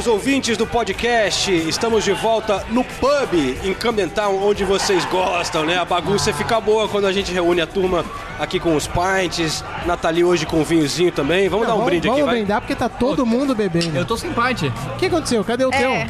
Caros 0.00 0.14
ouvintes 0.14 0.56
do 0.56 0.66
podcast, 0.66 1.52
estamos 1.68 2.04
de 2.04 2.12
volta 2.14 2.64
no 2.70 2.82
pub 2.82 3.34
em 3.62 3.74
Camden 3.74 4.08
Town, 4.08 4.42
onde 4.42 4.64
vocês 4.64 5.04
gostam, 5.04 5.66
né? 5.66 5.76
A 5.76 5.84
bagunça 5.84 6.32
fica 6.32 6.58
boa 6.58 6.88
quando 6.88 7.06
a 7.06 7.12
gente 7.12 7.30
reúne 7.30 7.60
a 7.60 7.66
turma 7.66 8.02
aqui 8.38 8.58
com 8.58 8.74
os 8.74 8.86
pints, 8.88 9.62
Nathalie 9.84 10.24
hoje 10.24 10.46
com 10.46 10.62
o 10.62 10.64
vinhozinho 10.64 11.12
também. 11.12 11.50
Vamos 11.50 11.66
dar 11.66 11.74
um 11.74 11.84
brinde 11.84 12.08
aqui, 12.08 12.16
Vamos 12.16 12.24
vai? 12.24 12.36
brindar 12.36 12.62
porque 12.62 12.74
tá 12.74 12.88
todo 12.88 13.26
mundo 13.26 13.54
bebendo. 13.54 13.94
Eu 13.94 14.06
tô 14.06 14.16
sem 14.16 14.30
pint. 14.32 14.62
O 14.94 14.96
que 14.96 15.04
aconteceu? 15.04 15.44
Cadê 15.44 15.66
o 15.66 15.74
É, 15.74 16.06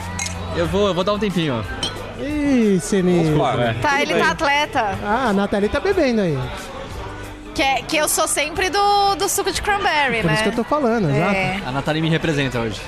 Eu 0.57 0.69
vou, 0.69 0.87
eu 0.87 0.95
vou 0.95 1.03
dar 1.03 1.15
um 1.15 1.19
tempinho. 1.19 1.65
teu? 2.17 2.25
Ih, 2.29 2.79
Seninho. 2.81 3.35
Claro. 3.37 3.61
É. 3.61 3.73
tá, 3.75 4.01
ele 4.01 4.15
tá 4.15 4.31
atleta. 4.31 4.99
Ah, 5.05 5.31
a 5.31 5.33
Nathalie 5.33 5.69
tá 5.69 5.81
bebendo 5.81 6.21
aí. 6.21 6.39
Que, 7.57 7.63
é- 7.63 7.83
que 7.83 7.97
eu 7.97 8.09
sou 8.09 8.29
sempre 8.29 8.71
do, 8.71 9.17
do 9.17 9.29
suco 9.29 9.51
de 9.51 9.61
cranberry, 9.61 10.19
Por 10.21 10.27
né? 10.29 10.35
isso 10.35 10.43
que 10.45 10.49
eu 10.51 10.55
tô 10.55 10.63
falando, 10.65 11.11
exato. 11.11 11.35
É. 11.35 11.61
A 11.67 11.73
Nathalie 11.73 12.01
me 12.01 12.09
representa 12.09 12.61
hoje. 12.61 12.81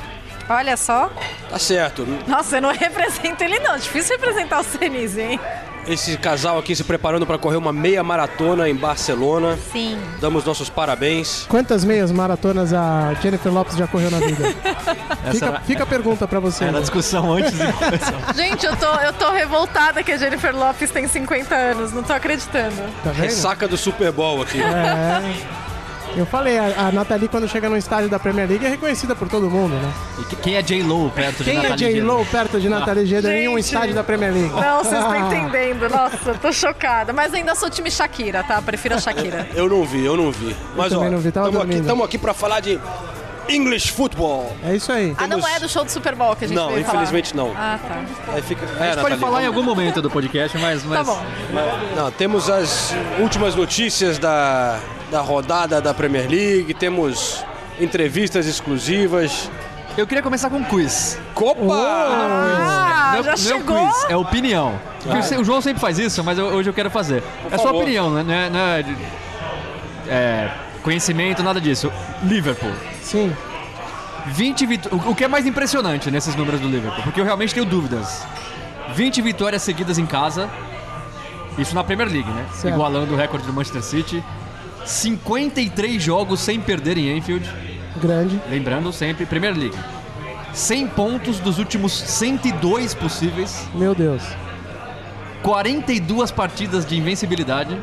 Olha 0.49 0.77
só. 0.77 1.11
Tá 1.49 1.59
certo. 1.59 2.07
Nossa, 2.27 2.57
eu 2.57 2.63
não 2.63 2.73
represento 2.75 3.43
ele 3.45 3.59
não. 3.61 3.77
Difícil 3.77 4.17
representar 4.19 4.61
o 4.61 4.65
Senise, 4.65 5.21
hein? 5.21 5.41
Esse 5.85 6.17
casal 6.17 6.59
aqui 6.61 6.77
se 6.77 6.85
preparando 6.85 7.27
para 7.27 7.37
correr 7.37 7.57
uma 7.57 7.73
meia 7.73 8.05
maratona 8.05 8.69
em 8.69 8.75
Barcelona. 8.75 9.59
Sim. 9.73 9.99
Damos 10.21 10.45
nossos 10.45 10.71
parabéns. 10.71 11.45
Quantas 11.49 11.85
meias 11.85 12.13
maratonas 12.13 12.73
a 12.73 13.13
Jennifer 13.21 13.53
Lopes 13.53 13.77
já 13.77 13.89
correu 13.89 14.09
na 14.09 14.21
vida? 14.21 14.45
fica, 15.33 15.47
era- 15.47 15.61
fica 15.63 15.83
a 15.83 15.87
pergunta 15.87 16.29
pra 16.29 16.39
você. 16.39 16.67
Era 16.67 16.79
a 16.79 16.81
discussão 16.81 17.33
antes 17.33 17.51
de 17.59 17.73
começar. 17.73 18.15
Gente, 18.37 18.65
eu 18.65 18.77
tô, 18.77 18.87
eu 19.01 19.13
tô 19.15 19.33
revoltada 19.33 20.05
que 20.05 20.13
a 20.13 20.17
Jennifer 20.17 20.55
Lopes 20.55 20.89
tem 20.93 21.09
50 21.09 21.53
anos. 21.53 21.93
Não 21.93 22.05
tô 22.05 22.13
acreditando. 22.13 22.77
Tá 23.03 23.11
vendo? 23.11 23.25
Ressaca 23.25 23.67
do 23.67 23.77
Super 23.77 24.13
Bowl 24.13 24.41
aqui. 24.41 24.63
É. 24.63 25.62
Eu 26.15 26.27
falei, 26.27 26.59
a, 26.59 26.89
a 26.89 26.93
Nathalie 26.93 27.27
quando 27.29 27.49
chega 27.49 27.69
no 27.71 27.77
estádio 27.77 28.09
da 28.11 28.19
Premier 28.19 28.47
League 28.49 28.65
é 28.67 28.69
reconhecida 28.69 29.15
por 29.17 29.29
todo 29.29 29.49
mundo, 29.49 29.75
né? 29.75 29.93
E 30.21 30.25
que- 30.25 30.37
quem 30.37 30.57
é 30.57 30.63
J-Lo 30.63 31.11
perto 31.11 31.39
de 31.39 31.45
Quem 31.45 31.59
é 31.59 31.63
Nathalie 31.71 31.95
J-Lo 31.95 32.27
perto 32.27 32.61
de 32.61 32.69
Nathalie 32.69 33.07
Geda 33.07 33.35
em 33.35 33.49
um 33.49 33.59
estádio 33.59 33.95
da 33.95 34.05
Premier 34.05 34.33
League? 34.33 34.51
Não, 34.55 34.79
vocês 34.85 34.99
estão 35.01 35.15
entendendo. 35.33 35.89
Nossa, 35.89 36.31
eu 36.31 36.39
tô 36.39 36.53
chocada. 36.53 37.13
Mas 37.15 37.33
ainda 37.33 37.55
sou 37.55 37.71
time 37.71 37.91
Shakira, 37.91 38.43
tá? 38.45 38.61
Prefiro 38.61 38.95
a 38.95 38.99
Shakira. 39.01 39.49
Eu 39.55 39.69
não 39.71 39.85
vi, 39.85 40.05
eu 40.05 40.17
não 40.17 40.31
vi. 40.31 40.55
Mas 40.77 40.93
também 40.93 41.09
ó, 41.09 41.11
não 41.13 41.19
vi, 41.19 41.33
tava 41.33 41.49
estamos 41.49 41.75
aqui, 41.75 41.83
tamo 41.87 42.05
aqui 42.05 42.19
para 42.19 42.35
falar 42.35 42.61
de 42.61 42.79
English 43.49 43.91
Football. 43.93 44.55
É 44.65 44.75
isso 44.77 44.91
aí. 44.93 45.15
Ah, 45.19 45.27
não 45.27 45.47
é 45.47 45.59
do 45.59 45.69
show 45.69 45.85
do 45.85 45.91
Super 45.91 46.15
Bowl 46.15 46.35
que 46.37 46.45
a 46.45 46.49
gente 46.49 46.57
Não, 46.57 46.69
veio 46.69 46.85
falar? 46.85 47.03
infelizmente 47.03 47.37
não. 47.37 47.53
Ah, 47.57 47.79
tá. 47.87 48.33
Aí 48.35 48.43
fica... 48.43 48.65
É, 48.65 48.67
A 48.67 48.69
gente 48.69 48.79
pode 48.79 48.97
Nathalie, 48.97 49.19
falar 49.19 49.43
em 49.43 49.47
algum 49.47 49.63
momento 49.63 50.01
do 50.01 50.09
podcast, 50.11 50.57
mas... 50.59 50.85
mas... 50.85 50.99
Tá 50.99 51.05
bom. 51.05 51.23
Não, 51.97 52.11
temos 52.11 52.49
as 52.49 52.95
últimas 53.19 53.55
notícias 53.55 54.19
da, 54.19 54.79
da 55.11 55.21
rodada 55.21 55.81
da 55.81 55.93
Premier 55.93 56.29
League, 56.31 56.73
temos 56.75 57.45
entrevistas 57.81 58.47
exclusivas. 58.47 59.51
Eu 59.97 60.07
queria 60.07 60.23
começar 60.23 60.49
com 60.49 60.57
um 60.57 60.65
quiz. 60.65 61.19
Copa! 61.35 61.61
Ah, 61.75 63.11
não, 63.13 63.21
é- 63.21 63.23
já 63.25 63.31
não 63.33 63.37
chegou? 63.37 63.77
é 63.77 63.83
um 63.83 63.91
quiz, 63.93 64.05
é 64.11 64.17
opinião. 64.17 64.81
Porque 65.03 65.35
O 65.37 65.45
João 65.45 65.61
sempre 65.61 65.81
faz 65.81 65.99
isso, 65.99 66.23
mas 66.25 66.39
eu- 66.39 66.47
hoje 66.47 66.71
eu 66.71 66.75
quero 66.75 66.91
fazer. 66.91 67.23
é 67.51 67.57
sua 67.59 67.67
favor. 67.67 67.83
opinião, 67.83 68.11
né? 68.11 68.23
Não 68.23 68.33
é, 68.35 68.51
não 68.51 68.61
é 68.61 68.85
é, 70.09 70.51
conhecimento, 70.83 71.43
nada 71.43 71.61
disso. 71.61 71.93
Liverpool. 72.23 72.73
Sim. 73.03 73.33
20 74.27 74.67
vitórias. 74.67 75.07
O 75.07 75.15
que 75.15 75.25
é 75.25 75.29
mais 75.29 75.47
impressionante 75.47 76.11
nesses 76.11 76.35
números 76.37 76.61
do 76.61 76.69
Liverpool? 76.69 77.03
Porque 77.03 77.21
eu 77.21 77.25
realmente 77.25 77.53
tenho 77.53 77.67
dúvidas. 77.67 78.25
20 78.95 79.21
vitórias 79.21 79.63
seguidas 79.63 79.99
em 79.99 80.07
casa. 80.07 80.49
Isso 81.59 81.75
na 81.75 81.85
Premier 81.85 82.09
League, 82.09 82.31
né? 82.31 82.47
Certo. 82.53 82.75
Igualando 82.75 83.13
o 83.13 83.17
recorde 83.17 83.47
do 83.47 83.53
Manchester 83.53 83.83
City. 83.83 84.25
53 84.87 86.03
jogos 86.03 86.41
sem 86.41 86.61
perder 86.61 86.97
em 86.97 87.19
Anfield. 87.19 87.49
Grande. 88.01 88.41
Lembrando 88.49 88.93
sempre, 88.93 89.27
Premier 89.27 89.57
League. 89.57 89.77
100 90.55 90.89
pontos 90.89 91.39
dos 91.39 91.59
últimos 91.59 91.93
102 91.93 92.95
possíveis. 92.95 93.67
Meu 93.75 93.95
Deus. 93.95 94.23
42 95.43 96.31
partidas 96.31 96.87
de 96.87 96.97
invencibilidade. 96.97 97.77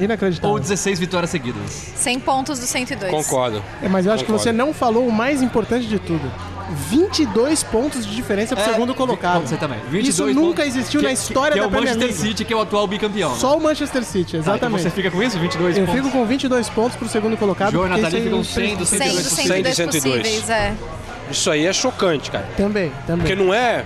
Inacreditável. 0.00 0.50
Ou 0.50 0.58
16 0.58 0.98
vitórias 0.98 1.30
seguidas. 1.30 1.70
100 1.96 2.20
pontos 2.20 2.58
do 2.58 2.66
102. 2.66 3.10
Concordo. 3.12 3.62
É, 3.82 3.88
mas 3.88 4.06
eu 4.06 4.12
acho 4.12 4.24
que 4.24 4.26
Concordo. 4.32 4.42
você 4.44 4.52
não 4.52 4.72
falou 4.72 5.06
o 5.06 5.12
mais 5.12 5.42
importante 5.42 5.86
de 5.86 5.98
tudo. 5.98 6.30
22 6.88 7.62
pontos 7.64 8.06
de 8.06 8.14
diferença 8.14 8.54
pro 8.54 8.64
É, 8.64 8.68
segundo 8.72 8.94
colocado. 8.94 9.46
Você 9.46 9.56
também. 9.56 9.78
Isso 9.80 9.90
22 9.90 10.36
nunca 10.36 10.62
pontos. 10.62 10.76
existiu 10.76 11.00
Que- 11.00 11.06
na 11.06 11.12
história 11.12 11.52
que 11.54 11.58
é 11.58 11.62
da 11.62 11.66
o 11.66 11.70
Premier 11.70 11.94
Manchester 11.94 12.16
League. 12.16 12.28
City, 12.28 12.44
que 12.44 12.52
é 12.52 12.56
o 12.56 12.60
atual 12.60 12.86
bicampeão. 12.86 13.34
Só 13.36 13.56
o 13.56 13.60
Manchester 13.62 14.04
City, 14.04 14.36
então 14.36 14.52
exatamente. 14.54 14.82
você 14.82 14.90
fica 14.90 15.10
com 15.10 15.20
isso? 15.22 15.38
22 15.38 15.76
Eu 15.76 15.84
pontos? 15.86 16.00
fico 16.00 16.10
com 16.16 16.24
22 16.24 16.68
pontos 16.68 16.96
pro 16.96 17.08
segundo 17.08 17.36
colocado. 17.36 17.72
João 17.72 17.86
e 17.86 17.88
Nathalie 17.90 18.22
ficam 18.22 18.40
é 18.40 18.44
100 18.44 18.76
dos 18.76 18.88
100 18.88 18.98
dos 19.16 19.26
100 19.26 19.46
102 19.46 19.64
de 19.64 19.74
102. 19.74 20.02
possíveis, 20.22 20.50
é. 20.50 20.74
Isso 21.30 21.50
aí 21.50 21.66
é 21.66 21.72
chocante, 21.72 22.30
cara. 22.30 22.48
Também, 22.56 22.92
também. 23.06 23.26
Porque 23.26 23.34
não 23.42 23.52
é. 23.52 23.84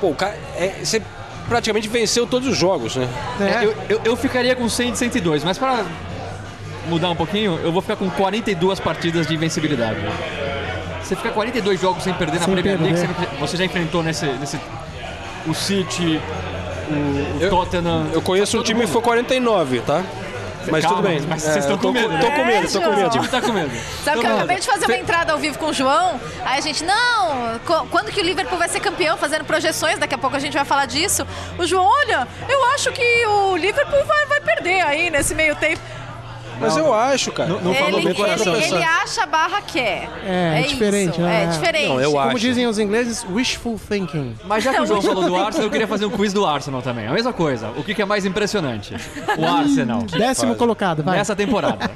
Pô, 0.00 0.08
o 0.08 0.14
cara. 0.14 0.36
é- 0.56 0.74
você 0.82 1.00
praticamente 1.48 1.88
venceu 1.88 2.26
todos 2.26 2.48
os 2.48 2.56
jogos, 2.56 2.96
né? 2.96 3.08
É. 3.40 3.64
Eu, 3.64 3.74
eu, 3.88 4.00
eu 4.04 4.16
ficaria 4.16 4.54
com 4.56 4.68
100 4.68 4.92
de 4.92 4.98
102, 4.98 5.44
mas 5.44 5.58
para 5.58 5.84
mudar 6.88 7.10
um 7.10 7.16
pouquinho, 7.16 7.58
eu 7.62 7.72
vou 7.72 7.80
ficar 7.82 7.96
com 7.96 8.08
42 8.10 8.80
partidas 8.80 9.26
de 9.26 9.34
invencibilidade. 9.34 9.98
Você 11.02 11.14
fica 11.16 11.30
42 11.30 11.80
jogos 11.80 12.02
sem 12.02 12.14
perder 12.14 12.38
na 12.40 12.44
Sem 12.46 12.54
Premier 12.54 12.80
League, 12.80 12.96
você, 12.98 13.06
você 13.40 13.56
já 13.58 13.64
enfrentou 13.64 14.02
nesse, 14.02 14.24
nesse 14.26 14.58
o 15.46 15.52
City, 15.54 16.18
o, 16.90 17.38
o 17.38 17.42
Eu- 17.42 17.50
Tottenham. 17.50 18.06
Eu 18.12 18.22
conheço 18.22 18.56
um 18.56 18.60
todo 18.60 18.66
time 18.66 18.80
que 18.80 18.86
mundo. 18.86 18.92
foi 18.94 19.02
49, 19.02 19.80
tá? 19.80 20.02
Mas 20.70 20.84
Calma, 20.84 20.96
tudo 20.96 21.08
bem. 21.08 21.20
mas 21.28 21.42
É, 21.44 21.52
vocês 21.52 21.64
estão 21.64 21.76
eu 21.76 21.80
tô 21.80 21.88
com 21.88 21.92
medo, 21.94 22.08
né? 22.08 22.20
Tô 22.20 22.30
com 22.30 22.44
medo, 22.44 22.72
tô 22.72 22.80
com 22.80 22.86
É, 22.86 22.88
O 22.88 22.96
medo. 22.96 23.10
time 23.10 23.28
tá 23.28 23.40
com 23.40 23.52
medo. 23.52 23.70
Sabe 23.70 23.80
que 24.02 24.08
eu 24.10 24.14
Então, 24.30 24.36
acabei 24.36 24.58
de 24.58 24.66
fazer 24.66 24.86
uma 24.86 24.96
entrada 24.96 25.32
ao 25.32 25.38
vivo 25.38 25.58
com 25.58 25.66
o 25.66 25.72
João, 25.72 26.20
aí 26.44 26.58
a 26.58 26.60
gente, 26.60 26.84
não, 26.84 27.60
quando 27.90 28.10
que 28.10 28.20
o 28.20 28.24
Liverpool 28.24 28.58
vai 28.58 28.68
ser 28.68 28.80
campeão, 28.80 29.16
fazendo 29.16 29.44
projeções, 29.44 29.98
daqui 29.98 30.14
a 30.14 30.18
pouco 30.18 30.36
a 30.36 30.38
gente 30.40 30.54
vai 30.54 30.64
falar 30.64 30.86
disso. 30.86 31.26
O 31.58 31.66
João, 31.66 31.86
olha, 31.86 32.26
eu 32.48 32.64
acho 32.74 32.90
que 32.92 33.26
o 33.26 33.56
Liverpool 33.56 34.04
vai, 34.04 34.26
vai 34.26 34.40
perder 34.40 34.80
aí 34.82 35.10
nesse 35.10 35.34
meio 35.34 35.54
tempo. 35.56 35.80
Mas 36.60 36.76
eu 36.76 36.92
acho, 36.92 37.32
cara. 37.32 37.50
Não, 37.50 37.60
não 37.60 37.74
falou 37.74 37.98
ele, 37.98 38.06
bem 38.06 38.14
coração. 38.14 38.54
ele, 38.56 38.64
ele 38.64 38.84
acha 38.84 39.22
a 39.22 39.26
barra 39.26 39.62
quer. 39.62 40.08
É, 40.24 40.60
é 40.60 40.62
diferente, 40.62 41.12
isso, 41.12 41.20
né? 41.20 41.44
É 41.44 41.46
diferente. 41.46 41.88
Não, 41.88 42.00
eu 42.00 42.12
Como 42.12 42.28
acho. 42.28 42.38
dizem 42.38 42.66
os 42.66 42.78
ingleses, 42.78 43.24
wishful 43.30 43.78
thinking. 43.78 44.34
Mas 44.44 44.64
já 44.64 44.74
que 44.74 44.80
o 44.80 44.86
João 44.86 45.02
falou 45.02 45.24
do 45.24 45.36
Arsenal, 45.36 45.66
eu 45.66 45.70
queria 45.70 45.88
fazer 45.88 46.06
um 46.06 46.10
quiz 46.10 46.32
do 46.32 46.46
Arsenal 46.46 46.82
também. 46.82 47.06
A 47.06 47.12
mesma 47.12 47.32
coisa. 47.32 47.70
O 47.76 47.82
que, 47.82 47.94
que 47.94 48.02
é 48.02 48.04
mais 48.04 48.24
impressionante? 48.24 48.94
O 49.38 49.44
Arsenal. 49.46 50.02
Décimo 50.02 50.54
colocado, 50.54 51.02
vai. 51.02 51.16
Nessa 51.16 51.34
temporada. 51.36 51.90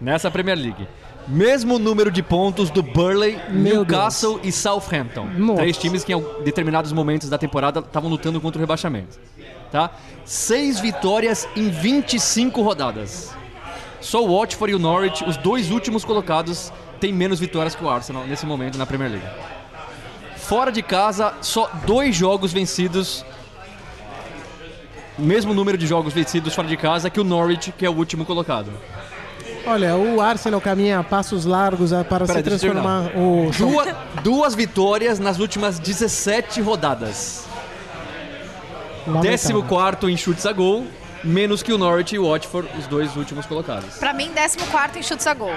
nessa 0.00 0.30
Premier 0.30 0.56
League. 0.58 0.88
Mesmo 1.26 1.78
número 1.78 2.10
de 2.10 2.22
pontos 2.22 2.70
do 2.70 2.82
Burley, 2.82 3.38
Meu 3.50 3.84
Newcastle 3.84 4.40
e 4.42 4.50
Southampton. 4.50 5.26
Nossa. 5.36 5.60
Três 5.60 5.76
times 5.76 6.02
que 6.02 6.14
em 6.14 6.24
determinados 6.42 6.90
momentos 6.90 7.28
da 7.28 7.36
temporada 7.36 7.80
estavam 7.80 8.08
lutando 8.08 8.40
contra 8.40 8.58
o 8.58 8.60
rebaixamento. 8.62 9.18
Tá? 9.70 9.90
Seis 10.24 10.80
vitórias 10.80 11.46
em 11.54 11.68
25 11.68 12.62
rodadas. 12.62 13.34
Só 14.00 14.24
o 14.24 14.38
Watford 14.38 14.72
e 14.72 14.74
o 14.76 14.78
Norwich, 14.78 15.24
os 15.24 15.36
dois 15.36 15.70
últimos 15.70 16.04
colocados, 16.04 16.72
têm 17.00 17.12
menos 17.12 17.40
vitórias 17.40 17.74
que 17.74 17.84
o 17.84 17.90
Arsenal 17.90 18.24
nesse 18.26 18.46
momento 18.46 18.78
na 18.78 18.86
Premier 18.86 19.10
League. 19.10 19.26
Fora 20.36 20.70
de 20.72 20.82
casa, 20.82 21.34
só 21.42 21.70
dois 21.86 22.14
jogos 22.16 22.52
vencidos. 22.52 23.24
Mesmo 25.18 25.52
número 25.52 25.76
de 25.76 25.86
jogos 25.86 26.12
vencidos 26.14 26.54
fora 26.54 26.68
de 26.68 26.76
casa 26.76 27.10
que 27.10 27.20
o 27.20 27.24
Norwich, 27.24 27.72
que 27.72 27.84
é 27.84 27.90
o 27.90 27.92
último 27.92 28.24
colocado. 28.24 28.70
Olha, 29.66 29.96
o 29.96 30.20
Arsenal 30.20 30.60
caminha 30.60 31.00
a 31.00 31.04
passos 31.04 31.44
largos 31.44 31.92
a- 31.92 32.04
para 32.04 32.24
Peraí, 32.24 32.42
se 32.42 32.48
transformar 32.48 33.10
o 33.16 33.50
Duas, 33.58 33.94
duas 34.22 34.54
vitórias 34.54 35.18
nas 35.18 35.38
últimas 35.40 35.78
17 35.80 36.60
rodadas. 36.62 37.44
Lamentável. 39.06 39.30
Décimo 39.30 39.62
quarto 39.64 40.08
em 40.08 40.16
chutes 40.16 40.46
a 40.46 40.52
gol, 40.52 40.86
menos 41.24 41.62
que 41.62 41.72
o 41.72 41.78
Norwich 41.78 42.14
e 42.14 42.18
o 42.18 42.30
Watford, 42.30 42.68
os 42.78 42.86
dois 42.86 43.16
últimos 43.16 43.46
colocados. 43.46 43.96
Pra 43.98 44.12
mim, 44.12 44.30
14 44.34 44.98
em 44.98 45.02
chutes 45.02 45.26
a 45.26 45.34
gol. 45.34 45.52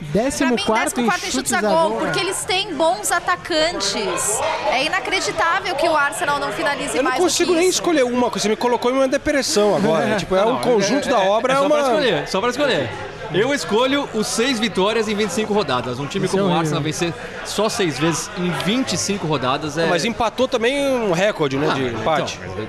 Décimo 0.00 0.48
Pra 0.48 0.56
mim, 0.56 0.62
quarto 0.64 0.96
décimo 0.96 1.06
em 1.06 1.10
chutes 1.12 1.32
chutes 1.32 1.52
a 1.52 1.60
gol, 1.60 1.90
né? 1.90 1.96
porque 2.00 2.20
eles 2.20 2.44
têm 2.44 2.74
bons 2.74 3.12
atacantes. 3.12 4.40
É 4.70 4.84
inacreditável 4.84 5.74
que 5.76 5.88
o 5.88 5.96
Arsenal 5.96 6.38
não 6.40 6.52
finalize 6.52 6.96
Eu 6.96 7.02
não 7.02 7.10
mais 7.10 7.16
do 7.16 7.22
consigo 7.22 7.52
que 7.52 7.58
nem 7.58 7.68
isso. 7.68 7.78
escolher 7.78 8.02
uma, 8.04 8.28
você 8.28 8.48
me 8.48 8.56
colocou 8.56 8.90
em 8.90 8.94
uma 8.94 9.08
depressão 9.08 9.74
agora. 9.76 10.16
tipo, 10.18 10.34
é 10.34 10.44
um 10.44 10.58
conjunto 10.58 11.08
da 11.08 11.18
obra, 11.20 11.52
é, 11.52 11.56
é, 11.56 11.58
só 11.58 11.66
uma. 11.66 11.76
pra 11.76 11.86
escolher, 11.88 12.28
só 12.28 12.40
pra 12.40 12.50
escolher. 12.50 12.90
Eu 13.32 13.54
escolho 13.54 14.06
os 14.12 14.26
seis 14.26 14.60
vitórias 14.60 15.08
em 15.08 15.14
25 15.14 15.54
rodadas. 15.54 15.98
Um 15.98 16.06
time 16.06 16.26
é 16.26 16.28
como 16.28 16.42
o 16.42 16.46
horrível. 16.46 16.60
Arsenal 16.60 16.82
vencer 16.82 17.14
só 17.46 17.68
seis 17.68 17.98
vezes 17.98 18.28
em 18.36 18.50
25 18.50 19.26
rodadas 19.26 19.78
é. 19.78 19.86
Mas 19.86 20.04
empatou 20.04 20.46
também 20.46 20.84
um 20.84 21.12
recorde, 21.12 21.56
né, 21.56 21.68
Ah, 21.70 21.74
de 21.74 21.86
empate. 21.86 22.38
então, 22.42 22.66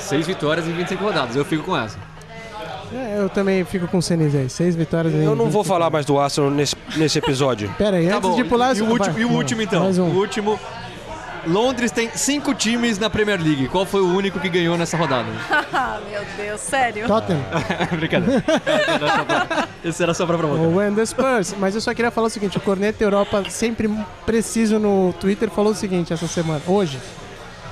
seis 0.00 0.26
vitórias 0.26 0.66
em 0.66 0.72
25 0.72 1.02
rodadas. 1.02 1.36
Eu 1.36 1.44
fico 1.44 1.64
com 1.64 1.76
essa. 1.76 1.98
É, 2.92 3.18
eu 3.18 3.28
também 3.28 3.64
fico 3.64 3.86
com 3.86 3.98
o 3.98 4.02
Senise 4.02 4.36
aí. 4.36 4.48
Seis 4.48 4.74
vitórias 4.74 5.12
em 5.14 5.22
Eu 5.22 5.36
não 5.36 5.50
vou 5.50 5.62
falar 5.62 5.90
mais 5.90 6.06
do 6.06 6.18
Arsenal 6.18 6.50
nesse, 6.50 6.74
nesse 6.96 7.18
episódio. 7.18 7.72
Pera 7.76 7.98
aí, 7.98 8.08
Tá 8.08 8.16
antes 8.16 8.30
bom. 8.30 8.36
de 8.36 8.44
pular... 8.44 8.74
e 8.76 8.80
o 8.80 8.84
vai, 8.84 8.92
último, 8.92 9.18
e 9.18 9.24
o 9.24 9.30
último 9.30 9.62
então? 9.62 9.84
Mais 9.84 9.98
um. 9.98 10.04
O 10.04 10.14
último. 10.16 10.58
Londres 11.46 11.90
tem 11.90 12.10
cinco 12.14 12.52
times 12.52 12.98
na 12.98 13.08
Premier 13.08 13.40
League. 13.40 13.68
Qual 13.68 13.86
foi 13.86 14.00
o 14.00 14.14
único 14.16 14.40
que 14.40 14.48
ganhou 14.48 14.76
nessa 14.76 14.96
rodada? 14.96 15.28
Ah, 15.72 16.00
meu 16.10 16.22
Deus, 16.36 16.60
sério. 16.60 17.06
Tottenham. 17.06 17.40
Brincadeira. 17.92 18.42
Esse 19.84 20.02
era 20.02 20.12
só 20.12 20.26
pra 20.26 20.36
provocar. 20.36 20.62
O 20.62 20.94
the 20.94 21.06
Spurs. 21.06 21.54
Mas 21.58 21.74
eu 21.74 21.80
só 21.80 21.94
queria 21.94 22.10
falar 22.10 22.26
o 22.26 22.30
seguinte: 22.30 22.56
o 22.56 22.60
Corneta 22.60 23.02
Europa, 23.04 23.44
sempre 23.48 23.88
preciso 24.26 24.78
no 24.78 25.12
Twitter, 25.20 25.48
falou 25.50 25.72
o 25.72 25.74
seguinte 25.74 26.12
essa 26.12 26.26
semana, 26.26 26.60
hoje. 26.66 26.98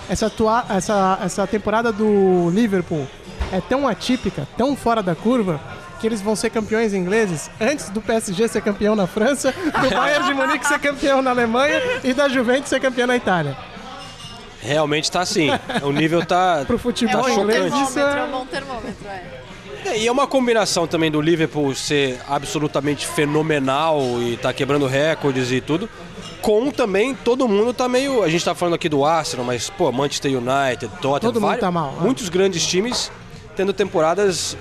Essa, 0.09 0.27
atua, 0.27 0.65
essa, 0.71 1.19
essa 1.23 1.47
temporada 1.47 1.93
do 1.93 2.51
Liverpool 2.51 3.07
é 3.53 3.61
tão 3.61 3.87
atípica, 3.87 4.47
tão 4.57 4.77
fora 4.77 5.03
da 5.03 5.15
curva, 5.15 5.61
que 6.01 6.07
eles 6.07 6.21
vão 6.21 6.37
ser 6.37 6.51
campeões 6.51 6.93
ingleses 6.95 7.51
antes 7.61 7.89
do 7.91 8.01
PSG 8.01 8.49
ser 8.49 8.61
campeão 8.63 8.95
na 8.95 9.07
França, 9.07 9.53
do 9.53 9.91
Bayern 9.91 10.27
de 10.27 10.35
Munique 10.35 10.67
ser 10.67 10.79
campeão 10.79 11.23
na 11.23 11.31
Alemanha 11.31 11.81
e 12.05 12.13
da 12.13 12.29
Juventus 12.29 12.69
ser 12.69 12.81
campeão 12.81 13.07
na 13.07 13.17
Itália. 13.17 13.57
Realmente 14.61 15.11
tá 15.11 15.21
assim. 15.21 15.49
O 15.83 15.93
nível 15.93 16.25
tá. 16.25 16.65
Pro 16.67 16.77
É 16.77 16.79
futebol 16.79 17.21
um 17.21 17.35
bom 17.37 17.43
inglês, 17.43 17.63
termômetro, 17.63 17.91
isso 17.91 17.99
é 17.99 18.05
um 18.05 18.27
é... 18.27 18.31
bom 18.31 18.47
termômetro, 18.47 19.09
é. 19.09 19.47
É, 19.85 19.99
E 19.99 20.07
é 20.07 20.13
uma 20.13 20.27
combinação 20.27 20.87
também 20.87 21.11
do 21.11 21.21
Liverpool 21.21 21.75
ser 21.75 22.19
absolutamente 22.29 23.07
fenomenal 23.07 24.01
e 24.21 24.37
tá 24.37 24.53
quebrando 24.53 24.87
recordes 24.87 25.53
e 25.53 25.61
tudo. 25.61 25.89
Com 26.47 26.71
também 26.71 27.13
todo 27.13 27.49
mundo 27.49 27.73
tá 27.75 27.89
meio. 27.89 28.23
A 28.23 28.29
gente 28.29 28.45
tá 28.45 28.55
falando 28.55 28.75
aqui 28.75 28.89
do 28.89 29.05
Arsenal, 29.05 29.45
mas, 29.45 29.69
pô, 29.69 29.91
Manchester 29.91 30.31
United, 30.31 30.87
Tottenham. 31.03 31.19
Todo 31.19 31.35
mundo 31.41 31.47
vários- 31.49 31.61
tá 31.61 31.73
mal, 31.73 31.93
é. 31.99 32.05
Muitos 32.05 32.29
grandes 32.29 32.65
times 32.65 33.11
tendo 33.57 33.73
temporadas 33.73 34.57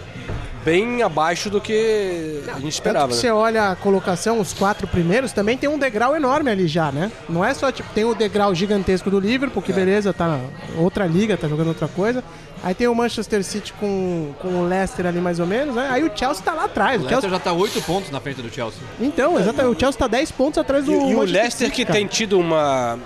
bem 0.63 1.03
abaixo 1.03 1.47
do 1.47 1.61
que 1.61 2.41
a 2.47 2.53
gente 2.53 2.55
Tanto 2.55 2.67
esperava. 2.69 3.07
que 3.09 3.13
né? 3.13 3.19
você 3.21 3.29
olha 3.29 3.69
a 3.69 3.75
colocação, 3.75 4.39
os 4.39 4.51
quatro 4.51 4.87
primeiros, 4.87 5.31
também 5.31 5.55
tem 5.59 5.69
um 5.69 5.77
degrau 5.77 6.15
enorme 6.15 6.49
ali 6.49 6.67
já, 6.67 6.91
né? 6.91 7.11
Não 7.29 7.45
é 7.45 7.53
só, 7.53 7.71
tipo, 7.71 7.88
tem 7.93 8.03
o 8.03 8.15
degrau 8.15 8.55
gigantesco 8.55 9.11
do 9.11 9.19
Liverpool, 9.19 9.61
É. 9.61 9.65
que 9.67 9.71
beleza, 9.71 10.11
tá 10.11 10.27
na 10.27 10.39
outra 10.81 11.05
liga, 11.05 11.38
tá 11.38 11.47
jogando 11.47 11.67
outra 11.67 11.88
coisa. 11.88 12.23
Aí 12.65 12.73
tem 12.73 12.88
o 12.88 12.95
Manchester 12.95 13.44
City 13.44 13.71
com, 13.73 14.33
com 14.41 14.47
o 14.47 14.67
Leicester 14.67 15.06
ali 15.06 15.19
mais 15.21 15.39
ou 15.39 15.45
menos, 15.45 15.75
né? 15.75 15.88
Aí 15.91 16.03
o 16.03 16.12
Chelsea 16.17 16.44
tá 16.44 16.51
lá 16.51 16.65
atrás. 16.65 17.00
O 17.00 17.06
O 17.06 17.07
Leicester 17.07 17.29
Chelsea... 17.29 17.29
já 17.29 17.39
tá 17.39 17.53
8 17.53 17.81
pontos 17.83 18.09
na 18.09 18.19
frente 18.19 18.41
do 18.41 18.51
Chelsea. 18.51 18.79
Então, 19.00 19.39
exatamente, 19.39 19.75
o 19.75 19.79
Chelsea 19.79 20.00
tá 20.00 20.07
10 20.07 20.31
pontos 20.31 20.57
atrás 20.57 20.83
do 20.83 20.91
E, 20.91 20.95
e 21.12 21.15
o 21.15 21.19
Leicester 21.21 21.67
City, 21.67 21.71
que 21.71 21.85
cara. 21.85 22.00
tem 22.00 22.07
tido 22.07 22.39
uma. 22.39 22.97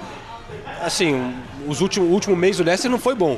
Assim, 0.81 1.35
os 1.67 1.81
últimos, 1.81 2.09
o 2.09 2.13
último 2.13 2.37
mês 2.37 2.55
do 2.55 2.63
Leicester 2.63 2.89
não 2.89 2.97
foi 2.97 3.13
bom. 3.13 3.37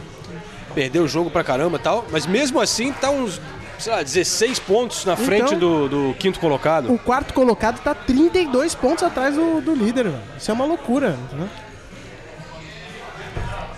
Perdeu 0.76 1.04
o 1.04 1.08
jogo 1.08 1.32
pra 1.32 1.44
caramba 1.44 1.78
e 1.78 1.82
tal, 1.82 2.06
mas 2.12 2.28
mesmo 2.28 2.62
assim 2.62 2.94
tá 2.94 3.10
uns, 3.10 3.42
sei 3.80 3.92
lá, 3.92 4.04
16 4.04 4.60
pontos 4.60 5.04
na 5.04 5.16
frente 5.18 5.56
Então- 5.56 5.58
do, 5.88 5.90
do 6.12 6.14
quinto 6.20 6.40
colocado. 6.40 6.94
O 6.94 7.00
quarto 7.00 7.34
colocado 7.34 7.82
tá 7.82 7.96
32 7.96 8.76
pontos 8.76 9.04
atrás 9.04 9.34
do, 9.36 9.60
do 9.60 9.74
líder, 9.74 10.04
velho. 10.04 10.22
Isso 10.38 10.52
é 10.52 10.54
uma 10.54 10.66
loucura, 10.66 11.18
né? 11.34 11.50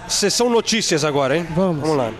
Sessão 0.10 0.50
notícias 0.50 1.06
agora, 1.06 1.38
hein? 1.38 1.48
Vamos. 1.56 1.80
Vamos 1.82 1.98
lá. 1.98 2.12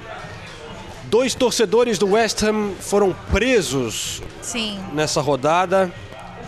Dois 1.14 1.36
torcedores 1.36 2.00
do 2.00 2.14
West 2.14 2.42
Ham 2.42 2.72
foram 2.80 3.16
presos 3.32 4.20
Sim. 4.42 4.80
nessa 4.94 5.22
rodada 5.22 5.94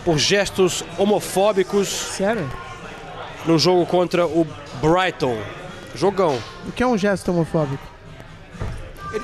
por 0.04 0.18
gestos 0.18 0.82
homofóbicos 0.98 1.86
Sério? 1.86 2.50
no 3.46 3.60
jogo 3.60 3.86
contra 3.86 4.26
o 4.26 4.44
Brighton. 4.82 5.38
Jogão. 5.94 6.36
O 6.66 6.72
que 6.72 6.82
é 6.82 6.86
um 6.86 6.98
gesto 6.98 7.30
homofóbico? 7.30 7.95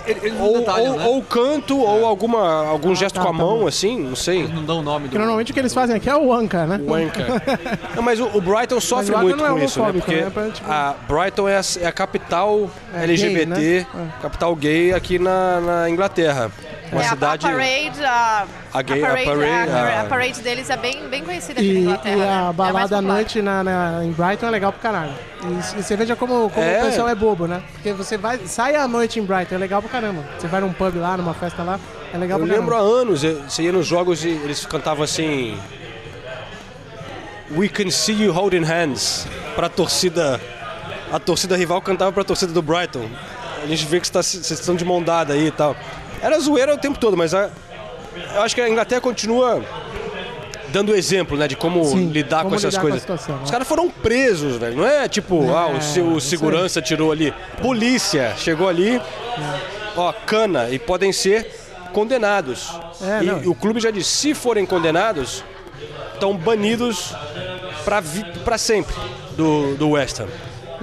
Eles 0.06 0.40
Ou, 0.40 0.58
detalham, 0.58 0.92
ou, 0.92 0.98
né? 0.98 1.06
ou 1.06 1.22
canto, 1.22 1.78
ou 1.78 2.06
alguma, 2.06 2.66
algum 2.66 2.94
gesto 2.94 3.16
tá, 3.16 3.22
com 3.22 3.28
a 3.28 3.32
tá 3.32 3.38
mão, 3.38 3.58
bom. 3.60 3.66
assim, 3.66 3.98
não 3.98 4.16
sei. 4.16 4.40
Eles 4.40 4.54
não 4.54 4.64
dão 4.64 4.78
o 4.78 4.82
nome 4.82 5.08
do... 5.08 5.18
Normalmente 5.18 5.50
o 5.50 5.54
que 5.54 5.60
eles 5.60 5.74
fazem 5.74 5.96
aqui 5.96 6.08
é 6.08 6.16
o 6.16 6.32
Anca, 6.32 6.66
né? 6.66 6.80
Wanker. 6.86 7.26
Não, 7.94 8.02
mas 8.02 8.18
o, 8.20 8.26
o 8.34 8.40
Brighton 8.40 8.80
sofre 8.80 9.14
o 9.14 9.18
muito 9.18 9.44
é 9.44 9.48
com 9.48 9.58
isso, 9.58 9.80
né? 9.82 9.92
Porque 9.92 10.14
né? 10.16 10.30
Pra, 10.30 10.48
tipo- 10.50 10.70
a 10.70 10.94
Brighton 11.08 11.48
é 11.48 11.56
a, 11.56 11.62
é 11.80 11.86
a 11.86 11.92
capital 11.92 12.70
É 12.94 13.02
LGBT, 13.04 13.46
gay, 13.60 13.86
né? 13.94 14.12
capital 14.20 14.56
gay 14.56 14.92
aqui 14.92 15.18
na, 15.18 15.60
na 15.60 15.90
Inglaterra. 15.90 16.50
Uma 16.92 17.00
É, 17.02 17.08
cidade. 17.08 17.46
a, 17.46 17.48
a 17.48 17.52
parade, 17.52 18.04
a, 18.04 18.46
A 18.74 18.82
gay- 18.82 19.02
a 19.02 19.06
parade, 19.06 19.24
parade, 19.24 19.70
a- 19.72 20.00
a- 20.02 20.04
parade 20.04 20.40
deles 20.42 20.68
é 20.68 20.76
bem, 20.76 21.08
bem 21.08 21.24
conhecida 21.24 21.58
aqui 21.58 21.72
na 21.72 21.78
E, 21.78 21.82
Inglaterra. 21.84 22.16
e 22.16 22.18
né? 22.18 22.26
É 22.26 22.28
a 22.30 22.42
mais 22.42 22.56
balada 22.56 22.78
à 22.84 22.98
popular. 22.98 23.02
noite 23.14 23.40
na, 23.42 23.64
na- 23.64 24.04
em 24.04 24.12
Brighton 24.12 24.46
é 24.46 24.50
legal 24.50 24.72
pro 24.72 24.82
caralho. 24.82 25.12
E, 25.42 25.78
e 25.78 25.82
você 25.82 25.96
veja 25.96 26.14
como, 26.14 26.50
como 26.50 26.66
É. 26.66 26.82
o 26.82 26.86
pessoal 26.86 27.08
é 27.08 27.14
bobo, 27.14 27.46
né? 27.46 27.62
Porque 27.72 27.92
você 27.94 28.18
vai, 28.18 28.38
sai 28.46 28.76
à 28.76 28.86
noite 28.86 29.18
em 29.18 29.24
Brighton, 29.24 29.54
é 29.54 29.58
legal 29.58 29.80
pro 29.80 29.90
caramba. 29.90 30.22
Você 30.38 30.46
vai 30.46 30.60
num 30.60 30.72
pub 30.72 30.94
lá, 30.96 31.16
numa 31.16 31.32
festa 31.32 31.62
lá, 31.62 31.80
é 32.12 32.18
legal 32.18 32.38
Eu 32.38 32.44
pro 32.46 32.54
lembro 32.54 32.74
há 32.74 32.78
caramba. 32.78 33.00
anos, 33.00 33.24
eu- 33.24 33.42
você 33.48 33.62
ia 33.62 33.72
nos 33.72 33.86
jogos 33.86 34.22
e 34.22 34.28
eles 34.28 34.66
cantavam 34.66 35.02
assim. 35.02 35.58
We 37.50 37.68
can 37.68 37.90
see 37.90 38.22
you 38.24 38.32
holding 38.32 38.64
hands. 38.64 39.26
Pra 39.54 39.68
torcida. 39.68 40.40
A 41.10 41.18
torcida 41.18 41.56
rival 41.56 41.80
cantava 41.82 42.10
pra 42.12 42.24
torcida 42.24 42.52
do 42.52 42.62
Brighton. 42.62 43.06
A 43.62 43.66
gente 43.66 43.84
vê 43.86 44.00
que 44.00 44.10
tá- 44.10 44.22
vocês 44.22 44.50
estão 44.50 44.74
de 44.74 44.84
mão 44.84 45.02
dada 45.02 45.34
aí 45.34 45.48
e 45.48 45.50
tal. 45.50 45.76
Era 46.22 46.38
zoeira 46.38 46.72
o 46.74 46.78
tempo 46.78 46.98
todo, 46.98 47.16
mas 47.16 47.34
a- 47.34 47.50
eu 48.34 48.42
acho 48.42 48.54
que 48.54 48.60
a 48.60 48.68
Inglaterra 48.68 49.00
continua 49.00 49.62
dando 50.68 50.94
exemplo, 50.94 51.36
né, 51.36 51.46
de 51.46 51.54
como 51.56 51.84
Sim, 51.84 52.06
lidar 52.08 52.38
como 52.38 52.50
com 52.50 52.56
essas 52.56 52.70
lidar 52.72 52.80
com 52.80 52.82
coisas. 52.86 53.00
situação, 53.02 53.34
Os 53.36 53.42
né? 53.42 53.50
caras 53.50 53.68
foram 53.68 53.90
presos, 53.90 54.56
velho. 54.56 54.76
Não 54.76 54.86
é 54.86 55.06
tipo, 55.08 55.50
ah, 55.54 55.66
o, 55.68 55.82
se- 55.82 56.00
o 56.00 56.18
segurança 56.20 56.80
tirou 56.80 57.12
ali. 57.12 57.34
Polícia 57.60 58.32
chegou 58.38 58.68
ali, 58.68 58.98
ó, 59.96 60.12
cana, 60.24 60.70
e 60.70 60.78
podem 60.78 61.12
ser 61.12 61.50
condenados. 61.92 62.70
É, 63.02 63.22
e 63.22 63.26
não. 63.26 63.38
o 63.50 63.54
clube 63.54 63.80
já 63.80 63.90
disse, 63.90 64.08
se 64.08 64.34
forem 64.34 64.64
condenados, 64.64 65.44
estão 66.14 66.34
banidos 66.36 67.12
pra 68.44 68.56
sempre 68.56 68.94
do, 69.36 69.74
do 69.76 69.90
West 69.90 70.20
Ham. 70.20 70.28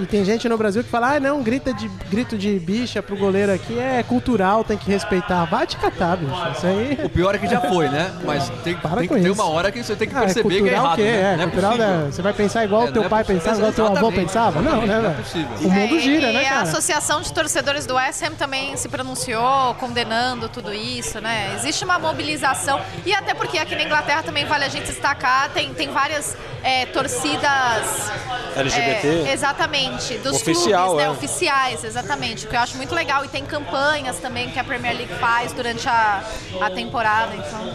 E 0.00 0.06
tem 0.06 0.24
gente 0.24 0.48
no 0.48 0.56
Brasil 0.56 0.82
que 0.82 0.88
fala, 0.88 1.14
ah, 1.16 1.20
não, 1.20 1.42
grita 1.42 1.74
de, 1.74 1.86
grito 2.08 2.38
de 2.38 2.58
bicha 2.58 3.02
pro 3.02 3.16
goleiro 3.16 3.52
aqui 3.52 3.78
é 3.78 4.02
cultural, 4.02 4.64
tem 4.64 4.76
que 4.78 4.90
respeitar. 4.90 5.44
Vai 5.44 5.66
te 5.66 5.76
catar, 5.76 6.16
bicho. 6.16 6.32
Isso 6.56 6.66
aí... 6.66 6.98
O 7.04 7.08
pior 7.10 7.34
é 7.34 7.38
que 7.38 7.46
já 7.46 7.60
foi, 7.60 7.88
né? 7.88 8.10
Mas 8.24 8.48
tem, 8.64 8.74
Para 8.76 8.96
tem 9.00 9.08
com 9.08 9.14
que 9.16 9.20
ter 9.22 9.30
isso. 9.30 9.40
uma 9.42 9.50
hora 9.50 9.70
que 9.70 9.82
você 9.82 9.94
tem 9.94 10.08
que 10.08 10.14
Ah, 10.16 10.20
é 10.20 10.24
perceber 10.24 10.48
que 10.48 10.54
é 10.54 10.58
cultural 10.60 10.84
errado, 10.84 10.92
o 10.94 10.96
quê? 10.96 11.02
né? 11.02 11.32
É, 11.32 11.36
Não 11.36 11.44
cultural, 11.50 11.76
né? 11.76 12.08
Você 12.10 12.22
vai 12.22 12.32
pensar 12.32 12.64
igual 12.64 12.82
É, 12.86 12.88
o 12.88 12.92
teu 12.92 13.04
é 13.04 13.08
pai 13.08 13.24
pensava, 13.24 13.56
igual 13.56 13.70
o 13.70 13.74
teu 13.74 13.86
avô 13.86 14.10
pensava? 14.12 14.62
Não, 14.62 14.86
né, 14.86 14.96
é 14.96 15.00
velho? 15.02 15.14
possível. 15.16 15.48
O 15.60 15.70
mundo 15.70 15.96
É, 15.96 15.98
gira, 15.98 16.30
e 16.30 16.32
né, 16.32 16.46
a 16.46 16.48
cara? 16.48 16.62
Associação 16.62 17.20
de 17.20 17.32
Torcedores 17.32 17.84
do 17.84 17.94
West 17.94 18.22
Ham 18.22 18.32
também 18.36 18.76
se 18.78 18.88
pronunciou 18.88 19.74
condenando 19.74 20.48
tudo 20.48 20.72
isso, 20.72 21.20
né? 21.20 21.52
Existe 21.56 21.84
uma 21.84 21.98
mobilização 21.98 22.80
e 23.04 23.12
até 23.12 23.34
porque 23.34 23.58
aqui 23.58 23.76
na 23.76 23.82
Inglaterra 23.82 24.22
também 24.22 24.46
vale 24.46 24.64
a 24.64 24.68
gente 24.68 24.86
destacar, 24.86 25.50
tem, 25.50 25.74
tem 25.74 25.90
várias 25.90 26.36
é, 26.62 26.86
torcidas 26.86 28.10
LGBT. 28.56 29.28
é, 29.28 29.32
exatamente, 29.32 29.89
dos 30.22 30.36
Oficial, 30.36 30.88
clubes, 30.88 31.04
né? 31.04 31.04
é. 31.04 31.10
Oficiais, 31.10 31.84
exatamente. 31.84 32.46
O 32.46 32.48
que 32.48 32.56
eu 32.56 32.60
acho 32.60 32.76
muito 32.76 32.94
legal. 32.94 33.24
E 33.24 33.28
tem 33.28 33.44
campanhas 33.44 34.18
também 34.18 34.50
que 34.50 34.58
a 34.58 34.64
Premier 34.64 34.96
League 34.96 35.14
faz 35.14 35.52
durante 35.52 35.88
a, 35.88 36.22
a 36.60 36.70
temporada, 36.70 37.34
então. 37.34 37.72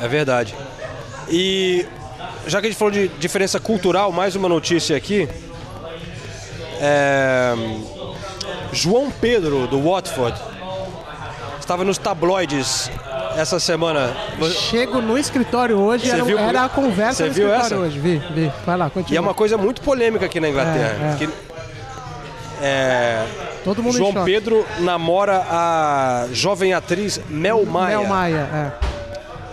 É 0.00 0.08
verdade. 0.08 0.54
E 1.28 1.86
já 2.46 2.60
que 2.60 2.66
a 2.66 2.70
gente 2.70 2.78
falou 2.78 2.92
de 2.92 3.08
diferença 3.08 3.58
cultural, 3.58 4.12
mais 4.12 4.36
uma 4.36 4.48
notícia 4.48 4.96
aqui. 4.96 5.28
É, 6.80 7.54
João 8.72 9.10
Pedro, 9.10 9.66
do 9.66 9.80
Watford, 9.82 10.38
estava 11.58 11.82
nos 11.82 11.98
tabloides 11.98 12.90
essa 13.36 13.60
semana. 13.60 14.14
Chego 14.50 15.00
no 15.00 15.18
escritório 15.18 15.78
hoje, 15.78 16.10
era, 16.10 16.24
viu- 16.24 16.38
era 16.38 16.64
a 16.64 16.68
conversa 16.68 17.24
no 17.24 17.30
escritório 17.30 17.60
essa? 17.64 17.76
hoje. 17.76 17.98
Vi, 17.98 18.18
vi. 18.34 18.52
Vai 18.64 18.76
lá, 18.76 18.88
continua. 18.90 19.14
E 19.14 19.16
é 19.16 19.20
uma 19.20 19.34
coisa 19.34 19.56
muito 19.58 19.80
polêmica 19.80 20.26
aqui 20.26 20.40
na 20.40 20.48
Inglaterra. 20.48 20.96
É, 21.00 21.12
é. 21.12 21.16
que, 21.16 21.28
é, 22.62 23.26
Todo 23.64 23.82
mundo 23.82 23.96
João. 23.96 24.24
Pedro 24.24 24.64
namora 24.80 25.44
a 25.50 26.26
jovem 26.32 26.72
atriz 26.72 27.20
Mel 27.28 27.64
Maia. 27.66 27.98
Mel 27.98 28.08
Maia, 28.08 28.72
é. 28.82 28.85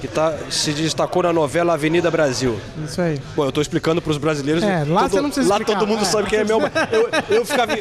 Que 0.04 0.08
tá, 0.10 0.34
se 0.50 0.74
destacou 0.74 1.24
na 1.24 1.32
novela 1.32 1.76
Avenida 1.76 2.12
Brasil. 2.12 2.60
Isso 2.86 3.02
aí. 3.02 3.18
Bom, 3.38 3.46
eu 3.46 3.54
tô 3.54 3.62
explicando 3.62 4.02
pros 4.02 4.18
brasileiros. 4.18 4.62
É, 4.62 4.84
lá 4.86 5.04
todo- 5.04 5.12
você 5.12 5.22
não 5.22 5.30
precisa 5.30 5.48
Lá 5.50 5.56
explicar. 5.56 5.80
todo 5.80 5.88
mundo 5.88 6.02
É. 6.02 6.06
sabe 6.06 6.30
quem 6.30 6.40
é 6.40 6.44
meu. 6.44 6.60
Eu, 6.92 7.10
eu 7.38 7.46
ficava. 7.46 7.72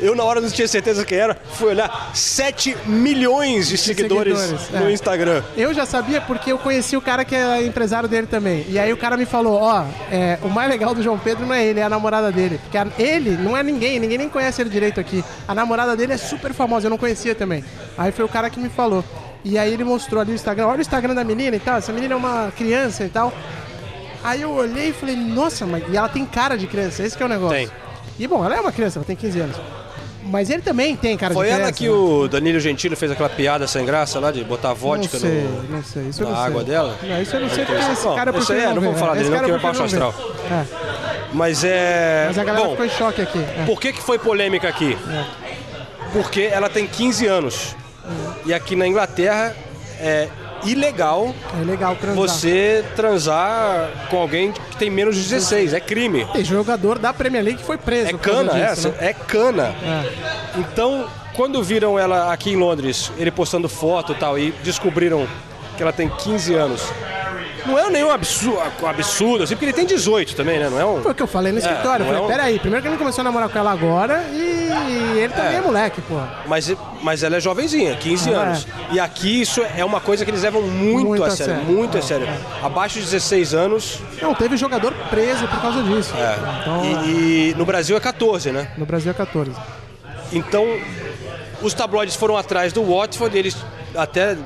Eu, 0.00 0.16
na 0.16 0.24
hora, 0.24 0.40
não 0.40 0.50
tinha 0.50 0.66
certeza 0.66 1.04
quem 1.04 1.18
era. 1.18 1.36
Fui 1.54 1.68
olhar 1.68 2.10
7 2.14 2.76
milhões 2.84 3.68
de 3.68 3.78
seguidores, 3.78 4.36
seguidores, 4.36 4.70
no 4.72 4.88
é. 4.88 4.92
Instagram. 4.92 5.40
Eu 5.56 5.72
já 5.72 5.86
sabia 5.86 6.20
porque 6.20 6.50
eu 6.50 6.58
conheci 6.58 6.96
o 6.96 7.00
cara 7.00 7.24
que 7.24 7.36
é 7.36 7.64
empresário 7.64 8.08
dele 8.08 8.26
também. 8.26 8.66
E 8.68 8.76
aí 8.76 8.92
o 8.92 8.96
cara 8.96 9.16
me 9.16 9.24
falou, 9.24 9.60
ó, 9.62 9.84
é, 10.10 10.36
o 10.42 10.48
mais 10.48 10.68
legal 10.68 10.92
do 10.96 11.00
João 11.02 11.16
Pedro 11.16 11.46
não 11.46 11.54
é 11.54 11.64
ele, 11.64 11.78
é 11.78 11.84
a 11.84 11.88
namorada 11.88 12.32
dele. 12.32 12.58
Porque 12.68 13.00
ele 13.00 13.36
não 13.36 13.56
é 13.56 13.62
ninguém, 13.62 14.00
ninguém 14.00 14.18
nem 14.18 14.28
conhece 14.28 14.60
ele 14.60 14.68
direito 14.70 14.98
aqui. 14.98 15.24
A 15.46 15.54
namorada 15.54 15.96
dele 15.96 16.12
é 16.14 16.16
super 16.18 16.52
famosa, 16.52 16.86
eu 16.86 16.90
não 16.90 16.98
conhecia 16.98 17.36
também. 17.36 17.64
Aí 17.96 18.10
foi 18.10 18.24
o 18.24 18.28
cara 18.28 18.50
que 18.50 18.58
me 18.58 18.68
falou. 18.68 19.04
E 19.50 19.56
aí 19.56 19.72
ele 19.72 19.82
mostrou 19.84 20.20
ali 20.20 20.32
o 20.32 20.34
Instagram, 20.34 20.66
olha 20.66 20.78
o 20.78 20.80
Instagram 20.82 21.14
da 21.14 21.24
menina 21.24 21.56
e 21.56 21.60
tal, 21.60 21.78
essa 21.78 21.90
menina 21.90 22.12
é 22.12 22.16
uma 22.16 22.52
criança 22.56 23.04
e 23.04 23.08
tal. 23.08 23.32
Aí 24.22 24.42
eu 24.42 24.50
olhei 24.52 24.90
e 24.90 24.92
falei, 24.92 25.16
nossa, 25.16 25.64
mas 25.64 25.82
e 25.90 25.96
ela 25.96 26.08
tem 26.08 26.26
cara 26.26 26.56
de 26.58 26.66
criança, 26.66 27.02
esse 27.02 27.16
que 27.16 27.22
é 27.22 27.26
o 27.26 27.28
negócio. 27.28 27.56
Tem. 27.56 27.70
E 28.18 28.26
bom, 28.26 28.44
ela 28.44 28.56
é 28.56 28.60
uma 28.60 28.72
criança, 28.72 28.98
ela 28.98 29.06
tem 29.06 29.16
15 29.16 29.40
anos. 29.40 29.56
Mas 30.24 30.50
ele 30.50 30.60
também 30.60 30.94
tem 30.94 31.16
cara 31.16 31.32
Foi 31.32 31.46
de 31.46 31.52
criança. 31.52 31.68
ela 31.70 31.72
que 31.72 31.84
né? 31.84 31.90
o 31.90 32.28
Danilo 32.28 32.60
Gentili 32.60 32.94
fez 32.94 33.10
aquela 33.10 33.30
piada 33.30 33.66
sem 33.66 33.86
graça 33.86 34.20
lá 34.20 34.30
de 34.30 34.44
botar 34.44 34.74
vodka 34.74 35.14
não 35.16 35.20
sei, 35.20 35.42
no. 35.44 35.62
não 35.62 35.82
sei, 35.82 36.02
isso 36.08 36.22
eu 36.22 36.26
na 36.26 36.30
não 36.32 36.38
sei. 36.38 36.46
água 36.46 36.64
dela? 36.64 36.98
Não, 37.02 37.22
isso 37.22 37.36
eu 37.36 37.40
não 37.40 37.48
sei 37.48 37.64
porque 37.64 37.80
esse 37.92 38.02
Bom, 38.04 38.14
cara 38.14 38.30
isso 38.36 38.52
aí 38.52 38.58
prefiro 38.58 38.60
é, 38.60 38.74
não 38.74 38.82
vamos 38.82 38.94
ver. 38.94 39.00
falar 39.00 39.12
Esse 39.14 39.24
dele 39.24 39.36
não, 39.36 39.44
que 39.44 39.58
prefiro 39.58 39.78
baixo 39.78 39.98
não. 39.98 40.14
É, 40.58 40.64
Mas 41.32 41.64
é. 41.64 42.24
mas 42.26 42.38
a 42.38 42.44
galera 42.44 42.64
Bom, 42.66 42.70
ficou 42.72 42.84
em 42.86 42.90
choque 42.90 43.22
aqui. 43.22 43.38
é. 43.38 43.64
por 43.64 43.80
que, 43.80 43.92
que 43.94 44.02
foi 44.02 44.18
polêmica 44.18 44.68
aqui? 44.68 44.98
Porque 46.12 46.42
ela 46.42 46.68
tem 46.68 46.86
15 46.86 47.26
anos. 47.26 47.76
E 48.46 48.54
aqui 48.54 48.74
na 48.76 48.86
Inglaterra 48.86 49.54
é 50.00 50.28
ilegal 50.64 51.34
É 51.60 51.64
legal 51.64 51.94
transar. 51.96 52.16
você 52.16 52.84
transar 52.96 53.90
com 54.10 54.18
alguém 54.18 54.52
que 54.52 54.76
tem 54.76 54.90
menos 54.90 55.16
de 55.16 55.22
16. 55.22 55.72
É 55.72 55.80
crime. 55.80 56.26
Tem 56.32 56.44
jogador 56.44 56.98
da 56.98 57.12
Premier 57.12 57.44
League 57.44 57.58
que 57.60 57.64
foi 57.66 57.78
preso. 57.78 58.10
É 58.10 58.12
cana, 58.14 58.52
disso, 58.52 58.88
é, 58.88 58.90
né? 58.90 58.96
é 59.00 59.12
cana. 59.12 59.74
É. 59.82 60.58
Então, 60.58 61.08
quando 61.34 61.62
viram 61.62 61.98
ela 61.98 62.32
aqui 62.32 62.50
em 62.50 62.56
Londres, 62.56 63.12
ele 63.16 63.30
postando 63.30 63.68
foto 63.68 64.12
e 64.12 64.14
tal, 64.16 64.38
e 64.38 64.52
descobriram 64.64 65.26
que 65.76 65.82
ela 65.82 65.92
tem 65.92 66.08
15 66.08 66.54
anos, 66.54 66.82
não 67.66 67.78
é 67.78 67.90
nenhum 67.90 68.10
absurdo, 68.10 68.60
absurdo 68.86 69.44
assim, 69.44 69.54
porque 69.54 69.66
ele 69.66 69.72
tem 69.72 69.86
18 69.86 70.34
também, 70.34 70.58
né? 70.58 70.68
Não 70.70 70.80
é 70.80 70.84
um. 70.84 71.02
Foi 71.02 71.12
o 71.12 71.14
que 71.14 71.22
eu 71.22 71.26
falei 71.26 71.52
no 71.52 71.58
escritório. 71.58 72.04
não 72.04 72.12
Eu 72.12 72.18
é 72.18 72.20
falei, 72.20 72.24
um- 72.34 72.36
peraí, 72.38 72.58
primeiro 72.58 72.82
que 72.82 72.88
ele 72.88 72.96
começou 72.98 73.20
a 73.20 73.24
namorar 73.24 73.48
com 73.48 73.58
ela 73.58 73.70
agora 73.72 74.22
e 74.32 75.18
ele 75.18 75.32
também 75.32 75.54
é, 75.54 75.56
É. 75.56 75.60
moleque, 75.60 76.00
pô. 76.02 76.20
Mas, 76.46 76.74
mas 77.02 77.22
ela 77.22 77.36
é 77.36 77.40
jovenzinha, 77.40 77.94
15 77.96 78.32
Ah, 78.32 78.38
anos. 78.40 78.66
E 78.92 79.00
aqui 79.00 79.40
isso 79.40 79.62
é 79.76 79.84
uma 79.84 80.00
coisa 80.00 80.24
que 80.24 80.30
eles 80.30 80.42
levam 80.42 80.62
muito, 80.62 81.06
Muito 81.08 81.24
a 81.24 81.28
a 81.28 81.30
sério, 81.30 81.54
sério. 81.56 81.68
muito 81.70 81.96
É. 81.96 82.00
a 82.00 82.02
sério. 82.02 82.28
Abaixo 82.62 82.98
de 82.98 83.04
16 83.04 83.54
anos, 83.54 83.98
Não, 84.22 84.34
teve 84.34 84.56
jogador 84.56 84.92
preso 85.10 85.46
por 85.48 85.60
causa 85.60 85.82
disso. 85.82 86.12
Então, 86.60 86.84
e, 87.04 87.50
e 87.50 87.54
no 87.56 87.64
Brasil 87.64 87.96
é 87.96 88.00
14, 88.00 88.50
né? 88.52 88.68
no 88.76 88.86
Brasil 88.86 89.10
é 89.10 89.14
14. 89.14 89.52
Então, 90.32 90.66
os 91.62 91.72
tabloides 91.74 92.14
foram 92.14 92.36
atrás 92.36 92.72
do 92.72 92.82
Watford, 92.84 93.36
eles 93.36 93.56
até 93.94 94.36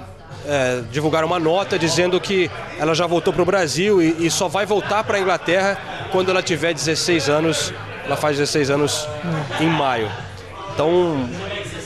é, 0.47 0.83
divulgaram 0.91 1.27
uma 1.27 1.39
nota 1.39 1.79
dizendo 1.79 2.21
que 2.21 2.51
ela 2.79 2.95
já 2.95 3.07
voltou 3.07 3.33
para 3.33 3.43
o 3.43 3.45
Brasil 3.47 4.01
e, 4.03 4.27
e 4.27 4.31
só 4.31 4.49
vai 4.49 4.65
voltar 4.67 5.05
para 5.05 5.17
a 5.17 5.21
Inglaterra 5.21 5.79
quando 6.11 6.31
ela 6.31 6.43
tiver 6.43 6.73
16 6.75 7.29
anos. 7.29 7.73
Ela 8.05 8.17
faz 8.17 8.37
16 8.37 8.71
anos 8.71 9.07
em 9.61 9.67
maio. 9.69 10.11
Então, 10.75 11.29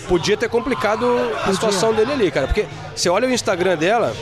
podia 0.08 0.36
ter 0.36 0.48
complicado 0.48 1.06
a 1.44 1.52
situação 1.52 1.92
dele 1.92 2.12
ali, 2.12 2.30
cara. 2.30 2.46
Porque 2.46 2.66
você 2.94 3.08
olha 3.08 3.28
o 3.28 3.30
Instagram 3.30 3.76
dela, 3.76 4.14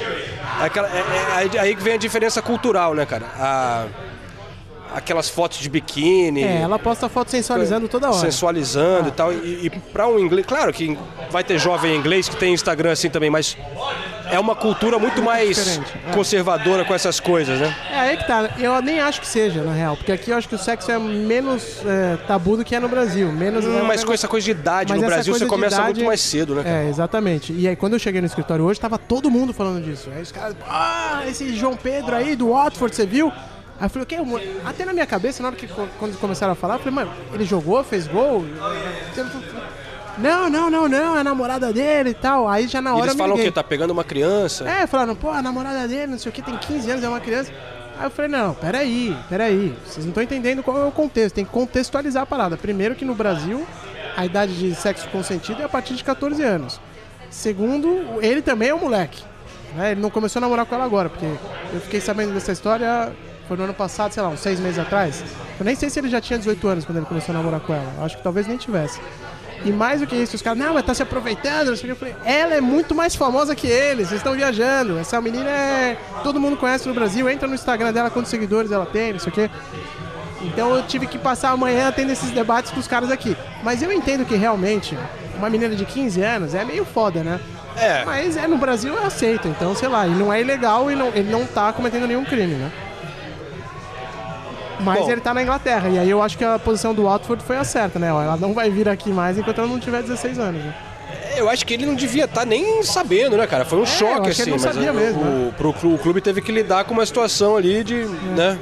é 0.61 0.65
aquela- 0.65 0.89
é- 0.89 1.47
é 1.57 1.61
aí- 1.61 1.75
que 1.77 1.83
vem 1.83 1.95
a 1.95 1.99
diferença 1.99 2.41
cultural, 2.43 2.95
né, 2.95 3.05
cara? 3.07 3.27
A- 3.39 3.87
aquelas 4.95 5.29
fotos 5.29 5.59
de 5.59 5.69
biquíni. 5.69 6.43
É, 6.45 6.61
ela 6.63 6.79
posta 6.79 7.09
foto 7.09 7.31
sensualizando 7.31 7.89
toda 7.89 8.09
hora. 8.09 8.19
Sensualizando 8.19 9.09
e 9.09 9.13
tal. 9.13 9.33
E, 9.33 9.67
e 9.67 9.71
para 9.71 10.07
um 10.07 10.19
inglês, 10.19 10.47
claro 10.47 10.73
que 10.73 10.97
vai 11.31 11.43
ter 11.45 11.59
jovem 11.59 11.95
inglês 11.97 12.29
que 12.29 12.37
tem 12.37 12.55
Instagram 12.55 12.93
assim 12.93 13.11
também, 13.11 13.29
mas 13.31 13.57
é 14.31 14.39
uma 14.39 14.55
cultura 14.55 14.99
muito 14.99 15.23
mais 15.23 15.49
diferente, 15.57 15.93
é. 16.09 16.13
conservadora 16.13 16.85
com 16.85 16.95
essas 16.95 17.21
coisas, 17.21 17.59
né? 17.61 17.75
É 17.91 17.99
aí 18.01 18.17
que 18.17 18.27
tá. 18.27 18.51
Eu 18.59 18.81
nem 18.83 19.01
acho 19.01 19.21
que 19.21 19.27
seja, 19.27 19.63
na 19.63 19.73
real. 19.73 19.97
Porque 19.97 20.13
aqui 20.13 20.31
eu 20.31 20.37
acho 20.37 20.49
que 20.49 20.55
o 20.55 20.59
sexo 20.59 20.91
é 20.91 20.99
menos 20.99 21.81
é, 21.85 22.17
tabu 22.27 22.57
do 22.57 22.65
que 22.65 22.75
é 22.75 22.81
no 22.81 22.89
Brasil. 22.89 23.31
Menos, 23.33 23.65
é 23.65 23.69
um 23.69 23.71
Hum, 23.71 23.75
mas 23.75 23.83
negócio- 23.83 24.07
com 24.07 24.13
essa 24.13 24.29
coisa 24.29 24.45
de 24.45 24.51
idade, 24.51 24.93
Mas 24.93 25.01
no 25.01 25.07
Brasil 25.07 25.35
você 25.35 25.47
começa 25.47 25.77
idade- 25.77 25.95
muito 25.95 26.07
mais 26.07 26.21
cedo, 26.21 26.55
né? 26.55 26.63
cara? 26.63 26.77
É, 26.85 26.89
exatamente. 26.89 27.53
E 27.53 27.67
aí, 27.69 27.77
quando 27.77 27.93
eu 27.95 27.99
cheguei 27.99 28.21
no 28.21 28.27
escritório 28.27 28.65
hoje, 28.65 28.79
tava 28.81 28.99
todo 28.99 29.31
mundo 29.31 29.53
falando 29.53 29.83
disso. 29.85 30.09
Aí 30.15 30.23
os 30.23 30.33
caras, 30.33 30.57
ah, 30.69 31.23
esse 31.29 31.55
João 31.55 31.77
Pedro 31.77 32.15
aí 32.15 32.35
do 32.37 32.51
Watford, 32.51 32.95
você 32.95 33.07
viu? 33.07 33.33
Aí 33.81 33.87
eu 33.87 33.91
falei, 33.91 34.05
o 34.05 34.07
quê? 34.07 34.17
Até 34.65 34.85
na 34.85 34.93
minha 34.93 35.05
cabeça, 35.07 35.43
na 35.43 35.49
hora 35.49 35.57
que 35.57 35.67
quando 35.99 36.17
começaram 36.21 36.53
a 36.53 36.57
falar, 36.57 36.75
eu 36.75 36.79
falei, 36.79 36.95
mano, 36.95 37.11
ele 37.33 37.45
jogou, 37.45 37.83
fez 37.83 38.07
gol? 38.07 38.45
Não, 40.19 40.49
não, 40.49 40.71
não, 40.71 40.89
não, 40.89 41.17
é 41.17 41.21
a 41.21 41.25
namorada 41.25 41.73
dele 41.73 42.11
e 42.11 42.15
tal. 42.15 42.49
Aí 42.49 42.69
já 42.69 42.81
na 42.81 42.91
E 42.91 42.93
hora 42.93 43.03
eles 43.03 43.09
eu 43.11 43.15
me 43.15 43.21
falam 43.21 43.37
o 43.37 43.39
quê? 43.39 43.51
Tá 43.51 43.65
pegando 43.65 43.91
uma 43.91 44.05
criança? 44.05 44.69
É, 44.69 44.87
falaram, 44.87 45.15
pô, 45.17 45.31
a 45.31 45.43
namorada 45.43 45.89
dele, 45.89 46.13
não 46.13 46.19
sei 46.19 46.31
o 46.31 46.33
que, 46.33 46.41
tem 46.43 46.57
15 46.57 46.91
anos, 46.91 47.05
é 47.05 47.09
uma 47.09 47.21
criança. 47.21 47.51
Aí 47.99 48.07
eu 48.07 48.11
falei, 48.11 48.31
não, 48.31 48.55
peraí, 48.55 49.17
peraí. 49.29 49.75
Vocês 49.87 50.05
não 50.05 50.11
estão 50.11 50.23
entendendo 50.23 50.63
qual 50.63 50.79
é 50.79 50.85
o 50.85 50.91
contexto. 50.93 51.35
Tem 51.35 51.45
que 51.45 51.51
contextualizar 51.51 52.23
a 52.23 52.27
parada. 52.27 52.57
Primeiro 52.57 52.95
que 52.95 53.05
no 53.05 53.15
Brasil, 53.15 53.67
a 54.17 54.25
idade 54.25 54.57
de 54.57 54.75
sexo 54.75 55.09
consentido 55.11 55.63
é 55.63 55.65
a 55.65 55.69
partir 55.69 55.95
de 55.95 56.03
14 56.05 56.43
anos. 56.43 56.81
Segundo, 57.31 58.19
ele 58.21 58.43
também 58.43 58.69
é 58.69 58.75
um 58.75 58.81
moleque. 58.81 59.23
né? 59.77 59.93
Ele 59.93 60.01
não 60.01 60.11
começou 60.11 60.39
a 60.39 60.43
namorar 60.43 60.67
com 60.67 60.75
ela 60.75 60.85
agora, 60.85 61.09
porque 61.09 61.27
eu 61.73 61.81
fiquei 61.81 62.01
sabendo 62.01 62.33
dessa 62.33 62.53
história, 62.53 63.13
foi 63.49 63.57
no 63.57 63.65
ano 63.65 63.75
passado, 63.75 64.13
sei 64.13 64.23
lá, 64.23 64.29
uns 64.29 64.41
seis 64.41 64.61
meses 64.61 64.79
atrás. 64.79 65.25
Eu 65.59 65.65
nem 65.65 65.75
sei 65.75 65.91
se 65.91 65.99
ele 65.99 66.09
já 66.09 66.21
tinha 66.21 66.39
18 66.39 66.69
anos 66.69 66.85
quando 66.85 66.99
ele 66.99 67.07
começou 67.07 67.35
a 67.35 67.39
namorar 67.39 67.61
com 67.61 67.75
ela. 67.75 68.05
Acho 68.05 68.17
que 68.17 68.23
talvez 68.23 68.47
nem 68.47 68.57
tivesse. 68.57 69.01
E 69.65 69.73
mais 69.73 70.01
do 70.01 70.07
que 70.07 70.15
isso, 70.15 70.37
os 70.37 70.43
caras, 70.43 70.59
não, 70.59 70.75
mas 70.75 70.85
tá 70.85 70.93
se 70.93 71.03
aproveitando, 71.03 71.69
não 71.69 71.77
sei 71.77 71.91
o 71.91 71.97
que. 71.97 72.05
Eu 72.05 72.13
falei, 72.13 72.15
ela 72.25 72.55
é 72.55 72.61
muito 72.61 72.95
mais 72.95 73.15
famosa 73.15 73.55
que 73.55 73.67
ele, 73.67 74.05
vocês 74.05 74.21
estão 74.21 74.35
viajando. 74.35 74.99
Essa 74.99 75.21
menina 75.21 75.49
é. 75.49 75.97
Todo 76.23 76.39
mundo 76.39 76.57
conhece 76.57 76.87
no 76.87 76.95
Brasil, 76.95 77.29
entra 77.31 77.49
no 77.49 77.55
Instagram 77.55 77.93
dela 77.93 78.11
quantos 78.11 78.31
seguidores 78.31 78.71
ela 78.71 78.85
tem, 78.85 79.13
não 79.13 79.19
sei 79.19 79.33
o 79.33 79.35
quê. 79.35 79.51
Então 80.43 80.75
eu 80.77 80.83
tive 80.83 81.07
que 81.07 81.17
passar 81.17 81.51
a 81.51 81.57
manhã 81.57 81.91
tendo 81.91 82.13
esses 82.13 82.31
debates 82.31 82.71
com 82.71 82.79
os 82.79 82.87
caras 82.87 83.11
aqui. 83.11 83.35
Mas 83.63 83.83
eu 83.83 83.91
entendo 83.91 84.27
que 84.27 84.35
realmente, 84.35 84.97
uma 85.39 85.49
menina 85.49 85.75
de 85.75 85.87
15 85.87 86.21
anos 86.21 86.55
é 86.55 86.65
meio 86.65 86.85
foda, 86.85 87.25
né? 87.25 87.41
É. 87.77 88.05
Mas 88.05 88.37
é, 88.37 88.47
no 88.47 88.59
Brasil 88.59 88.95
eu 88.95 89.05
aceito, 89.05 89.49
então 89.49 89.75
sei 89.75 89.89
lá, 89.89 90.07
e 90.07 90.11
não 90.11 90.33
é 90.33 90.41
ilegal 90.41 90.91
e 90.91 90.95
não, 90.95 91.09
ele 91.09 91.31
não 91.31 91.45
tá 91.45 91.73
cometendo 91.73 92.07
nenhum 92.07 92.25
crime, 92.25 92.55
né? 92.55 92.71
Mas 94.81 95.01
Bom. 95.01 95.11
ele 95.11 95.21
tá 95.21 95.33
na 95.33 95.43
Inglaterra, 95.43 95.89
e 95.89 95.99
aí 95.99 96.11
eu 96.11 96.21
acho 96.23 96.37
que 96.37 96.45
a 96.45 96.59
posição 96.59 96.93
do 96.95 97.05
Watford 97.05 97.43
foi 97.45 97.57
a 97.57 97.65
certa, 97.65 97.99
né? 97.99 98.09
Ela 98.09 98.37
não 98.37 98.53
vai 98.53 98.71
vir 98.71 98.89
aqui 98.89 99.11
mais 99.11 99.39
enquanto 99.39 99.59
ela 99.59 99.69
não 99.69 99.79
tiver 99.79 100.03
16 100.03 100.39
anos. 100.39 100.63
Né? 100.63 100.75
Eu 101.37 101.49
acho 101.49 101.65
que 101.67 101.75
ele 101.75 101.87
não 101.87 101.95
devia 101.95 102.25
estar 102.25 102.45
nem 102.45 102.83
sabendo, 102.83 103.37
né, 103.37 103.47
cara? 103.47 103.65
Foi 103.65 103.79
um 103.79 103.83
eu 103.83 103.87
choque, 103.87 104.31
assim. 104.31 104.43
ele 104.43 104.51
não 104.53 104.59
mas 104.59 104.75
sabia 104.75 104.93
o, 104.93 104.95
mesmo, 104.95 105.21
o, 105.49 105.53
pro 105.53 105.73
clu- 105.73 105.95
o 105.95 105.99
clube 105.99 106.21
teve 106.21 106.41
que 106.41 106.51
lidar 106.53 106.85
com 106.85 106.95
uma 106.95 107.05
situação 107.07 107.57
ali 107.57 107.83
de, 107.85 108.05
né? 108.37 108.59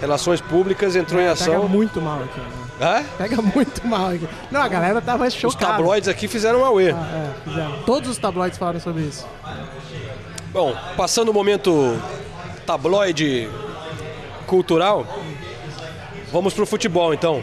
Relações 0.00 0.40
públicas 0.40 0.96
entrou 0.96 1.20
em 1.20 1.24
Pega 1.24 1.32
ação. 1.34 1.68
muito 1.68 2.00
mal 2.00 2.20
aqui. 2.22 2.40
Né? 2.40 2.46
Hã? 2.80 3.04
Pega 3.16 3.40
muito 3.40 3.86
mal 3.86 4.08
aqui. 4.10 4.28
Não, 4.50 4.60
a 4.60 4.68
galera 4.68 5.00
tava 5.00 5.26
Os 5.26 5.34
chocada. 5.34 5.66
tabloides 5.72 6.08
aqui 6.08 6.26
fizeram 6.26 6.60
um 6.60 6.64
auê. 6.64 6.90
Ah, 6.90 7.30
é, 7.46 7.48
fizeram. 7.48 7.82
Todos 7.86 8.10
os 8.10 8.18
tabloides 8.18 8.58
falaram 8.58 8.80
sobre 8.80 9.02
isso. 9.02 9.26
Bom, 10.52 10.74
passando 10.96 11.28
o 11.30 11.34
momento 11.34 11.96
tabloide 12.66 13.48
cultural, 14.44 15.06
vamos 16.32 16.54
pro 16.54 16.66
futebol 16.66 17.12
então. 17.14 17.42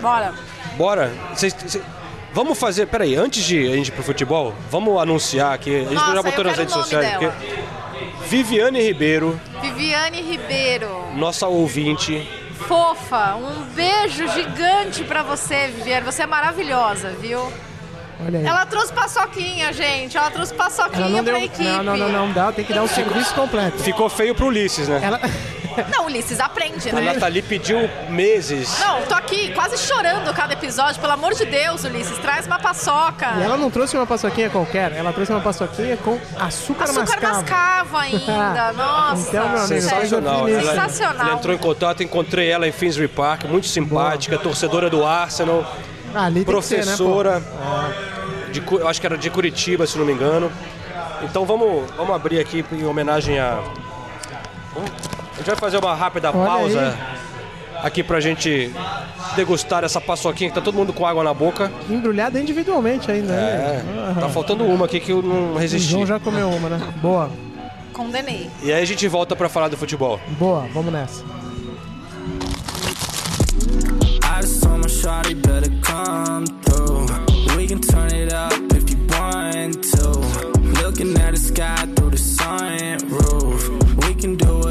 Bora. 0.00 0.34
Bora? 0.76 1.12
Vocês- 1.32 1.54
cê- 1.66 1.80
vamos 2.32 2.58
fazer. 2.58 2.86
Peraí, 2.86 3.14
antes 3.16 3.44
de 3.44 3.66
a 3.72 3.76
gente 3.76 3.88
ir 3.88 3.92
pro 3.92 4.02
futebol, 4.02 4.54
vamos 4.70 5.00
anunciar 5.00 5.54
aqui. 5.54 5.74
A 5.76 5.80
gente 5.80 5.94
Nossa, 5.94 6.14
já 6.16 6.22
botou 6.22 6.44
nas 6.44 6.56
redes 6.58 6.74
sociais. 6.74 7.16
porque 7.16 7.30
Viviane 8.26 8.80
Ribeiro, 8.82 9.40
Viviane 9.60 10.20
Ribeiro. 10.22 10.88
nossa 11.14 11.46
ouvinte, 11.46 12.28
Fofa, 12.68 13.34
um 13.36 13.62
beijo 13.74 14.26
gigante 14.28 15.04
pra 15.04 15.22
você, 15.22 15.68
Viviane. 15.68 16.04
Você 16.06 16.22
é 16.22 16.26
maravilhosa, 16.26 17.10
viu? 17.20 17.40
Olha 18.24 18.38
aí. 18.38 18.46
Ela 18.46 18.64
trouxe 18.64 18.92
paçoquinha, 18.92 19.72
gente. 19.72 20.16
Ela 20.16 20.30
trouxe 20.30 20.54
Ela 20.54 20.64
paçoquinha 20.64 21.08
não 21.08 21.22
pra 21.24 21.34
deu. 21.34 21.44
equipe. 21.44 21.62
Não, 21.64 21.82
não, 21.82 21.96
não, 21.96 22.08
não 22.08 22.32
dá, 22.32 22.52
tem 22.52 22.64
que 22.64 22.72
dar 22.72 22.82
o 22.82 22.88
serviço 22.88 23.34
completo. 23.34 23.78
ficou 23.78 24.08
feio 24.08 24.34
pro 24.34 24.46
Ulisses, 24.46 24.88
né? 24.88 25.00
Ela. 25.02 25.20
Não, 25.90 26.06
Ulisses, 26.06 26.40
aprende, 26.40 26.88
A 26.90 26.92
né? 26.94 27.12
Nathalie 27.12 27.42
pediu 27.42 27.88
meses. 28.08 28.78
Não, 28.78 29.02
tô 29.02 29.14
aqui 29.14 29.52
quase 29.52 29.76
chorando 29.78 30.32
cada 30.34 30.52
episódio. 30.52 31.00
Pelo 31.00 31.12
amor 31.12 31.34
de 31.34 31.44
Deus, 31.44 31.84
Ulisses, 31.84 32.16
traz 32.18 32.46
uma 32.46 32.58
paçoca. 32.58 33.32
E 33.38 33.42
ela 33.42 33.56
não 33.56 33.70
trouxe 33.70 33.96
uma 33.96 34.06
paçoquinha 34.06 34.48
qualquer, 34.50 34.92
ela 34.92 35.12
trouxe 35.12 35.32
uma 35.32 35.40
paçoquinha 35.40 35.96
com 35.96 36.18
açúcar, 36.38 36.84
Açúcar 36.84 37.00
mascavo. 37.20 37.34
mascavo 37.42 37.96
ainda. 37.96 38.72
Nossa. 38.72 39.24
Então, 39.34 39.48
meu 39.48 39.58
amigo, 39.58 39.66
Sensacional. 39.80 40.48
Ela. 40.48 40.70
Sensacional. 40.70 41.26
ela 41.26 41.34
entrou 41.36 41.54
em 41.54 41.58
contato, 41.58 42.02
encontrei 42.02 42.48
ela 42.50 42.68
em 42.68 42.72
Finsbury 42.72 43.08
Park, 43.08 43.44
muito 43.44 43.66
simpática, 43.66 44.38
torcedora 44.38 44.88
do 44.88 45.04
Arsenal, 45.04 45.64
Ah, 46.14 46.26
ali 46.26 46.44
que 46.44 46.62
ser, 46.62 46.76
né, 46.78 46.82
professora, 46.96 47.42
de 48.52 48.62
eu 48.70 48.86
acho 48.88 49.00
que 49.00 49.06
era 49.06 49.18
de 49.18 49.28
Curitiba, 49.30 49.86
se 49.86 49.98
não 49.98 50.04
me 50.06 50.12
engano. 50.12 50.52
Então 51.22 51.44
vamos, 51.44 51.90
vamos 51.96 52.14
abrir 52.14 52.38
aqui 52.38 52.64
em 52.70 52.84
homenagem 52.86 53.38
a. 53.40 53.58
Vamos- 54.74 54.90
A 55.34 55.36
gente 55.38 55.46
vai 55.46 55.56
fazer 55.56 55.78
uma 55.78 55.94
rápida 55.94 56.30
Olha 56.30 56.46
pausa 56.46 56.98
aqui 57.82 58.02
pra 58.02 58.20
gente 58.20 58.70
degustar 59.36 59.84
essa 59.84 60.00
paçoquinha 60.00 60.48
que 60.48 60.54
tá 60.54 60.60
todo 60.60 60.74
mundo 60.74 60.92
com 60.92 61.04
água 61.06 61.22
na 61.24 61.34
boca. 61.34 61.70
Embrulhada 61.90 62.40
individualmente 62.40 63.10
ainda, 63.10 63.32
É, 63.32 63.82
né? 63.82 64.16
tá 64.20 64.28
faltando 64.28 64.64
uma 64.64 64.86
aqui 64.86 65.00
que 65.00 65.12
eu 65.12 65.22
não 65.22 65.52
O 65.54 65.56
resisti. 65.58 65.90
João 65.90 66.06
já 66.06 66.18
comeu 66.20 66.48
uma, 66.48 66.68
né? 66.68 66.80
Boa, 67.02 67.30
Condenei. 67.92 68.50
E 68.62 68.72
aí 68.72 68.82
a 68.82 68.86
gente 68.86 69.06
volta 69.06 69.36
pra 69.36 69.48
falar 69.48 69.68
do 69.68 69.76
futebol. 69.76 70.18
boa, 70.38 70.66
vamos 70.74 70.92
nessa. 70.92 71.22
Looking 80.82 81.16
at 81.18 81.32
the 81.34 81.36
sky 81.40 81.86
through 81.96 82.10
the 82.10 82.16
sunroof. 82.18 83.68
We 84.06 84.14
can 84.14 84.36
do. 84.36 84.63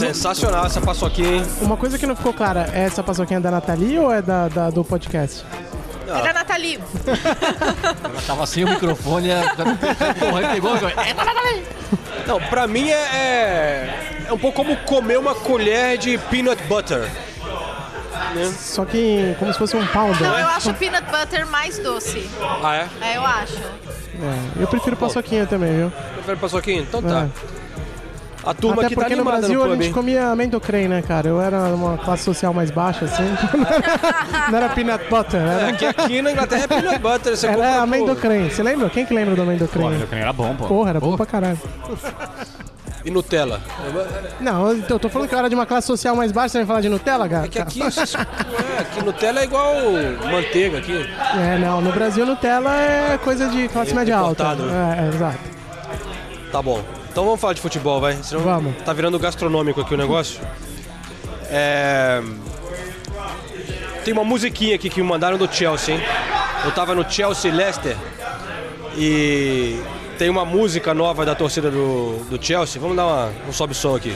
Sensacional 0.00 0.66
essa 0.66 0.80
paçoquinha, 0.80 1.36
hein? 1.36 1.46
Uma 1.60 1.76
coisa 1.76 1.98
que 1.98 2.06
não 2.06 2.16
ficou 2.16 2.32
clara, 2.32 2.68
é 2.72 2.84
essa 2.84 3.02
paçoquinha 3.02 3.40
da 3.40 3.50
Nathalie 3.50 3.98
ou 3.98 4.12
é 4.12 4.20
da, 4.22 4.48
da- 4.48 4.70
do 4.70 4.84
podcast? 4.84 5.44
É 6.08 6.22
da 6.22 6.32
Nathalie. 6.32 6.80
Ela 8.04 8.22
tava 8.26 8.46
sem 8.46 8.64
o 8.64 8.68
microfone, 8.68 9.28
porra, 10.18 10.48
pegou. 10.52 10.76
É, 10.76 11.14
Não, 12.26 12.40
pra 12.40 12.66
mim 12.66 12.88
é, 12.90 12.94
é, 12.94 14.24
é 14.26 14.32
um 14.32 14.38
pouco 14.38 14.56
como 14.56 14.76
comer 14.78 15.18
uma 15.18 15.34
colher 15.34 15.96
de 15.98 16.18
peanut 16.18 16.60
butter. 16.64 17.08
Só 18.58 18.84
que 18.84 19.34
como 19.38 19.52
se 19.52 19.58
fosse 19.58 19.76
um 19.76 19.86
pounder. 19.86 20.22
Não, 20.22 20.36
né? 20.36 20.42
eu 20.42 20.48
acho 20.48 20.70
o 20.70 20.74
peanut 20.74 21.04
butter 21.10 21.46
mais 21.46 21.78
doce. 21.78 22.28
Ah, 22.62 22.76
é? 22.76 22.88
É, 23.00 23.16
eu 23.16 23.24
acho. 23.24 23.56
É, 23.58 24.62
eu 24.62 24.66
prefiro 24.68 24.96
paçoquinha 24.96 25.46
também, 25.46 25.76
viu? 25.76 25.92
Prefere 26.14 26.36
paçoquinha? 26.38 26.80
Então 26.82 27.02
tá. 27.02 27.26
É. 27.56 27.59
A 28.44 28.54
turma 28.54 28.76
Até 28.76 28.86
aqui 28.86 28.94
tá 28.94 29.00
porque 29.02 29.14
no 29.14 29.22
animada 29.22 29.38
Brasil 29.38 29.66
no 29.66 29.72
a 29.72 29.76
gente 29.76 29.92
comia 29.92 30.28
amendocrem, 30.28 30.88
né, 30.88 31.02
cara? 31.02 31.28
Eu 31.28 31.40
era 31.40 31.58
uma 31.74 31.98
classe 31.98 32.24
social 32.24 32.54
mais 32.54 32.70
baixa, 32.70 33.04
assim. 33.04 33.22
não 34.50 34.56
era 34.56 34.68
peanut 34.70 35.04
butter, 35.10 35.40
É, 35.40 35.44
era, 35.44 35.68
aqui, 35.68 35.86
aqui 35.86 36.22
na 36.22 36.32
Inglaterra 36.32 36.64
é 36.64 36.66
peanut 36.66 36.98
butter. 36.98 37.36
Você 37.36 37.48
compra 37.48 37.64
era 37.66 37.82
amendocrem. 37.82 38.48
Você 38.48 38.62
lembra? 38.62 38.88
Quem 38.88 39.04
que 39.04 39.12
lembra 39.12 39.34
do 39.34 39.42
amendocrem? 39.42 39.90
era 40.12 40.32
bom, 40.32 40.54
pô. 40.56 40.66
Porra, 40.66 40.90
era 40.90 41.00
bom 41.00 41.16
pra 41.16 41.26
caralho. 41.26 41.58
E 43.04 43.10
Nutella. 43.10 43.60
Não, 44.40 44.72
eu 44.72 44.98
tô 44.98 45.08
falando 45.08 45.28
que 45.28 45.34
eu 45.34 45.38
era 45.38 45.48
de 45.48 45.54
uma 45.54 45.64
classe 45.64 45.86
social 45.86 46.14
mais 46.14 46.32
baixa, 46.32 46.52
você 46.52 46.58
vai 46.58 46.66
falar 46.66 46.80
de 46.82 46.88
Nutella, 46.88 47.28
cara? 47.28 47.46
É 47.46 47.48
que 47.48 47.58
aqui, 47.58 47.82
é, 47.82 48.80
aqui 48.80 49.02
Nutella 49.04 49.40
é 49.40 49.44
igual 49.44 49.74
manteiga 50.30 50.78
aqui. 50.78 51.06
É, 51.38 51.58
não, 51.58 51.80
no 51.80 51.92
Brasil 51.92 52.26
Nutella 52.26 52.74
é 52.76 53.18
coisa 53.18 53.48
de 53.48 53.68
classe 53.68 53.94
média 53.94 54.16
alta. 54.18 54.42
Importado, 54.42 54.70
É, 54.70 55.06
é, 55.06 55.08
exato. 55.08 55.38
Tá 56.52 56.60
bom. 56.60 56.82
Então 57.10 57.24
vamos 57.24 57.40
falar 57.40 57.54
de 57.54 57.60
futebol, 57.60 58.00
vai. 58.00 58.16
Senão 58.22 58.42
Vamos. 58.42 58.74
Tá 58.84 58.92
virando 58.92 59.18
gastronômico 59.18 59.80
aqui 59.80 59.94
o 59.94 59.96
negócio. 59.96 60.40
É... 61.50 62.22
Tem 64.04 64.14
uma 64.14 64.24
musiquinha 64.24 64.76
aqui 64.76 64.88
que 64.88 65.02
me 65.02 65.08
mandaram 65.08 65.36
do 65.36 65.52
Chelsea, 65.52 65.96
hein? 65.96 66.02
Eu 66.64 66.72
tava 66.72 66.94
no 66.94 67.10
Chelsea 67.10 67.52
Leicester 67.52 67.96
e 68.96 69.80
tem 70.18 70.28
uma 70.28 70.44
música 70.44 70.92
nova 70.94 71.24
da 71.24 71.34
torcida 71.34 71.70
do, 71.70 72.18
do 72.30 72.42
Chelsea. 72.42 72.80
Vamos 72.80 72.96
dar 72.96 73.06
uma, 73.06 73.32
um 73.48 73.52
sobe 73.52 73.74
som 73.74 73.96
aqui. 73.96 74.14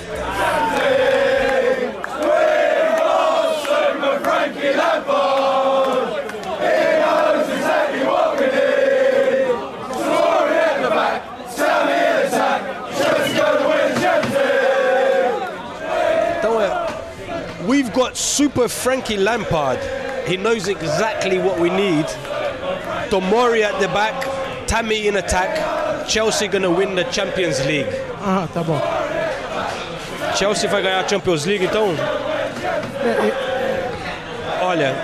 Então 16.38 16.60
é. 16.60 16.86
We've 17.66 17.88
got 17.90 18.03
Super 18.14 18.68
Frankie 18.68 19.16
Lampard. 19.16 19.78
He 20.26 20.36
knows 20.36 20.68
exactly 20.68 21.38
what 21.38 21.58
we 21.58 21.68
need. 21.68 22.06
Tomori 23.10 23.62
at 23.62 23.78
the 23.80 23.88
back, 23.88 24.14
Tammy 24.66 25.06
in 25.08 25.16
attack. 25.16 26.08
Chelsea 26.08 26.48
gonna 26.48 26.70
win 26.70 26.94
the 26.94 27.04
Champions 27.04 27.60
League. 27.66 27.88
Ah, 28.22 28.46
tá 28.52 28.62
bom. 28.62 28.80
Chelsea 30.36 30.68
vai 30.68 30.82
ganhar 30.82 31.00
a 31.04 31.08
Champions 31.08 31.44
League, 31.44 31.64
então. 31.64 31.94
Olha, 34.62 34.94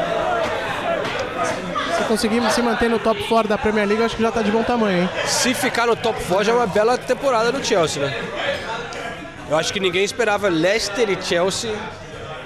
Se 1.98 2.04
conseguir 2.04 2.40
se 2.50 2.62
manter 2.62 2.88
no 2.88 2.98
top 2.98 3.22
4 3.28 3.48
da 3.48 3.58
Premier 3.58 3.86
League, 3.86 4.02
acho 4.02 4.16
que 4.16 4.22
já 4.22 4.32
tá 4.32 4.42
de 4.42 4.50
bom 4.50 4.62
tamanho, 4.62 5.02
hein? 5.02 5.10
se 5.26 5.52
ficar 5.54 5.86
no 5.86 5.94
top 5.94 6.18
4 6.24 6.44
já 6.44 6.52
é 6.52 6.54
uma 6.54 6.66
bela 6.66 6.96
temporada 6.98 7.52
do 7.52 7.62
Chelsea, 7.64 8.02
né? 8.04 8.14
Eu 9.48 9.56
acho 9.56 9.72
que 9.72 9.78
ninguém 9.80 10.02
esperava 10.04 10.48
Leicester 10.48 11.08
e 11.10 11.20
Chelsea 11.22 11.72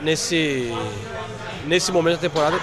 nesse 0.05 0.73
nesse 1.67 1.91
momento 1.91 2.17
da 2.17 2.21
temporada. 2.21 2.59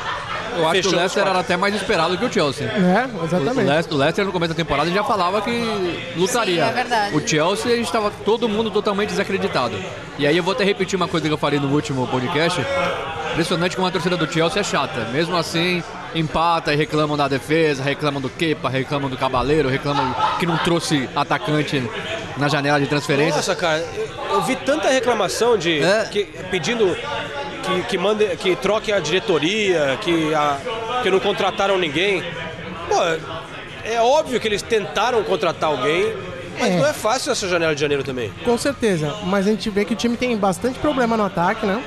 Eu 0.56 0.67
acho 0.67 0.82
que 0.82 0.88
o 0.89 0.95
Leicester 0.97 1.25
era 1.25 1.39
até 1.39 1.56
mais 1.56 1.73
esperado 1.73 2.17
que 2.17 2.25
o 2.25 2.32
Chelsea. 2.32 2.67
É, 2.67 3.08
O 3.17 3.23
exatamente. 3.23 3.67
Leicester, 3.69 3.93
o 3.93 3.97
Leicester 3.97 4.25
no 4.25 4.32
começo 4.34 4.49
da 4.49 4.56
temporada 4.56 4.91
já 4.91 5.01
falava 5.01 5.41
que 5.41 6.12
lutaria. 6.17 6.65
Sim, 6.65 6.69
é 6.69 6.73
verdade. 6.73 7.15
O 7.15 7.25
Chelsea 7.25 7.71
a 7.71 7.75
gente 7.77 7.86
estava 7.86 8.12
todo 8.25 8.49
mundo 8.49 8.69
totalmente 8.69 9.10
desacreditado. 9.10 9.73
E 10.19 10.27
aí 10.27 10.36
eu 10.36 10.43
vou 10.43 10.54
até 10.54 10.65
repetir 10.65 10.97
uma 10.97 11.08
coisa 11.08 11.25
que 11.25 11.34
eu 11.34 11.38
falei 11.38 11.58
no 11.58 11.69
último 11.73 12.06
podcast. 12.08 12.60
Impressionante 13.32 13.77
como 13.77 13.88
a 13.88 13.91
torcida 13.91 14.17
do 14.17 14.32
Chelsea 14.32 14.60
é 14.60 14.63
chata. 14.63 15.06
Mesmo 15.06 15.38
assim, 15.38 15.82
empata 16.13 16.74
e 16.74 16.76
reclamam 16.76 17.15
da 17.15 17.28
defesa, 17.28 17.84
reclamam 17.84 18.21
do 18.21 18.30
Kepa, 18.30 18.69
reclamam 18.69 19.10
do 19.10 19.17
Cabaleiro, 19.17 19.69
reclamam 19.69 20.13
que 20.39 20.45
não 20.45 20.58
trouxe 20.58 21.10
atacante 21.15 21.82
na 22.38 22.47
janela 22.47 22.80
de 22.80 22.88
transferências. 22.88 23.36
Nossa, 23.38 23.56
cara, 23.56 23.80
eu, 23.95 24.36
eu 24.36 24.41
vi 24.41 24.56
tanta 24.58 24.89
reclamação 24.89 25.58
de 25.58 25.82
É. 25.84 26.08
que- 26.12 26.26
pedindo 26.50 26.95
que, 27.63 27.84
que 27.89 27.97
mande, 27.97 28.26
que 28.38 28.56
troque 28.56 28.91
a 28.91 29.00
diretoria, 29.00 29.97
que, 30.02 30.34
a, 30.34 30.58
que 31.04 31.10
não 31.10 31.19
contrataram 31.19 31.78
ninguém. 31.78 32.24
Pô, 32.89 32.95
é 33.84 34.02
óbvio 34.02 34.39
que 34.39 34.47
eles 34.47 34.62
tentaram 34.62 35.24
contratar 35.24 35.69
alguém, 35.69 36.13
mas 36.62 36.71
É. 36.74 36.78
não 36.78 36.86
é 36.88 36.93
fácil 36.93 37.32
essa 37.32 37.47
janela 37.47 37.74
de 37.76 37.82
janeiro 37.82 38.04
também. 38.04 38.32
Com 38.45 38.58
certeza. 38.58 39.13
Mas 39.26 39.47
a 39.47 39.50
gente 39.52 39.69
vê 39.69 39.84
que 39.84 39.93
o 39.93 39.95
time 39.97 40.15
tem 40.15 40.36
bastante 40.38 40.80
problema 40.80 41.17
no 41.17 41.26
ataque, 41.26 41.65
né? 41.65 41.84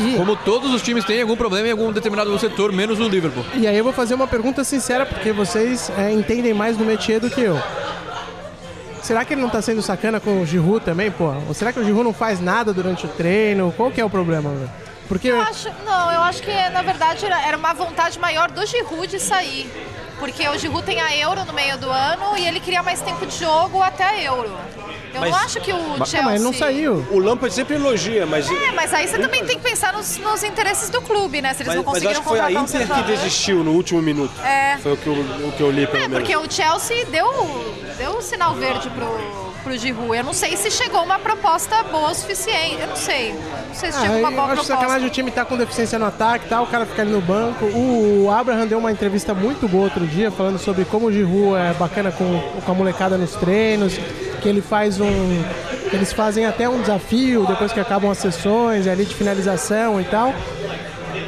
E, 0.00 0.16
Como 0.16 0.34
todos 0.36 0.72
os 0.74 0.82
times 0.82 1.04
têm 1.04 1.20
algum 1.22 1.36
problema 1.36 1.68
em 1.68 1.70
algum 1.70 1.92
determinado 1.92 2.36
setor, 2.38 2.72
menos 2.72 2.98
o 3.00 3.08
Liverpool. 3.08 3.44
e 3.54 3.66
aí 3.66 3.76
eu 3.76 3.84
vou 3.84 3.92
fazer 3.92 4.14
uma 4.14 4.26
pergunta 4.26 4.64
sincera, 4.64 5.06
porque 5.06 5.32
vocês 5.32 5.90
é, 5.96 6.12
entendem 6.12 6.52
mais 6.52 6.76
do 6.76 6.84
métier 6.84 7.20
do 7.20 7.30
que 7.30 7.40
eu. 7.40 7.58
Será 9.02 9.24
que 9.24 9.32
ele 9.32 9.40
não 9.40 9.48
tá 9.48 9.62
sendo 9.62 9.80
sacana 9.80 10.20
com 10.20 10.42
o 10.42 10.46
Giroud 10.46 10.84
também, 10.84 11.10
pô? 11.10 11.32
Ou 11.46 11.54
será 11.54 11.72
que 11.72 11.78
o 11.80 11.84
Giroud 11.84 12.04
não 12.04 12.12
faz 12.12 12.40
nada 12.40 12.72
durante 12.74 13.06
o 13.06 13.08
treino? 13.08 13.72
Qual 13.76 13.90
que 13.90 14.00
é 14.00 14.04
o 14.04 14.10
problema, 14.10 14.50
velho? 14.50 14.70
Porque... 15.08 15.28
Eu 15.28 15.40
acho, 15.40 15.70
não, 15.86 16.12
eu 16.12 16.20
acho 16.20 16.42
que 16.42 16.52
na 16.70 16.82
verdade 16.82 17.24
era, 17.24 17.40
era 17.46 17.56
uma 17.56 17.72
vontade 17.72 18.18
maior 18.18 18.50
do 18.50 18.66
Giroud 18.66 19.06
de 19.06 19.18
sair. 19.18 19.70
Porque 20.18 20.48
o 20.48 20.58
Giroud 20.58 20.82
tem 20.84 21.00
a 21.00 21.16
Euro 21.16 21.44
no 21.44 21.52
meio 21.52 21.78
do 21.78 21.88
ano 21.90 22.36
e 22.36 22.46
ele 22.46 22.58
queria 22.60 22.82
mais 22.82 23.00
tempo 23.00 23.24
de 23.26 23.36
jogo 23.38 23.82
até 23.82 24.04
a 24.04 24.20
Euro. 24.22 24.50
Eu 25.14 25.20
Mas- 25.20 25.30
não 25.30 25.38
acho 25.38 25.60
que 25.60 25.72
o 25.72 25.96
Chelsea... 25.98 26.20
Ah, 26.20 26.22
mas 26.24 26.42
não 26.42 26.52
saiu. 26.52 27.06
O 27.10 27.18
Lampard 27.18 27.54
sempre 27.54 27.76
elogia, 27.76 28.26
mas, 28.26 28.50
É, 28.50 28.72
mas 28.72 28.92
aí 28.92 29.08
você 29.08 29.18
também 29.18 29.44
tem 29.44 29.56
que 29.58 29.62
pensar 29.64 29.92
nos, 29.92 30.18
nos 30.18 30.42
interesses 30.42 30.90
do 30.90 31.00
clube, 31.00 31.40
né? 31.40 31.54
Se 31.54 31.62
eles 31.62 31.68
mas, 31.68 31.76
não 31.76 31.82
mas 31.84 31.92
conseguiram 31.94 32.12
acho 32.12 32.20
que 32.22 32.28
foi 32.28 32.40
a 32.40 32.46
um 32.60 32.62
Inter 32.64 32.86
que 32.86 33.02
desistiu 33.04 33.64
no 33.64 33.72
último 33.72 34.02
minuto. 34.02 34.32
É. 34.44 34.76
Foi 34.82 34.92
o 34.92 34.96
que 34.98 35.06
eu, 35.06 35.14
o 35.14 35.52
que 35.56 35.60
eu 35.62 35.70
li, 35.70 35.86
pelo 35.86 35.98
É, 36.04 36.08
menos. 36.08 36.18
porque 36.18 36.36
o 36.36 36.50
Chelsea 36.50 37.06
deu, 37.06 37.26
deu 37.96 38.18
o 38.18 38.22
sinal 38.22 38.54
verde 38.54 38.90
pro, 38.90 39.52
pro 39.68 39.76
Giroud. 39.78 40.16
Eu 40.16 40.24
não 40.24 40.32
sei 40.32 40.56
se 40.56 40.70
chegou 40.70 41.02
uma 41.02 41.18
proposta 41.18 41.82
boa 41.84 42.10
o 42.10 42.14
suficiente. 42.14 42.78
Eu 42.80 42.86
não 42.88 42.96
sei. 42.96 43.32
Não 43.32 43.74
sei 43.74 43.92
se 43.92 43.98
Ah, 43.98 44.00
chegou 44.00 44.18
uma 44.18 44.28
eu 44.28 44.32
boa 44.32 44.44
acho 44.44 44.52
proposta. 44.54 44.74
sacanagem 44.74 45.06
o 45.06 45.10
time 45.10 45.30
tá 45.30 45.44
com 45.44 45.56
deficiência 45.56 45.98
no 45.98 46.06
ataque 46.06 46.48
tal, 46.48 46.64
o 46.64 46.66
cara 46.66 46.86
fica 46.86 47.02
ali 47.02 47.12
no 47.12 47.20
banco. 47.20 47.66
O 47.66 48.30
Abraham 48.30 48.66
deu 48.66 48.78
uma 48.78 48.90
entrevista 48.90 49.34
muito 49.34 49.68
boa 49.68 49.84
outro 49.84 50.06
dia, 50.06 50.30
falando 50.30 50.58
sobre 50.58 50.84
como 50.86 51.06
o 51.06 51.12
Giroud 51.12 51.56
é 51.56 51.74
bacana 51.74 52.10
com, 52.10 52.40
com 52.64 52.72
a 52.72 52.74
molecada 52.74 53.18
nos 53.18 53.32
treinos, 53.36 53.98
que 54.40 54.48
ele 54.48 54.62
faz 54.62 54.98
um... 55.00 55.42
Eles 55.92 56.12
fazem 56.12 56.44
até 56.44 56.68
um 56.68 56.80
desafio 56.80 57.46
depois 57.46 57.72
que 57.72 57.80
acabam 57.80 58.10
as 58.10 58.18
sessões 58.18 58.86
ali 58.86 59.04
de 59.06 59.14
finalização 59.14 59.98
e 60.00 60.04
tal. 60.04 60.34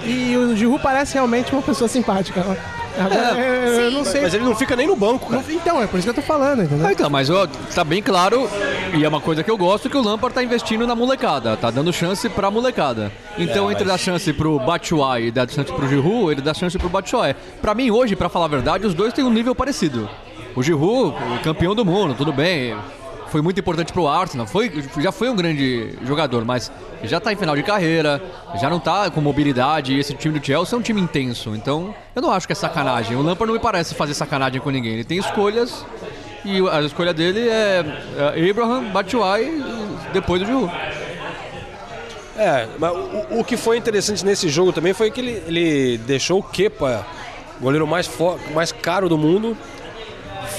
E 0.05 0.37
o 0.37 0.55
Giroud 0.57 0.83
parece 0.83 1.15
realmente 1.15 1.53
uma 1.53 1.63
pessoa 1.63 1.89
simpática. 1.89 2.43
né? 2.43 2.57
Agora, 2.99 3.39
eu, 3.39 3.81
eu 3.85 3.91
não 3.91 4.05
sei... 4.05 4.21
Mas 4.23 4.35
ele 4.35 4.45
não 4.45 4.55
fica 4.55 4.75
nem 4.77 4.87
no 4.87 4.97
banco, 4.97 5.31
cara. 5.31 5.43
Então, 5.49 5.83
é 5.83 5.87
por 5.87 5.99
isso 5.99 6.05
que 6.07 6.11
eu 6.19 6.23
tô 6.23 6.27
falando, 6.27 6.63
entendeu? 6.63 6.87
Ah, 6.87 6.93
então, 6.93 7.09
mas 7.09 7.31
ó, 7.31 7.47
tá 7.75 7.85
bem 7.85 8.03
claro, 8.03 8.49
e 8.95 9.05
é 9.05 9.09
uma 9.09 9.21
coisa 9.21 9.43
que 9.43 9.51
eu 9.51 9.57
gosto, 9.57 9.89
que 9.89 9.97
o 9.97 10.03
Lampard 10.03 10.35
tá 10.35 10.43
investindo 10.43 10.87
na 10.87 10.95
molecada, 10.95 11.57
tá 11.57 11.71
dando 11.71 11.93
chance 11.93 12.29
pra 12.29 12.51
molecada. 12.51 13.11
Então, 13.39 13.69
É, 13.69 13.73
entre 13.73 13.85
mas- 13.85 13.93
dar 13.93 13.99
chance 13.99 14.33
pro 14.33 14.59
Batshuayi 14.59 15.27
e 15.29 15.31
dar 15.31 15.49
chance 15.49 15.73
pro 15.73 15.89
Giroud, 15.89 16.33
ele 16.33 16.41
dá 16.43 16.53
chance 16.53 16.77
pro 16.79 16.89
Batshuayi. 16.89 17.35
Pra 17.63 17.75
mim, 17.75 17.91
hoje, 17.91 18.17
pra 18.17 18.29
falar 18.29 18.47
a 18.47 18.49
verdade, 18.49 18.87
os 18.87 18.95
dois 18.95 19.13
têm 19.13 19.25
um 19.25 19.31
nível 19.31 19.55
parecido. 19.55 20.09
O 20.57 20.63
Giroud, 20.63 21.15
campeão 21.45 21.75
do 21.75 21.85
mundo, 21.85 22.15
tudo 22.15 22.33
bem, 22.33 22.75
foi 23.31 23.41
muito 23.41 23.61
importante 23.61 23.93
pro 23.93 24.09
Arsenal, 24.09 24.47
foi, 24.47 24.85
já 24.99 25.13
foi 25.13 25.31
um 25.31 25.37
grande 25.37 25.95
jogador, 26.05 26.45
mas 26.45 26.71
já 27.05 27.21
tá 27.21 27.33
em 27.33 27.37
final 27.37 27.55
de 27.55 27.63
carreira, 27.63 28.21
já 28.61 28.69
não 28.69 28.81
tá 28.81 29.11
com 29.11 29.21
mobilidade, 29.21 29.97
esse 29.99 30.15
time 30.15 30.39
do 30.39 30.45
Chelsea 30.45 30.77
é 30.77 30.79
um 30.79 30.83
time 30.83 31.01
intenso, 31.01 31.55
então 31.55 31.95
eu 32.15 32.21
não 32.21 32.31
acho 32.33 32.47
que 32.47 32.53
é 32.53 32.57
sacanagem. 32.57 33.17
O 33.17 33.23
Lampard 33.23 33.47
não 33.47 33.55
me 33.55 33.61
parece 33.61 33.95
fazer 33.95 34.15
sacanagem 34.15 34.61
com 34.61 34.71
ninguém, 34.71 34.95
ele 34.95 35.05
tem 35.05 35.19
escolhas 35.19 35.85
E 36.45 36.67
a 36.69 36.81
escolha 36.83 37.15
dele 37.15 37.49
é, 37.49 37.85
é 38.37 38.51
Abraham, 38.51 38.91
Batshuayi 38.91 39.47
e 39.47 40.13
depois 40.13 40.41
do 40.41 40.47
Giroud. 40.47 40.73
É, 42.37 42.67
mas 42.79 42.93
o, 42.93 43.41
o 43.41 43.45
que 43.45 43.57
foi 43.57 43.77
interessante 43.77 44.25
nesse 44.25 44.49
jogo 44.49 44.73
também 44.73 44.95
foi 44.95 45.11
que 45.11 45.21
ele, 45.21 45.43
ele 45.47 45.99
deixou 45.99 46.41
o 46.41 46.43
Kepa, 46.43 47.07
goleiro 47.61 47.87
mais, 47.87 48.11
mais 48.55 48.73
caro 48.73 49.09
do 49.09 49.19
mundo, 49.19 49.57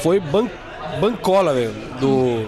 foi 0.02 0.20
ban, 0.20 0.48
bancola, 1.00 1.54
velho, 1.54 1.72
do 2.00 2.46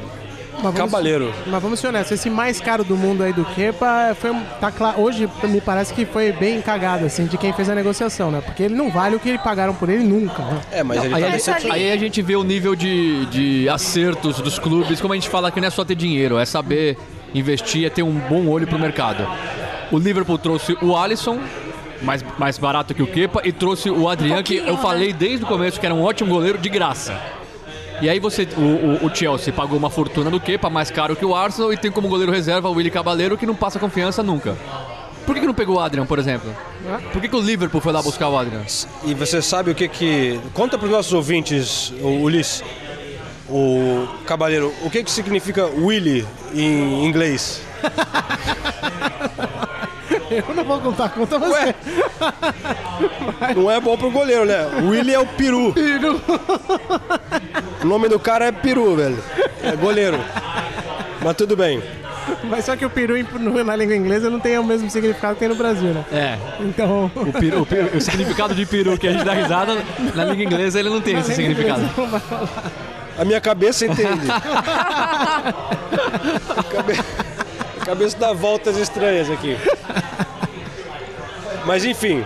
Mas 0.61 0.75
Cabaleiro. 0.75 1.33
Mas 1.47 1.61
vamos 1.61 1.79
ser 1.79 1.87
honestos, 1.87 2.11
esse 2.19 2.29
mais 2.29 2.61
caro 2.61 2.83
do 2.83 2.95
mundo 2.95 3.23
aí 3.23 3.33
do 3.33 3.43
Kepa 3.43 4.15
foi 4.19 4.31
um- 4.31 4.43
tá 4.61 4.71
claro, 4.71 5.01
hoje 5.01 5.27
me 5.43 5.59
parece 5.59 5.93
que 5.93 6.05
foi 6.05 6.31
bem 6.31 6.61
cagado 6.61 7.05
assim 7.05 7.25
de 7.25 7.37
quem 7.37 7.51
fez 7.53 7.69
a 7.69 7.75
negociação, 7.75 8.31
né? 8.31 8.41
Porque 8.41 8.63
ele 8.63 8.75
não 8.75 8.89
vale 8.89 9.15
o 9.15 9.19
que 9.19 9.37
pagaram 9.39 9.73
por 9.73 9.89
ele 9.89 10.03
nunca, 10.03 10.41
né? 10.43 10.61
É, 10.71 10.83
mas 10.83 11.03
ele 11.03 11.07
Aí, 11.15 11.21
tá 11.21 11.27
a 11.27 11.29
gente- 11.31 11.37
decepcionado. 11.37 11.79
aí 11.81 11.91
a 11.91 11.97
gente 11.97 12.21
vê 12.21 12.35
o 12.35 12.43
nível 12.43 12.75
de, 12.75 13.25
de 13.27 13.69
acertos 13.69 14.39
dos 14.39 14.57
clubes, 14.59 15.01
como 15.01 15.13
a 15.13 15.15
gente 15.15 15.29
fala 15.29 15.51
que 15.51 15.59
não 15.59 15.67
é 15.67 15.71
só 15.71 15.83
ter 15.83 15.95
dinheiro, 15.95 16.37
é 16.37 16.45
saber 16.45 16.97
investir, 17.33 17.85
é 17.85 17.89
ter 17.89 18.03
um 18.03 18.13
bom 18.13 18.47
olho 18.47 18.67
pro 18.67 18.77
mercado. 18.79 19.27
O 19.91 19.97
Liverpool 19.97 20.37
trouxe 20.37 20.77
o 20.81 20.95
Alisson, 20.95 21.39
mais, 22.01 22.23
mais 22.37 22.57
barato 22.57 22.93
que 22.93 23.01
o 23.01 23.07
Kepa, 23.07 23.41
e 23.43 23.51
trouxe 23.51 23.89
o 23.89 24.07
Adrian, 24.07 24.43
que 24.43 24.55
eu 24.57 24.63
pouquinho, 24.65 24.81
falei 24.81 25.13
desde 25.13 25.43
o 25.43 25.47
começo 25.47 25.79
que 25.79 25.85
era 25.85 25.93
um 25.95 26.03
ótimo 26.03 26.29
goleiro 26.29 26.57
de 26.57 26.69
graça. 26.69 27.19
E 28.01 28.09
aí 28.09 28.19
você, 28.19 28.47
o, 28.57 28.61
o- 29.05 29.05
o 29.07 29.15
Chelsea 29.15 29.53
pagou 29.53 29.77
uma 29.77 29.89
fortuna 29.89 30.29
do 30.29 30.39
Kepa, 30.39 30.69
mais 30.69 30.89
caro 30.91 31.15
que 31.15 31.23
o 31.25 31.35
Arsenal, 31.35 31.71
e 31.71 31.77
tem 31.77 31.91
como 31.91 32.07
goleiro 32.07 32.31
reserva 32.31 32.69
o 32.69 32.73
Willy 32.73 32.91
Cabaleiro, 32.91 33.37
que 33.37 33.45
não 33.45 33.55
passa 33.55 33.79
confiança 33.79 34.21
nunca. 34.23 34.55
Por 35.25 35.33
que, 35.35 35.41
que 35.41 35.47
não 35.47 35.53
pegou 35.53 35.77
o 35.77 35.79
Adrian, 35.79 36.05
por 36.05 36.19
exemplo? 36.19 36.53
Por 37.13 37.21
que, 37.21 37.29
que 37.29 37.35
o 37.35 37.39
Liverpool 37.39 37.79
foi 37.79 37.93
lá 37.93 38.01
buscar 38.01 38.27
o 38.27 38.37
Adrian? 38.37 38.61
E 39.05 39.13
você 39.13 39.41
sabe 39.41 39.71
o 39.71 39.75
que 39.75 39.87
que... 39.87 40.37
Conta 40.53 40.77
para 40.77 40.85
os 40.85 40.91
nossos 40.91 41.13
ouvintes, 41.13 41.93
o 42.01 42.23
Ulisses, 42.23 42.61
o 43.49 44.05
Cabaleiro, 44.25 44.73
o 44.83 44.89
que 44.89 45.01
que 45.01 45.09
significa 45.11 45.65
Willy 45.65 46.25
em 46.53 47.05
inglês? 47.05 47.61
Eu 50.47 50.55
não 50.55 50.63
vou 50.63 50.79
contar, 50.79 51.09
conta 51.09 51.37
você. 51.37 51.51
Ué? 51.51 51.75
Não 53.55 53.69
é 53.69 53.79
bom 53.79 53.97
pro 53.97 54.09
goleiro, 54.11 54.45
né? 54.45 54.65
Willy 54.83 55.13
é 55.13 55.19
o 55.19 55.25
peru. 55.25 55.73
O 57.81 57.85
nome 57.85 58.07
do 58.09 58.19
cara 58.19 58.45
é 58.45 58.51
peru, 58.51 58.95
velho. 58.95 59.17
É 59.61 59.75
goleiro. 59.75 60.19
Mas 61.21 61.35
tudo 61.35 61.55
bem. 61.55 61.81
Mas 62.45 62.65
só 62.65 62.75
que 62.75 62.85
o 62.85 62.89
peru 62.89 63.17
em- 63.17 63.23
no- 63.39 63.63
na 63.63 63.75
língua 63.75 63.95
inglesa 63.95 64.29
não 64.29 64.39
tem 64.39 64.57
o 64.57 64.63
mesmo 64.63 64.89
significado 64.89 65.33
que 65.33 65.39
tem 65.41 65.49
no 65.49 65.55
Brasil, 65.55 65.89
né? 65.93 66.05
É, 66.11 66.37
Então. 66.61 67.11
O, 67.15 67.33
peru- 67.33 67.61
o 67.61 67.65
peru- 67.65 67.97
o 67.97 67.99
significado 68.01 68.55
de 68.55 68.65
peru 68.65 68.97
que 68.97 69.07
a 69.07 69.11
gente 69.11 69.23
dá 69.25 69.33
risada, 69.33 69.77
na 70.15 70.25
língua 70.25 70.43
inglesa 70.45 70.79
ele 70.79 70.89
não 70.89 71.01
tem 71.01 71.17
esse 71.19 71.33
significado. 71.35 71.81
A 73.17 73.25
minha 73.25 73.41
cabeça 73.41 73.85
entende. 73.85 74.25
Cabe- 76.71 76.99
a 77.81 77.85
cabeça 77.85 78.17
dá 78.17 78.31
voltas 78.33 78.77
estranhas 78.77 79.29
aqui. 79.29 79.57
Mas 81.65 81.85
enfim. 81.85 82.23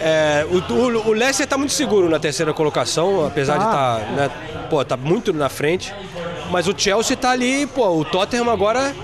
é, 0.00 0.46
o, 0.50 0.72
o, 0.72 1.08
o 1.08 1.12
Leicester 1.12 1.46
tá 1.46 1.56
muito 1.58 1.72
seguro 1.72 2.08
na 2.08 2.18
terceira 2.18 2.52
colocação, 2.52 3.26
apesar 3.26 3.58
de 3.58 3.64
Tá. 3.64 3.98
estar. 4.00 4.12
né, 4.12 4.30
pô, 4.68 4.84
tá 4.84 4.96
muito 4.96 5.32
na 5.32 5.48
frente. 5.48 5.94
Mas 6.50 6.66
o 6.66 6.74
Chelsea 6.76 7.16
tá 7.16 7.30
ali, 7.30 7.66
pô, 7.66 7.88
o 7.90 8.04
Tottenham 8.04 8.50
agora 8.50 8.94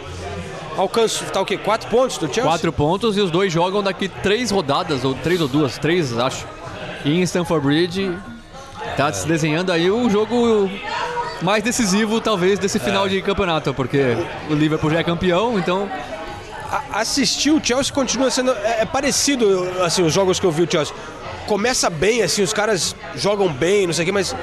alcançou. 0.76 1.28
Tá 1.28 1.40
o 1.40 1.44
quê? 1.44 1.56
Quatro 1.56 1.88
pontos 1.88 2.18
do 2.18 2.26
Chelsea? 2.26 2.42
Quatro 2.44 2.72
pontos 2.72 3.16
e 3.16 3.20
os 3.20 3.30
dois 3.30 3.52
jogam 3.52 3.82
daqui 3.82 4.08
três 4.08 4.50
rodadas, 4.50 5.04
ou 5.04 5.14
três 5.14 5.40
ou 5.40 5.46
duas, 5.48 5.78
três 5.78 6.16
acho. 6.18 6.44
E 7.04 7.18
em 7.20 7.22
Stamford 7.22 7.64
Bridge 7.64 8.16
tá 8.96 9.12
se 9.12 9.26
desenhando 9.28 9.70
aí 9.70 9.88
o 9.90 10.08
jogo 10.10 10.68
mais 11.42 11.62
decisivo, 11.62 12.20
talvez, 12.20 12.58
desse 12.58 12.78
final 12.80 13.08
de 13.08 13.20
campeonato, 13.22 13.72
porque 13.74 14.16
o 14.50 14.54
Liverpool 14.54 14.90
já 14.90 15.00
é 15.00 15.04
campeão, 15.04 15.58
então 15.58 15.88
A- 16.70 17.00
assistir 17.00 17.50
o 17.50 17.64
Chelsea 17.64 17.92
continua 17.92 18.31
sendo 18.31 18.52
é, 18.52 18.81
é 18.83 18.85
parecido 18.85 19.68
assim 19.85 20.02
os 20.02 20.12
jogos 20.12 20.38
que 20.40 20.46
eu 20.46 20.50
vi 20.50 20.62
o 20.62 20.70
Chelsea. 20.70 20.94
Começa 21.46 21.88
bem 21.88 22.22
assim 22.22 22.42
os 22.42 22.52
caras 22.52 22.94
jogam 23.14 23.48
bem 23.48 23.87
não 23.87 23.94
sei 23.94 24.02
o 24.02 24.07
que 24.07 24.12
mas 24.12 24.35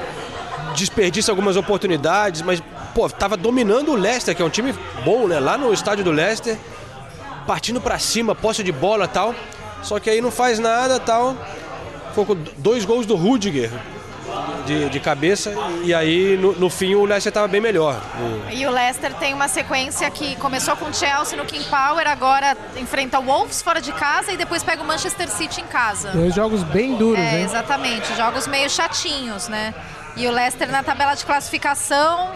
desperdiça 0.74 1.30
algumas 1.30 1.56
oportunidades 1.56 2.42
mas 2.42 2.62
pô 2.94 3.08
tava 3.08 3.36
dominando 3.36 3.92
o 3.92 3.94
Leicester 3.94 4.34
que 4.34 4.42
é 4.42 4.44
um 4.44 4.50
time 4.50 4.74
bom 5.04 5.26
né 5.28 5.38
lá 5.38 5.56
no 5.58 5.72
estádio 5.72 6.02
do 6.04 6.10
Leicester 6.10 6.56
partindo 7.46 7.80
pra 7.80 7.98
cima 7.98 8.34
posse 8.34 8.62
de 8.62 8.72
bola 8.72 9.06
tal. 9.06 9.34
Só 9.82 10.00
que 10.00 10.08
aí 10.08 10.22
não 10.22 10.30
faz 10.30 10.58
nada 10.58 10.98
tal. 10.98 11.36
Ficou 12.08 12.24
com 12.24 12.34
dois 12.56 12.86
gols 12.86 13.04
do 13.04 13.16
Rudiger 13.16 13.70
de, 14.66 14.88
de 14.88 15.00
cabeça 15.00 15.52
e 15.82 15.92
aí 15.92 16.36
no, 16.36 16.52
no 16.54 16.70
fim 16.70 16.94
o 16.94 17.04
Leicester 17.04 17.32
tava 17.32 17.46
bem 17.48 17.60
melhor 17.60 18.00
O- 18.18 18.50
E 18.50 18.66
o 18.66 18.70
Leicester 18.70 19.12
tem 19.14 19.34
uma 19.34 19.46
sequência 19.48 20.08
que 20.10 20.36
começou 20.36 20.74
com 20.76 20.86
o 20.86 20.94
Chelsea 20.94 21.36
no 21.36 21.44
King 21.44 21.64
Power, 21.64 22.06
agora 22.08 22.56
enfrenta 22.76 23.18
o 23.18 23.22
Wolves 23.24 23.60
fora 23.62 23.80
de 23.80 23.92
casa 23.92 24.32
e 24.32 24.36
depois 24.36 24.62
pega 24.62 24.82
o 24.82 24.86
Manchester 24.86 25.28
City 25.30 25.60
em 25.60 25.66
casa. 25.66 26.10
Dois 26.12 26.34
jogos 26.34 26.62
bem 26.62 26.94
duros, 26.96 27.18
É, 27.22 27.38
hein? 27.38 27.44
exatamente. 27.44 28.14
Jogos 28.16 28.46
meio 28.46 28.68
chatinhos, 28.70 29.48
né? 29.48 29.74
E 30.16 30.26
o 30.26 30.30
Leicester 30.30 30.70
na 30.70 30.82
tabela 30.82 31.14
de 31.14 31.24
classificação. 31.24 32.32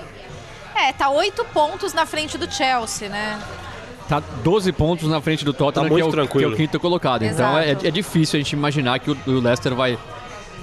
É, 0.74 0.92
tá 0.92 1.08
oito 1.10 1.44
pontos 1.46 1.92
na 1.92 2.06
frente 2.06 2.36
do 2.38 2.50
Chelsea, 2.52 3.08
né? 3.08 3.38
tá 4.08 4.20
12 4.42 4.72
pontos 4.72 5.06
na 5.08 5.20
frente 5.20 5.44
do 5.44 5.52
Tottenham, 5.52 5.86
Tá 5.86 5.94
que, 5.94 6.00
é 6.00 6.02
muito 6.02 6.08
o, 6.08 6.10
que 6.12 6.18
é 6.18 6.22
tranquilo. 6.22 6.52
o 6.54 6.56
quinto 6.56 6.80
colocado. 6.80 7.24
Então 7.24 7.58
é, 7.58 7.70
Exato. 7.72 7.86
é 7.86 7.90
difícil 7.90 8.38
a 8.38 8.42
gente 8.42 8.52
imaginar 8.54 8.98
que 9.00 9.10
o, 9.10 9.18
o 9.26 9.38
Leicester 9.40 9.74
vai. 9.74 9.98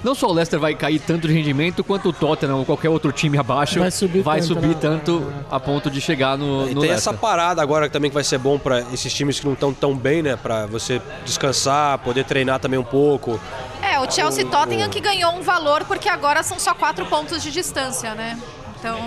Não 0.04 0.14
só 0.14 0.28
o 0.28 0.34
Leicester 0.34 0.60
vai 0.60 0.76
cair 0.76 1.00
tanto 1.00 1.28
de 1.28 1.34
rendimento, 1.34 1.84
quanto 1.84 2.10
o 2.10 2.14
Tottenham 2.14 2.60
ou 2.60 2.66
qualquer 2.66 2.90
outro 2.90 3.12
time 3.12 3.38
abaixo 3.38 3.80
Vai 3.80 3.90
subir 3.90 4.22
vai 4.22 4.40
tanto, 4.40 4.48
subir 4.54 4.68
né? 4.68 4.78
tanto 4.80 5.34
a 5.50 5.60
ponto 5.60 5.90
de 5.90 6.00
chegar 6.00 6.38
no, 6.38 6.68
E 6.70 6.74
no 6.76 6.82
tem 6.82 6.90
Leicester. 6.90 6.98
essa 6.98 7.14
parada 7.14 7.62
agora 7.62 7.90
também 7.90 8.12
que 8.12 8.14
vai 8.14 8.24
ser 8.24 8.38
bom 8.38 8.60
para 8.60 8.82
esses 8.94 9.12
times 9.14 9.40
que 9.40 9.46
não 9.46 9.54
estão 9.54 9.74
tão 9.74 9.96
bem, 9.96 10.22
né? 10.22 10.36
Pra 10.36 10.66
você 10.68 11.02
descansar, 11.26 11.98
poder 12.00 12.24
treinar 12.24 12.60
também 12.60 12.80
um 12.80 12.84
pouco. 12.84 13.40
É, 13.82 14.00
o 14.00 14.10
Chelsea 14.12 14.44
e 14.44 14.48
Tottenham 14.48 14.90
que 14.90 15.00
ganhou 15.00 15.32
um 15.34 15.42
valor 15.42 15.84
porque 15.86 16.08
agora 16.10 16.44
são 16.44 16.60
só 16.60 16.74
quatro 16.74 17.06
pontos 17.08 17.42
de 17.42 17.52
distância, 17.52 18.14
né? 18.14 18.38
Então. 18.80 19.00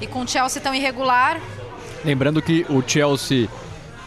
E 0.00 0.06
com 0.06 0.20
o 0.22 0.28
Chelsea 0.28 0.60
tão 0.62 0.74
irregular, 0.74 1.40
Lembrando 2.02 2.40
que 2.40 2.64
o 2.70 2.82
Chelsea 2.86 3.46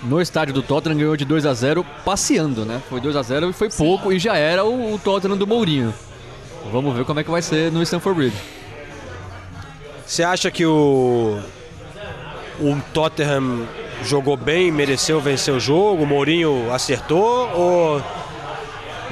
no 0.03 0.21
estádio 0.21 0.53
do 0.53 0.61
Tottenham 0.61 0.97
ganhou 0.97 1.17
de 1.17 1.25
2 1.25 1.45
a 1.45 1.53
0 1.53 1.85
passeando, 2.03 2.65
né? 2.65 2.81
Foi 2.89 2.99
2 2.99 3.15
a 3.15 3.21
0 3.21 3.49
e 3.49 3.53
foi 3.53 3.69
pouco 3.69 4.11
e 4.11 4.19
já 4.19 4.35
era 4.35 4.63
o, 4.63 4.95
o 4.95 4.99
Tottenham 4.99 5.37
do 5.37 5.47
Mourinho. 5.47 5.93
Vamos 6.71 6.95
ver 6.95 7.05
como 7.05 7.19
é 7.19 7.23
que 7.23 7.31
vai 7.31 7.41
ser 7.41 7.71
no 7.71 7.81
Stamford 7.83 8.17
Bridge. 8.17 8.37
Você 10.05 10.23
acha 10.23 10.51
que 10.51 10.65
o 10.65 11.39
o 12.59 12.81
Tottenham 12.93 13.67
jogou 14.03 14.37
bem, 14.37 14.71
mereceu 14.71 15.19
vencer 15.19 15.53
o 15.53 15.59
jogo? 15.59 16.03
O 16.03 16.07
Mourinho 16.07 16.71
acertou 16.71 17.49
ou 17.53 18.01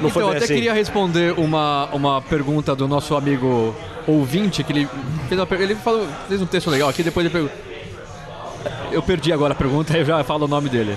não 0.00 0.10
foi 0.10 0.22
então, 0.22 0.28
bem 0.28 0.36
até 0.36 0.44
assim? 0.44 0.54
queria 0.54 0.72
responder 0.72 1.32
uma, 1.38 1.88
uma 1.92 2.20
pergunta 2.20 2.74
do 2.74 2.88
nosso 2.88 3.14
amigo 3.14 3.74
ouvinte, 4.06 4.64
que 4.64 4.72
ele 4.72 4.88
fez, 5.28 5.40
uma, 5.40 5.62
ele 5.62 5.74
falou, 5.76 6.06
fez 6.28 6.42
um 6.42 6.46
texto 6.46 6.70
legal 6.70 6.88
aqui, 6.88 7.02
depois 7.02 7.24
ele 7.24 7.32
perguntou. 7.32 7.71
Eu 8.90 9.02
perdi 9.02 9.32
agora 9.32 9.52
a 9.52 9.56
pergunta, 9.56 9.96
eu 9.98 10.04
já 10.04 10.22
falo 10.24 10.44
o 10.44 10.48
nome 10.48 10.68
dele. 10.68 10.96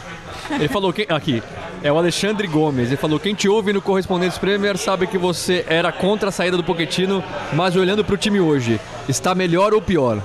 Ele 0.52 0.68
falou 0.68 0.92
que. 0.94 1.06
Aqui. 1.10 1.42
É 1.84 1.92
o 1.92 1.98
Alexandre 1.98 2.48
Gomes. 2.48 2.88
Ele 2.88 2.98
falou: 2.98 3.20
quem 3.20 3.36
te 3.36 3.48
ouve 3.48 3.72
no 3.72 3.82
Correspondentes 3.82 4.38
Premier 4.38 4.78
sabe 4.78 5.06
que 5.08 5.18
você 5.18 5.64
era 5.68 5.92
contra 5.92 6.30
a 6.30 6.32
saída 6.32 6.58
do 6.58 6.64
Poquetino, 6.64 7.24
mas 7.54 7.76
olhando 7.76 8.04
pro 8.04 8.18
time 8.18 8.40
hoje, 8.40 8.80
está 9.08 9.36
melhor 9.36 9.74
ou 9.74 9.82
pior? 9.82 10.20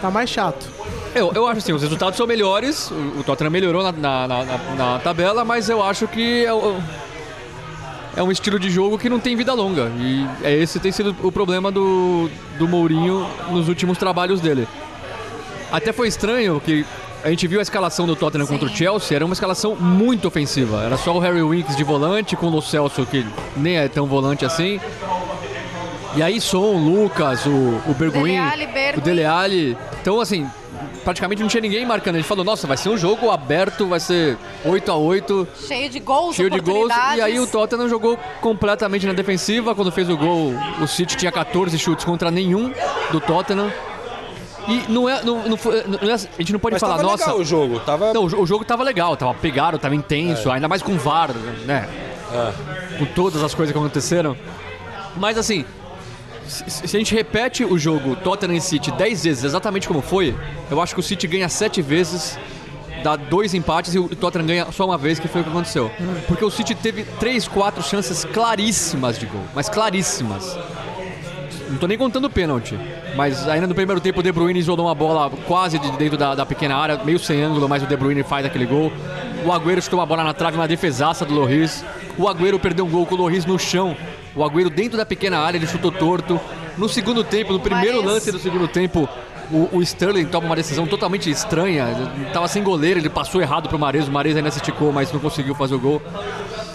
Tá 0.00 0.10
mais 0.10 0.30
chato. 0.30 0.66
Eu, 1.14 1.32
eu 1.34 1.46
acho 1.46 1.58
assim, 1.58 1.72
os 1.72 1.80
resultados 1.82 2.16
são 2.16 2.26
melhores, 2.26 2.90
o, 2.90 3.20
o 3.20 3.24
Tottenham 3.24 3.50
melhorou 3.50 3.82
na, 3.82 3.90
na, 3.92 4.26
na- 4.28 4.44
na- 4.76 4.98
tabela, 4.98 5.44
mas 5.44 5.68
eu 5.70 5.82
acho 5.82 6.06
que 6.06 6.44
é, 6.44 6.52
o- 6.52 6.76
é 8.14 8.22
um 8.22 8.30
estilo 8.30 8.58
de 8.58 8.70
jogo 8.70 8.98
que 8.98 9.08
não 9.08 9.18
tem 9.18 9.34
vida 9.34 9.54
longa. 9.54 9.90
E 9.98 10.26
é 10.42 10.52
esse 10.54 10.78
tem 10.78 10.92
sido 10.92 11.16
o 11.22 11.32
problema 11.32 11.70
do, 11.72 12.28
do 12.58 12.68
Mourinho 12.68 13.26
nos 13.50 13.68
últimos 13.68 13.96
trabalhos 13.96 14.40
dele. 14.40 14.68
Até 15.70 15.92
foi 15.92 16.08
estranho 16.08 16.60
que 16.60 16.84
a 17.24 17.30
gente 17.30 17.46
viu 17.48 17.58
a 17.58 17.62
escalação 17.62 18.06
do 18.06 18.14
Tottenham 18.14 18.46
contra 18.46 18.66
o 18.66 18.68
Chelsea, 18.68 19.16
era 19.16 19.24
uma 19.24 19.32
escalação 19.32 19.74
muito 19.74 20.28
ofensiva. 20.28 20.84
Era 20.84 20.96
só 20.96 21.12
o 21.14 21.18
Harry 21.18 21.42
Winks 21.42 21.76
de 21.76 21.82
volante, 21.82 22.36
com 22.36 22.46
o 22.46 22.50
Lo 22.50 22.62
Celso, 22.62 23.04
que 23.04 23.26
nem 23.56 23.76
é 23.76 23.88
tão 23.88 24.06
volante 24.06 24.44
assim. 24.44 24.80
E 26.14 26.22
aí 26.22 26.40
Son, 26.40 26.76
Lucas, 26.78 27.44
o, 27.46 27.50
o 27.50 27.94
Berguin, 27.98 28.40
Dele 28.40 28.96
o 28.96 29.00
Dele 29.00 29.24
Alli. 29.24 29.76
Então, 30.00 30.20
assim, 30.20 30.48
praticamente 31.04 31.42
não 31.42 31.48
tinha 31.48 31.60
ninguém 31.60 31.84
marcando. 31.84 32.14
A 32.14 32.18
gente 32.18 32.28
falou, 32.28 32.44
nossa, 32.44 32.66
vai 32.66 32.76
ser 32.76 32.88
um 32.88 32.96
jogo 32.96 33.30
aberto, 33.30 33.86
vai 33.86 34.00
ser 34.00 34.38
8 34.64 34.92
a 34.92 34.96
8 34.96 35.48
cheio 35.66 35.90
de 35.90 36.00
gols, 36.00 36.36
cheio 36.36 36.48
de 36.48 36.60
gols. 36.60 36.92
E 37.16 37.20
aí 37.20 37.38
o 37.38 37.46
Tottenham 37.46 37.88
jogou 37.88 38.18
completamente 38.40 39.06
na 39.06 39.12
defensiva. 39.12 39.74
Quando 39.74 39.92
fez 39.92 40.08
o 40.08 40.16
gol, 40.16 40.54
o 40.80 40.86
City 40.86 41.16
tinha 41.16 41.32
14 41.32 41.78
chutes 41.78 42.04
contra 42.04 42.30
nenhum 42.30 42.72
do 43.10 43.20
Tottenham. 43.20 43.70
E 44.68 44.90
não 44.90 45.08
é. 45.08 45.22
Não, 45.22 45.48
não 45.48 45.56
foi- 45.56 45.84
não 45.86 46.10
é- 46.10 46.14
a 46.14 46.16
gente 46.16 46.52
não 46.52 46.58
pode 46.60 46.74
Mas 46.74 46.80
falar, 46.80 46.96
tava 46.96 47.08
nossa. 47.10 47.24
legal 47.24 47.38
o 47.40 47.44
jogo, 47.44 47.80
tava 47.80 48.12
Não, 48.12 48.24
o 48.24 48.28
jo- 48.28 48.40
o 48.42 48.46
jogo 48.46 48.64
tava 48.64 48.82
legal, 48.82 49.16
tava 49.16 49.32
pegado, 49.34 49.78
tava 49.78 49.94
intenso, 49.94 50.50
ainda 50.50 50.66
mais 50.68 50.82
com 50.82 50.92
o 50.92 50.98
VAR, 50.98 51.30
né? 51.64 51.88
Com 52.98 53.04
todas 53.06 53.42
as 53.42 53.54
coisas 53.54 53.72
que 53.72 53.78
aconteceram. 53.78 54.36
Mas 55.16 55.38
assim, 55.38 55.64
Se, 56.48 56.64
se 56.88 56.96
a 56.96 57.00
gente 57.00 57.12
repete 57.12 57.64
o 57.64 57.76
jogo 57.76 58.14
Tottenham 58.14 58.54
e 58.56 58.60
City 58.60 58.92
10 58.92 59.24
vezes 59.24 59.42
exatamente 59.42 59.88
como 59.88 60.00
foi, 60.00 60.32
eu 60.70 60.80
acho 60.80 60.94
que 60.94 61.00
o 61.00 61.02
City 61.02 61.26
ganha 61.26 61.48
7 61.48 61.82
vezes, 61.82 62.38
dá 63.02 63.16
dois 63.16 63.52
empates 63.52 63.94
e 63.96 63.98
o 63.98 64.08
Tottenham 64.14 64.46
ganha 64.46 64.66
só 64.70 64.84
uma 64.84 64.96
vez, 64.96 65.18
que 65.18 65.26
foi 65.26 65.40
o 65.40 65.44
que 65.44 65.50
aconteceu. 65.50 65.90
Porque 66.28 66.44
o 66.44 66.50
City 66.50 66.72
teve 66.72 67.02
3, 67.18 67.48
4 67.48 67.82
chances 67.82 68.24
claríssimas 68.24 69.18
de 69.18 69.26
gol, 69.26 69.42
mas 69.56 69.68
claríssimas. 69.68 70.56
Não 71.68 71.78
tô 71.78 71.88
nem 71.88 71.98
contando 71.98 72.26
o 72.26 72.30
pênalti. 72.30 72.78
Mas 73.16 73.48
ainda 73.48 73.66
no 73.66 73.74
primeiro 73.74 74.00
tempo 74.00 74.20
o 74.20 74.22
De 74.22 74.30
Bruyne 74.30 74.58
isolou 74.60 74.86
uma 74.86 74.94
bola 74.94 75.30
quase 75.46 75.78
de 75.78 75.90
dentro 75.92 76.18
da, 76.18 76.34
da 76.34 76.44
pequena 76.44 76.76
área, 76.76 77.00
meio 77.02 77.18
sem 77.18 77.42
ângulo, 77.42 77.66
mas 77.66 77.82
o 77.82 77.86
De 77.86 77.96
Bruyne 77.96 78.22
faz 78.22 78.44
aquele 78.44 78.66
gol. 78.66 78.92
O 79.44 79.52
Agüero 79.52 79.80
chutou 79.80 79.98
uma 79.98 80.06
bola 80.06 80.22
na 80.22 80.34
trave, 80.34 80.56
uma 80.56 80.68
defesaça 80.68 81.24
do 81.24 81.34
Loris. 81.34 81.82
O 82.18 82.28
Agüero 82.28 82.58
perdeu 82.58 82.84
um 82.84 82.90
gol 82.90 83.06
com 83.06 83.14
o 83.14 83.18
Loris 83.18 83.46
no 83.46 83.58
chão. 83.58 83.96
O 84.34 84.44
Agüero 84.44 84.68
dentro 84.68 84.98
da 84.98 85.06
pequena 85.06 85.38
área, 85.38 85.56
ele 85.56 85.66
chutou 85.66 85.90
torto. 85.90 86.38
No 86.76 86.88
segundo 86.88 87.24
tempo, 87.24 87.54
no 87.54 87.60
primeiro 87.60 88.04
lance 88.04 88.30
do 88.30 88.38
segundo 88.38 88.68
tempo, 88.68 89.08
o, 89.50 89.78
o 89.78 89.82
Sterling 89.82 90.26
toma 90.26 90.46
uma 90.46 90.56
decisão 90.56 90.86
totalmente 90.86 91.30
estranha. 91.30 91.88
Ele 91.88 92.30
tava 92.32 92.48
sem 92.48 92.62
goleiro, 92.62 93.00
ele 93.00 93.08
passou 93.08 93.40
errado 93.40 93.68
pro 93.68 93.78
Mares. 93.78 94.08
O 94.08 94.12
Mares 94.12 94.36
ainda 94.36 94.50
se 94.50 94.58
esticou, 94.58 94.92
mas 94.92 95.10
não 95.10 95.20
conseguiu 95.20 95.54
fazer 95.54 95.74
o 95.74 95.80
gol. 95.80 96.02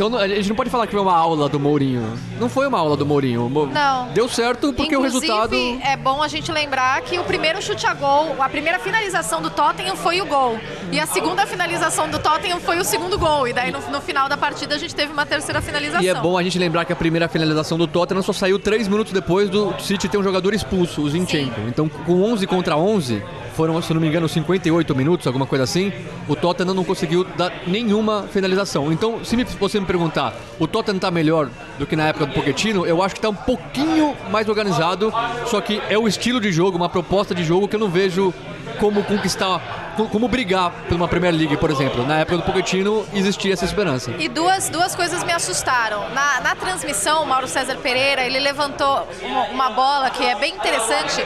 Então 0.03 0.17
a 0.17 0.27
gente 0.27 0.49
não 0.49 0.55
pode 0.55 0.71
falar 0.71 0.87
que 0.87 0.93
foi 0.93 1.01
uma 1.01 1.15
aula 1.15 1.47
do 1.47 1.59
Mourinho. 1.59 2.17
Não 2.39 2.49
foi 2.49 2.65
uma 2.65 2.79
aula 2.79 2.97
do 2.97 3.05
Mourinho. 3.05 3.47
Não. 3.71 4.07
Deu 4.07 4.27
certo 4.27 4.73
porque 4.73 4.95
Inclusive, 4.95 5.31
o 5.31 5.41
resultado. 5.41 5.55
é 5.83 5.95
bom 5.95 6.23
a 6.23 6.27
gente 6.27 6.51
lembrar 6.51 6.99
que 7.03 7.19
o 7.19 7.23
primeiro 7.23 7.61
chute 7.61 7.85
a 7.85 7.93
gol, 7.93 8.35
a 8.39 8.49
primeira 8.49 8.79
finalização 8.79 9.43
do 9.43 9.51
Tottenham 9.51 9.95
foi 9.95 10.19
o 10.19 10.25
gol. 10.25 10.59
E 10.91 10.99
a 10.99 11.05
segunda 11.05 11.45
finalização 11.45 12.09
do 12.09 12.17
Tottenham 12.17 12.59
foi 12.59 12.79
o 12.79 12.83
segundo 12.83 13.19
gol. 13.19 13.47
E 13.47 13.53
daí 13.53 13.71
no, 13.71 13.79
no 13.91 14.01
final 14.01 14.27
da 14.27 14.35
partida 14.35 14.73
a 14.73 14.77
gente 14.79 14.95
teve 14.95 15.13
uma 15.13 15.23
terceira 15.23 15.61
finalização. 15.61 16.01
E 16.01 16.09
é 16.09 16.15
bom 16.15 16.35
a 16.35 16.41
gente 16.41 16.57
lembrar 16.57 16.83
que 16.83 16.91
a 16.91 16.95
primeira 16.95 17.27
finalização 17.27 17.77
do 17.77 17.85
Tottenham 17.85 18.23
só 18.23 18.33
saiu 18.33 18.57
3 18.57 18.87
minutos 18.87 19.13
depois 19.13 19.51
do 19.51 19.71
City 19.79 20.09
ter 20.09 20.17
um 20.17 20.23
jogador 20.23 20.51
expulso, 20.55 21.03
o 21.03 21.09
Zinchenko. 21.11 21.61
Então, 21.67 21.87
com 21.87 22.23
11 22.23 22.47
contra 22.47 22.75
11, 22.75 23.21
foram, 23.55 23.81
se 23.81 23.93
não 23.93 24.01
me 24.01 24.07
engano, 24.07 24.27
58 24.27 24.95
minutos, 24.95 25.27
alguma 25.27 25.45
coisa 25.45 25.63
assim, 25.63 25.91
o 26.27 26.35
Tottenham 26.35 26.73
não 26.73 26.83
conseguiu 26.83 27.25
dar 27.37 27.51
nenhuma 27.67 28.23
finalização. 28.31 28.91
Então, 28.91 29.23
se 29.23 29.35
você 29.59 29.79
me 29.79 29.85
perguntar, 29.85 30.33
o 30.59 30.67
Tottenham 30.67 30.99
tá 30.99 31.11
melhor 31.11 31.49
do 31.77 31.85
que 31.85 31.95
na 31.95 32.07
época 32.07 32.25
do 32.25 32.33
Pochettino, 32.33 32.85
eu 32.85 33.01
acho 33.03 33.15
que 33.15 33.21
tá 33.21 33.29
um 33.29 33.35
pouquinho 33.35 34.15
mais 34.31 34.47
organizado, 34.49 35.13
só 35.47 35.59
que 35.61 35.81
é 35.89 35.97
o 35.97 36.07
estilo 36.07 36.39
de 36.39 36.51
jogo, 36.51 36.77
uma 36.77 36.89
proposta 36.89 37.33
de 37.35 37.43
jogo 37.43 37.67
que 37.67 37.75
eu 37.75 37.79
não 37.79 37.89
vejo 37.89 38.33
como 38.79 39.03
conquistar, 39.03 39.90
co- 39.90 39.90
como 39.95 40.27
brigar 40.27 40.71
por 40.87 40.95
uma 40.95 41.07
Premier 41.07 41.33
League, 41.33 41.57
por 41.57 41.69
exemplo. 41.69 42.05
Na 42.05 42.19
época 42.19 42.37
do 42.37 42.43
Pochettino 42.43 43.05
existia 43.13 43.53
essa 43.53 43.65
esperança. 43.65 44.11
E 44.17 44.27
duas, 44.27 44.69
duas 44.69 44.95
coisas 44.95 45.23
me 45.23 45.31
assustaram. 45.31 46.09
Na, 46.09 46.41
na 46.41 46.55
transmissão, 46.55 47.25
Mauro 47.25 47.47
César 47.47 47.77
Pereira, 47.77 48.23
ele 48.23 48.39
levantou 48.39 49.07
uma, 49.21 49.43
uma 49.45 49.69
bola 49.69 50.09
que 50.09 50.23
é 50.23 50.35
bem 50.35 50.55
interessante. 50.55 51.21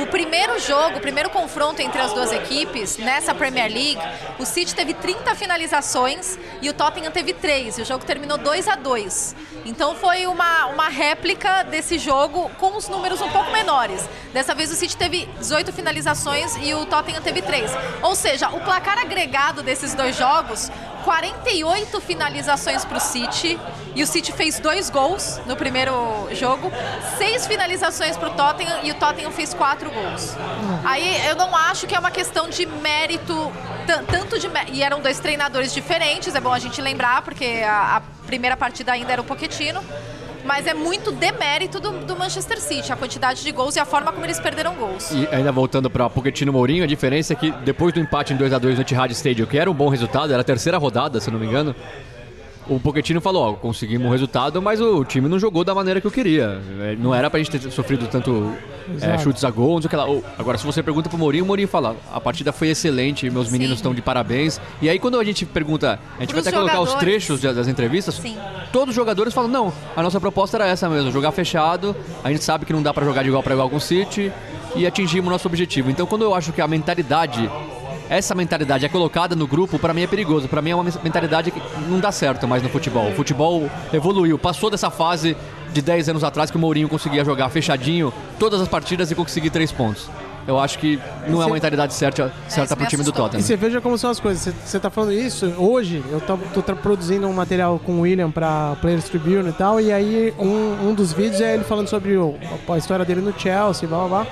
O 0.00 0.06
primeiro 0.06 0.58
jogo, 0.60 0.98
o 0.98 1.00
primeiro 1.00 1.30
confronto 1.30 1.82
entre 1.82 2.00
as 2.00 2.12
duas 2.12 2.32
equipes, 2.32 2.96
nessa 2.98 3.34
Premier 3.34 3.70
League, 3.70 4.00
o 4.38 4.46
City 4.46 4.74
teve 4.74 4.94
30 4.94 5.34
finalizações 5.34 6.38
e 6.62 6.68
o 6.68 6.74
Tottenham 6.74 7.10
teve 7.10 7.32
3. 7.32 7.78
E 7.78 7.82
o 7.82 7.84
jogo 7.84 8.04
terminou 8.04 8.38
2 8.38 8.68
a 8.68 8.76
2 8.76 9.36
Então 9.66 9.94
foi 9.94 10.26
uma, 10.26 10.66
uma 10.66 10.88
réplica 10.88 11.62
desse 11.64 11.98
jogo 11.98 12.50
com 12.58 12.76
os 12.76 12.88
números 12.88 13.20
um 13.20 13.28
pouco 13.30 13.50
menores. 13.50 14.08
Dessa 14.32 14.54
vez 14.54 14.70
o 14.70 14.74
City 14.74 14.96
teve 14.96 15.28
18 15.38 15.72
finalizações 15.72 16.56
e 16.62 16.72
o 16.74 16.86
Tottenham 16.86 17.20
teve 17.22 17.42
3. 17.42 17.70
Ou 18.02 18.09
seja, 18.14 18.48
o 18.50 18.60
placar 18.60 18.98
agregado 18.98 19.62
desses 19.62 19.94
dois 19.94 20.16
jogos 20.16 20.70
48 21.04 22.00
finalizações 22.00 22.84
para 22.84 22.98
o 22.98 23.00
City 23.00 23.58
e 23.94 24.02
o 24.02 24.06
City 24.06 24.32
fez 24.32 24.58
dois 24.60 24.90
gols 24.90 25.40
no 25.46 25.56
primeiro 25.56 25.92
jogo, 26.32 26.70
seis 27.18 27.46
finalizações 27.46 28.16
para 28.16 28.28
o 28.28 28.32
Tottenham 28.32 28.80
e 28.82 28.90
o 28.90 28.94
Tottenham 28.94 29.30
fez 29.30 29.54
quatro 29.54 29.90
gols. 29.90 30.34
Aí 30.84 31.26
eu 31.26 31.34
não 31.36 31.56
acho 31.56 31.86
que 31.86 31.94
é 31.94 31.98
uma 31.98 32.10
questão 32.10 32.48
de 32.48 32.66
mérito, 32.66 33.50
tan- 33.86 34.04
tanto 34.04 34.38
de 34.38 34.48
e 34.72 34.82
eram 34.82 35.00
dois 35.00 35.18
treinadores 35.18 35.72
diferentes, 35.72 36.34
é 36.34 36.40
bom 36.40 36.52
a 36.52 36.58
gente 36.58 36.80
lembrar 36.80 37.22
porque 37.22 37.62
a, 37.66 37.96
a 37.96 38.00
primeira 38.26 38.56
partida 38.56 38.92
ainda 38.92 39.12
era 39.12 39.20
o 39.22 39.24
Pochettino. 39.24 39.82
Mas 40.44 40.66
é 40.66 40.74
muito 40.74 41.12
demérito 41.12 41.80
do, 41.80 41.90
do 42.04 42.16
Manchester 42.16 42.60
City, 42.60 42.92
a 42.92 42.96
quantidade 42.96 43.42
de 43.42 43.52
gols 43.52 43.76
e 43.76 43.80
a 43.80 43.84
forma 43.84 44.12
como 44.12 44.24
eles 44.24 44.40
perderam 44.40 44.74
gols. 44.74 45.10
E 45.10 45.28
ainda 45.30 45.52
voltando 45.52 45.90
para 45.90 46.08
Pochettino 46.08 46.52
Mourinho, 46.52 46.84
a 46.84 46.86
diferença 46.86 47.32
é 47.32 47.36
que 47.36 47.50
depois 47.50 47.92
do 47.92 48.00
empate 48.00 48.32
em 48.32 48.36
2 48.36 48.52
a 48.52 48.58
2 48.58 48.76
no 48.76 48.82
Etihad 48.82 49.10
Stadium, 49.12 49.46
que 49.46 49.58
era 49.58 49.70
um 49.70 49.74
bom 49.74 49.88
resultado, 49.88 50.32
era 50.32 50.40
a 50.42 50.44
terceira 50.44 50.78
rodada, 50.78 51.20
se 51.20 51.30
não 51.30 51.38
me 51.38 51.46
engano, 51.46 51.74
o 52.68 52.78
Pochettino 52.78 53.20
falou, 53.20 53.50
ó, 53.50 53.52
conseguimos 53.54 54.06
um 54.06 54.10
resultado, 54.10 54.60
mas 54.62 54.80
o 54.80 55.04
time 55.04 55.28
não 55.28 55.38
jogou 55.38 55.64
da 55.64 55.74
maneira 55.74 56.00
que 56.00 56.06
eu 56.06 56.10
queria. 56.10 56.60
É, 56.80 56.96
Não 56.96 57.14
era 57.14 57.28
pra 57.30 57.38
gente 57.38 57.50
ter 57.50 57.70
sofrido 57.70 58.06
tanto 58.06 58.52
é, 59.00 59.18
chutes 59.18 59.42
a 59.44 59.50
gol, 59.50 59.74
não 59.74 59.82
sei 59.82 59.86
o 59.86 59.90
que 59.90 59.96
lá. 59.96 60.04
Ou- 60.04 60.22
Agora, 60.38 60.56
se 60.58 60.64
você 60.66 60.82
pergunta 60.82 61.08
pro 61.08 61.18
Mourinho, 61.18 61.44
o 61.44 61.46
Mourinho 61.46 61.66
fala, 61.68 61.96
a 62.12 62.20
partida 62.20 62.52
foi 62.52 62.68
excelente, 62.68 63.28
meus 63.30 63.50
meninos 63.50 63.76
estão 63.78 63.94
de 63.94 64.00
parabéns. 64.02 64.60
E 64.80 64.88
aí 64.88 64.98
quando 64.98 65.18
a 65.18 65.24
gente 65.24 65.44
pergunta, 65.46 65.98
a 66.16 66.20
gente 66.20 66.30
Pros 66.32 66.44
vai 66.44 66.52
até 66.52 66.58
colocar 66.58 66.80
os 66.80 66.88
jogadores. 66.90 67.00
trechos 67.00 67.40
de- 67.40 67.52
das 67.52 67.66
entrevistas, 67.68 68.14
Sim. 68.16 68.36
todos 68.72 68.90
os 68.90 68.94
jogadores 68.96 69.32
falam, 69.34 69.50
não, 69.50 69.72
a 69.96 70.02
nossa 70.02 70.20
proposta 70.20 70.56
era 70.56 70.66
essa 70.66 70.88
mesmo, 70.88 71.10
jogar 71.10 71.32
fechado, 71.32 71.96
a 72.22 72.30
gente 72.30 72.44
sabe 72.44 72.64
que 72.66 72.72
não 72.72 72.82
dá 72.82 72.92
pra 72.94 73.04
jogar 73.04 73.22
de 73.22 73.28
igual 73.28 73.42
para 73.42 73.54
igual 73.54 73.68
com 73.70 73.76
o 73.76 73.80
City 73.80 74.30
e 74.76 74.86
atingimos 74.86 75.28
o 75.28 75.30
nosso 75.32 75.48
objetivo. 75.48 75.90
Então 75.90 76.06
quando 76.06 76.22
eu 76.22 76.34
acho 76.34 76.52
que 76.52 76.60
a 76.60 76.68
mentalidade, 76.68 77.50
essa 78.10 78.34
mentalidade 78.34 78.84
é 78.84 78.88
colocada 78.88 79.34
no 79.36 79.46
grupo, 79.46 79.78
pra 79.78 79.94
mim 79.94 80.02
é 80.02 80.06
perigoso. 80.06 80.48
Pra 80.48 80.60
mim 80.60 80.70
é 80.70 80.74
uma 80.74 80.84
mentalidade 81.02 81.50
que 81.50 81.62
não 81.88 81.98
dá 82.00 82.10
certo 82.12 82.46
mais 82.46 82.62
no 82.62 82.68
futebol. 82.68 83.08
O 83.08 83.14
futebol 83.14 83.70
evoluiu, 83.92 84.36
passou 84.38 84.68
dessa 84.68 84.90
fase 84.90 85.36
de 85.72 85.80
10 85.80 86.08
anos 86.08 86.24
atrás 86.24 86.50
que 86.50 86.56
o 86.56 86.60
Mourinho 86.60 86.88
conseguia 86.88 87.24
jogar 87.24 87.48
fechadinho 87.50 88.12
todas 88.38 88.60
as 88.60 88.66
partidas 88.68 89.10
e 89.10 89.14
conseguir 89.14 89.50
três 89.50 89.70
pontos. 89.72 90.10
Eu 90.48 90.58
acho 90.58 90.78
que 90.78 90.98
não 91.28 91.40
é 91.40 91.46
uma 91.46 91.54
mentalidade 91.54 91.94
certa, 91.94 92.32
certa 92.48 92.64
isso 92.64 92.74
pro 92.74 92.84
me 92.84 92.90
time 92.90 93.04
do 93.04 93.10
assustou. 93.10 93.26
E 93.26 93.28
Tottenham. 93.28 93.46
você 93.46 93.56
veja 93.56 93.80
como 93.80 93.96
são 93.96 94.10
as 94.10 94.18
coisas. 94.18 94.42
Você- 94.42 94.54
Você 94.66 94.80
tá 94.80 94.90
falando 94.90 95.12
isso, 95.12 95.46
hoje 95.58 96.02
eu 96.10 96.20
tô, 96.20 96.36
tô 96.52 96.62
tra- 96.62 96.74
produzindo 96.74 97.28
um 97.28 97.32
material 97.32 97.78
com 97.78 97.92
o 97.92 98.00
William 98.00 98.30
pra 98.30 98.74
Players 98.80 99.04
Tribune 99.04 99.50
e 99.50 99.52
tal, 99.52 99.80
e 99.80 99.92
aí 99.92 100.34
um, 100.38 100.88
um 100.88 100.94
dos 100.94 101.12
vídeos 101.12 101.40
é 101.40 101.54
ele 101.54 101.62
falando 101.62 101.86
sobre 101.88 102.16
o- 102.16 102.34
a 102.68 102.76
história 102.78 103.04
dele 103.04 103.20
no 103.20 103.38
Chelsea, 103.38 103.86
blá 103.88 103.98
blá 103.98 104.08
blá. 104.08 104.26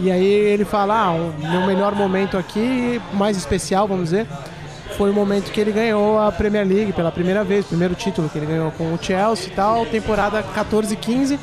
E 0.00 0.10
aí 0.10 0.24
ele 0.24 0.64
fala, 0.64 0.94
ah, 0.94 1.12
o 1.12 1.34
meu 1.38 1.66
melhor 1.66 1.94
momento 1.94 2.36
aqui, 2.36 3.00
mais 3.12 3.36
especial, 3.36 3.86
vamos 3.86 4.04
dizer, 4.04 4.26
foi 4.96 5.10
o 5.10 5.12
momento 5.12 5.50
que 5.50 5.60
ele 5.60 5.72
ganhou 5.72 6.18
a 6.18 6.30
Premier 6.30 6.66
League 6.66 6.92
pela 6.92 7.10
primeira 7.10 7.42
vez, 7.42 7.64
primeiro 7.64 7.94
título 7.94 8.28
que 8.28 8.38
ele 8.38 8.46
ganhou 8.46 8.70
com 8.72 8.92
o 8.92 8.98
Chelsea 9.00 9.48
e 9.48 9.50
tal, 9.50 9.86
temporada 9.86 10.42
14-15, 10.42 11.38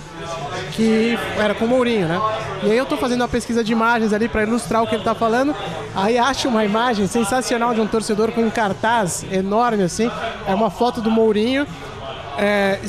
que 0.71 1.17
era 1.37 1.53
com 1.53 1.65
o 1.65 1.67
Mourinho, 1.67 2.07
né? 2.07 2.19
E 2.63 2.71
aí 2.71 2.77
eu 2.77 2.85
tô 2.85 2.97
fazendo 2.97 3.21
uma 3.21 3.27
pesquisa 3.27 3.63
de 3.63 3.71
imagens 3.71 4.13
ali 4.13 4.27
pra 4.27 4.43
ilustrar 4.43 4.83
o 4.83 4.87
que 4.87 4.95
ele 4.95 5.03
tá 5.03 5.15
falando, 5.15 5.55
aí 5.95 6.17
acho 6.17 6.47
uma 6.47 6.63
imagem 6.63 7.07
sensacional 7.07 7.73
de 7.73 7.81
um 7.81 7.87
torcedor 7.87 8.31
com 8.31 8.41
um 8.41 8.49
cartaz 8.49 9.25
enorme 9.31 9.83
assim, 9.83 10.09
é 10.47 10.53
uma 10.53 10.69
foto 10.69 11.01
do 11.01 11.09
Mourinho 11.09 11.65
é, 12.37 12.79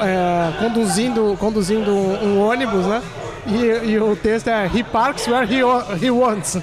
é, 0.00 0.52
conduzindo, 0.58 1.36
conduzindo 1.38 1.90
um 1.92 2.40
ônibus, 2.40 2.86
né? 2.86 3.02
E, 3.46 3.90
e 3.90 3.98
o 3.98 4.16
texto 4.16 4.48
é 4.48 4.66
He 4.66 4.82
parks 4.82 5.26
where 5.26 5.46
he, 5.46 5.60
he 6.04 6.10
wants. 6.10 6.56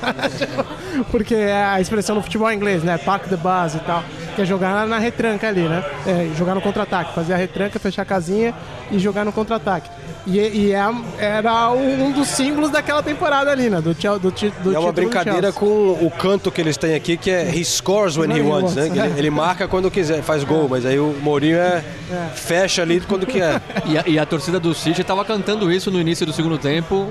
Porque 1.11 1.35
é 1.35 1.63
a 1.63 1.79
expressão 1.79 2.15
no 2.15 2.21
futebol 2.21 2.51
inglês, 2.51 2.83
né? 2.83 2.97
Park 2.97 3.27
the 3.27 3.37
bus 3.37 3.75
e 3.75 3.79
tal. 3.79 4.03
Que 4.35 4.41
é 4.41 4.45
jogar 4.45 4.87
na 4.87 4.97
retranca 4.97 5.47
ali, 5.47 5.67
né? 5.67 5.83
É, 6.05 6.31
jogar 6.35 6.55
no 6.55 6.61
contra-ataque. 6.61 7.13
Fazer 7.13 7.33
a 7.33 7.37
retranca, 7.37 7.79
fechar 7.79 8.01
a 8.01 8.05
casinha 8.05 8.53
e 8.89 8.97
jogar 8.97 9.23
no 9.23 9.31
contra-ataque. 9.31 9.89
E, 10.25 10.37
e 10.37 10.71
é- 10.71 10.91
era 11.17 11.71
um 11.71 12.11
dos 12.11 12.27
símbolos 12.27 12.69
daquela 12.69 13.01
temporada 13.01 13.51
ali, 13.51 13.69
né? 13.69 13.81
Do, 13.81 13.93
do, 13.93 14.31
do 14.31 14.71
E 14.71 14.75
é 14.75 14.79
uma 14.79 14.91
do 14.91 14.95
brincadeira 14.95 15.51
com 15.51 15.65
o 15.65 16.11
canto 16.11 16.51
que 16.51 16.61
eles 16.61 16.77
têm 16.77 16.93
aqui, 16.93 17.17
que 17.17 17.31
é 17.31 17.49
he 17.55 17.63
scores 17.65 18.17
when 18.17 18.29
he 18.29 18.33
When 18.33 18.45
he 18.45 18.49
wants, 18.49 18.75
né? 18.75 18.87
Ele, 18.87 18.99
é. 18.99 19.13
ele 19.17 19.29
marca 19.29 19.67
quando 19.67 19.89
quiser, 19.89 20.21
faz 20.21 20.43
gol, 20.43 20.67
mas 20.69 20.85
aí 20.85 20.99
o 20.99 21.15
Mourinho 21.21 21.57
é, 21.57 21.83
fecha 22.35 22.81
ali 22.81 23.01
quando 23.01 23.25
quer. 23.25 23.61
E 23.85 23.97
a, 23.97 24.03
e 24.05 24.19
a 24.19 24.25
torcida 24.25 24.59
do 24.59 24.73
City 24.73 25.03
tava 25.03 25.25
cantando 25.25 25.71
isso 25.71 25.89
no 25.89 25.99
início 25.99 26.25
do 26.25 26.33
segundo 26.33 26.57
tempo. 26.57 27.09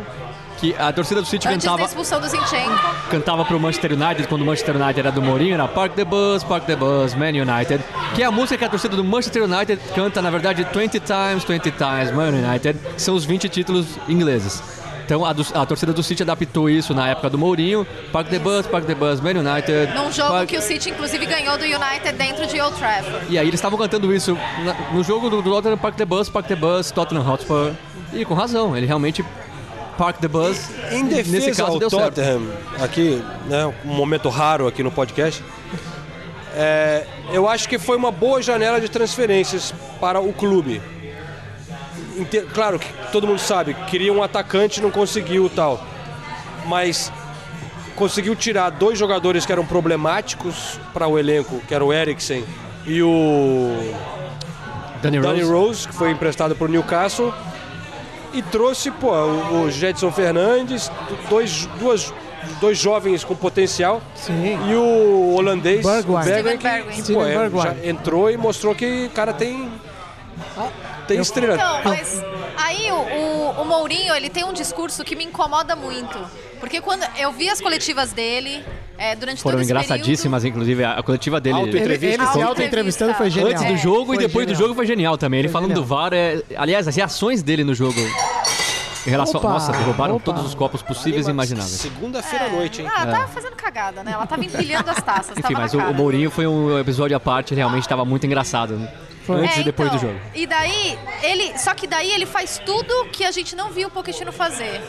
Que 0.61 0.75
a 0.79 0.93
torcida 0.93 1.23
do 1.23 1.27
City 1.27 1.49
Antes 1.49 1.65
da 1.65 1.71
cantava, 1.71 1.89
expulsão 1.89 2.21
do 2.21 2.29
Zinchenko. 2.29 2.79
cantava 3.11 3.45
pro 3.47 3.59
Manchester 3.59 3.93
United, 3.95 4.29
quando 4.29 4.43
o 4.43 4.45
Manchester 4.45 4.77
United 4.77 5.01
era 5.01 5.11
do 5.11 5.23
Mourinho, 5.23 5.55
era 5.55 5.67
Park 5.67 5.95
the 5.95 6.05
Bus, 6.05 6.45
Park 6.45 6.65
the 6.67 6.77
Bus, 6.77 7.15
Man 7.15 7.29
United. 7.31 7.83
Que 8.15 8.23
é 8.23 8.27
a 8.27 8.31
música 8.31 8.59
que 8.59 8.65
a 8.65 8.69
torcida 8.69 8.95
do 8.95 9.03
Manchester 9.03 9.45
United 9.45 9.81
canta, 9.95 10.21
na 10.21 10.29
verdade, 10.31 10.67
20 10.71 11.01
times, 11.01 11.45
20 11.45 11.71
times, 11.71 12.13
Man 12.13 12.29
United, 12.29 12.79
que 12.95 13.01
são 13.01 13.15
os 13.15 13.25
20 13.25 13.49
títulos 13.49 13.87
ingleses. 14.07 14.63
Então 15.07 15.25
a, 15.25 15.33
do- 15.33 15.47
a 15.55 15.65
torcida 15.67 15.93
do 15.95 16.03
City 16.03 16.23
adaptou 16.23 16.69
isso 16.71 16.93
na 16.95 17.09
época 17.09 17.31
do 17.31 17.39
Mourinho, 17.39 17.85
Park 18.13 18.29
the 18.29 18.39
Bus, 18.39 18.67
Park 18.67 18.85
the 18.85 18.95
Bus, 18.95 19.19
Man 19.21 19.31
United. 19.31 19.93
Num 19.95 20.13
jogo 20.13 20.31
Park- 20.31 20.49
que 20.51 20.59
o 20.59 20.63
City, 20.63 20.91
inclusive, 20.91 21.25
ganhou 21.27 21.57
do 21.59 21.65
United 21.65 22.13
dentro 22.19 22.47
de 22.47 22.61
Old 22.61 22.77
Trafford. 22.77 23.27
E 23.31 23.39
aí 23.39 23.45
eles 23.49 23.55
estavam 23.59 23.79
cantando 23.79 24.15
isso 24.15 24.37
na- 24.63 24.77
no 24.93 25.03
jogo 25.03 25.29
do, 25.31 25.41
do 25.43 25.51
Tottenham, 25.51 25.79
Park 25.79 25.97
the 25.97 26.05
Bus, 26.05 26.29
Park 26.29 26.47
the 26.47 26.55
Bus, 26.55 26.91
Tottenham 26.93 27.27
Hotspur. 27.27 27.73
E 28.13 28.25
com 28.25 28.35
razão, 28.35 28.77
ele 28.77 28.87
realmente 28.87 29.25
Park 30.01 30.19
the 30.19 30.29
Bus. 30.29 30.71
Em 30.91 31.03
nesse 31.03 31.31
defesa 31.31 31.63
caso 31.63 31.75
ao. 31.75 31.91
Tottenham, 31.91 32.41
aqui, 32.81 33.23
né, 33.47 33.67
um 33.85 33.89
momento 33.89 34.31
raro 34.31 34.67
aqui 34.67 34.83
no 34.83 34.91
podcast, 34.91 35.45
é, 36.55 37.07
eu 37.31 37.47
acho 37.47 37.69
que 37.69 37.79
foi 37.79 37.99
uma 37.99 38.11
boa 38.11 38.41
janela 38.41 38.81
de 38.81 38.89
transferências 38.89 39.75
para 40.01 40.19
o 40.19 40.33
clube. 40.33 40.81
claro 42.55 42.79
que 42.79 42.91
todo 43.13 43.27
mundo 43.27 43.41
sabe, 43.41 43.75
queria 43.89 44.11
um 44.11 44.23
atacante, 44.23 44.81
não 44.81 44.91
conseguiu 44.91 45.51
tal. 45.51 45.87
Mas 46.65 47.13
conseguiu 47.95 48.35
tirar 48.35 48.71
dois 48.71 48.99
jogadores 48.99 49.45
que 49.45 49.53
eram 49.53 49.67
problemáticos 49.67 50.81
para 50.95 51.07
o 51.07 51.19
elenco, 51.19 51.61
que 51.69 51.75
era 51.75 51.85
o 51.85 51.93
Eriksen 51.93 52.43
e 52.87 53.03
o 53.03 53.93
Danny 55.03 55.19
Rose. 55.19 55.29
Danny 55.29 55.43
Rose, 55.43 55.89
que 55.89 55.95
foi 55.95 56.11
emprestado 56.11 56.57
para 56.57 56.65
o 56.65 56.69
Newcastle, 56.69 57.35
e 58.33 58.43
trouxe 58.43 58.91
pô, 58.91 59.13
o, 59.13 59.63
o 59.65 59.71
Jetson 59.71 60.11
Fernandes, 60.11 60.91
dois, 61.29 61.67
duas, 61.79 62.13
dois 62.61 62.79
jovens 62.79 63.25
com 63.25 63.35
potencial, 63.35 64.01
Sim. 64.15 64.59
e 64.69 64.75
o 64.75 65.35
holandês 65.35 65.85
Bergwijn. 65.85 66.25
Que, 67.03 67.13
pô, 67.13 67.25
é, 67.25 67.89
entrou 67.89 68.31
e 68.31 68.37
mostrou 68.37 68.75
que 68.75 69.07
o 69.07 69.11
cara 69.11 69.33
tem, 69.33 69.69
tem 71.15 71.21
estrela. 71.21 71.55
Então, 71.55 71.81
mas 71.85 72.23
aí 72.57 72.91
o, 72.91 72.95
o, 72.97 73.63
o 73.63 73.65
Mourinho, 73.65 74.15
ele 74.15 74.29
tem 74.29 74.45
um 74.45 74.53
discurso 74.53 75.03
que 75.05 75.15
me 75.17 75.25
incomoda 75.25 75.75
muito. 75.77 76.19
Porque 76.59 76.81
quando 76.81 77.05
eu 77.19 77.33
vi 77.33 77.49
as 77.49 77.61
coletivas 77.61 78.13
dele, 78.13 78.63
é, 78.99 79.17
durante 79.17 79.43
Foram 79.43 79.57
todo 79.57 79.63
esse 79.63 79.71
engraçadíssimas, 79.71 80.45
inclusive, 80.45 80.85
a, 80.85 80.93
a 80.99 81.03
coletiva 81.03 81.41
dele. 81.41 81.57
Auto- 81.57 81.69
Ele, 81.75 81.79
ele 81.79 81.99
se 81.99 82.07
Auto-entrevista. 82.21 82.47
auto-entrevistando 82.49 83.15
foi 83.15 83.31
genial. 83.31 83.51
Antes 83.53 83.65
do 83.65 83.77
jogo 83.79 84.13
É, 84.13 84.17
e 84.17 84.19
depois 84.19 84.47
do 84.47 84.51
genial. 84.51 84.63
jogo 84.69 84.75
foi 84.75 84.87
genial 84.87 85.17
também. 85.19 85.41
Ele 85.41 85.49
Foi 85.49 85.55
falando 85.55 85.75
do 85.75 85.83
genial. 85.83 85.99
VAR, 86.03 86.13
é... 86.13 86.43
aliás, 86.57 86.87
as 86.87 86.95
reações 86.97 87.43
dele 87.43 87.65
no 87.65 87.75
jogo. 87.75 87.99
Em 89.07 89.09
relação. 89.11 89.41
Opa, 89.41 89.49
Nossa, 89.49 89.73
derrubaram 89.73 90.17
opa. 90.17 90.25
todos 90.27 90.45
os 90.45 90.55
copos 90.55 90.83
possíveis 90.83 91.27
e 91.27 91.31
imagináveis. 91.31 91.73
Segunda-feira 91.73 92.45
à 92.45 92.49
noite, 92.51 92.83
hein? 92.83 92.89
Ah, 92.95 93.03
ela 93.05 93.11
tava 93.13 93.29
fazendo 93.29 93.57
cagada, 93.57 94.05
né? 94.05 94.13
Ela 94.13 94.27
tava 94.27 94.45
empilhando 94.45 94.91
as 94.91 95.03
taças. 95.03 95.39
Enfim, 95.39 95.55
mas 95.55 95.73
o, 95.73 95.79
cara. 95.79 95.91
o 95.91 95.95
Mourinho 95.95 96.31
foi 96.31 96.47
um 96.47 96.79
episódio 96.79 97.17
à 97.17 97.21
parte, 97.21 97.55
realmente 97.55 97.85
estava 97.85 98.05
muito 98.05 98.27
engraçado. 98.27 98.75
né? 98.77 98.93
Foi. 99.27 99.41
Antes 99.45 99.59
É, 99.59 99.61
e 99.61 99.65
depois 99.65 99.89
então, 99.89 99.99
do 100.01 100.07
jogo. 100.07 100.21
E 100.35 100.47
daí, 100.47 100.99
ele. 101.23 101.59
Só 101.59 101.75
que 101.75 101.87
daí 101.87 102.11
ele 102.11 102.27
faz 102.27 102.59
tudo 102.65 103.07
que 103.13 103.25
a 103.25 103.31
gente 103.31 103.55
não 103.55 103.71
viu 103.71 103.89
o 103.89 103.91
Pochettino 103.91 104.33
fazer. 104.33 104.81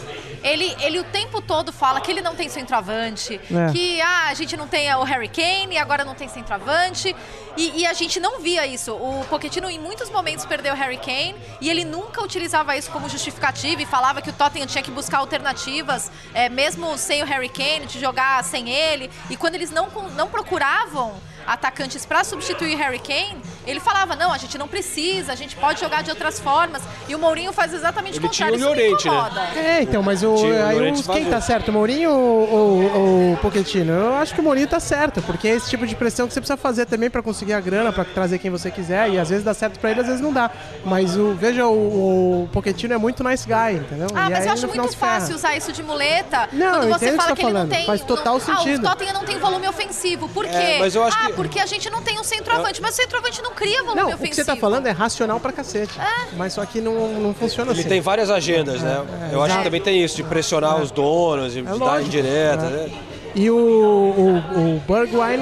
Ele, 0.43 0.75
ele 0.81 0.99
o 0.99 1.03
tempo 1.03 1.39
todo 1.41 1.71
fala 1.71 2.01
que 2.01 2.09
ele 2.09 2.21
não 2.21 2.35
tem 2.35 2.49
centroavante, 2.49 3.39
É. 3.53 3.71
que 3.71 4.01
ah, 4.01 4.27
a 4.29 4.33
gente 4.33 4.57
não 4.57 4.67
tem 4.67 4.91
o 4.95 5.03
Harry 5.03 5.27
Kane 5.27 5.75
e 5.75 5.77
agora 5.77 6.03
não 6.03 6.15
tem 6.15 6.27
centroavante. 6.27 7.15
E, 7.57 7.81
e 7.81 7.85
a 7.85 7.93
gente 7.93 8.19
não 8.19 8.39
via 8.39 8.65
isso. 8.65 8.93
O 8.93 9.23
Pochettino 9.29 9.69
em 9.69 9.77
muitos 9.77 10.09
momentos 10.09 10.45
perdeu 10.45 10.73
o 10.73 10.75
Harry 10.77 10.97
Kane 10.97 11.35
e 11.59 11.69
ele 11.69 11.83
nunca 11.85 12.23
utilizava 12.23 12.75
isso 12.75 12.89
como 12.89 13.07
justificativa 13.09 13.81
e 13.81 13.85
falava 13.85 14.21
que 14.21 14.29
o 14.29 14.33
Tottenham 14.33 14.65
tinha 14.65 14.81
que 14.81 14.89
buscar 14.89 15.17
alternativas, 15.19 16.09
é, 16.33 16.49
mesmo 16.49 16.97
sem 16.97 17.21
o 17.21 17.25
Harry 17.25 17.49
Kane, 17.49 17.85
de 17.85 17.99
jogar 17.99 18.43
sem 18.43 18.69
ele. 18.69 19.11
E 19.29 19.35
quando 19.37 19.55
eles 19.55 19.69
não, 19.69 19.89
não 20.15 20.27
procuravam 20.29 21.13
atacantes 21.53 22.05
para 22.05 22.23
substituir 22.23 22.75
Harry 22.75 22.99
Kane, 22.99 23.37
ele 23.65 23.79
falava: 23.79 24.15
não, 24.15 24.31
a 24.33 24.37
gente 24.37 24.57
não 24.57 24.67
precisa, 24.67 25.31
a 25.31 25.35
gente 25.35 25.55
pode 25.55 25.79
jogar 25.79 26.01
de 26.03 26.09
outras 26.09 26.39
formas. 26.39 26.81
E 27.07 27.15
o 27.15 27.19
Mourinho 27.19 27.51
faz 27.53 27.73
exatamente 27.73 28.17
Ele 28.17 28.25
o 28.25 28.29
contrário. 28.29 28.55
tinha 28.55 28.65
o 28.67 28.69
Llorente, 28.69 29.07
né? 29.09 29.13
incomoda. 29.15 29.41
É, 29.55 29.81
então, 29.81 30.01
mas 30.03 30.23
o, 30.23 30.35
Tinha 30.35 30.53
o 30.53 30.67
aí 30.67 30.91
os- 30.91 31.07
quem 31.07 31.25
tá 31.25 31.41
certo, 31.41 31.69
o 31.69 31.71
Mourinho 31.73 32.11
ou, 32.11 32.49
ou, 32.49 32.95
ou 32.95 33.33
o 33.33 33.37
Pochettino? 33.37 33.91
Eu 33.93 34.15
acho 34.15 34.33
que 34.33 34.39
o 34.41 34.43
Mourinho 34.43 34.67
tá 34.67 34.79
certo, 34.79 35.21
porque 35.21 35.47
é 35.47 35.51
esse 35.55 35.69
tipo 35.69 35.85
de 35.85 35.95
pressão 35.95 36.27
que 36.27 36.33
você 36.33 36.39
precisa 36.39 36.57
fazer 36.57 36.85
também 36.85 37.09
pra 37.09 37.21
conseguir 37.21 37.53
a 37.53 37.59
grana, 37.59 37.91
pra 37.91 38.03
trazer 38.05 38.37
quem 38.39 38.49
você 38.51 38.71
quiser, 38.71 39.09
e 39.09 39.19
às 39.19 39.29
vezes 39.29 39.43
dá 39.43 39.53
certo 39.53 39.79
pra 39.79 39.91
ele, 39.91 39.99
às 40.01 40.07
vezes 40.07 40.21
não 40.21 40.31
dá. 40.33 40.49
Mas 40.85 41.15
o, 41.17 41.33
veja, 41.33 41.65
o, 41.67 42.43
o 42.43 42.49
Pochettino 42.51 42.93
é 42.93 42.97
muito 42.97 43.23
nice 43.23 43.45
guy, 43.47 43.75
entendeu? 43.77 44.07
Ah, 44.15 44.27
E 44.27 44.31
mas 44.31 44.39
aí, 44.41 44.47
eu 44.47 44.53
acho 44.53 44.67
muito 44.67 44.97
fácil 44.97 45.35
usar 45.35 45.55
isso 45.55 45.71
de 45.71 45.83
muleta 45.83 46.47
Não, 46.51 46.71
quando 46.71 46.83
eu 46.89 46.89
você 46.99 47.05
o 47.07 47.11
que 47.11 47.17
fala 47.17 47.35
que 47.35 47.41
tá 47.41 47.47
ele 47.47 47.53
não 47.53 47.59
falando. 47.61 47.69
tem. 47.71 47.85
Faz 47.85 48.01
total 48.01 48.33
não, 48.33 48.39
sentido. 48.39 48.87
Ah, 48.87 48.89
o 48.91 48.93
Tottenham 48.93 49.13
não 49.13 49.23
tem 49.25 49.37
volume 49.37 49.67
ofensivo. 49.67 50.27
Por 50.29 50.45
quê? 50.45 50.51
É, 50.55 50.79
mas 50.79 50.95
eu 50.95 51.03
acho 51.03 51.17
ah, 51.19 51.25
que- 51.27 51.33
porque 51.41 51.59
a 51.59 51.65
gente 51.65 51.89
não 51.89 52.01
tem 52.01 52.19
um 52.19 52.23
centroavante. 52.23 52.81
Mas 52.81 52.93
o 52.93 52.97
centroavante 52.97 53.41
não 53.41 53.51
cria 53.51 53.81
volume 53.83 54.01
Não, 54.01 54.05
o 54.09 54.13
ofensivo. 54.13 54.29
que 54.29 54.35
você 54.35 54.45
tá 54.45 54.55
falando 54.55 54.85
é 54.87 54.91
racional 54.91 55.39
pra 55.39 55.51
cacete. 55.51 55.93
Mas 56.37 56.53
só 56.53 56.65
que 56.65 56.79
não, 56.81 57.07
não 57.19 57.33
funciona 57.33 57.71
Ele 57.71 57.79
assim. 57.79 57.89
tem 57.89 58.01
várias 58.01 58.29
agendas, 58.29 58.81
né? 58.81 59.03
É, 59.31 59.35
Eu 59.35 59.41
acho 59.41 59.57
que 59.57 59.63
também 59.63 59.81
tem 59.81 60.03
isso, 60.03 60.15
de 60.17 60.23
pressionar 60.23 60.79
os 60.81 60.91
donos, 60.91 61.53
de 61.53 61.61
dar 61.63 61.73
lógico. 61.75 62.07
indireta, 62.07 62.65
É. 62.65 62.69
né? 62.69 62.91
E 63.33 63.49
o, 63.49 63.55
o, 63.55 64.75
o 64.77 64.81
Bergwijn, 64.85 65.39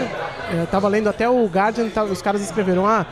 eu 0.59 0.67
tava 0.67 0.87
lendo 0.87 1.09
até 1.09 1.27
o 1.27 1.43
Guardian, 1.47 1.89
tá- 1.89 2.03
os 2.03 2.21
caras 2.21 2.39
escreveram, 2.41 2.85
ah, 2.85 3.03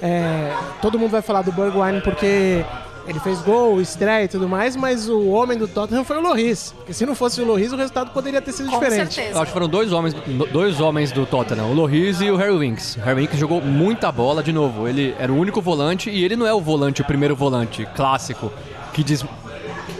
é, 0.00 0.50
todo 0.80 0.98
mundo 0.98 1.10
vai 1.10 1.20
falar 1.20 1.42
do 1.42 1.52
Bergwijn 1.52 2.00
porque 2.00 2.64
ele 3.06 3.18
fez 3.20 3.40
gol, 3.42 3.80
estreia 3.80 4.24
e 4.24 4.28
tudo 4.28 4.48
mais, 4.48 4.76
mas 4.76 5.08
o 5.08 5.28
homem 5.28 5.58
do 5.58 5.66
Tottenham 5.66 6.04
foi 6.04 6.16
o 6.18 6.20
Loris. 6.20 6.72
Porque 6.76 6.92
se 6.92 7.04
não 7.04 7.14
fosse 7.14 7.40
o 7.40 7.44
Loris, 7.44 7.72
o 7.72 7.76
resultado 7.76 8.10
poderia 8.12 8.40
ter 8.40 8.52
sido 8.52 8.70
Com 8.70 8.78
diferente. 8.78 9.14
certeza. 9.14 9.36
Eu 9.36 9.42
acho 9.42 9.46
que 9.46 9.52
foram 9.52 9.68
dois 9.68 9.92
homens, 9.92 10.14
dois 10.52 10.80
homens 10.80 11.10
do 11.12 11.26
Tottenham, 11.26 11.70
o 11.70 11.74
Loris 11.74 12.20
e 12.20 12.30
o 12.30 12.36
Harry 12.36 12.56
Winks. 12.56 12.96
O 12.96 13.00
Harry 13.00 13.22
Winks 13.22 13.38
jogou 13.38 13.60
muita 13.60 14.10
bola 14.12 14.42
de 14.42 14.52
novo. 14.52 14.86
Ele 14.86 15.14
era 15.18 15.32
o 15.32 15.36
único 15.36 15.60
volante 15.60 16.10
e 16.10 16.24
ele 16.24 16.36
não 16.36 16.46
é 16.46 16.54
o 16.54 16.60
volante, 16.60 17.02
o 17.02 17.04
primeiro 17.04 17.34
volante 17.34 17.86
clássico 17.94 18.52
que 18.92 19.02
diz, 19.02 19.24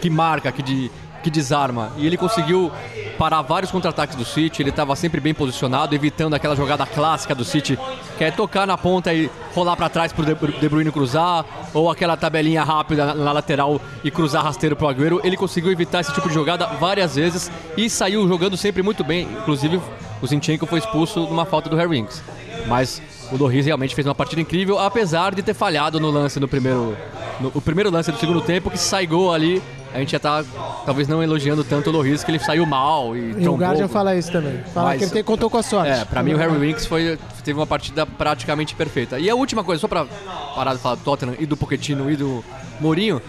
que 0.01 0.11
marca, 0.11 0.53
que, 0.53 0.62
de, 0.62 0.91
que 1.23 1.31
desarma. 1.31 1.93
E 1.97 2.07
ele 2.07 2.17
conseguiu 2.17 2.71
parar 3.19 3.43
vários 3.43 3.71
contra-ataques 3.71 4.17
do 4.17 4.25
City. 4.25 4.63
Ele 4.63 4.71
estava 4.71 4.95
sempre 4.97 5.21
bem 5.21 5.33
posicionado, 5.33 5.95
evitando 5.95 6.35
aquela 6.35 6.57
jogada 6.57 6.85
clássica 6.85 7.35
do 7.35 7.45
City, 7.45 7.79
que 8.19 8.25
é 8.25 8.31
tocar 8.31 8.67
na 8.67 8.77
ponta 8.77 9.13
e 9.15 9.31
rolar 9.55 9.77
para 9.77 9.89
trás 9.89 10.13
pro 10.13 10.25
De 10.25 10.35
De 10.35 10.69
Bruyne 10.69 10.91
cruzar, 10.91 11.45
ou 11.73 11.91
aquela 11.91 12.17
tabelinha 12.17 12.65
rápida 12.65 13.15
na, 13.15 13.33
lateral 13.33 13.81
e 14.03 14.11
cruzar 14.11 14.45
rasteiro 14.45 14.77
pro 14.77 14.89
Agüero. 14.89 15.21
Ele 15.25 15.37
conseguiu 15.37 15.71
evitar 15.71 16.01
esse 16.01 16.13
tipo 16.13 16.29
de 16.29 16.35
jogada 16.35 16.67
várias 16.81 17.15
vezes 17.15 17.51
e 17.77 17.89
saiu 17.89 18.27
jogando 18.27 18.57
sempre 18.57 18.83
muito 18.83 19.05
bem. 19.05 19.23
Inclusive, 19.23 19.81
o 20.21 20.27
Zinchenko 20.27 20.67
foi 20.67 20.79
expulso 20.79 21.21
numa 21.21 21.45
falta 21.45 21.71
do 21.71 21.77
Harry 21.77 21.91
Winks. 21.91 22.23
Mas 22.67 23.01
o 23.33 23.37
Loris 23.37 23.64
realmente 23.66 23.95
fez 23.95 24.07
uma 24.07 24.14
partida 24.14 24.40
incrível, 24.40 24.79
apesar 24.79 25.35
de 25.35 25.42
ter 25.42 25.55
falhado 25.55 25.99
no 25.99 26.11
lance 26.11 26.38
no 26.38 26.47
primeiro. 26.47 26.97
No, 27.40 27.51
o 27.55 27.61
primeiro 27.61 27.90
lance 27.90 28.12
do 28.12 28.18
segundo 28.18 28.40
tempo, 28.40 28.71
que 28.71 28.79
sai 28.79 29.07
gol 29.07 29.33
ali. 29.33 29.62
A 29.95 29.99
gente 29.99 30.12
já 30.12 30.18
tá 30.18 30.42
talvez 30.87 31.07
não 31.07 31.23
elogiando 31.23 31.62
tanto 31.62 31.90
o 31.90 31.92
Loris, 31.92 32.25
que 32.25 32.31
ele 32.31 32.38
saiu 32.38 32.64
mal 32.64 33.14
e, 33.14 33.35
E 33.42 33.47
o. 33.49 33.55
Guardian 33.57 33.88
fala 33.88 34.16
isso 34.16 34.33
também. 34.33 34.59
Fala 34.73 34.88
Mas- 34.90 34.99
que 34.99 35.05
ele 35.05 35.11
te- 35.11 35.23
contou 35.23 35.51
com 35.51 35.59
a 35.59 35.62
sorte. 35.62 35.90
É, 35.90 36.05
pra 36.05 36.23
mim 36.23 36.33
o 36.33 36.37
Harry 36.38 36.57
Winks 36.57 36.87
foi, 36.87 37.18
teve 37.45 37.59
uma 37.59 37.66
partida 37.66 38.07
praticamente 38.07 38.75
perfeita. 38.75 39.18
E 39.18 39.29
a 39.29 39.35
última 39.35 39.62
coisa, 39.62 39.81
só 39.81 39.88
pra 39.88 40.07
parar 40.55 40.73
de 40.75 40.81
falar 40.81 40.95
do 40.95 41.03
Tottenham 41.03 41.35
e 41.38 41.45
do 41.45 41.59
Pochettino 41.59 42.11
e 42.11 42.16
do 42.16 42.42
Mourinho, 42.81 43.21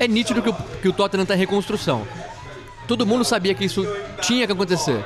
é 0.00 0.08
nítido 0.08 0.42
que 0.42 0.48
o, 0.50 0.52
que 0.82 0.88
o 0.88 0.92
Tottenham 0.92 1.24
tá 1.24 1.34
em 1.36 1.38
reconstrução. 1.38 2.02
Todo 2.88 3.06
mundo 3.06 3.22
sabia 3.24 3.54
que 3.54 3.64
isso 3.64 3.86
tinha 4.20 4.46
que 4.48 4.52
acontecer. 4.52 5.04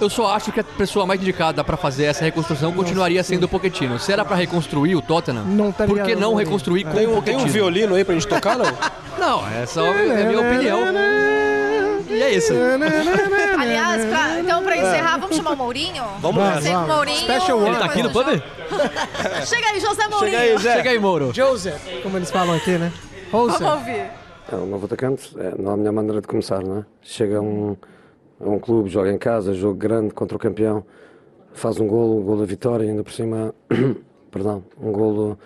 Eu 0.00 0.08
só 0.08 0.34
acho 0.34 0.50
que 0.50 0.60
a 0.60 0.64
pessoa 0.64 1.04
mais 1.04 1.20
indicada 1.20 1.62
pra 1.62 1.76
fazer 1.76 2.04
essa 2.04 2.24
reconstrução 2.24 2.72
continuaria 2.72 3.22
sendo 3.22 3.44
o 3.44 3.48
Pochettino. 3.48 3.98
Se 3.98 4.12
era 4.12 4.24
pra 4.24 4.34
reconstruir 4.36 4.96
o 4.96 5.02
Tottenham, 5.02 5.44
Não 5.44 5.68
estaria 5.70 5.94
por 5.94 6.02
que 6.04 6.16
não 6.16 6.34
reconstruir 6.34 6.84
com 6.84 6.92
Tem 6.92 7.06
o 7.06 7.18
um, 7.18 7.20
tem 7.22 7.34
um 7.34 7.38
Pochettino? 7.40 7.52
violino 7.52 7.94
aí 7.94 8.04
pra 8.04 8.14
gente 8.14 8.26
tocar, 8.26 8.56
não? 8.56 8.64
Não, 9.20 9.46
essa 9.50 9.82
é 9.82 10.22
a 10.22 10.24
minha 10.26 10.40
opinião. 10.40 10.80
E 12.08 12.22
é 12.22 12.30
isso. 12.32 12.54
Aliás, 13.58 14.04
pra- 14.06 14.40
então 14.40 14.62
pra 14.62 14.76
encerrar, 14.78 15.18
vamos 15.18 15.36
chamar 15.36 15.50
o 15.52 15.56
Mourinho? 15.56 16.02
Vamos 16.20 16.42
o 16.42 16.60
vamos. 16.62 16.88
Mourinho. 16.96 17.18
Special 17.18 17.58
one. 17.58 17.68
Ele 17.68 17.76
tá 17.76 17.84
aqui 17.84 18.02
no 18.02 18.10
pub? 18.10 18.26
Chega 19.44 19.66
aí, 19.68 19.80
José 19.80 20.08
Mourinho. 20.08 20.38
Chega 20.38 20.52
aí, 20.52 20.58
Zé. 20.58 20.76
Chega 20.76 20.90
aí, 20.90 20.98
Moro. 20.98 21.32
Joseph, 21.34 21.80
como 22.02 22.16
eles 22.16 22.30
falam 22.30 22.54
aqui, 22.56 22.72
né? 22.78 22.90
Vamos 23.30 23.60
ouvir. 23.60 24.10
É, 24.50 24.54
o 24.56 24.64
novo 24.66 24.86
atacante 24.86 25.30
é, 25.38 25.52
não 25.60 25.70
há 25.72 25.74
a 25.74 25.76
melhor 25.76 25.92
maneira 25.92 26.20
de 26.22 26.26
começar, 26.26 26.60
não 26.62 26.78
é? 26.78 26.84
Chega 27.02 27.40
um, 27.40 27.76
a 28.40 28.48
um 28.48 28.58
clube, 28.58 28.88
joga 28.88 29.12
em 29.12 29.18
casa, 29.18 29.52
jogo 29.52 29.74
grande 29.74 30.14
contra 30.14 30.36
o 30.36 30.40
campeão, 30.40 30.84
faz 31.52 31.78
um 31.78 31.86
golo, 31.86 32.18
um 32.18 32.22
golo 32.24 32.40
da 32.40 32.46
vitória, 32.46 32.88
ainda 32.88 33.04
por 33.04 33.12
cima, 33.12 33.54
perdão, 34.30 34.64
um 34.80 34.90
golo 34.90 35.38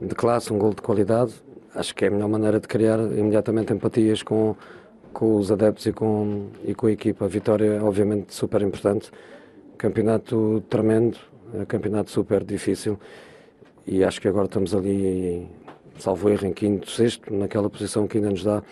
de 0.00 0.14
classe, 0.14 0.52
um 0.52 0.58
golo 0.58 0.74
de 0.74 0.82
qualidade. 0.82 1.34
Acho 1.74 1.94
que 1.94 2.04
é 2.04 2.08
a 2.08 2.10
melhor 2.10 2.28
maneira 2.28 2.60
de 2.60 2.68
criar 2.68 2.98
imediatamente 2.98 3.72
empatias 3.72 4.22
com, 4.22 4.54
com 5.12 5.36
os 5.36 5.50
adeptos 5.50 5.86
e 5.86 5.92
com, 5.92 6.46
e 6.64 6.74
com 6.74 6.86
a 6.86 6.92
equipa. 6.92 7.24
A 7.24 7.28
vitória 7.28 7.74
é 7.74 7.82
obviamente 7.82 8.34
super 8.34 8.62
importante, 8.62 9.10
campeonato 9.76 10.62
tremendo, 10.68 11.18
é, 11.54 11.64
campeonato 11.64 12.10
super 12.10 12.44
difícil 12.44 12.98
e 13.86 14.04
acho 14.04 14.20
que 14.20 14.28
agora 14.28 14.44
estamos 14.44 14.74
ali, 14.74 15.48
salvo 15.98 16.28
erro, 16.28 16.46
em 16.46 16.52
quinto, 16.52 16.90
sexto, 16.90 17.32
naquela 17.32 17.70
posição 17.70 18.06
que 18.06 18.18
ainda 18.18 18.28
nos 18.28 18.44
dá 18.44 18.62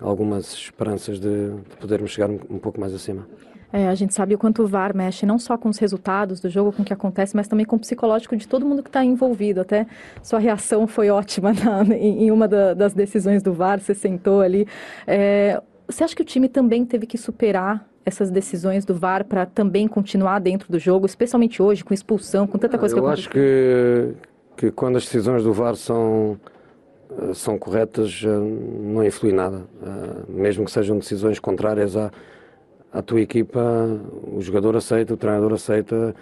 algumas 0.00 0.52
esperanças 0.54 1.18
de, 1.20 1.50
de 1.50 1.76
podermos 1.78 2.10
chegar 2.10 2.28
um, 2.30 2.38
um 2.48 2.58
pouco 2.58 2.80
mais 2.80 2.94
acima. 2.94 3.26
É, 3.72 3.86
a 3.86 3.94
gente 3.94 4.12
sabe 4.12 4.34
o 4.34 4.38
quanto 4.38 4.64
o 4.64 4.66
VAR 4.66 4.96
mexe 4.96 5.24
não 5.24 5.38
só 5.38 5.56
com 5.56 5.68
os 5.68 5.78
resultados 5.78 6.40
do 6.40 6.48
jogo, 6.50 6.72
com 6.72 6.82
o 6.82 6.84
que 6.84 6.92
acontece, 6.92 7.36
mas 7.36 7.46
também 7.46 7.64
com 7.64 7.76
o 7.76 7.78
psicológico 7.78 8.34
de 8.36 8.48
todo 8.48 8.66
mundo 8.66 8.82
que 8.82 8.88
está 8.88 9.04
envolvido. 9.04 9.60
Até 9.60 9.86
sua 10.22 10.40
reação 10.40 10.88
foi 10.88 11.08
ótima 11.08 11.52
na- 11.54 11.84
em, 11.94 12.24
em 12.24 12.30
uma 12.32 12.48
da- 12.48 12.74
das 12.74 12.92
decisões 12.94 13.42
do 13.44 13.52
VAR, 13.52 13.78
você 13.78 13.94
sentou 13.94 14.40
ali. 14.40 14.66
É, 15.06 15.62
você 15.88 16.02
acha 16.02 16.16
que 16.16 16.22
o 16.22 16.24
time 16.24 16.48
também 16.48 16.84
teve 16.84 17.06
que 17.06 17.16
superar 17.16 17.86
essas 18.04 18.28
decisões 18.30 18.84
do 18.84 18.92
VAR 18.94 19.24
para 19.24 19.46
também 19.46 19.86
continuar 19.86 20.40
dentro 20.40 20.72
do 20.72 20.78
jogo, 20.78 21.06
especialmente 21.06 21.62
hoje, 21.62 21.84
com 21.84 21.94
expulsão, 21.94 22.48
com 22.48 22.58
tanta 22.58 22.76
coisa 22.76 22.96
Eu 22.96 23.02
que 23.04 23.08
acho 23.08 23.28
aconteceu? 23.28 24.16
que, 24.56 24.66
que 24.66 24.70
quando 24.72 24.96
as 24.96 25.04
decisões 25.04 25.44
do 25.44 25.52
VAR 25.52 25.76
são, 25.76 26.36
são 27.34 27.58
corretas, 27.58 28.22
eh, 28.24 28.28
não 28.28 29.04
influi 29.04 29.32
nada. 29.32 29.62
Eh, 29.82 30.22
Mesmo 30.28 30.64
que 30.64 30.70
sejam 30.70 30.98
decisões 30.98 31.38
contrárias 31.38 31.96
à, 31.96 32.10
à 32.92 33.02
tua 33.02 33.20
equipa, 33.20 33.60
o 34.32 34.40
jogador 34.40 34.76
aceita, 34.76 35.14
o 35.14 35.16
treinador 35.16 35.52
aceita 35.52 36.14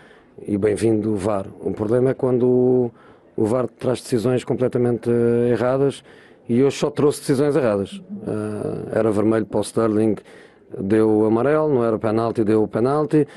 e 0.47 0.57
bem-vindo 0.57 1.13
o 1.13 1.17
VAR. 1.17 1.47
O 1.61 1.73
problema 1.73 2.11
é 2.11 2.15
quando 2.15 2.47
o, 2.47 2.91
o 3.37 3.45
VAR 3.45 3.67
traz 3.69 4.01
decisões 4.01 4.45
completamente 4.45 5.11
eh, 5.11 5.51
erradas 5.51 6.03
e 6.49 6.63
hoje 6.63 6.79
só 6.79 6.91
trouxe 6.91 7.21
decisões 7.21 7.55
erradas. 7.55 8.01
Era 8.91 9.11
vermelho 9.11 9.45
para 9.45 9.61
o 9.61 9.63
Sterling, 9.63 10.17
deu 10.81 11.27
amarelo, 11.27 11.69
não 11.69 11.85
era 11.85 11.99
penalti, 11.99 12.43
deu 12.43 12.67
penalti. 12.67 13.29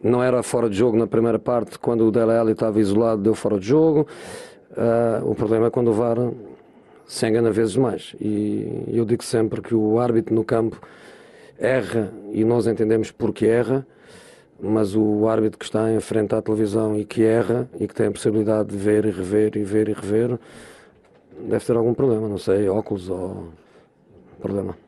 Não 0.00 0.22
era 0.22 0.44
fora 0.44 0.70
de 0.70 0.76
jogo 0.76 0.96
na 0.96 1.08
primeira 1.08 1.40
parte, 1.40 1.76
quando 1.76 2.06
o 2.06 2.12
Dele 2.12 2.30
Alli 2.32 2.52
estava 2.52 2.78
isolado, 2.78 3.20
deu 3.20 3.34
fora 3.34 3.58
de 3.58 3.66
jogo. 3.66 4.06
Ah, 4.76 5.20
o 5.24 5.34
problema 5.34 5.68
é 5.68 5.70
quando 5.70 5.88
o 5.88 5.94
VAR 5.94 6.18
se 7.06 7.26
engana 7.26 7.50
vezes 7.50 7.76
mais. 7.76 8.14
E 8.20 8.84
eu 8.88 9.04
digo 9.04 9.24
sempre 9.24 9.62
que 9.62 9.74
o 9.74 9.98
árbitro 9.98 10.34
no 10.34 10.44
campo 10.44 10.80
erra 11.58 12.12
e 12.32 12.44
nós 12.44 12.66
entendemos 12.66 13.10
porque 13.10 13.46
erra, 13.46 13.86
mas 14.60 14.94
o 14.94 15.26
árbitro 15.28 15.58
que 15.58 15.64
está 15.64 15.90
em 15.90 16.00
frente 16.00 16.34
à 16.34 16.42
televisão 16.42 16.98
e 16.98 17.04
que 17.04 17.22
erra 17.24 17.68
e 17.80 17.88
que 17.88 17.94
tem 17.94 18.06
a 18.08 18.10
possibilidade 18.10 18.68
de 18.68 18.76
ver 18.76 19.06
e 19.06 19.10
rever 19.10 19.56
e 19.56 19.64
ver 19.64 19.88
e 19.88 19.92
rever, 19.92 20.38
deve 21.48 21.64
ter 21.64 21.76
algum 21.76 21.94
problema, 21.94 22.28
não 22.28 22.38
sei, 22.38 22.68
óculos 22.68 23.08
ou 23.08 23.48
problema. 24.40 24.85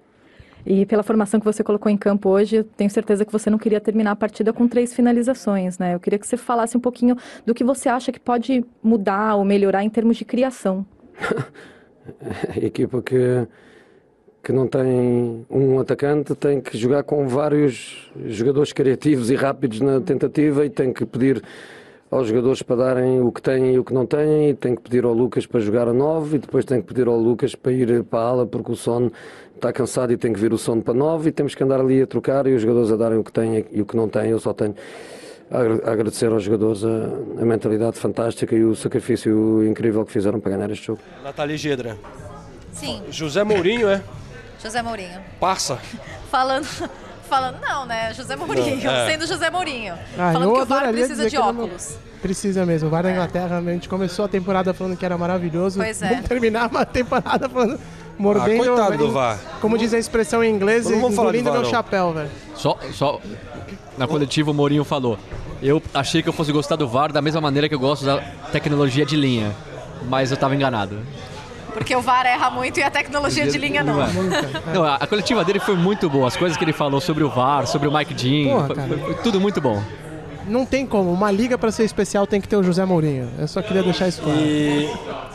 E 0.70 0.84
pela 0.84 1.02
formação 1.02 1.40
que 1.40 1.46
você 1.46 1.64
colocou 1.64 1.90
em 1.90 1.96
campo 1.96 2.28
hoje, 2.28 2.62
tenho 2.76 2.90
certeza 2.90 3.24
que 3.24 3.32
você 3.32 3.48
não 3.48 3.56
queria 3.56 3.80
terminar 3.80 4.10
a 4.10 4.16
partida 4.16 4.52
com 4.52 4.68
três 4.68 4.92
finalizações, 4.92 5.78
né? 5.78 5.94
Eu 5.94 6.00
queria 6.00 6.18
que 6.18 6.26
você 6.26 6.36
falasse 6.36 6.76
um 6.76 6.80
pouquinho 6.80 7.16
do 7.46 7.54
que 7.54 7.64
você 7.64 7.88
acha 7.88 8.12
que 8.12 8.20
pode 8.20 8.62
mudar 8.82 9.36
ou 9.36 9.46
melhorar 9.46 9.82
em 9.82 9.88
termos 9.88 10.18
de 10.18 10.26
criação. 10.26 10.84
Equipa 12.54 13.00
que, 13.00 13.48
que 14.42 14.52
não 14.52 14.66
tem 14.66 15.46
um 15.48 15.80
atacante 15.80 16.34
tem 16.34 16.60
que 16.60 16.76
jogar 16.76 17.02
com 17.02 17.26
vários 17.26 18.12
jogadores 18.26 18.70
criativos 18.70 19.30
e 19.30 19.34
rápidos 19.36 19.80
na 19.80 20.02
tentativa 20.02 20.66
e 20.66 20.68
tem 20.68 20.92
que 20.92 21.06
pedir 21.06 21.42
aos 22.10 22.26
jogadores 22.28 22.62
para 22.62 22.76
darem 22.76 23.20
o 23.20 23.30
que 23.30 23.42
têm 23.42 23.74
e 23.74 23.78
o 23.78 23.84
que 23.84 23.92
não 23.92 24.06
têm, 24.06 24.50
e 24.50 24.54
tem 24.54 24.74
que 24.74 24.82
pedir 24.82 25.04
ao 25.04 25.12
Lucas 25.12 25.46
para 25.46 25.60
jogar 25.60 25.88
a 25.88 25.92
9 25.92 26.36
e 26.36 26.38
depois 26.38 26.64
tem 26.64 26.80
que 26.80 26.86
pedir 26.88 27.06
ao 27.06 27.16
Lucas 27.18 27.54
para 27.54 27.72
ir 27.72 28.02
para 28.04 28.20
a 28.20 28.22
ala 28.28 28.46
porque 28.46 28.72
o 28.72 28.76
sono 28.76 29.12
está 29.54 29.72
cansado 29.72 30.12
e 30.12 30.16
tem 30.16 30.32
que 30.32 30.40
vir 30.40 30.52
o 30.52 30.58
sono 30.58 30.80
para 30.82 30.94
9 30.94 31.28
e 31.28 31.32
temos 31.32 31.54
que 31.54 31.62
andar 31.62 31.80
ali 31.80 32.00
a 32.00 32.06
trocar 32.06 32.46
e 32.46 32.54
os 32.54 32.62
jogadores 32.62 32.90
a 32.90 32.96
darem 32.96 33.18
o 33.18 33.24
que 33.24 33.32
têm 33.32 33.66
e 33.70 33.82
o 33.82 33.84
que 33.86 33.96
não 33.96 34.08
têm. 34.08 34.30
Eu 34.30 34.38
só 34.40 34.54
tenho 34.54 34.74
a 35.50 35.58
agra- 35.58 35.80
a 35.84 35.92
agradecer 35.92 36.30
aos 36.32 36.42
jogadores 36.42 36.82
a, 36.84 36.88
a 37.42 37.44
mentalidade 37.44 37.98
fantástica 37.98 38.54
e 38.54 38.64
o 38.64 38.74
sacrifício 38.74 39.62
incrível 39.66 40.04
que 40.04 40.12
fizeram 40.12 40.38
para 40.40 40.52
ganhar 40.52 40.70
este 40.70 40.86
jogo. 40.86 41.00
Nathalie 41.24 41.56
Gedra. 41.56 41.96
Sim, 42.72 43.02
José 43.10 43.42
Mourinho, 43.44 43.88
é? 43.88 44.02
José 44.62 44.80
Mourinho. 44.82 45.20
Parça. 45.40 45.76
Falando. 46.30 46.66
Falando, 47.28 47.56
não, 47.60 47.84
né? 47.86 48.12
José 48.14 48.36
Mourinho, 48.36 48.82
Não, 48.84 48.90
é. 48.92 49.10
sendo 49.10 49.26
José 49.26 49.50
Mourinho. 49.50 49.94
Ah, 50.18 50.30
falando 50.32 50.54
que 50.54 50.60
o 50.60 50.66
VAR 50.66 50.88
precisa 50.90 51.28
de 51.28 51.36
ele 51.36 51.42
não- 51.44 51.48
óculos. 51.50 51.96
Precisa 52.22 52.66
mesmo. 52.66 52.88
O 52.88 52.90
VAR 52.90 53.02
da 53.04 53.12
Inglaterra, 53.12 53.58
a 53.58 53.62
gente 53.62 53.88
começou 53.88 54.24
a 54.24 54.28
temporada 54.28 54.74
falando 54.74 54.96
que 54.96 55.04
era 55.04 55.16
maravilhoso. 55.16 55.78
Pois 55.78 56.02
é. 56.02 56.08
Vamos 56.08 56.28
terminar 56.28 56.68
uma 56.68 56.84
temporada 56.84 57.48
falando. 57.48 57.78
Mordendo. 58.18 58.62
Ah, 58.62 58.66
coitado 58.66 58.98
do 58.98 59.12
VAR. 59.12 59.38
Como 59.60 59.78
diz 59.78 59.94
a 59.94 59.98
expressão 59.98 60.42
em 60.42 60.52
inglês, 60.52 60.90
engolindo 60.90 61.52
meu 61.52 61.64
chapéu, 61.66 62.12
velho. 62.12 62.28
Só, 62.56 62.76
só 62.92 63.20
na 63.96 64.08
coletiva 64.08 64.50
o 64.50 64.54
Mourinho 64.54 64.82
falou. 64.84 65.16
Eu 65.62 65.80
achei 65.94 66.22
que 66.22 66.28
eu 66.28 66.32
fosse 66.32 66.50
gostar 66.50 66.74
do 66.76 66.88
VAR 66.88 67.12
da 67.12 67.22
mesma 67.22 67.40
maneira 67.40 67.68
que 67.68 67.74
eu 67.74 67.78
gosto 67.78 68.04
da 68.04 68.18
tecnologia 68.50 69.06
de 69.06 69.16
linha. 69.16 69.54
Mas 70.08 70.30
eu 70.32 70.36
tava 70.36 70.54
enganado. 70.56 70.98
Porque 71.78 71.94
o 71.96 72.00
VAR 72.02 72.26
erra 72.26 72.50
muito 72.50 72.78
e 72.78 72.82
a 72.82 72.90
tecnologia 72.90 73.46
de 73.46 73.56
linha 73.58 73.82
não. 73.82 74.02
é. 74.02 74.08
Não, 74.74 74.84
a, 74.84 74.96
a 74.96 75.06
coletiva 75.06 75.44
dele 75.44 75.60
foi 75.60 75.76
muito 75.76 76.08
boa. 76.10 76.28
As 76.28 76.36
coisas 76.36 76.56
que 76.58 76.64
ele 76.64 76.72
falou 76.72 77.00
sobre 77.00 77.24
o 77.24 77.28
VAR, 77.30 77.66
sobre 77.66 77.88
o 77.88 77.92
Mike 77.92 78.14
Jean, 78.16 78.52
Porra, 78.66 78.86
foi- 78.88 78.98
foi 78.98 79.14
tudo 79.22 79.40
muito 79.40 79.60
bom. 79.60 79.82
Não 80.48 80.64
tem 80.66 80.86
como. 80.86 81.12
Uma 81.12 81.30
liga 81.30 81.56
pra 81.58 81.70
ser 81.70 81.84
especial 81.84 82.26
tem 82.26 82.40
que 82.40 82.48
ter 82.48 82.56
o 82.56 82.62
José 82.62 82.84
Mourinho. 82.84 83.30
Eu 83.38 83.46
só 83.48 83.60
queria 83.62 83.82
deixar 83.82 84.08
isso 84.08 84.22
claro. 84.22 84.38
E... 84.40 84.88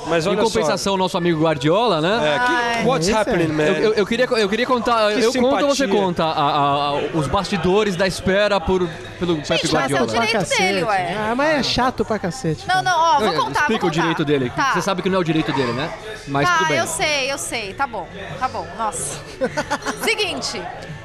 Mas 0.07 0.25
Em 0.25 0.29
olha 0.29 0.41
compensação, 0.43 0.95
o 0.95 0.97
nosso 0.97 1.17
amigo 1.17 1.41
Guardiola, 1.43 2.01
né? 2.01 2.19
só. 2.19 2.25
É, 2.25 2.39
que- 2.81 2.87
what's 2.87 3.07
é- 3.07 3.13
happening, 3.13 3.47
man? 3.47 3.63
Eu, 3.63 3.73
eu- 3.75 3.93
eu 3.93 4.05
queria, 4.05 4.25
eu 4.25 4.49
queria 4.49 4.65
contar. 4.65 5.13
Que 5.13 5.21
eu 5.21 5.31
conto 5.33 5.63
ou 5.65 5.69
você 5.75 5.83
simpatia. 5.85 6.01
conta 6.05 6.23
a- 6.25 6.27
a- 6.31 6.89
a- 6.89 6.93
os 7.13 7.27
bastidores 7.27 7.95
da 7.95 8.05
espera 8.05 8.59
por, 8.59 8.87
pelo 9.17 9.37
Pepe 9.37 9.47
mas 9.49 9.63
é 9.63 9.67
o 9.67 9.71
Guardiola? 10.05 10.07
direito 10.27 10.49
dele, 10.57 10.83
ué. 10.83 11.15
Ah, 11.17 11.33
mas 11.35 11.49
é 11.59 11.63
chato 11.63 12.03
pra 12.03 12.19
cacete. 12.19 12.67
Não, 12.67 12.83
não, 12.83 12.97
ó, 12.99 13.19
vou 13.19 13.33
contar, 13.33 13.61
Explica 13.61 13.81
vou 13.81 13.89
o 13.89 13.91
contar. 13.91 14.01
direito 14.01 14.25
dele. 14.25 14.49
Tá. 14.53 14.73
Você 14.73 14.81
sabe 14.81 15.01
que 15.01 15.09
não 15.09 15.17
é 15.17 15.21
o 15.21 15.23
direito 15.23 15.53
dele, 15.53 15.71
né? 15.71 15.89
Mas 16.27 16.47
tá, 16.49 16.57
tudo 16.57 16.67
bem. 16.69 16.77
eu 16.79 16.87
sei, 16.87 17.31
eu 17.31 17.37
sei. 17.37 17.73
Tá 17.73 17.87
bom, 17.87 18.05
tá 18.39 18.47
bom. 18.49 18.67
Nossa. 18.77 19.19
Seguinte, 20.03 20.61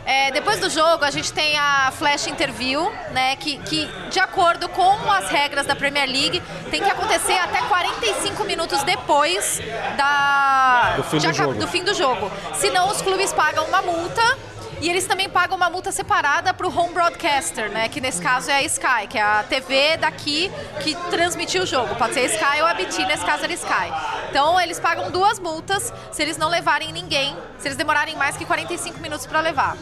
é, 0.08 0.30
depois 0.30 0.58
do 0.58 0.70
jogo 0.70 1.04
a 1.04 1.10
gente 1.10 1.30
tem 1.30 1.58
a 1.58 1.92
flash 1.92 2.28
interview, 2.28 2.90
né? 3.10 3.36
Que, 3.36 3.58
que, 3.58 3.86
de 4.08 4.18
acordo 4.18 4.66
com 4.70 5.12
as 5.12 5.28
regras 5.28 5.66
da 5.66 5.76
Premier 5.76 6.08
League, 6.08 6.42
tem 6.70 6.82
que 6.82 6.88
acontecer 6.88 7.34
até 7.34 7.60
45 7.60 8.42
minutos 8.44 8.82
depois 8.84 9.60
da, 9.98 10.94
Do 10.96 11.04
fim 11.04 11.18
do 11.18 11.32
jogo. 11.34 11.54
do 11.54 11.68
fim 11.68 11.84
do 11.84 11.92
jogo. 11.92 12.32
Senão 12.54 12.88
os 12.88 13.02
clubes 13.02 13.34
pagam 13.34 13.66
uma 13.66 13.82
multa. 13.82 14.22
E 14.80 14.88
eles 14.88 15.06
também 15.06 15.28
pagam 15.28 15.56
uma 15.56 15.68
multa 15.68 15.90
separada 15.90 16.54
para 16.54 16.66
o 16.66 16.76
home 16.78 16.94
broadcaster, 16.94 17.68
né? 17.70 17.88
Que 17.88 18.00
nesse 18.00 18.22
caso 18.22 18.48
é 18.50 18.54
a 18.58 18.62
Sky, 18.62 19.08
que 19.08 19.18
é 19.18 19.22
a 19.22 19.42
TV 19.42 19.96
daqui 19.96 20.50
que 20.82 20.94
transmitiu 21.10 21.64
o 21.64 21.66
jogo. 21.66 21.96
Pode 21.96 22.14
ser 22.14 22.20
a 22.20 22.24
Sky 22.26 22.60
ou 22.60 22.66
a 22.66 22.74
BT, 22.74 23.04
nesse 23.06 23.24
caso 23.24 23.42
era 23.42 23.52
Sky. 23.52 23.92
Então 24.30 24.60
eles 24.60 24.78
pagam 24.78 25.10
duas 25.10 25.40
multas 25.40 25.92
se 26.12 26.22
eles 26.22 26.36
não 26.36 26.48
levarem 26.48 26.92
ninguém, 26.92 27.36
se 27.58 27.66
eles 27.66 27.76
demorarem 27.76 28.14
mais 28.14 28.36
que 28.36 28.44
45 28.44 29.00
minutos 29.00 29.26
para 29.26 29.40
levar. 29.40 29.76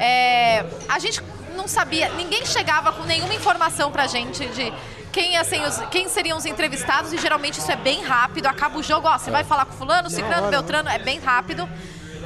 É, 0.00 0.64
a 0.88 0.98
gente 0.98 1.22
não 1.56 1.68
sabia, 1.68 2.08
ninguém 2.10 2.44
chegava 2.44 2.92
com 2.92 3.04
nenhuma 3.04 3.32
informação 3.34 3.92
pra 3.92 4.08
gente 4.08 4.44
de 4.48 4.72
quem, 5.12 5.42
ser 5.44 5.60
os- 5.62 5.78
quem 5.92 6.08
seriam 6.08 6.36
os 6.36 6.44
entrevistados 6.44 7.12
e 7.12 7.18
geralmente 7.18 7.60
isso 7.60 7.70
é 7.70 7.76
bem 7.76 8.02
rápido. 8.02 8.46
Acaba 8.46 8.76
o 8.76 8.82
jogo, 8.82 9.06
ó, 9.06 9.16
você 9.16 9.30
vai 9.30 9.44
falar 9.44 9.64
com 9.66 9.72
fulano, 9.74 10.10
ciclano, 10.10 10.48
beltrano, 10.50 10.88
é 10.88 10.98
bem 10.98 11.20
rápido. 11.20 11.68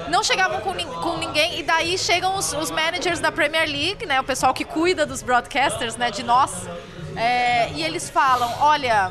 Não 0.08 0.22
chegavam 0.22 0.60
com, 0.60 0.74
com 0.74 1.16
ninguém 1.18 1.58
e 1.60 1.62
daí 1.62 1.98
chegam 1.98 2.36
os, 2.36 2.52
os 2.52 2.70
managers 2.70 3.20
da 3.20 3.30
Premier 3.30 3.68
League, 3.68 4.06
né, 4.06 4.20
o 4.20 4.24
pessoal 4.24 4.54
que 4.54 4.64
cuida 4.64 5.04
dos 5.04 5.22
broadcasters, 5.22 5.96
né, 5.96 6.10
de 6.10 6.22
nós, 6.22 6.68
é, 7.16 7.70
e 7.72 7.82
eles 7.82 8.08
falam, 8.08 8.52
olha, 8.60 9.10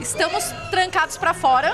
estamos 0.00 0.44
trancados 0.70 1.16
pra 1.16 1.34
fora. 1.34 1.70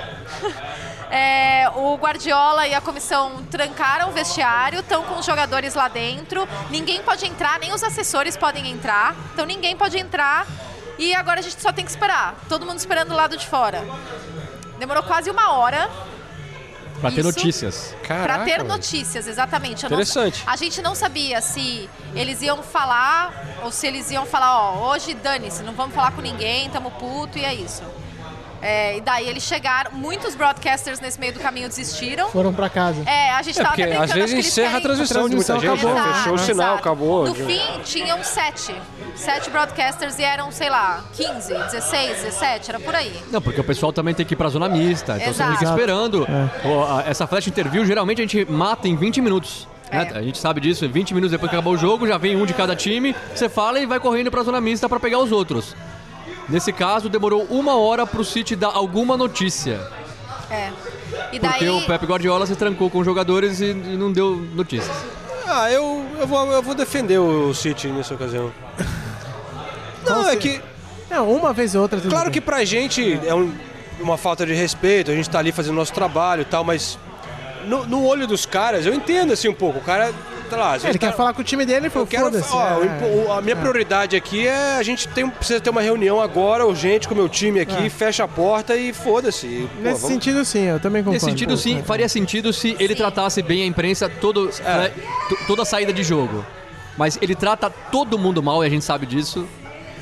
É, 1.11 1.71
o 1.77 1.95
Guardiola 1.97 2.67
e 2.67 2.75
a 2.75 2.81
comissão 2.81 3.45
trancaram 3.51 4.09
o 4.09 4.13
vestiário, 4.13 4.81
estão 4.81 5.03
com 5.05 5.19
os 5.19 5.27
jogadores 5.27 5.75
lá 5.75 5.89
dentro. 5.89 6.47
Ninguém 6.71 7.03
pode 7.03 7.27
entrar, 7.27 7.59
nem 7.59 7.73
os 7.73 7.83
assessores 7.83 8.37
podem 8.37 8.69
entrar. 8.71 9.15
Então 9.33 9.47
ninguém 9.47 9.77
pode 9.77 9.99
entrar. 9.99 10.47
E 10.99 11.15
agora 11.15 11.39
a 11.39 11.43
gente 11.43 11.63
só 11.63 11.73
tem 11.73 11.85
que 11.85 11.91
esperar. 11.91 12.35
Todo 12.49 12.67
mundo 12.67 12.79
esperando 12.79 13.11
do 13.11 13.15
lado 13.15 13.37
de 13.37 13.47
fora. 13.47 13.85
Demorou 14.79 15.03
quase 15.05 15.31
uma 15.31 15.53
hora 15.53 15.89
Pra 17.01 17.11
ter 17.11 17.19
isso. 17.21 17.29
notícias. 17.29 17.95
para 18.01 18.09
Caraca, 18.09 18.45
ter 18.45 18.57
velho. 18.57 18.65
notícias, 18.69 19.27
exatamente. 19.27 19.85
Eu 19.85 19.91
não- 19.91 19.97
Interessante. 19.99 20.43
a 20.47 20.57
gente 20.57 20.83
não 20.83 20.95
sabia 20.95 21.41
se 21.41 21.89
eles 22.15 22.43
iam 22.43 22.63
falar 22.63 23.59
ou 23.63 23.71
se 23.71 23.87
eles 23.87 24.11
iam 24.11 24.27
falar, 24.27 24.59
ó, 24.61 24.91
hoje 24.91 25.15
dane-se, 25.15 25.63
não 25.63 25.73
vamos 25.75 25.95
falar 25.95 26.11
com 26.13 26.21
ninguém, 26.21 26.69
tamo 26.71 26.91
puto 26.91 27.39
e 27.39 27.45
é 27.45 27.55
isso. 27.55 27.83
É, 28.61 28.97
e 28.97 29.01
daí 29.01 29.29
eles 29.29 29.43
chegaram, 29.45 29.93
muitos 29.93 30.35
broadcasters 30.35 30.99
nesse 31.01 31.19
meio 31.21 31.33
do 31.33 31.39
caminho 31.41 31.69
desistiram. 31.69 32.29
Foram 32.31 32.53
pra 32.53 32.69
casa. 32.69 33.03
É, 33.09 33.31
a 33.31 33.43
gente 33.43 33.59
É, 33.59 33.63
tava 33.63 33.69
porque 33.77 33.83
até 33.83 33.91
brincando 33.91 34.11
às 34.13 34.17
vezes 34.17 34.31
que 34.31 34.37
eles 34.37 34.47
encerra 34.49 34.67
a 34.69 34.71
querem- 34.73 34.83
transmissão 34.83 35.29
de 35.29 35.37
muita 35.37 35.55
gente, 35.61 35.65
né? 35.67 35.73
acabou. 35.93 36.15
Fechou 36.15 36.35
o 36.35 36.39
sinal, 36.39 36.67
exato. 36.67 36.79
acabou. 36.81 37.25
No 37.29 37.35
fim, 37.35 37.61
tinham 37.85 38.23
sete. 38.25 38.75
Sete 39.15 39.51
broadcasters 39.51 40.19
e 40.19 40.23
eram, 40.23 40.51
sei 40.53 40.71
lá, 40.71 41.05
15, 41.15 41.55
16, 41.55 42.23
17, 42.23 42.71
era 42.71 42.81
por 42.81 42.95
aí. 42.95 43.13
Não, 43.31 43.41
porque 43.43 43.61
o 43.61 43.65
pessoal 43.65 43.93
também 43.93 44.15
tem 44.15 44.25
que 44.27 44.35
ir 44.35 44.37
pra 44.37 44.49
zona 44.49 44.69
mista. 44.69 45.13
Então 45.17 45.33
você 45.33 45.43
Exato. 45.43 45.59
fica 45.59 45.71
esperando. 45.71 46.27
Ó, 46.65 46.99
a- 46.99 47.05
essa 47.07 47.27
flash 47.27 47.47
interview, 47.49 47.85
geralmente 47.85 48.19
a 48.21 48.23
gente 48.23 48.45
mata 48.51 48.87
em 48.89 48.97
20 48.97 49.21
minutos. 49.21 49.67
né? 49.91 50.07
É. 50.15 50.19
A 50.19 50.23
gente 50.23 50.37
sabe 50.37 50.61
disso, 50.61 50.87
20 50.87 51.15
minutos 51.15 51.31
depois 51.31 51.49
que 51.49 51.57
acabou 51.57 51.73
o 51.73 51.79
jogo, 51.79 52.07
já 52.07 52.19
vem 52.19 52.37
um 52.37 52.45
de 52.45 52.53
cada 52.53 52.77
time, 52.77 53.17
você 53.35 53.49
fala 53.49 53.81
e 53.81 53.87
vai 53.87 53.99
correndo 53.99 54.31
pra 54.31 54.43
zona 54.43 54.61
mista 54.61 54.87
pra 54.87 55.01
pegar 55.01 55.19
os 55.19 55.33
outros. 55.33 55.75
Nesse 56.49 56.73
caso, 56.73 57.09
demorou 57.09 57.45
uma 57.51 57.77
hora 57.77 58.07
pro 58.07 58.25
City 58.25 58.57
dar 58.57 58.69
alguma 58.69 59.17
notícia. 59.17 59.81
É. 60.51 60.71
E 61.33 61.39
Porque 61.41 61.65
daí. 61.65 61.69
o 61.71 61.83
Pepe 61.87 62.07
Guardiola 62.07 62.47
se 62.47 62.57
trancou 62.57 62.89
com 62.89 62.99
os 63.01 63.05
jogadores 63.05 63.61
e, 63.61 63.75
não 63.75 64.11
deu 64.11 64.37
notícias. 64.55 64.97
Ah, 65.47 65.71
eu, 65.71 66.05
eu, 66.19 66.27
vou, 66.27 66.51
eu 66.53 66.63
vou 66.63 66.75
defender 66.75 67.19
o 67.19 67.53
City 67.55 67.89
nessa 67.89 68.15
ocasião. 68.15 68.51
Não, 70.07 70.29
é 70.29 70.37
que. 70.37 70.61
Não, 71.11 71.31
uma 71.31 71.53
vez 71.53 71.75
ou 71.75 71.83
outra. 71.83 72.01
Claro 72.01 72.25
bem. 72.27 72.33
que 72.33 72.41
pra 72.41 72.65
gente 72.65 73.19
é 73.27 73.35
um- 73.35 73.53
uma 74.01 74.17
falta 74.17 74.47
de 74.47 74.55
respeito, 74.55 75.11
a 75.11 75.15
gente 75.15 75.29
tá 75.29 75.39
ali 75.39 75.53
fazendo 75.53 75.75
nosso 75.75 75.93
trabalho 75.93 76.43
e 76.43 76.45
tal, 76.45 76.63
mas 76.65 76.99
no, 77.69 77.87
no 77.87 78.05
olho 78.07 78.27
dos 78.27 78.45
caras, 78.47 78.85
eu 78.87 78.95
entendo 78.95 79.33
assim 79.33 79.49
um 79.49 79.55
pouco. 79.55 79.79
O 79.79 79.83
cara, 79.83 80.13
sei 80.49 80.59
lá, 80.59 80.75
às 80.75 80.85
É, 80.85 80.89
Ele 80.89 80.99
quer 80.99 81.11
tá- 81.11 81.17
falar 81.17 81.33
com 81.35 81.41
o 81.41 81.45
time 81.45 81.65
dele 81.67 81.87
e 81.87 81.89
Eu 81.89 81.91
falou, 81.91 82.07
quero, 82.07 82.25
foda-se. 82.25 82.53
é, 82.57 83.33
a 83.33 83.41
minha 83.41 83.55
prioridade 83.57 84.17
aqui 84.17 84.47
é 84.47 84.77
a 84.77 84.83
gente 84.83 85.07
tem, 85.09 85.29
precisa 85.29 85.61
ter 85.61 85.71
uma 85.71 85.83
reunião 85.83 86.21
agora, 86.21 86.67
urgente, 86.67 87.07
com 87.07 87.15
o 87.15 87.17
meu 87.17 87.29
time 87.29 87.61
aqui, 87.61 87.89
fecha 87.91 88.25
a 88.25 88.29
porta 88.29 88.75
e 88.75 88.93
foda-se. 88.93 89.47
Nesse 89.81 90.01
vamos- 90.01 90.01
sentido, 90.01 90.45
sim, 90.45 90.65
eu 90.65 90.81
também 90.81 91.03
concordo. 91.03 91.15
Nesse 91.15 91.27
sentido, 91.27 91.57
sim, 91.57 91.83
faria 91.85 92.09
sentido 92.09 92.53
se 92.53 92.75
ele 92.81 92.95
tratasse 92.95 93.43
bem 93.43 93.63
a 93.63 93.67
imprensa 93.67 94.09
todo, 94.09 94.47
né, 94.47 94.91
to- 95.29 95.39
toda 95.47 95.63
a 95.63 95.65
saída 95.65 95.93
de 95.93 96.03
jogo. 96.03 96.45
Mas 96.97 97.19
ele 97.23 97.35
trata 97.35 97.71
todo 97.71 98.19
mundo 98.19 98.43
mal 98.43 98.65
e 98.65 98.67
a 98.67 98.71
gente 98.71 98.85
sabe 98.85 99.07
disso. 99.07 99.47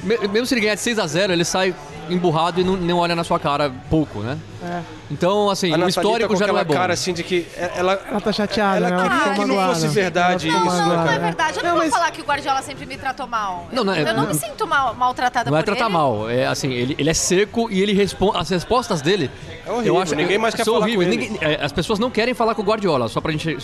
Me- 0.02 0.18
Mesmo 0.28 0.46
se 0.46 0.54
ele 0.54 0.60
ganhar 0.60 0.74
de 0.76 0.80
6 0.80 0.98
a 0.98 1.06
0 1.06 1.32
ele 1.32 1.44
sai 1.44 1.74
emburrado 2.08 2.60
e 2.60 2.64
não, 2.64 2.76
não 2.76 2.98
olha 2.98 3.14
na 3.16 3.24
sua 3.24 3.38
cara 3.38 3.70
pouco, 3.90 4.20
né? 4.20 4.38
É. 4.62 4.80
Então, 5.10 5.48
assim, 5.50 5.72
A 5.72 5.76
o 5.78 5.88
histórico 5.88 6.20
tá 6.20 6.28
com 6.28 6.36
já 6.36 6.46
não 6.46 6.58
é 6.58 6.64
bom. 6.64 6.74
cara 6.74 6.92
assim 6.94 7.12
de 7.12 7.22
que 7.22 7.46
ela, 7.56 7.92
Ela 8.10 8.20
tá 8.20 8.32
chateada, 8.32 8.76
ela 8.86 8.90
né? 8.90 9.08
queria 9.08 9.34
que 9.34 9.44
não 9.44 9.66
fosse 9.68 9.88
verdade 9.88 10.48
isso, 10.48 10.56
né, 10.58 10.64
Não, 10.64 10.72
não 10.76 10.86
magoada, 10.88 11.12
é 11.12 11.18
verdade. 11.18 11.58
Eu 11.58 11.62
não, 11.62 11.70
Não, 11.70 11.76
vou 11.76 11.84
mas- 11.86 11.94
falar 11.94 12.10
que 12.10 12.20
o 12.20 12.24
Guardiola 12.24 12.62
sempre 12.62 12.86
me 12.86 12.96
tratou 12.96 13.26
mal. 13.26 13.66
Não, 13.72 13.84
não, 13.84 13.94
eu 13.94 14.06
é- 14.06 14.12
não 14.12 14.22
não- 14.22 14.28
me 14.28 14.34
sinto 14.34 14.66
mal, 14.66 14.94
maltratada 14.94 15.50
Não 15.50 15.56
é 15.58 15.60
por 15.62 15.66
tratar 15.66 15.84
ele. 15.84 15.92
mal, 15.92 16.28
é 16.30 16.46
assim, 16.46 16.72
ele, 16.72 16.96
ele 16.98 17.10
é 17.10 17.14
seco 17.14 17.70
e 17.70 17.80
ele 17.80 17.92
responde. 17.92 18.36
As 18.38 18.48
respostas 18.50 19.00
dele. 19.00 19.30
É 19.66 19.70
horrível, 19.70 20.16
ninguém 20.16 20.38
mais 20.38 20.54
quer 20.54 20.64
falar 20.64 20.78
com 20.78 20.82
horríveis. 20.84 21.08
ele. 21.12 21.16
Ninguém- 21.28 21.38
é, 21.40 21.64
as 21.64 21.72
pessoas 21.72 21.98
não 21.98 22.10
querem 22.10 22.34
falar 22.34 22.54
com 22.54 22.62
o 22.62 22.64
Guardiola, 22.64 23.08
só 23.08 23.20
pra 23.20 23.30
gente 23.32 23.56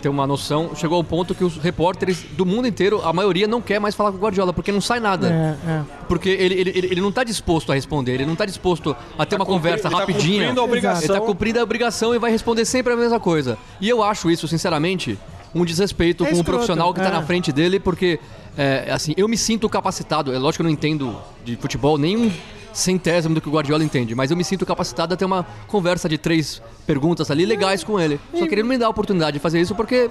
ter 0.00 0.08
uma 0.08 0.26
noção. 0.26 0.70
Chegou 0.74 0.96
ao 0.96 1.04
ponto 1.04 1.34
que 1.34 1.44
os 1.44 1.56
repórteres 1.56 2.24
do 2.32 2.44
mundo 2.44 2.66
inteiro, 2.66 3.00
a 3.04 3.12
maioria 3.12 3.46
não 3.46 3.60
quer 3.60 3.78
mais 3.78 3.94
falar 3.94 4.10
com 4.10 4.18
o 4.18 4.20
Guardiola, 4.20 4.52
porque 4.52 4.72
não 4.72 4.80
sai 4.80 4.98
nada. 5.00 5.28
É, 5.28 5.70
é. 5.70 5.82
Porque 6.08 6.28
ele, 6.28 6.54
ele, 6.54 6.70
ele, 6.70 6.86
ele 6.92 7.00
não 7.00 7.12
tá 7.12 7.22
disposto 7.22 7.70
a 7.70 7.74
responder, 7.74 8.14
ele 8.14 8.26
não 8.26 8.34
tá 8.34 8.44
disposto 8.44 8.96
a 9.18 9.24
ter 9.26 9.36
uma 9.36 9.44
cumpri- 9.46 9.58
conversa 9.60 9.86
ele 9.88 9.94
tá 9.94 10.00
rapidinha. 10.00 10.38
cumprindo 10.40 10.60
a 10.60 10.64
obrigação. 10.64 11.02
Ele 11.04 11.20
tá 11.20 11.26
cumprindo 11.26 11.60
a 11.60 11.62
obrigação 11.62 12.14
e 12.14 12.18
vai 12.18 12.30
responder 12.30 12.64
sempre 12.64 12.92
a 12.92 12.96
mesma 12.96 13.20
coisa. 13.20 13.56
E 13.80 13.88
eu 13.88 14.02
acho 14.02 14.30
isso, 14.30 14.48
sinceramente, 14.48 15.18
um 15.54 15.64
desrespeito 15.64 16.24
É 16.24 16.28
com 16.28 16.32
o 16.32 16.36
escroto, 16.38 16.50
profissional 16.58 16.94
que 16.94 17.00
tá 17.00 17.08
é. 17.08 17.12
na 17.12 17.22
frente 17.22 17.52
dele, 17.52 17.78
porque, 17.80 18.18
é, 18.56 18.88
assim, 18.90 19.12
eu 19.16 19.28
me 19.28 19.36
sinto 19.36 19.68
capacitado. 19.68 20.32
É 20.32 20.38
lógico 20.38 20.56
que 20.56 20.62
eu 20.62 20.64
não 20.64 20.70
entendo 20.72 21.16
de 21.44 21.56
futebol 21.56 21.98
nenhum 21.98 22.30
centésimo 22.72 23.34
do 23.34 23.40
que 23.40 23.48
o 23.48 23.52
Guardiola 23.52 23.82
entende, 23.84 24.14
mas 24.14 24.30
eu 24.30 24.36
me 24.36 24.44
sinto 24.44 24.64
capacitado 24.66 25.14
a 25.14 25.16
ter 25.16 25.24
uma 25.24 25.44
conversa 25.66 26.08
de 26.08 26.18
três 26.18 26.62
perguntas 26.86 27.30
ali 27.30 27.44
legais 27.44 27.82
com 27.84 27.98
ele. 27.98 28.20
Só 28.34 28.46
que 28.46 28.54
ele 28.54 28.62
não 28.62 28.68
me 28.70 28.78
dá 28.78 28.86
a 28.86 28.90
oportunidade 28.90 29.34
de 29.34 29.38
fazer 29.40 29.60
isso 29.60 29.74
porque 29.74 30.10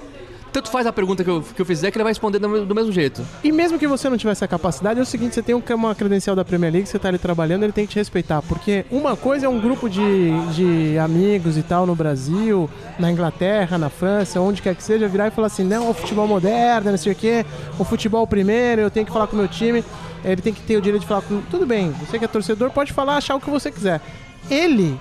tanto 0.52 0.68
faz 0.68 0.84
a 0.84 0.92
pergunta 0.92 1.22
que 1.22 1.30
eu, 1.30 1.40
que 1.42 1.62
eu 1.62 1.64
fizer 1.64 1.92
que 1.92 1.96
ele 1.96 2.02
vai 2.02 2.10
responder 2.10 2.40
do, 2.40 2.66
do 2.66 2.74
mesmo 2.74 2.90
jeito. 2.90 3.24
E 3.44 3.52
mesmo 3.52 3.78
que 3.78 3.86
você 3.86 4.08
não 4.10 4.16
tivesse 4.16 4.44
a 4.44 4.48
capacidade, 4.48 4.98
é 4.98 5.02
o 5.02 5.06
seguinte, 5.06 5.32
você 5.32 5.42
tem 5.42 5.54
um- 5.54 5.62
uma 5.76 5.94
credencial 5.94 6.34
da 6.34 6.44
Premier 6.44 6.72
League, 6.72 6.88
você 6.88 6.98
tá 6.98 7.06
ali 7.06 7.18
trabalhando, 7.18 7.62
ele 7.62 7.72
tem 7.72 7.86
que 7.86 7.92
te 7.92 7.96
respeitar. 8.00 8.42
Porque 8.42 8.84
uma 8.90 9.14
coisa 9.16 9.46
é 9.46 9.48
um 9.48 9.60
grupo 9.60 9.88
de, 9.88 10.02
de 10.52 10.98
amigos 10.98 11.56
e 11.56 11.62
tal 11.62 11.86
no 11.86 11.94
Brasil, 11.94 12.68
na 12.98 13.12
Inglaterra, 13.12 13.78
na 13.78 13.88
França, 13.88 14.40
onde 14.40 14.60
quer 14.60 14.74
que 14.74 14.82
seja, 14.82 15.06
virar 15.06 15.28
e 15.28 15.30
falar 15.30 15.46
assim, 15.46 15.62
não, 15.62 15.88
o 15.88 15.94
futebol 15.94 16.26
moderno, 16.26 16.90
não 16.90 16.98
sei 16.98 17.12
o 17.12 17.14
quê, 17.14 17.46
o 17.78 17.84
futebol 17.84 18.26
primeiro, 18.26 18.80
eu 18.82 18.90
tenho 18.90 19.06
que 19.06 19.12
falar 19.12 19.28
com 19.28 19.36
o 19.36 19.38
meu 19.38 19.46
time, 19.46 19.84
ele 20.24 20.42
tem 20.42 20.52
que 20.52 20.60
ter 20.62 20.76
o 20.76 20.82
direito 20.82 21.02
de 21.02 21.08
falar 21.08 21.22
com... 21.22 21.40
Tudo 21.50 21.66
bem, 21.66 21.90
você 21.92 22.18
que 22.18 22.24
é 22.24 22.28
torcedor 22.28 22.70
pode 22.70 22.92
falar, 22.92 23.16
achar 23.16 23.34
o 23.36 23.40
que 23.40 23.50
você 23.50 23.70
quiser. 23.70 24.00
Ele 24.50 24.98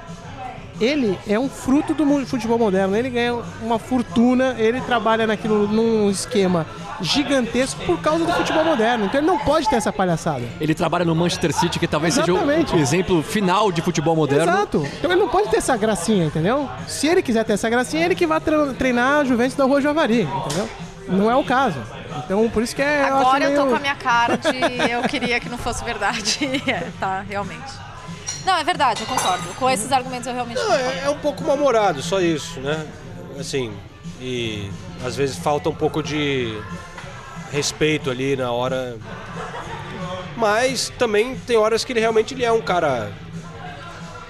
ele 0.82 1.20
é 1.28 1.38
um 1.38 1.49
fruto 1.49 1.93
do 1.93 2.26
futebol 2.26 2.57
moderno. 2.57 2.95
Ele 2.95 3.09
ganha 3.09 3.38
uma 3.61 3.78
fortuna, 3.78 4.55
ele 4.57 4.80
trabalha 4.80 5.28
naquilo 5.28 5.67
num 5.67 6.09
esquema 6.09 6.65
gigantesco 7.01 7.82
por 7.86 7.99
causa 7.99 8.24
do 8.26 8.32
futebol 8.32 8.63
moderno. 8.63 9.05
Então 9.05 9.20
ele 9.20 9.28
não 9.28 9.38
pode 9.39 9.70
ter 9.70 9.76
essa 9.76 9.91
palhaçada. 9.91 10.43
Ele 10.59 10.74
trabalha 10.74 11.03
no 11.03 11.13
Manchester 11.13 11.53
City, 11.53 11.80
que 11.80 11.88
talvez 11.88 12.17
Exatamente. 12.17 12.70
seja 12.72 12.76
o 12.78 12.80
exemplo 12.82 13.22
final 13.22 13.74
de 13.74 13.82
futebol 13.82 14.15
moderno. 14.15 14.51
Exato. 14.53 14.88
Então 14.99 15.11
ele 15.11 15.20
não 15.20 15.28
pode 15.28 15.49
ter 15.49 15.57
essa 15.57 15.76
gracinha, 15.76 16.26
entendeu? 16.26 16.70
Se 16.88 17.07
ele 17.07 17.22
quiser 17.22 17.43
ter 17.43 17.53
essa 17.53 17.70
gracinha, 17.70 18.05
ele 18.05 18.15
que 18.15 18.26
vai 18.26 18.39
tre- 18.39 18.74
treinar 18.78 19.20
a 19.20 19.24
Juventus 19.26 19.55
da 19.55 19.65
Rua 19.65 19.82
Javari, 19.82 20.22
entendeu? 20.22 20.70
Não 21.10 21.30
é 21.30 21.36
o 21.36 21.43
caso. 21.43 21.80
Então 22.26 22.49
por 22.49 22.62
isso 22.64 22.76
que 22.76 22.82
é. 22.82 23.03
Agora 23.03 23.45
acho 23.45 23.53
eu 23.53 23.55
tô 23.55 23.62
meio- 23.66 23.70
com 23.70 23.76
a 23.76 23.80
minha 23.80 23.95
cara 23.95 24.38
de 24.38 24.49
eu 24.91 25.01
queria 25.03 25.39
que 25.39 25.49
não 25.49 25.57
fosse 25.57 25.84
verdade. 25.84 26.39
É, 26.68 26.88
tá, 26.99 27.24
realmente. 27.28 27.72
Não, 28.45 28.55
é 28.57 28.64
verdade, 28.64 29.01
eu 29.01 29.07
concordo. 29.07 29.43
Com 29.55 29.70
esses 29.70 29.91
argumentos 29.91 30.26
eu 30.28 30.34
realmente 30.34 30.57
Não, 30.57 30.66
concordo. 30.66 30.84
é, 30.91 31.03
é 31.05 31.10
um 31.10 31.18
pouco 31.20 31.43
mal-humorado, 31.43 32.01
só 32.01 32.20
isso, 32.22 32.60
né? 32.62 32.86
Assim, 33.39 33.74
e 34.22 34.70
às 35.05 35.16
vezes 35.16 35.38
falta 35.38 35.70
um 35.70 35.76
pouco 35.76 36.01
de 36.01 36.57
respeito 37.51 38.10
ali 38.10 38.36
na 38.36 38.51
hora. 38.51 38.97
Mas 40.38 40.89
também 40.97 41.36
tem 41.36 41.57
horas 41.57 41.84
que 41.84 41.91
ele 41.91 41.99
realmente 41.99 42.34
ele 42.34 42.45
é 42.45 42.51
um 42.51 42.62
cara. 42.62 43.12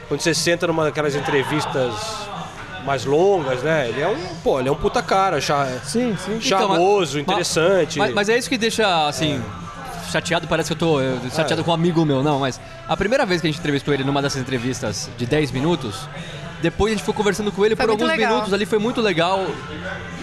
Quando 0.08 0.22
você 0.22 0.34
senta 0.34 0.66
numa 0.66 0.84
daquelas 0.86 1.16
entrevistas 1.16 1.94
mais 2.90 3.06
longas, 3.06 3.62
né? 3.62 3.88
Ele 3.88 4.02
é 4.02 4.08
um, 4.08 4.18
pô, 4.44 4.60
ele 4.60 4.68
é 4.68 4.72
um 4.72 4.76
puta 4.76 5.00
cara, 5.04 5.40
cha- 5.40 5.68
Sim, 5.84 6.18
sim. 6.18 6.42
charmoso, 6.42 7.20
Então, 7.20 7.36
mas- 7.38 7.48
interessante. 7.56 8.00
Mas, 8.00 8.14
mas 8.16 8.30
é 8.30 8.36
isso 8.38 8.50
que 8.50 8.58
deixa, 8.58 9.08
assim, 9.08 9.40
chateado, 10.12 10.48
parece 10.48 10.70
que 10.70 10.74
eu 10.74 10.78
tô 10.78 11.00
eu, 11.00 11.20
chateado 11.30 11.64
com 11.64 11.70
um 11.70 11.74
amigo 11.76 12.04
meu. 12.04 12.24
Não, 12.24 12.40
mas 12.40 12.60
a 12.88 12.98
primeira 12.98 13.28
vez 13.28 13.42
que 13.42 13.48
a 13.48 13.52
gente 13.52 13.60
entrevistou 13.60 13.94
ele 13.94 14.04
numa 14.04 14.24
dessas 14.24 14.42
entrevistas 14.42 15.08
de 15.16 15.26
10 15.28 15.52
minutos, 15.52 16.10
depois 16.64 16.92
a 16.92 16.96
gente 16.96 17.06
foi 17.06 17.14
conversando 17.14 17.52
com 17.52 17.64
ele 17.64 17.76
Foi 17.76 17.86
por 17.86 17.92
alguns 17.92 18.08
legal. 18.08 18.32
minutos 18.32 18.54
ali, 18.54 18.66
foi 18.66 18.80
muito 18.80 19.02
legal. 19.02 19.46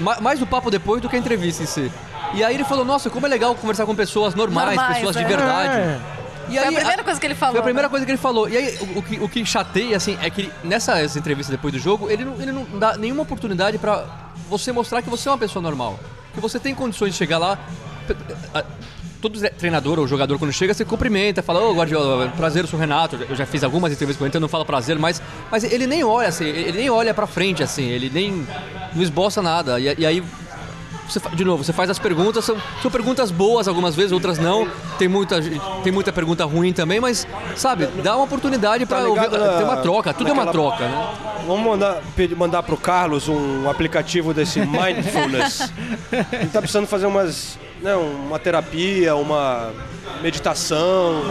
Ma- 0.01 0.19
Mais 0.21 0.43
o 0.43 0.47
papo 0.47 0.69
depois 0.69 1.01
do 1.01 1.09
que 1.09 1.15
a 1.15 1.19
entrevista 1.21 1.63
em 1.63 1.67
si. 1.67 1.91
E 2.35 2.43
aí 2.43 2.55
ele 2.57 2.65
falou, 2.65 2.85
nossa, 2.85 3.09
como 3.09 3.27
é 3.27 3.29
legal 3.29 3.55
conversar 3.55 3.87
com 3.87 3.95
pessoas 3.95 4.35
normais, 4.35 4.75
Normais, 4.75 4.97
pessoas 4.97 5.15
de 5.17 5.23
é. 5.23 5.27
verdade. 5.27 6.01
E 6.49 6.55
Foi 6.55 6.59
a 6.59 6.69
aí, 6.69 6.75
primeira 6.75 7.05
coisa 7.05 7.21
que 7.21 7.27
ele 7.27 7.35
falou. 7.35 7.53
Foi 7.55 7.61
a 7.61 7.65
primeira 7.65 7.89
né? 7.89 7.91
coisa 7.91 8.05
que 8.07 8.11
ele 8.13 8.19
falou. 8.19 8.49
E 8.49 8.57
aí, 8.57 8.79
o, 8.81 8.99
o 8.99 9.03
que, 9.03 9.17
o 9.21 9.29
que 9.29 9.45
chateia, 9.45 9.97
assim, 9.97 10.17
é 10.23 10.31
que 10.31 10.51
nessas 10.63 11.17
entrevistas 11.17 11.51
depois 11.55 11.73
do 11.73 11.79
jogo, 11.81 12.11
ele 12.11 12.25
não, 12.25 12.41
ele 12.41 12.53
não 12.53 12.65
dá 12.79 12.97
nenhuma 12.97 13.23
oportunidade 13.23 13.79
pra 13.79 14.05
você 14.49 14.71
mostrar 14.73 15.03
que 15.03 15.11
você 15.11 15.29
é 15.29 15.33
uma 15.33 15.39
pessoa 15.39 15.63
normal. 15.63 15.99
Que 16.35 16.41
você 16.41 16.59
tem 16.61 16.75
condições 16.75 17.13
de 17.13 17.17
chegar 17.19 17.39
lá. 17.39 17.59
a- 18.55 18.65
Todo 19.19 19.41
treinador 19.59 19.99
ou 19.99 20.07
jogador, 20.07 20.39
quando 20.39 20.53
chega, 20.53 20.75
você 20.75 20.85
cumprimenta, 20.85 21.43
fala, 21.43 21.61
ô 21.61 21.73
Guardiola, 21.75 22.29
prazer, 22.37 22.63
eu 22.65 22.69
sou 22.69 22.77
o 22.77 22.81
Renato. 22.81 23.17
Eu 23.29 23.35
já 23.35 23.47
fiz 23.47 23.65
algumas 23.65 23.91
entrevistas 23.91 24.19
com 24.19 24.25
ele, 24.25 24.29
então 24.29 24.41
não 24.41 24.47
fala 24.49 24.63
prazer, 24.65 24.99
mas, 24.99 25.23
mas 25.51 25.65
ele 25.65 25.87
nem 25.87 26.05
olha 26.05 26.29
assim, 26.29 26.45
ele 26.45 26.79
nem 26.79 26.91
olha 26.91 27.15
pra 27.15 27.27
frente, 27.27 27.63
assim, 27.63 27.85
ele 27.89 28.11
nem 28.13 28.47
não 28.95 29.03
esboça 29.03 29.41
nada. 29.41 29.81
E, 29.81 29.95
e 29.99 30.07
aí 30.07 30.23
você 31.09 31.21
de 31.35 31.45
novo, 31.45 31.63
você 31.65 31.73
faz 31.73 31.89
as 31.91 31.99
perguntas, 31.99 32.45
são, 32.45 32.57
são 32.83 32.91
perguntas 32.91 33.31
boas 33.31 33.67
algumas 33.69 33.95
vezes, 33.95 34.13
outras 34.13 34.39
não. 34.39 34.69
Tem 34.99 35.09
muita, 35.09 35.41
tem 35.83 35.93
muita 35.93 36.13
pergunta 36.13 36.45
ruim 36.45 36.73
também, 36.73 37.01
mas, 37.01 37.27
sabe, 37.57 37.87
dá 38.03 38.15
uma 38.17 38.25
oportunidade 38.25 38.85
pra 38.87 38.99
Tá 39.03 39.09
ouvir, 39.09 39.31
na- 39.31 39.59
uma 39.65 39.77
troca, 39.79 40.13
tudo 40.15 40.29
é 40.31 40.33
uma 40.33 40.45
naquela- 40.45 40.71
troca, 40.77 40.89
né? 40.89 41.09
Vamos 41.47 41.65
mandar, 41.67 42.03
mandar 42.37 42.63
pro 42.65 42.77
Carlos 42.77 43.29
um 43.29 43.71
aplicativo 43.71 44.35
desse 44.35 44.59
Mindfulness. 44.67 45.73
Ele 46.33 46.51
tá 46.51 46.61
precisando 46.61 46.87
fazer 46.87 47.07
umas. 47.07 47.59
Né, 47.83 47.95
uma 47.95 48.39
terapia, 48.39 49.15
uma 49.15 49.71
meditação. 50.23 51.23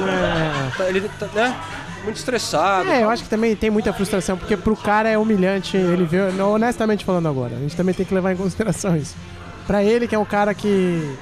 Tá- 0.77 0.87
Ele 0.89 1.01
tá, 1.19 1.27
né? 1.33 1.55
Muito 2.03 2.17
estressado. 2.17 2.87
É, 2.89 3.03
eu 3.03 3.09
acho 3.09 3.23
que 3.23 3.29
também 3.29 3.55
tem 3.55 3.71
muita 3.71 3.91
frustração, 3.91 4.37
porque 4.37 4.55
pro 4.55 4.75
cara 4.75 5.09
é 5.09 5.17
humilhante 5.17 5.75
ele 5.75 6.05
ver, 6.05 6.31
não, 6.33 6.51
honestamente 6.53 7.03
falando 7.03 7.27
agora, 7.27 7.55
a 7.55 7.59
gente 7.59 7.75
também 7.75 7.95
tem 7.95 8.05
que 8.05 8.13
levar 8.13 8.31
em 8.31 8.35
consideração 8.37 8.95
isso. 8.95 9.15
Pra 9.67 9.83
ele, 9.83 10.07
que 10.07 10.15
é 10.15 10.19
um 10.19 10.25
cara 10.25 10.53
que 10.53 11.15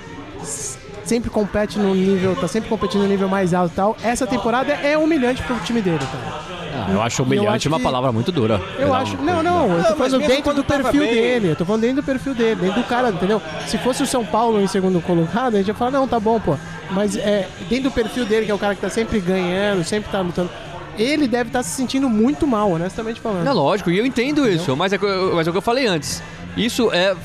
sempre 1.06 1.30
compete 1.30 1.78
no 1.80 1.94
nível, 1.94 2.36
tá 2.36 2.48
sempre 2.48 2.70
competindo 2.70 3.02
no 3.02 3.08
nível 3.08 3.28
mais 3.28 3.54
alto 3.54 3.72
e 3.74 3.76
tal, 3.76 3.98
essa 4.04 4.26
temporada 4.26 4.72
é 4.74 4.98
humilhante 4.98 5.42
pro 5.44 5.56
time 5.60 5.82
dele, 5.82 6.00
cara. 6.00 6.54
Ah, 6.76 6.92
eu 6.92 7.02
acho 7.02 7.22
Eu 7.22 7.26
humilhante 7.26 7.50
acho 7.50 7.68
uma 7.70 7.78
que- 7.78 7.84
palavra 7.84 8.12
muito 8.12 8.32
dura. 8.32 8.60
Eu 8.80 8.88
Não, 8.88 8.96
acho. 8.96 9.16
Não, 9.18 9.44
não, 9.44 9.78
eu 9.78 9.84
tô 9.84 9.90
Não, 9.92 9.98
falando 9.98 10.20
dentro 10.20 10.44
quando 10.44 10.56
do 10.58 10.64
perfil 10.64 11.02
bem- 11.02 11.14
dele. 11.14 11.48
Eu 11.52 11.56
tô 11.56 11.66
falando 11.66 11.82
dentro 11.82 11.98
do 11.98 12.04
perfil 12.04 12.34
dele, 12.34 12.56
dentro 12.62 12.82
do 12.82 12.88
cara, 12.88 13.10
entendeu? 13.10 13.42
Se 13.68 13.78
fosse 13.78 14.02
o 14.02 14.08
São 14.08 14.26
Paulo 14.26 14.60
em 14.60 14.66
segundo 14.68 15.00
colocado, 15.02 15.54
a 15.56 15.58
gente 15.60 15.68
ia 15.68 15.74
falar, 15.76 15.92
não, 15.92 16.08
tá 16.08 16.20
bom, 16.20 16.40
pô. 16.40 16.56
Mas 16.90 17.16
é, 17.16 17.48
dentro 17.70 17.90
do 17.90 17.92
perfil 17.92 18.26
dele, 18.26 18.46
que 18.46 18.52
é 18.52 18.56
o 18.56 18.58
cara 18.60 18.74
que 18.76 18.82
tá 18.82 18.90
sempre 18.90 19.20
ganhando, 19.20 19.84
sempre 19.84 20.12
tá 20.12 20.20
lutando, 20.22 20.50
ele 20.98 21.28
deve 21.28 21.50
estar 21.50 21.62
se 21.64 21.70
sentindo 21.70 22.10
muito 22.10 22.48
mal, 22.48 22.72
honestamente 22.72 23.22
falando. 23.22 23.46
É 23.48 23.52
lógico, 23.54 23.92
e 23.92 23.98
eu 24.00 24.06
entendo 24.06 24.50
isso, 24.50 24.76
mas 24.76 24.92
é, 24.92 24.98
eu- 25.00 25.36
mas 25.36 25.46
é 25.46 25.50
o 25.52 25.54
que 25.54 25.58
eu 25.58 25.62
falei 25.62 25.86
antes. 25.86 26.24
Isso 26.58 26.92
é. 26.92 27.16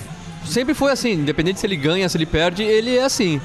Sempre 0.46 0.72
foi 0.74 0.90
assim, 0.92 1.12
independente 1.12 1.60
se 1.60 1.66
ele 1.66 1.76
ganha, 1.76 2.08
se 2.08 2.16
ele 2.16 2.24
perde, 2.26 2.62
ele 2.62 2.96
é 2.96 3.04
assim. 3.04 3.40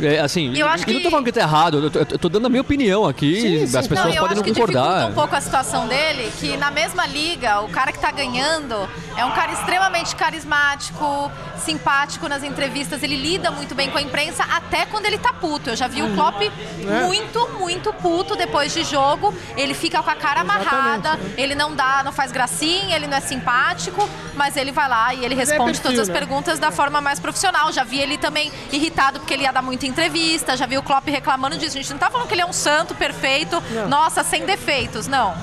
É, 0.00 0.20
assim, 0.20 0.56
Eu 0.56 0.68
acho 0.68 0.84
e 0.84 0.92
não 0.92 0.98
que- 0.98 1.02
tô 1.04 1.10
falando 1.10 1.24
que 1.24 1.32
tá 1.32 1.40
errado, 1.40 1.78
eu 1.82 1.90
tô, 1.90 1.98
eu 1.98 2.18
tô 2.18 2.28
dando 2.28 2.46
a 2.46 2.48
minha 2.48 2.60
opinião 2.62 3.04
aqui, 3.06 3.40
Sim, 3.40 3.66
sim. 3.66 3.76
as 3.76 3.86
pessoas 3.88 4.08
não, 4.08 4.14
eu 4.14 4.20
podem 4.22 4.26
acho 4.26 4.36
não 4.36 4.42
que 4.44 4.52
concordar. 4.52 4.82
dificulta 4.82 5.06
um 5.10 5.14
pouco 5.14 5.34
a 5.34 5.40
situação 5.40 5.88
dele, 5.88 6.30
que 6.38 6.56
na 6.56 6.70
mesma 6.70 7.04
liga, 7.06 7.60
o 7.62 7.68
cara 7.68 7.90
que 7.90 7.98
tá 7.98 8.12
ganhando 8.12 8.88
é 9.16 9.24
um 9.24 9.32
cara 9.32 9.50
extremamente 9.52 10.14
carismático, 10.14 11.30
simpático 11.58 12.28
nas 12.28 12.42
entrevistas, 12.44 13.02
ele 13.02 13.16
lida 13.16 13.50
muito 13.50 13.74
bem 13.74 13.90
com 13.90 13.98
a 13.98 14.02
imprensa, 14.02 14.44
até 14.44 14.86
quando 14.86 15.06
ele 15.06 15.18
tá 15.18 15.32
puto. 15.32 15.70
Eu 15.70 15.76
já 15.76 15.88
vi 15.88 16.02
o 16.02 16.14
Klopp 16.14 16.40
É. 16.42 17.02
muito, 17.06 17.48
muito 17.58 17.92
puto 17.94 18.36
depois 18.36 18.72
de 18.72 18.84
jogo, 18.84 19.34
ele 19.56 19.74
fica 19.74 20.00
com 20.02 20.10
a 20.10 20.14
cara 20.14 20.42
amarrada, 20.42 21.18
ele 21.36 21.54
não 21.56 21.74
dá, 21.74 22.02
não 22.04 22.12
faz 22.12 22.30
gracinha, 22.30 22.94
ele 22.94 23.06
não 23.08 23.16
é 23.16 23.20
simpático, 23.20 24.08
mas 24.36 24.56
ele 24.56 24.70
vai 24.70 24.88
lá 24.88 25.12
e 25.12 25.24
ele 25.24 25.34
Mas 25.34 25.48
é 25.48 25.52
responde 25.52 25.72
perfil, 25.72 25.82
todas 25.90 26.00
as 26.00 26.08
né? 26.08 26.14
Perguntas 26.18 26.58
da 26.58 26.70
forma 26.72 27.00
mais 27.00 27.20
profissional. 27.20 27.72
Já 27.72 27.84
vi 27.84 27.98
ele 28.00 28.18
também 28.18 28.50
irritado 28.72 29.20
porque 29.20 29.34
ele 29.34 29.44
ia 29.44 29.52
dar 29.52 29.62
muita 29.62 29.86
entrevista, 29.86 30.56
já 30.56 30.66
vi 30.66 30.76
o 30.76 30.82
Klopp 30.82 31.06
reclamando 31.08 31.56
disso. 31.56 31.78
A 31.78 31.80
gente 31.80 31.90
não 31.92 31.98
tá 31.98 32.10
falando 32.10 32.26
que 32.26 32.34
ele 32.34 32.42
é 32.42 32.46
um 32.46 32.52
santo 32.52 32.92
perfeito, 32.94 33.62
nossa, 33.88 34.24
sem 34.24 34.44
defeitos, 34.44 35.06
não. 35.06 35.34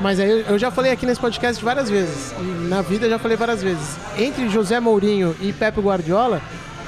Mas 0.00 0.18
aí 0.20 0.44
eu- 0.48 0.58
já 0.58 0.70
falei 0.70 0.92
aqui 0.92 1.04
nesse 1.04 1.20
podcast 1.20 1.62
várias 1.64 1.90
vezes. 1.90 2.32
Na 2.68 2.80
vida 2.80 3.06
eu 3.06 3.10
já 3.10 3.18
falei 3.18 3.36
várias 3.36 3.60
vezes. 3.62 3.96
Entre 4.16 4.48
José 4.48 4.78
Mourinho 4.80 5.36
e 5.40 5.52
Pepe 5.52 5.80
Guardiola, 5.80 6.40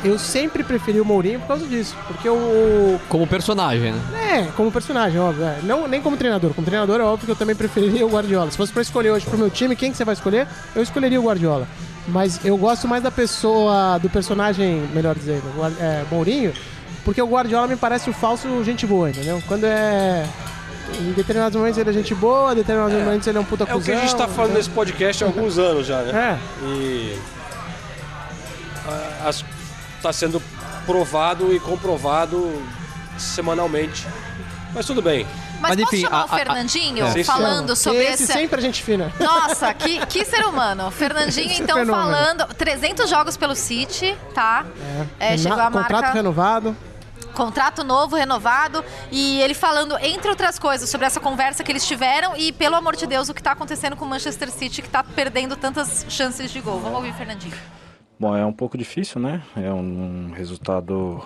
eu 0.05 0.18
sempre 0.18 0.62
preferi 0.64 0.99
o 1.01 1.05
Mourinho 1.05 1.38
por 1.40 1.49
causa 1.49 1.66
disso. 1.66 1.95
Porque 2.07 2.28
o. 2.28 2.99
Como 3.09 3.26
personagem, 3.26 3.93
né? 3.93 4.01
É, 4.38 4.43
como 4.57 4.70
personagem, 4.72 5.20
óbvio. 5.20 5.45
é. 5.45 5.59
Não, 5.62 5.86
nem 5.86 6.01
como 6.01 6.16
treinador. 6.16 6.55
Como 6.55 6.64
treinador 6.64 7.01
é 7.01 7.05
óbvio 7.05 7.26
que 7.26 7.32
eu 7.32 7.36
também 7.36 7.55
preferiria 7.57 8.07
o 8.07 8.09
Guardiola. 8.11 8.51
Se 8.51 8.57
fosse 8.57 8.72
pra 8.72 8.80
escolher 8.82 9.11
hoje 9.11 9.26
pro 9.26 9.36
meu 9.36 9.51
time, 9.51 9.76
quem 9.76 9.90
que 9.90 9.97
você 9.97 10.05
vai 10.07 10.14
escolher? 10.14 10.47
Eu 10.74 10.82
escolheria 10.82 11.20
o 11.20 11.24
Guardiola. 11.24 11.66
Mas 12.09 12.44
eu 12.44 12.57
gosto 12.57 12.88
mais 12.88 13.03
da 13.03 13.11
pessoa, 13.11 13.98
do 13.98 14.11
personagem, 14.11 14.80
melhor 14.92 15.14
dizendo, 15.14 15.42
é, 15.80 16.05
Mourinho, 16.11 16.53
porque 17.05 17.22
o 17.22 17.26
Guardiola 17.26 17.68
me 17.68 17.76
parece 17.76 18.11
o 18.11 18.12
falso 18.12 18.62
gente 18.64 18.86
boa, 18.86 19.11
entendeu? 19.11 19.42
Quando 19.46 19.64
é. 19.64 20.26
Em 20.98 21.12
determinados 21.12 21.57
momentos 21.57 21.78
ele 21.78 21.88
é 21.90 21.92
gente 21.92 22.14
boa, 22.14 22.53
em 22.53 22.57
determinados 22.57 22.98
momentos 22.98 23.26
ele 23.26 23.38
é 23.38 23.40
um 23.40 23.44
puta 23.44 23.64
É 23.68 23.74
o 23.74 23.80
que 23.80 23.92
a 23.92 24.00
gente 24.00 24.14
tá 24.16 24.26
falando 24.26 24.50
né? 24.53 24.59
nesse 24.59 24.70
podcast 24.70 25.22
há 25.22 25.26
alguns 25.26 25.57
anos 25.59 25.86
já, 25.86 26.03
né? 26.03 26.38
É. 26.62 26.64
E. 26.66 27.18
as- 29.24 29.44
tá 30.03 30.12
sendo 30.12 30.42
provado 30.84 31.55
e 31.55 31.61
comprovado 31.61 32.61
semanalmente. 33.16 34.07
Mas 34.74 34.84
tudo 34.86 35.00
bem. 35.00 35.26
Mas, 35.62 35.76
Mas, 35.76 35.80
posso 35.84 35.94
enfim, 35.94 36.04
chamar 36.04 36.18
a- 36.18 36.22
o 36.22 36.24
a- 36.24 36.36
Fernandinho 36.36 37.06
a- 37.06 37.10
Sim, 37.12 37.24
falando 37.24 37.76
sobre 37.76 38.02
esse 38.02 38.24
esse... 38.24 38.32
sempre 38.32 38.58
a 38.58 38.62
gente 38.62 38.82
fina. 38.82 39.12
Nossa, 39.20 39.72
que, 39.72 40.04
que 40.06 40.24
ser 40.24 40.44
humano. 40.44 40.90
Fernandinho, 40.90 41.52
então, 41.52 41.78
fenômeno. 41.78 41.94
falando... 42.12 42.54
300 42.54 43.08
jogos 43.08 43.36
pelo 43.36 43.54
City, 43.54 44.16
tá? 44.34 44.66
É, 45.20 45.38
chegou 45.38 45.58
a 45.58 45.70
Contrato 45.70 45.92
marca... 45.92 46.10
renovado. 46.12 46.76
Contrato 47.34 47.82
novo, 47.82 48.14
renovado. 48.16 48.84
E 49.10 49.40
ele 49.40 49.54
falando, 49.54 49.96
entre 49.98 50.28
outras 50.28 50.58
coisas, 50.58 50.90
sobre 50.90 51.06
essa 51.06 51.18
conversa 51.20 51.62
que 51.64 51.72
eles 51.72 51.86
tiveram 51.86 52.36
e, 52.36 52.52
pelo 52.52 52.74
amor 52.76 52.94
de 52.96 53.06
Deus, 53.06 53.28
o 53.30 53.34
que 53.34 53.42
tá 53.42 53.52
acontecendo 53.52 53.96
com 53.96 54.04
o 54.04 54.08
Manchester 54.08 54.50
City, 54.50 54.82
que 54.82 54.88
tá 54.88 55.02
perdendo 55.02 55.56
tantas 55.56 56.04
chances 56.10 56.50
de 56.50 56.60
gol. 56.60 56.78
Vamos 56.80 56.96
ouvir 56.96 57.14
Fernandinho. 57.14 57.54
Bom, 58.20 58.36
é 58.36 58.44
um 58.44 58.52
pouco 58.52 58.76
difícil, 58.76 59.20
né? 59.20 59.42
É 59.56 59.72
um 59.72 60.30
resultado 60.36 61.24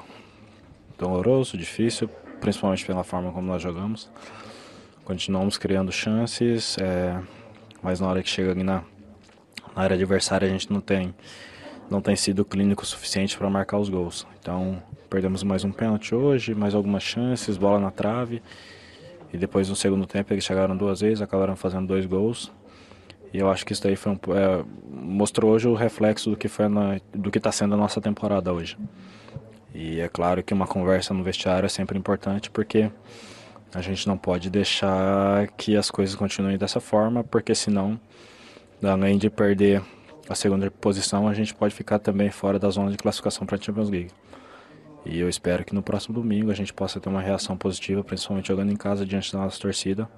doloroso, 0.99 1.59
difícil, 1.59 2.09
principalmente 2.47 2.87
pela 2.87 3.03
forma 3.03 3.33
como 3.33 3.49
nós 3.49 3.61
jogamos. 3.61 4.09
Continuamos 5.05 5.59
criando 5.59 5.91
chances, 5.91 6.77
é, 6.79 7.21
mas 7.83 7.99
na 7.99 8.07
hora 8.07 8.23
que 8.23 8.31
chega 8.31 8.53
ali 8.53 8.63
na, 8.63 8.85
na 9.75 9.83
área 9.83 9.95
adversária 9.95 10.47
a 10.47 10.51
gente 10.53 10.73
não 10.73 10.81
tem, 10.81 11.13
não 11.91 12.01
tem 12.01 12.15
sido 12.15 12.45
clínico 12.45 12.85
o 12.85 12.87
suficiente 12.87 13.37
para 13.37 13.51
marcar 13.51 13.79
os 13.79 13.89
gols. 13.89 14.25
Então 14.41 14.81
perdemos 15.11 15.43
mais 15.43 15.65
um 15.65 15.73
pênalti 15.73 16.15
hoje, 16.15 16.55
mais 16.55 16.73
algumas 16.73 17.03
chances, 17.03 17.57
bola 17.57 17.81
na 17.81 17.91
trave. 17.91 18.41
E 19.33 19.37
depois 19.37 19.69
no 19.69 19.75
segundo 19.75 20.07
tempo 20.07 20.33
eles 20.33 20.45
chegaram 20.45 20.77
duas 20.77 21.01
vezes, 21.01 21.21
acabaram 21.21 21.57
fazendo 21.57 21.89
dois 21.89 22.07
gols. 22.07 22.53
E 23.33 23.39
eu 23.39 23.51
acho 23.51 23.67
que 23.67 23.73
isso 23.73 23.83
daí 23.83 23.97
foi 23.97 24.13
um, 24.13 24.19
é, 24.37 24.65
mostrou 24.89 25.51
hoje 25.51 25.67
o 25.67 25.75
reflexo 25.75 26.31
do 26.31 26.37
que 26.37 26.47
foi 26.47 26.67
do 27.13 27.29
que 27.29 27.39
está 27.39 27.51
sendo 27.51 27.75
a 27.75 27.77
nossa 27.77 28.01
temporada 28.01 28.53
hoje. 28.53 28.79
E 29.75 30.01
é 30.01 30.09
claro 30.09 30.43
que 30.43 30.55
uma 30.55 30.67
conversa 30.67 31.13
no 31.13 31.23
vestiário 31.23 31.67
é 31.67 31.69
sempre 31.69 31.99
importante 31.99 32.51
porque 32.51 32.91
a 33.75 33.81
gente 33.83 34.07
não 34.07 34.17
pode 34.17 34.49
deixar 34.49 35.49
que 35.49 35.77
as 35.77 35.91
coisas 35.91 36.15
continuem 36.15 36.57
dessa 36.57 36.81
forma, 36.81 37.23
porque 37.23 37.55
senão, 37.55 38.01
além 38.83 39.19
de 39.19 39.29
perder 39.29 39.83
a 40.29 40.35
segunda 40.35 40.71
posição, 40.71 41.29
a 41.29 41.35
gente 41.35 41.55
pode 41.55 41.75
ficar 41.75 41.99
também 41.99 42.31
fora 42.31 42.59
da 42.59 42.71
zona 42.71 42.91
de 42.91 42.97
classificação 42.97 43.47
para 43.47 43.57
a 43.57 43.61
Champions 43.61 43.91
League. 43.91 44.11
E 45.05 45.21
eu 45.21 45.29
espero 45.29 45.65
que 45.65 45.75
no 45.75 45.83
próximo 45.83 46.15
domingo 46.15 46.51
a 46.51 46.55
gente 46.55 46.73
possa 46.73 46.99
ter 46.99 47.09
uma 47.09 47.21
reação 47.21 47.57
positiva, 47.57 48.03
principalmente 48.03 48.49
jogando 48.49 48.73
em 48.73 48.77
casa 48.77 49.07
diante 49.07 49.33
da 49.33 49.39
nossa 49.39 49.61
torcida, 49.61 50.09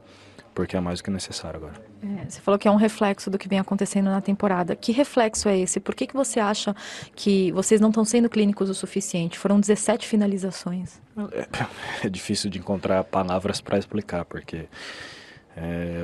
porque 0.55 0.77
é 0.77 0.81
mais 0.81 1.01
do 1.01 1.05
que 1.05 1.11
necessário 1.11 1.59
agora. 1.59 1.75
É, 2.03 2.29
Você 2.29 2.41
falou 2.41 2.59
que 2.59 2.69
é 2.69 2.71
um 2.71 2.77
reflexo 2.77 3.31
do 3.31 3.39
que 3.39 3.49
vem 3.49 3.59
acontecendo 3.59 4.07
na 4.07 4.21
temporada. 4.21 4.75
Que 4.77 4.93
reflexo 4.93 5.49
é 5.49 5.59
esse? 5.59 5.81
Por 5.81 5.95
que, 5.95 6.07
que 6.07 6.15
você 6.15 6.41
acha 6.41 6.75
que 7.15 7.51
vocês 7.53 7.81
não 7.81 7.89
estão 7.89 8.05
sendo 8.05 8.29
clínicos 8.29 8.71
o 8.71 8.75
suficiente? 8.75 9.39
Foram 9.39 9.59
17 9.61 10.07
finalizações. 10.07 11.01
é 12.05 12.09
difícil 12.09 12.51
de 12.51 12.59
encontrar 12.59 13.05
palavras 13.05 13.61
para 13.61 13.79
explicar, 13.79 14.25
porque 14.25 14.67
é, 15.57 16.03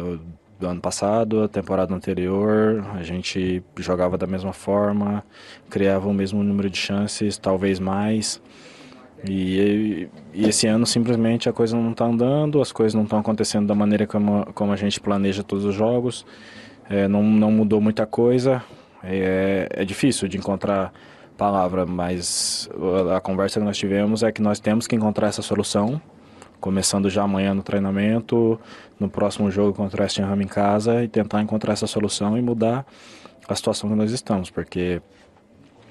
do 0.59 0.67
ano 0.67 0.81
passado, 0.81 1.43
a 1.43 1.49
temporada 1.49 1.95
anterior, 1.95 2.85
a 2.95 3.03
gente 3.03 3.63
jogava 3.79 4.17
da 4.17 4.27
mesma 4.27 4.53
forma, 4.53 5.25
criava 5.69 6.09
o 6.09 6.15
mesmo 6.15 6.43
número 6.43 6.71
de 6.71 6.79
chances, 6.79 7.37
talvez 7.37 7.79
mais. 7.79 8.41
E, 9.27 10.09
e 10.35 10.49
esse 10.49 10.67
ano 10.67 10.85
simplesmente 10.85 11.49
a 11.49 11.53
coisa 11.53 11.77
não 11.77 11.93
está 11.93 12.05
andando, 12.05 12.61
as 12.61 12.71
coisas 12.71 12.95
não 12.95 13.05
estão 13.05 13.19
acontecendo 13.19 13.67
da 13.67 13.75
maneira 13.75 14.07
como, 14.07 14.47
como 14.53 14.73
a 14.73 14.77
gente 14.77 15.01
planeja 15.01 15.43
todos 15.43 15.65
os 15.65 15.75
jogos, 15.75 16.27
é, 16.91 17.09
não, 17.09 17.23
não 17.23 17.51
mudou 17.51 17.81
muita 17.81 18.07
coisa. 18.07 18.63
É, 19.03 19.69
é 19.71 19.85
difícil 19.85 20.29
de 20.29 20.37
encontrar 20.37 20.93
palavra, 21.37 21.85
mas 21.85 22.69
a, 23.15 23.21
conversa 23.21 23.59
que 23.61 23.67
nós 23.67 23.77
tivemos 23.77 24.23
é 24.23 24.31
que 24.31 24.41
nós 24.41 24.61
temos 24.61 24.87
que 24.87 24.95
encontrar 24.95 25.29
essa 25.29 25.43
solução, 25.43 26.01
começando 26.61 27.11
já 27.11 27.23
amanhã 27.23 27.53
no 27.55 27.63
treinamento, 27.63 28.59
no 28.99 29.09
próximo 29.09 29.51
jogo 29.51 29.75
contra 29.75 30.01
o 30.01 30.05
West 30.05 30.19
Ham 30.21 30.43
em 30.43 30.47
casa 30.47 31.03
e 31.03 31.09
tentar 31.09 31.43
encontrar 31.43 31.73
essa 31.73 31.87
solução 31.87 32.39
e 32.39 32.43
mudar 32.43 32.87
a 33.49 33.55
situação 33.55 33.91
que 33.91 33.97
nós 33.97 34.11
estamos, 34.13 34.49
porque 34.51 35.03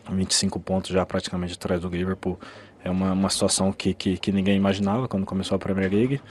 25 0.10 0.60
pontos 0.60 0.92
já 0.92 1.06
praticamente 1.06 1.54
atrás 1.54 1.82
do 1.82 1.90
Liverpool 1.90 2.40
é 2.84 2.90
uma, 2.90 3.14
uma 3.14 3.30
situação 3.30 3.72
que, 3.72 3.94
que, 3.94 4.18
que 4.18 4.32
ninguém 4.32 4.58
imaginava 4.58 5.08
quando 5.08 5.26
começou 5.26 5.56
a 5.56 5.60
Premier 5.60 5.92
League, 5.92 6.22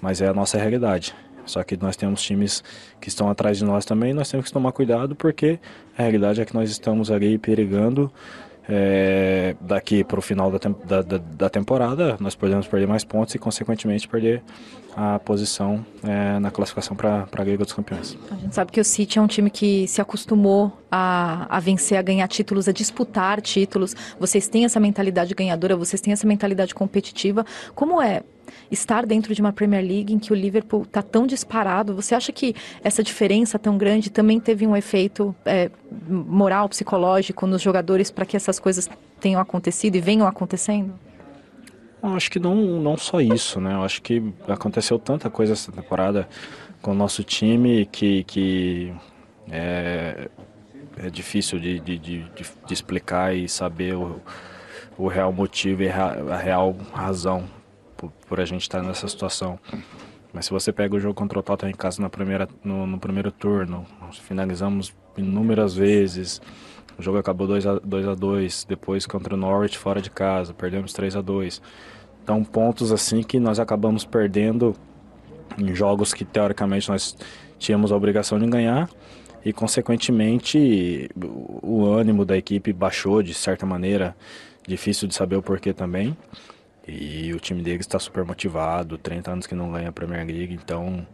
mas 0.00 0.20
é 0.20 0.28
a 0.28 0.34
nossa 0.34 0.58
realidade. 0.58 1.14
Só 1.44 1.62
que 1.62 1.76
nós 1.76 1.96
temos 1.96 2.22
times 2.22 2.62
que 3.00 3.08
estão 3.08 3.28
atrás 3.28 3.58
de 3.58 3.64
nós 3.64 3.84
também, 3.84 4.12
nós 4.12 4.30
temos 4.30 4.46
que 4.46 4.52
tomar 4.52 4.72
cuidado 4.72 5.14
porque 5.14 5.58
a 5.96 6.02
realidade 6.02 6.40
é 6.40 6.44
que 6.44 6.54
nós 6.54 6.70
estamos 6.70 7.10
ali 7.10 7.38
perigando 7.38 8.12
é, 8.68 9.56
daqui 9.60 10.04
para 10.04 10.18
o 10.18 10.22
final 10.22 10.50
da, 10.50 10.58
da, 10.58 11.02
da, 11.02 11.18
da 11.18 11.50
temporada, 11.50 12.16
nós 12.20 12.34
podemos 12.34 12.66
perder 12.66 12.86
mais 12.86 13.04
pontos 13.04 13.34
e, 13.34 13.38
consequentemente, 13.38 14.06
perder 14.06 14.42
a 14.94 15.18
posição 15.18 15.84
é, 16.04 16.38
na 16.38 16.50
classificação 16.50 16.94
para 16.94 17.26
a 17.32 17.44
Liga 17.44 17.64
dos 17.64 17.72
Campeões. 17.72 18.16
A 18.30 18.36
gente 18.36 18.54
sabe 18.54 18.70
que 18.70 18.80
o 18.80 18.84
City 18.84 19.18
é 19.18 19.22
um 19.22 19.26
time 19.26 19.50
que 19.50 19.88
se 19.88 20.00
acostumou 20.00 20.72
a, 20.90 21.46
a 21.48 21.60
vencer, 21.60 21.98
a 21.98 22.02
ganhar 22.02 22.28
títulos, 22.28 22.68
a 22.68 22.72
disputar 22.72 23.40
títulos. 23.40 23.96
Vocês 24.20 24.48
têm 24.48 24.64
essa 24.64 24.78
mentalidade 24.78 25.34
ganhadora, 25.34 25.76
vocês 25.76 26.00
têm 26.00 26.12
essa 26.12 26.26
mentalidade 26.26 26.74
competitiva. 26.74 27.44
Como 27.74 28.00
é 28.00 28.22
estar 28.72 29.04
dentro 29.04 29.34
de 29.34 29.40
uma 29.40 29.52
Premier 29.52 29.84
League 29.84 30.12
em 30.14 30.18
que 30.18 30.32
o 30.32 30.34
Liverpool 30.34 30.82
está 30.82 31.02
tão 31.02 31.26
disparado? 31.26 31.94
Você 31.94 32.14
acha 32.14 32.32
que 32.32 32.54
essa 32.82 33.02
diferença 33.02 33.58
tão 33.58 33.76
grande 33.76 34.10
também 34.10 34.40
teve 34.40 34.66
um 34.66 34.74
efeito 34.74 35.34
é, 35.44 35.70
moral, 36.08 36.68
psicológico 36.68 37.46
nos 37.46 37.60
jogadores 37.60 38.10
para 38.10 38.24
que 38.24 38.36
essas 38.36 38.58
coisas 38.58 38.88
tenham 39.20 39.40
acontecido 39.40 39.96
e 39.96 40.00
venham 40.00 40.26
acontecendo? 40.26 40.94
Eu 42.02 42.14
acho 42.14 42.30
que 42.30 42.40
não, 42.40 42.56
não 42.80 42.96
só 42.96 43.20
isso, 43.20 43.60
né? 43.60 43.74
Eu 43.74 43.82
acho 43.84 44.02
que 44.02 44.22
aconteceu 44.48 44.98
tanta 44.98 45.30
coisa 45.30 45.52
essa 45.52 45.70
temporada 45.70 46.28
com 46.80 46.90
o 46.90 46.94
nosso 46.94 47.22
time 47.22 47.86
que, 47.86 48.24
que 48.24 48.92
é, 49.48 50.28
é 50.96 51.10
difícil 51.10 51.60
de, 51.60 51.78
de, 51.78 51.98
de, 51.98 52.18
de- 52.30 52.72
explicar 52.72 53.36
e 53.36 53.48
saber 53.48 53.94
o, 53.94 54.20
o 54.98 55.06
real 55.06 55.32
motivo 55.32 55.82
e 55.84 55.88
a 55.88 56.36
real 56.36 56.74
razão 56.92 57.44
por, 58.02 58.10
por 58.28 58.40
a 58.40 58.44
gente 58.44 58.62
estar 58.62 58.82
nessa 58.82 59.06
situação. 59.06 59.58
Mas 60.32 60.46
se 60.46 60.50
você 60.50 60.72
pega 60.72 60.96
o 60.96 61.00
jogo 61.00 61.14
contra 61.14 61.38
o 61.38 61.42
Tottenham 61.42 61.70
em 61.70 61.76
casa 61.76 62.02
na 62.02 62.08
primeira, 62.08 62.48
no, 62.64 62.86
no 62.86 62.98
primeiro 62.98 63.30
turno, 63.30 63.86
finalizamos 64.22 64.92
inúmeras 65.16 65.74
vezes. 65.74 66.40
O 66.98 67.02
jogo 67.02 67.18
acabou 67.18 67.46
2 67.46 67.66
a 67.66 67.78
2 67.78 68.08
a 68.08 68.14
2 68.14 68.64
depois 68.68 69.06
contra 69.06 69.34
o 69.34 69.36
Norwich 69.36 69.78
fora 69.78 70.00
de 70.00 70.10
casa, 70.10 70.52
perdemos 70.52 70.92
3 70.92 71.16
a 71.16 71.20
2 71.20 71.62
Então, 72.22 72.42
pontos 72.42 72.92
assim 72.92 73.22
que 73.22 73.38
nós 73.38 73.60
acabamos 73.60 74.04
perdendo 74.04 74.74
em 75.58 75.74
jogos 75.74 76.12
que 76.12 76.24
teoricamente 76.24 76.88
nós 76.88 77.16
tínhamos 77.58 77.92
a 77.92 77.96
obrigação 77.96 78.38
de 78.38 78.46
ganhar 78.46 78.88
e, 79.44 79.52
consequentemente, 79.52 81.10
o 81.62 81.84
ânimo 81.84 82.24
da 82.24 82.36
equipe 82.36 82.72
baixou 82.72 83.22
de 83.22 83.34
certa 83.34 83.66
maneira. 83.66 84.16
Difícil 84.66 85.08
de 85.08 85.14
saber 85.14 85.36
o 85.36 85.42
porquê 85.42 85.72
também. 85.72 86.16
E 86.86 87.32
o 87.32 87.38
time 87.38 87.62
deles 87.62 87.86
está 87.86 87.98
super 87.98 88.24
motivado, 88.24 88.98
30 88.98 89.30
anos 89.30 89.46
que 89.46 89.54
não 89.54 89.70
ganha 89.70 89.88
a 89.88 89.92
Premier 89.92 90.26
League, 90.26 90.52
então 90.52 91.06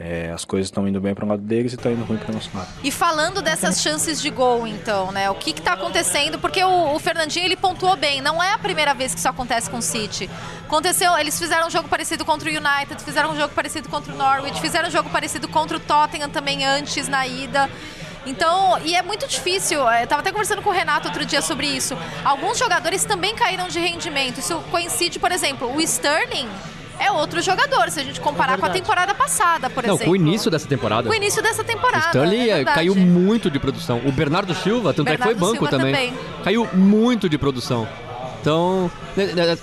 é, 0.00 0.30
as 0.30 0.44
coisas 0.44 0.68
estão 0.68 0.86
indo 0.86 1.00
bem 1.00 1.12
para 1.12 1.24
o 1.24 1.28
lado 1.28 1.42
deles 1.42 1.72
e 1.72 1.74
está 1.74 1.90
indo 1.90 2.04
ruim 2.04 2.18
para 2.18 2.30
o 2.30 2.34
nosso 2.34 2.56
lado. 2.56 2.68
E 2.84 2.90
falando 2.90 3.42
dessas 3.42 3.82
chances 3.82 4.22
de 4.22 4.30
gol, 4.30 4.64
então, 4.64 5.10
né? 5.10 5.28
O 5.28 5.34
que 5.34 5.52
que 5.52 5.60
tá 5.60 5.72
acontecendo? 5.72 6.38
Porque 6.38 6.62
o, 6.62 6.94
o 6.94 6.98
Fernandinho, 7.00 7.44
ele 7.44 7.56
pontuou 7.56 7.96
bem. 7.96 8.20
Não 8.20 8.40
é 8.40 8.52
a 8.52 8.58
primeira 8.58 8.94
vez 8.94 9.12
que 9.12 9.18
isso 9.18 9.28
acontece 9.28 9.68
com 9.68 9.78
o 9.78 9.82
City. 9.82 10.30
Aconteceu, 10.64 11.18
eles 11.18 11.36
fizeram 11.36 11.66
um 11.66 11.70
jogo 11.70 11.88
parecido 11.88 12.24
contra 12.24 12.48
o 12.48 12.52
United, 12.52 13.02
fizeram 13.02 13.32
um 13.32 13.36
jogo 13.36 13.52
parecido 13.54 13.88
contra 13.88 14.12
o 14.12 14.16
Norwich, 14.16 14.60
fizeram 14.60 14.88
um 14.88 14.92
jogo 14.92 15.10
parecido 15.10 15.48
contra 15.48 15.76
o 15.76 15.80
Tottenham 15.80 16.30
também 16.30 16.64
antes, 16.64 17.08
na 17.08 17.26
ida. 17.26 17.68
Então, 18.28 18.78
e 18.84 18.94
é 18.94 19.02
muito 19.02 19.26
difícil. 19.26 19.80
Eu 19.80 20.06
tava 20.06 20.20
até 20.20 20.30
conversando 20.30 20.60
com 20.60 20.70
o 20.70 20.72
Renato 20.72 21.08
outro 21.08 21.24
dia 21.24 21.40
sobre 21.40 21.66
isso. 21.66 21.96
Alguns 22.22 22.58
jogadores 22.58 23.04
também 23.04 23.34
caíram 23.34 23.68
de 23.68 23.78
rendimento. 23.80 24.38
Isso 24.38 24.56
coincide, 24.70 25.18
por 25.18 25.32
exemplo, 25.32 25.74
o 25.74 25.80
Sterling 25.80 26.48
é 27.00 27.10
outro 27.10 27.40
jogador, 27.40 27.90
se 27.90 28.00
a 28.00 28.02
gente 28.02 28.20
comparar 28.20 28.58
com 28.58 28.66
a 28.66 28.70
temporada 28.70 29.14
passada, 29.14 29.70
por 29.70 29.84
Não, 29.84 29.94
exemplo. 29.94 30.06
com 30.06 30.12
o 30.12 30.16
início 30.16 30.50
dessa 30.50 30.66
temporada. 30.66 31.08
Com 31.08 31.14
o 31.14 31.16
início 31.16 31.42
dessa 31.42 31.62
temporada. 31.64 32.06
O 32.06 32.08
Stanley 32.08 32.40
é 32.40 32.52
eh, 32.52 32.54
verdade. 32.56 32.74
caiu 32.74 32.94
muito 32.94 33.50
de 33.50 33.58
produção. 33.58 34.02
O 34.04 34.12
Bernardo 34.12 34.54
Silva, 34.54 34.92
tanto 34.92 35.08
é 35.08 35.16
que 35.16 35.22
foi 35.22 35.34
Bernardo 35.34 35.58
banco 35.60 35.70
também. 35.70 35.94
também. 35.94 36.14
Caiu 36.42 36.68
muito 36.74 37.28
de 37.28 37.38
produção. 37.38 37.88
Então, 38.40 38.90
né, 39.16 39.26
né, 39.26 39.46
né, 39.46 39.58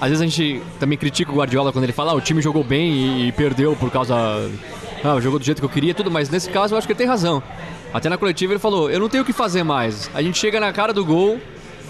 às 0.00 0.08
vezes 0.08 0.22
a 0.22 0.24
gente 0.26 0.62
também 0.78 0.96
critica 0.96 1.30
o 1.32 1.36
Guardiola 1.36 1.72
quando 1.72 1.84
ele 1.84 1.92
fala, 1.92 2.12
ah, 2.12 2.14
o 2.14 2.20
time 2.20 2.40
jogou 2.40 2.62
bem 2.64 2.92
e, 2.92 3.28
e 3.28 3.32
perdeu 3.32 3.74
por 3.76 3.90
causa. 3.90 4.14
Ah, 5.02 5.20
jogou 5.20 5.38
do 5.38 5.44
jeito 5.44 5.58
que 5.58 5.64
eu 5.64 5.70
queria, 5.70 5.94
tudo, 5.94 6.10
mas 6.10 6.28
nesse 6.30 6.50
caso 6.50 6.74
eu 6.74 6.78
acho 6.78 6.86
que 6.86 6.92
ele 6.92 6.98
tem 6.98 7.06
razão. 7.06 7.42
Até 7.92 8.08
na 8.08 8.16
coletiva 8.16 8.52
ele 8.52 8.60
falou, 8.60 8.90
eu 8.90 9.00
não 9.00 9.08
tenho 9.08 9.22
o 9.22 9.26
que 9.26 9.32
fazer 9.32 9.62
mais. 9.62 10.10
A 10.14 10.22
gente 10.22 10.38
chega 10.38 10.60
na 10.60 10.72
cara 10.72 10.92
do 10.92 11.04
gol, 11.04 11.40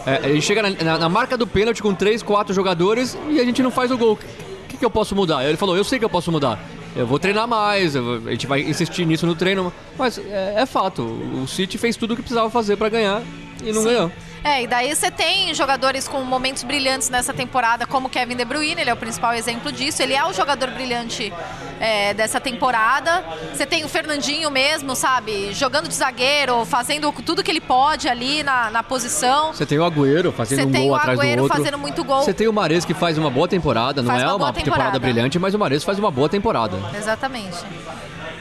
é, 0.07 0.16
a 0.16 0.28
gente 0.32 0.42
chega 0.42 0.62
na, 0.62 0.70
na- 0.70 0.98
na 0.98 1.09
marca 1.09 1.36
do 1.36 1.46
pênalti 1.46 1.82
com 1.82 1.94
três, 1.94 2.22
quatro 2.22 2.55
jogadores 2.55 3.18
e 3.28 3.38
a 3.40 3.44
gente 3.44 3.62
não 3.62 3.70
faz 3.70 3.90
o 3.90 3.98
gol. 3.98 4.14
O 4.14 4.68
que, 4.68 4.76
que 4.78 4.84
eu 4.84 4.90
posso 4.90 5.14
mudar? 5.14 5.44
Ele 5.44 5.57
falou, 5.57 5.76
eu 5.76 5.84
sei 5.84 5.98
que 5.98 6.05
eu 6.05 6.09
posso 6.11 6.30
mudar. 6.32 6.59
eu 6.96 7.07
vou 7.07 7.18
treinar 7.18 7.46
mais, 7.46 7.94
eu 7.94 8.22
a 8.26 8.30
gente 8.30 8.46
vai 8.46 8.62
insistir 8.62 9.05
nisso 9.05 9.26
no 9.26 9.34
treino. 9.34 9.72
Mas 9.98 10.16
é, 10.18 10.55
é 10.59 10.66
fato, 10.66 11.03
o 11.03 11.46
City 11.46 11.76
fez 11.76 11.96
tudo 11.96 12.12
o 12.14 12.16
que 12.16 12.22
precisava 12.22 12.48
fazer 12.51 12.76
pra 12.76 12.88
ganhar 12.88 13.22
e 13.62 13.72
não 13.72 13.82
Sim. 13.82 13.88
ganhou. 13.88 14.12
É, 14.43 14.62
e 14.62 14.66
daí 14.66 14.95
você 14.95 15.11
tem 15.11 15.53
jogadores 15.55 16.09
com 16.09 16.22
momentos 16.22 16.62
brilhantes 16.62 17.11
nessa 17.11 17.32
temporada, 17.34 17.86
como 17.86 18.09
Kevin 18.09 18.36
De 18.36 18.45
Bruyne, 18.45 18.80
ele 18.80 18.88
é 18.88 18.93
o 18.93 18.97
principal 18.97 19.34
exemplo 19.34 19.70
disso. 19.70 20.03
Ele 20.03 20.14
é 20.14 20.24
o 20.24 20.32
jogador 20.32 20.70
brilhante 20.70 21.30
é, 21.78 22.14
dessa 22.14 22.41
temporada. 22.41 23.22
Você 23.53 23.66
tem 23.66 23.84
o 23.84 23.88
Fernandinho 23.88 24.51
mesmo, 24.51 24.97
sabe? 24.97 25.53
Jogando 25.53 25.88
de 25.88 25.95
zagueiro, 25.95 26.64
fazendo 26.64 27.12
tudo 27.12 27.43
que 27.43 27.51
ele 27.51 27.61
pode 27.61 28.09
ali 28.09 28.43
na, 28.43 28.70
na 28.70 28.82
posição. 28.82 29.53
Você 29.53 29.66
tem 29.66 29.78
o 29.78 29.84
Agüero 29.84 30.32
fazendo 30.32 30.61
Você 30.61 30.66
um 30.66 30.72
tem 30.72 30.82
gol 30.82 30.93
o 30.93 30.95
atrás 30.95 31.18
do 31.18 31.22
Agüero 31.22 31.43
outro. 31.43 31.57
fazendo 31.59 31.78
muito 31.78 32.03
gol. 32.03 32.22
Você 32.22 32.32
tem 32.32 32.49
o 32.49 32.53
Mares 32.53 32.84
que 32.86 32.95
faz 32.95 33.18
uma 33.18 33.28
boa 33.30 33.47
temporada, 33.47 34.01
não 34.03 34.11
Faz 34.11 34.22
é 34.22 34.26
uma 34.26 34.36
uma, 34.36 34.53
temporada. 34.53 34.62
temporada. 34.84 34.99
brilhante, 34.99 35.38
mas 35.38 35.55
o 35.55 35.59
Mares 35.59 35.84
faz 35.84 35.99
uma 35.99 36.11
boa 36.11 36.28
temporada. 36.30 36.78
Exatamente. 36.97 37.59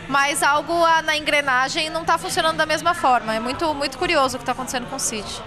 Mas 0.08 0.42
algo 0.42 0.74
na 1.04 1.16
engrenagem 1.18 1.90
não 1.90 2.04
tá 2.06 2.18
funcionando 2.18 2.58
da 2.58 2.66
mesma 2.66 2.94
forma. 2.94 3.36
É 3.36 3.40
muito, 3.40 3.74
muito 3.76 3.98
curioso 3.98 4.38
o 4.38 4.40
que 4.40 4.46
tá 4.46 4.54
acontecendo 4.54 4.88
com 4.90 4.96
o 4.96 5.00
City. 5.00 5.42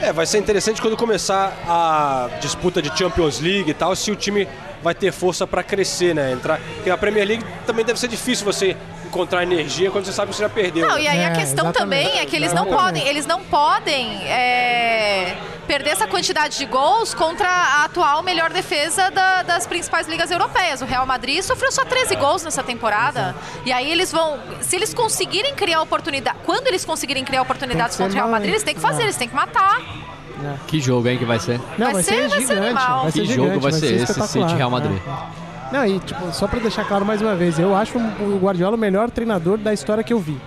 É, 0.00 0.12
vai 0.12 0.26
ser 0.26 0.38
interessante 0.38 0.82
quando 0.82 0.96
começar 0.96 1.56
a 1.66 2.28
disputa 2.40 2.82
de 2.82 2.96
Champions 2.96 3.40
League 3.40 3.70
e 3.70 3.74
tal, 3.74 3.94
se 3.94 4.10
o 4.10 4.16
time 4.16 4.48
vai 4.84 4.94
ter 4.94 5.10
força 5.12 5.46
para 5.46 5.62
crescer, 5.62 6.14
né? 6.14 6.30
Entrar, 6.32 6.60
porque 6.76 6.90
a 6.90 6.96
Premier 6.98 7.26
League 7.26 7.44
também 7.66 7.84
deve 7.84 7.98
ser 7.98 8.06
difícil 8.08 8.44
você 8.44 8.76
encontrar 9.06 9.42
energia 9.42 9.90
quando 9.90 10.04
você 10.04 10.12
sabe 10.12 10.30
que 10.30 10.36
você 10.36 10.42
já 10.42 10.48
perdeu. 10.48 10.86
Não, 10.86 10.96
né? 10.96 11.02
e 11.02 11.08
aí 11.08 11.20
a 11.24 11.28
É, 11.30 11.34
questão 11.34 11.66
exatamente. 11.70 12.04
também 12.06 12.20
é 12.20 12.26
que 12.26 12.36
eles 12.36 12.52
não 12.52 12.66
Exatamente. 12.66 12.84
podem, 13.00 13.08
eles 13.08 13.26
não 13.26 13.40
podem 13.44 14.24
é, 14.28 15.36
perder 15.66 15.90
essa 15.90 16.06
quantidade 16.06 16.58
de 16.58 16.66
gols 16.66 17.14
contra 17.14 17.48
a 17.48 17.84
atual 17.84 18.22
melhor 18.22 18.50
defesa 18.52 19.10
da- 19.10 19.42
das 19.42 19.66
principais 19.66 20.06
ligas 20.06 20.30
europeias. 20.30 20.82
O 20.82 20.84
Real 20.84 21.06
Madrid 21.06 21.40
sofreu 21.42 21.72
só 21.72 21.84
13 21.84 22.14
gols 22.16 22.42
nessa 22.44 22.62
temporada. 22.62 23.34
E 23.64 23.72
aí 23.72 23.90
eles 23.90 24.12
vão, 24.12 24.38
se 24.60 24.76
eles 24.76 24.92
conseguirem 24.92 25.54
criar 25.54 25.80
oportunidade, 25.80 26.36
quando 26.44 26.66
eles 26.66 26.84
conseguirem 26.84 27.24
criar 27.24 27.40
oportunidades 27.42 27.96
contra 27.96 28.12
o 28.12 28.16
Real 28.16 28.28
Madrid, 28.28 28.50
eles 28.50 28.62
têm 28.62 28.74
que 28.74 28.80
fazer, 28.80 29.04
eles 29.04 29.16
têm 29.16 29.28
que 29.28 29.34
matar. 29.34 29.80
Que 30.66 30.80
jogo, 30.80 31.08
hein, 31.08 31.16
que 31.18 31.24
vai 31.24 31.38
ser? 31.38 31.60
Não, 31.78 31.86
Vai 31.86 31.94
vai, 31.94 32.02
ser- 32.02 32.14
ser, 32.14 32.28
vai 32.28 32.40
ser 32.40 32.46
gigante. 32.46 32.66
animal. 32.66 33.02
Vai 33.02 33.12
ser 33.12 33.20
Que 33.20 33.26
gigante, 33.26 33.48
jogo 33.48 33.60
vai 33.60 33.72
ser 33.72 33.86
esse 33.86 33.94
espetacular. 34.12 34.48
City 34.48 34.54
Real 34.58 34.70
Madrid? 34.70 34.98
É. 35.06 35.74
Não, 35.76 35.86
e 35.86 35.98
tipo, 36.00 36.32
só 36.32 36.46
pra 36.46 36.60
deixar 36.60 36.84
claro 36.84 37.04
mais 37.04 37.20
uma 37.22 37.34
vez, 37.34 37.58
eu 37.58 37.74
acho 37.74 37.98
o 37.98 38.38
Guardiola 38.42 38.76
o 38.76 38.78
melhor 38.78 39.10
treinador 39.10 39.58
da 39.58 39.72
história 39.72 40.04
que 40.04 40.12
eu 40.12 40.18
vi. 40.20 40.38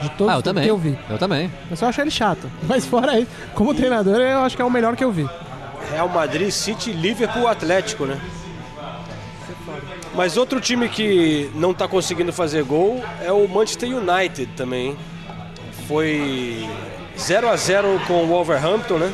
De 0.00 0.08
todos 0.10 0.32
Ah, 0.32 0.36
eu 0.38 0.42
também. 0.42 0.64
que 0.64 0.70
eu 0.70 0.78
vi. 0.78 0.98
Eu 1.10 1.18
também. 1.18 1.50
Eu 1.70 1.76
só 1.76 1.86
acho 1.88 2.00
ele 2.00 2.10
chato. 2.10 2.50
Mas 2.68 2.86
fora 2.86 3.18
isso, 3.18 3.30
como 3.54 3.74
treinador, 3.74 4.16
eu 4.16 4.38
acho 4.40 4.56
que 4.56 4.62
é 4.62 4.64
o 4.64 4.70
melhor 4.70 4.96
que 4.96 5.04
eu 5.04 5.10
vi. 5.12 5.28
Real 5.90 6.08
Madrid, 6.08 6.50
City, 6.50 6.92
Liverpool, 6.92 7.46
Atlético, 7.48 8.04
né? 8.06 8.18
Mas 10.14 10.36
outro 10.36 10.60
time 10.60 10.88
que 10.88 11.50
não 11.54 11.74
tá 11.74 11.88
conseguindo 11.88 12.32
fazer 12.32 12.62
gol 12.64 13.02
é 13.22 13.32
o 13.32 13.48
Manchester 13.48 13.88
United 13.96 14.46
também. 14.56 14.90
hein? 14.90 14.96
Foi 15.88 16.64
0 17.18 17.48
a 17.48 17.56
0 17.56 18.00
com 18.06 18.24
o 18.24 18.26
Wolverhampton, 18.26 18.98
né? 18.98 19.12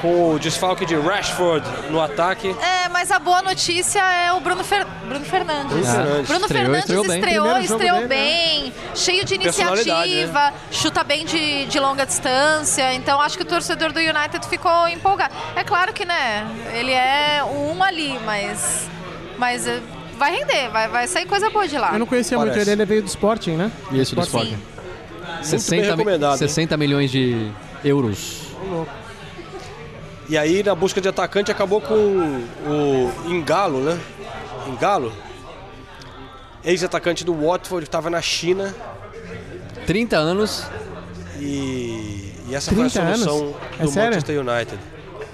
Com 0.00 0.34
o 0.34 0.38
desfalque 0.38 0.84
de 0.84 0.94
Rashford 0.94 1.66
no 1.90 2.00
ataque. 2.00 2.54
É, 2.60 2.88
mas 2.90 3.10
a 3.10 3.18
boa 3.18 3.40
notícia 3.40 4.00
é 4.00 4.30
o 4.32 4.40
Bruno, 4.40 4.62
Fer- 4.62 4.86
Bruno 5.06 5.24
Fernandes. 5.24 5.68
Bruno 5.70 5.86
Fernandes. 5.86 6.26
Bruno 6.28 6.44
Estreou, 6.44 6.46
Fernandes 6.46 6.80
estreou 6.90 7.04
bem. 7.06 7.18
estreou, 7.18 7.58
estreou 7.58 7.96
dele, 7.96 8.00
né? 8.02 8.06
bem, 8.08 8.74
cheio 8.94 9.24
de 9.24 9.38
né? 9.38 9.44
iniciativa, 9.44 10.52
chuta 10.70 11.02
bem 11.02 11.24
de, 11.24 11.64
de 11.66 11.80
longa 11.80 12.04
distância. 12.04 12.92
Então 12.94 13.20
acho 13.22 13.38
que 13.38 13.42
o 13.42 13.46
torcedor 13.46 13.90
do 13.92 13.98
United 13.98 14.46
ficou 14.48 14.86
empolgado. 14.88 15.34
É 15.56 15.64
claro 15.64 15.92
que, 15.94 16.04
né, 16.04 16.46
ele 16.74 16.92
é 16.92 17.42
um 17.44 17.82
ali, 17.82 18.18
mas, 18.24 18.86
mas 19.38 19.66
eh, 19.66 19.80
vai 20.18 20.36
render, 20.36 20.68
vai, 20.68 20.88
vai 20.88 21.06
sair 21.08 21.24
coisa 21.24 21.48
boa 21.48 21.66
de 21.66 21.78
lá. 21.78 21.92
Eu 21.94 21.98
não 22.00 22.06
conhecia 22.06 22.36
muito 22.36 22.50
Parece. 22.50 22.70
ele, 22.70 22.82
ele 22.82 22.86
veio 22.86 23.02
do 23.02 23.08
Sporting, 23.08 23.52
né? 23.52 23.72
Isso, 23.92 24.14
do 24.14 24.20
Sim. 24.22 24.26
Sporting. 24.28 24.50
bem 24.56 24.75
60, 25.42 25.82
mi- 25.82 25.88
recomendado, 25.88 26.32
hein? 26.32 26.38
60 26.38 26.76
milhões 26.76 27.10
de 27.10 27.50
euros. 27.84 28.42
E 30.28 30.36
aí, 30.36 30.62
na 30.62 30.74
busca 30.74 31.00
de 31.00 31.08
atacante, 31.08 31.50
acabou 31.52 31.80
com 31.80 31.94
o 31.94 33.12
Ingalo, 33.28 33.80
né? 33.80 33.98
Ingalo? 34.68 35.12
Ex-atacante 36.64 37.24
do 37.24 37.32
Watford, 37.32 37.84
que 37.84 37.88
estava 37.88 38.10
na 38.10 38.20
China. 38.20 38.74
30 39.86 40.16
anos. 40.16 40.64
E, 41.38 42.32
e 42.48 42.54
essa 42.54 42.72
foi 42.74 42.86
a 42.86 42.90
30 42.90 43.02
anos? 43.06 43.20
solução 43.20 43.54
É 43.78 43.82
do 43.84 43.88
sério? 43.90 44.08
Manchester 44.10 44.40
United. 44.40 44.78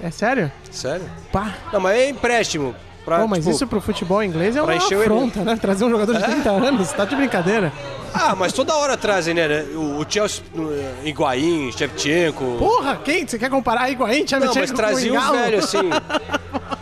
É 0.03 0.11
sério? 0.11 0.51
Sério? 0.69 1.05
Pá. 1.31 1.55
Não, 1.71 1.79
mas 1.79 1.97
é 1.97 2.09
empréstimo. 2.09 2.75
Pra, 3.03 3.19
Pô, 3.19 3.27
mas 3.27 3.39
tipo, 3.39 3.51
isso 3.55 3.67
pro 3.67 3.81
futebol 3.81 4.23
inglês 4.23 4.55
é 4.55 4.61
uma 4.61 4.73
afronta, 4.75 5.43
né? 5.43 5.55
Trazer 5.57 5.83
um 5.85 5.89
jogador 5.89 6.15
de 6.15 6.23
30 6.23 6.49
anos, 6.51 6.91
tá 6.93 7.03
de 7.03 7.15
brincadeira. 7.15 7.71
Ah, 8.13 8.35
mas 8.35 8.53
toda 8.53 8.75
hora 8.75 8.95
trazem, 8.95 9.33
né? 9.33 9.47
né? 9.47 9.65
O, 9.73 9.99
o 10.01 10.05
Chelsea, 10.07 10.43
uh, 10.55 10.83
Higuaín, 11.03 11.71
Shevchenko. 11.71 12.57
Porra, 12.59 12.95
quem? 13.03 13.25
Você 13.27 13.39
quer 13.39 13.49
comparar 13.49 13.89
Higuaín, 13.89 14.23
Tchau 14.25 14.39
Não, 14.39 14.53
mas 14.53 14.71
trazia 14.71 15.19
os 15.19 15.29
velhos, 15.29 15.65
assim. 15.65 15.89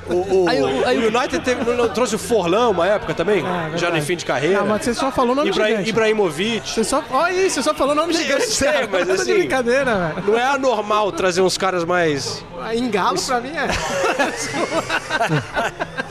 O, 0.09 0.43
o- 0.43 0.49
Aí 0.49 0.57
aí 0.85 0.97
o 0.97 1.07
United 1.07 1.39
teve- 1.39 1.63
não- 1.63 1.75
não 1.77 1.87
trouxe 1.89 2.15
o 2.15 2.19
Forlão 2.19 2.71
uma 2.71 2.85
época 2.85 3.13
também, 3.13 3.41
É, 3.73 3.77
já 3.77 3.89
no 3.89 4.01
fim 4.01 4.17
de 4.17 4.25
carreira. 4.25 4.59
Não, 4.59 4.67
mas 4.67 4.83
você 4.83 4.93
só 4.93 5.09
falou 5.09 5.33
nome 5.33 5.49
Ibra- 5.49 5.67
gigante. 5.67 5.89
Ibrahimovic. 5.89 6.69
Você 6.69 6.83
só... 6.83 7.01
Olha 7.11 7.31
isso, 7.45 7.55
você 7.55 7.63
só 7.63 7.73
falou 7.73 7.95
nome 7.95 8.13
Eu 8.13 8.17
gigante. 8.19 8.47
sei, 8.47 8.71
cara. 8.71 8.89
mas 8.91 9.07
Tá 9.07 9.15
de 9.15 9.21
assim- 9.21 9.33
brincadeira, 9.35 10.13
velho. 10.13 10.27
Não 10.27 10.37
é 10.37 10.43
anormal 10.43 11.11
trazer 11.13 11.41
uns 11.41 11.57
caras 11.57 11.85
mais. 11.85 12.43
Engalo 12.75 13.21
pra 13.21 13.39
mim 13.39 13.51
é. 13.55 13.67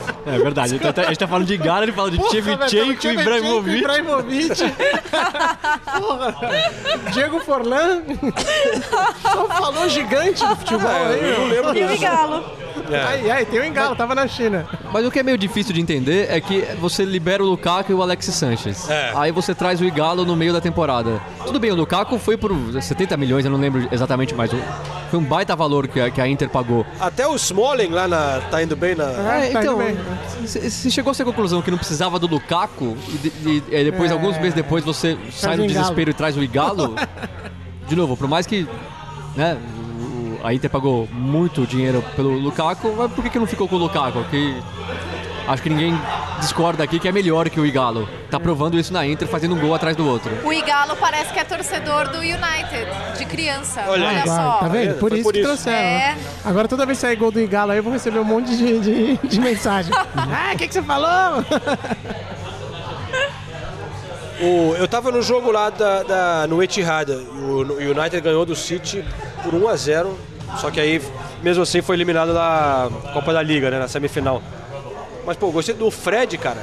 É 0.25 0.37
verdade. 0.37 0.75
Então, 0.75 0.91
a 1.03 1.07
gente 1.07 1.19
tá 1.19 1.27
falando 1.27 1.47
de 1.47 1.57
Gara, 1.57 1.83
ele 1.83 1.91
fala 1.91 2.11
de 2.11 2.17
velho, 2.17 2.97
e 3.03 3.07
Ibrahimovic. 3.07 3.77
Ibrahimovic. 3.77 4.49
Porra. 5.99 6.35
Diego 7.11 7.39
Forlan. 7.39 8.01
Só 9.21 9.47
falou 9.47 9.89
gigante 9.89 10.45
do 10.45 10.55
futebol 10.55 10.89
aí, 10.89 11.33
eu 11.33 11.47
lembro 11.47 11.77
E 11.77 11.83
o 11.83 11.87
disso. 11.87 12.01
Galo. 12.01 12.61
É. 12.89 13.03
Aí, 13.03 13.31
aí, 13.31 13.45
tem 13.45 13.59
o 13.59 13.65
Engalo, 13.65 13.95
tava 13.95 14.13
na 14.13 14.27
China. 14.27 14.65
Mas 14.91 15.05
o 15.05 15.11
que 15.11 15.19
é 15.19 15.23
meio 15.23 15.37
difícil 15.37 15.73
de 15.73 15.81
entender 15.81 16.27
é 16.29 16.39
que 16.41 16.61
você 16.79 17.05
libera 17.05 17.43
o 17.43 17.45
Lukaku 17.45 17.91
e 17.91 17.95
o 17.95 18.01
Alexis 18.01 18.35
Sanchez. 18.35 18.89
É. 18.89 19.13
Aí 19.15 19.31
você 19.31 19.55
traz 19.55 19.79
o 19.79 19.85
Igalo 19.85 20.25
no 20.25 20.35
meio 20.35 20.51
da 20.51 20.61
temporada. 20.61 21.21
Tudo 21.45 21.59
bem, 21.59 21.71
o 21.71 21.75
Lukaku 21.75 22.17
foi 22.17 22.37
por 22.37 22.51
70 22.81 23.15
milhões, 23.17 23.45
eu 23.45 23.51
não 23.51 23.59
lembro 23.59 23.87
exatamente, 23.91 24.33
mas 24.33 24.51
foi 25.09 25.19
um 25.19 25.23
baita 25.23 25.55
valor 25.55 25.87
que 25.87 25.99
a, 25.99 26.09
que 26.09 26.19
a 26.19 26.27
Inter 26.27 26.49
pagou. 26.49 26.85
Até 26.99 27.27
o 27.27 27.35
Smalling 27.35 27.89
lá 27.89 28.07
na, 28.07 28.41
tá 28.49 28.61
indo 28.61 28.75
bem 28.75 28.95
na. 28.95 29.05
É, 29.05 29.51
tá 29.51 29.61
então, 29.61 29.73
indo 29.73 29.83
bem. 29.83 29.97
Você 30.45 30.89
chegou 30.89 31.09
a 31.09 31.11
essa 31.11 31.23
conclusão 31.25 31.61
que 31.61 31.71
não 31.71 31.77
precisava 31.77 32.17
do 32.19 32.27
Lukaku 32.27 32.97
e, 33.23 33.27
e- 33.49 33.63
e 33.71 33.83
depois, 33.85 34.09
É. 34.11 34.13
alguns 34.13 34.37
meses 34.37 34.53
depois, 34.53 34.83
você 34.83 35.17
sai 35.31 35.55
no 35.57 35.67
desespero 35.67 36.09
e 36.11 36.13
traz 36.13 36.35
o 36.37 36.43
Igalo? 36.43 36.95
De 37.87 37.95
novo, 37.95 38.15
por 38.15 38.27
mais 38.27 38.45
que 38.47 38.67
né, 39.35 39.57
o- 40.41 40.45
a 40.45 40.53
Inter 40.53 40.69
pagou 40.69 41.07
muito 41.11 41.65
dinheiro 41.67 42.03
pelo 42.15 42.31
Lukaku, 42.37 42.93
mas 42.97 43.11
por 43.11 43.23
que, 43.23 43.29
que 43.29 43.39
não 43.39 43.45
ficou 43.47 43.67
com 43.67 43.75
o 43.75 43.79
Lukaku? 43.79 44.23
Que 44.31 44.55
acho 45.47 45.61
que 45.63 45.69
ninguém 45.69 45.99
discorda 46.39 46.83
aqui 46.83 46.99
que 46.99 47.07
é 47.07 47.11
melhor 47.11 47.49
que 47.49 47.59
o 47.59 47.65
Igalo. 47.65 48.07
Tá 48.29 48.39
provando 48.39 48.77
isso 48.79 48.91
na 48.93 49.05
Inter, 49.05 49.27
fazendo 49.27 49.55
um 49.55 49.59
gol 49.59 49.73
atrás 49.75 49.95
do 49.95 50.07
outro. 50.07 50.31
O 50.45 50.53
Igalo 50.53 50.95
parece 50.95 51.33
que 51.33 51.39
é 51.39 51.43
torcedor 51.43 52.07
do 52.09 52.19
United, 52.19 52.87
de 53.17 53.25
criança. 53.25 53.83
Olha 53.87 54.07
Olha, 54.07 54.21
aí. 54.23 54.27
só. 54.29 54.51
Tá 54.59 54.67
vendo? 54.67 54.93
Por 54.99 55.09
Foi 55.09 55.17
isso 55.19 55.23
por 55.23 55.33
que 55.33 55.39
isso. 55.39 55.47
trouxeram. 55.47 55.77
É. 55.77 56.17
Agora 56.45 56.67
toda 56.67 56.85
vez 56.85 56.97
que 56.97 57.01
sair 57.01 57.15
gol 57.15 57.31
do 57.31 57.39
Igalo 57.39 57.71
aí, 57.71 57.77
eu 57.79 57.83
vou 57.83 57.91
receber 57.93 58.19
um 58.19 58.23
monte 58.23 58.55
de, 58.55 58.79
de, 58.79 59.17
de 59.27 59.39
mensagem. 59.39 59.91
ah, 60.15 60.51
o 60.53 60.57
que, 60.57 60.67
que 60.67 60.73
você 60.73 60.81
falou? 60.81 61.43
O, 64.41 64.75
eu 64.75 64.87
tava 64.87 65.11
no 65.11 65.21
jogo 65.21 65.51
lá 65.51 65.69
da, 65.69 66.03
da- 66.03 66.47
no 66.47 66.63
Etihad. 66.63 67.09
O, 67.11 67.63
o 67.63 67.77
United 67.91 68.21
ganhou 68.21 68.45
do 68.45 68.55
City 68.55 69.03
por 69.43 69.53
1 69.53 69.67
a 69.67 69.75
0 69.75 70.17
Só 70.57 70.71
que 70.71 70.79
aí, 70.79 71.01
mesmo 71.43 71.61
assim, 71.61 71.81
foi 71.81 71.95
eliminado 71.95 72.33
da 72.33 72.89
Copa 73.13 73.33
da 73.33 73.41
Liga, 73.43 73.69
né? 73.69 73.77
Na 73.77 73.87
semifinal. 73.87 74.41
Mas, 75.25 75.37
pô, 75.37 75.51
gostei 75.51 75.75
do 75.75 75.89
Fred, 75.91 76.37
cara. 76.37 76.59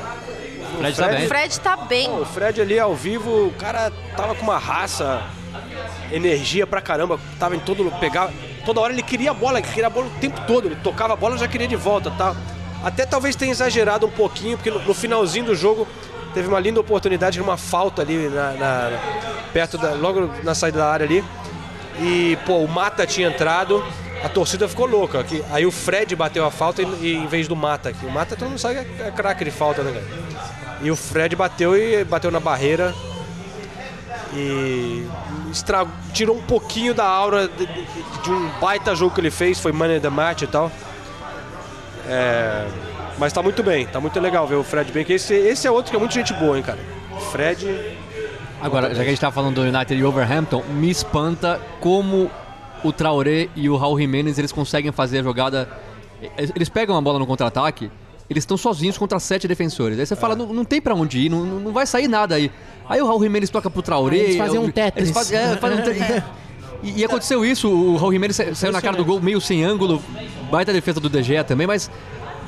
O 0.74 0.78
Fred 0.78 0.96
tá 0.96 1.06
bem. 1.08 1.24
O 1.24 1.28
Fred 1.28 1.60
tá 1.60 1.76
bem. 1.76 2.20
O 2.20 2.24
Fred 2.24 2.60
ali 2.60 2.78
ao 2.78 2.94
vivo, 2.94 3.46
o 3.46 3.52
cara 3.52 3.92
tava 4.16 4.34
com 4.34 4.42
uma 4.42 4.58
raça, 4.58 5.22
energia 6.12 6.66
pra 6.66 6.80
caramba, 6.80 7.18
tava 7.38 7.56
em 7.56 7.60
todo 7.60 7.90
pegava, 7.98 8.32
toda 8.64 8.80
hora 8.80 8.92
ele 8.92 9.02
queria 9.02 9.30
a 9.30 9.34
bola, 9.34 9.58
ele 9.58 9.66
queria 9.68 9.86
a 9.86 9.90
bola 9.90 10.06
o 10.06 10.20
tempo 10.20 10.40
todo, 10.46 10.66
ele 10.66 10.76
tocava 10.76 11.12
a 11.14 11.16
bola 11.16 11.36
e 11.36 11.38
já 11.38 11.48
queria 11.48 11.66
de 11.68 11.76
volta, 11.76 12.10
tá? 12.12 12.34
Até 12.84 13.04
talvez 13.06 13.34
tenha 13.34 13.50
exagerado 13.50 14.06
um 14.06 14.10
pouquinho, 14.10 14.56
porque 14.56 14.70
no, 14.70 14.78
no 14.80 14.94
finalzinho 14.94 15.46
do 15.46 15.54
jogo 15.54 15.86
teve 16.34 16.46
uma 16.48 16.60
linda 16.60 16.80
oportunidade, 16.80 17.40
uma 17.40 17.56
falta 17.56 18.02
ali 18.02 18.28
na, 18.28 18.52
na- 18.52 18.90
perto 19.52 19.78
da, 19.78 19.92
logo 19.94 20.30
na 20.44 20.54
saída 20.54 20.78
da 20.78 20.88
área 20.90 21.04
ali. 21.06 21.24
E 22.00 22.38
pô, 22.46 22.58
o 22.58 22.68
Mata 22.68 23.04
tinha 23.06 23.26
entrado, 23.28 23.84
a 24.22 24.28
torcida 24.28 24.68
ficou 24.68 24.86
louca. 24.86 25.22
Que, 25.24 25.42
aí 25.50 25.64
o 25.66 25.70
Fred 25.70 26.14
bateu 26.16 26.44
a 26.44 26.50
falta 26.50 26.82
e, 26.82 26.86
e 27.02 27.14
em 27.14 27.26
vez 27.26 27.46
do 27.48 27.54
Mata. 27.56 27.92
Que 27.92 28.04
o 28.06 28.10
Mata 28.10 28.34
todo 28.36 28.48
mundo 28.48 28.58
sabe 28.58 28.84
que 28.84 29.02
é, 29.02 29.10
craque 29.10 29.44
de 29.44 29.50
falta, 29.50 29.82
né, 29.82 29.92
cara? 29.92 30.78
E 30.82 30.90
o 30.90 30.96
Fred 30.96 31.34
bateu 31.36 31.76
e 31.76 32.04
bateu 32.04 32.30
na 32.30 32.38
barreira 32.40 32.94
e 34.34 35.06
estragou, 35.50 35.92
tirou 36.12 36.36
um 36.36 36.42
pouquinho 36.42 36.92
da 36.94 37.04
aura 37.04 37.48
de, 37.48 37.66
de- 37.66 37.86
de 38.22 38.30
um 38.30 38.48
baita 38.60 38.94
jogo 38.94 39.14
que 39.14 39.20
ele 39.20 39.30
fez, 39.30 39.58
foi 39.58 39.72
Money 39.72 40.00
the 40.00 40.10
Match 40.10 40.42
e 40.42 40.46
tal. 40.46 40.70
É, 42.06 42.66
Mas 43.18 43.32
tá 43.32 43.42
muito 43.42 43.62
bem, 43.62 43.86
tá 43.86 44.00
muito 44.00 44.18
legal 44.20 44.46
ver 44.46 44.54
o 44.56 44.62
Fred 44.64 44.90
bem, 44.92 45.04
que 45.04 45.14
esse, 45.14 45.34
esse 45.34 45.66
é 45.66 45.70
outro 45.70 45.90
que 45.90 45.96
é 45.96 45.98
muito 45.98 46.14
gente 46.14 46.32
boa, 46.34 46.56
hein, 46.56 46.62
cara. 46.62 46.78
Fred. 47.32 47.96
Agora, 48.60 48.88
já 48.94 49.02
que 49.02 49.08
a 49.08 49.10
gente 49.10 49.20
tá 49.20 49.30
falando 49.30 49.54
do 49.56 49.62
United 49.62 49.94
e 49.94 50.04
Overhampton, 50.04 50.62
me 50.68 50.90
espanta 50.90 51.60
como 51.80 52.30
o 52.84 52.92
Traoré 52.92 53.48
e 53.56 53.68
o 53.68 53.76
Raul 53.76 53.98
Jimenez 53.98 54.38
eles 54.38 54.52
conseguem 54.52 54.92
fazer 54.92 55.20
a 55.20 55.22
jogada. 55.22 55.68
Eles 56.54 56.68
pegam 56.68 56.96
a 56.96 57.00
bola 57.00 57.18
no 57.18 57.26
contra-ataque, 57.26 57.90
eles 58.28 58.42
estão 58.42 58.56
sozinhos 58.56 58.98
contra 58.98 59.18
sete 59.20 59.46
defensores. 59.48 59.98
Aí 59.98 60.06
você 60.06 60.16
fala, 60.16 60.34
não, 60.34 60.52
não 60.52 60.64
tem 60.64 60.80
pra 60.80 60.94
onde 60.94 61.18
ir, 61.18 61.28
não, 61.30 61.44
não 61.44 61.72
vai 61.72 61.86
sair 61.86 62.08
nada 62.08 62.34
aí. 62.34 62.50
Aí 62.88 63.00
o 63.00 63.06
Raul 63.06 63.22
Jimenez 63.22 63.50
toca 63.50 63.70
pro 63.70 63.82
Traoré. 63.82 64.16
Aí 64.16 64.22
eles 64.22 64.36
fazem 64.36 64.58
um 64.58 64.64
eles 64.64 64.74
Tetris. 64.74 65.10
fazem- 65.10 65.38
é, 65.38 65.56
fazem 65.56 65.78
um 65.78 65.82
E, 66.80 67.00
e 67.00 67.04
aconteceu 67.04 67.44
isso, 67.44 67.68
o 67.68 67.96
Raul 67.96 68.12
Jimenez 68.12 68.36
sa- 68.36 68.54
saiu 68.54 68.72
na 68.72 68.80
cara 68.80 68.96
do 68.96 69.04
gol 69.04 69.20
meio 69.20 69.40
sem 69.40 69.64
ângulo, 69.64 70.00
baita 70.48 70.72
defesa 70.72 71.00
do 71.00 71.22
Gea 71.22 71.42
também, 71.42 71.66
mas, 71.66 71.90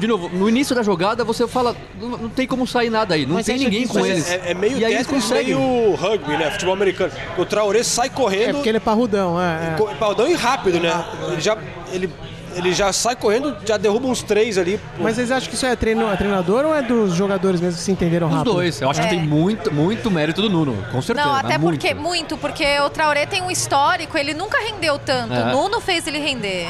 de 0.00 0.06
novo, 0.06 0.28
no 0.30 0.48
início 0.48 0.74
da 0.74 0.82
jogada 0.82 1.22
você 1.22 1.46
fala, 1.46 1.76
não, 2.00 2.08
não 2.08 2.28
tem 2.28 2.46
como 2.46 2.66
sair 2.66 2.90
nada 2.90 3.14
aí, 3.14 3.26
não 3.26 3.34
Mas 3.34 3.46
tem 3.46 3.58
ninguém 3.58 3.86
com 3.86 3.98
Mas 4.00 4.08
eles. 4.08 4.30
é, 4.30 4.50
é 4.50 4.54
meio 4.54 4.78
e 4.78 4.84
aí 4.84 4.94
eles 4.94 5.06
conseguem. 5.06 5.54
meio 5.54 5.94
rugby, 5.94 6.36
né? 6.36 6.50
Futebol 6.50 6.74
americano. 6.74 7.12
O 7.38 7.44
Traoré 7.44 7.82
sai 7.82 8.06
É 8.06 8.10
correndo, 8.10 8.54
porque 8.54 8.68
ele 8.68 8.78
é 8.78 8.80
parrudão, 8.80 9.40
é. 9.40 9.74
é. 9.74 9.74
co- 9.76 9.94
paldão 9.96 10.26
e 10.26 10.34
rápido, 10.34 10.80
né? 10.80 11.04
Ele 11.30 11.40
já, 11.40 11.56
ele, 11.92 12.10
ele 12.56 12.72
já 12.72 12.92
sai 12.92 13.14
correndo, 13.14 13.56
já 13.64 13.76
derruba 13.76 14.08
uns 14.08 14.22
três 14.22 14.56
ali. 14.58 14.80
Mas 14.98 15.16
vocês 15.16 15.30
acham 15.30 15.48
que 15.48 15.54
isso 15.54 15.66
é, 15.66 15.76
treino, 15.76 16.10
é 16.10 16.16
treinador 16.16 16.64
ou 16.64 16.74
é 16.74 16.82
dos 16.82 17.14
jogadores 17.14 17.60
mesmo 17.60 17.76
que 17.78 17.84
se 17.84 17.92
entenderam 17.92 18.26
Os 18.28 18.32
rápido? 18.34 18.52
dois, 18.54 18.80
eu 18.80 18.90
acho 18.90 19.00
É. 19.00 19.04
que 19.04 19.10
tem 19.10 19.20
muito, 19.22 19.72
muito 19.72 20.10
mérito 20.10 20.40
do 20.42 20.48
Nuno, 20.50 20.76
com 20.90 21.00
certeza. 21.02 21.28
Não, 21.28 21.34
até 21.34 21.58
muito. 21.58 21.78
porque, 21.78 21.94
muito, 21.94 22.36
porque 22.38 22.80
o 22.80 22.90
Traoré 22.90 23.26
tem 23.26 23.42
um 23.42 23.50
histórico, 23.50 24.16
ele 24.16 24.34
nunca 24.34 24.58
rendeu 24.58 24.98
tanto. 24.98 25.32
É. 25.34 25.44
O 25.44 25.56
Nuno 25.56 25.80
fez 25.80 26.06
ele 26.06 26.18
render. 26.18 26.68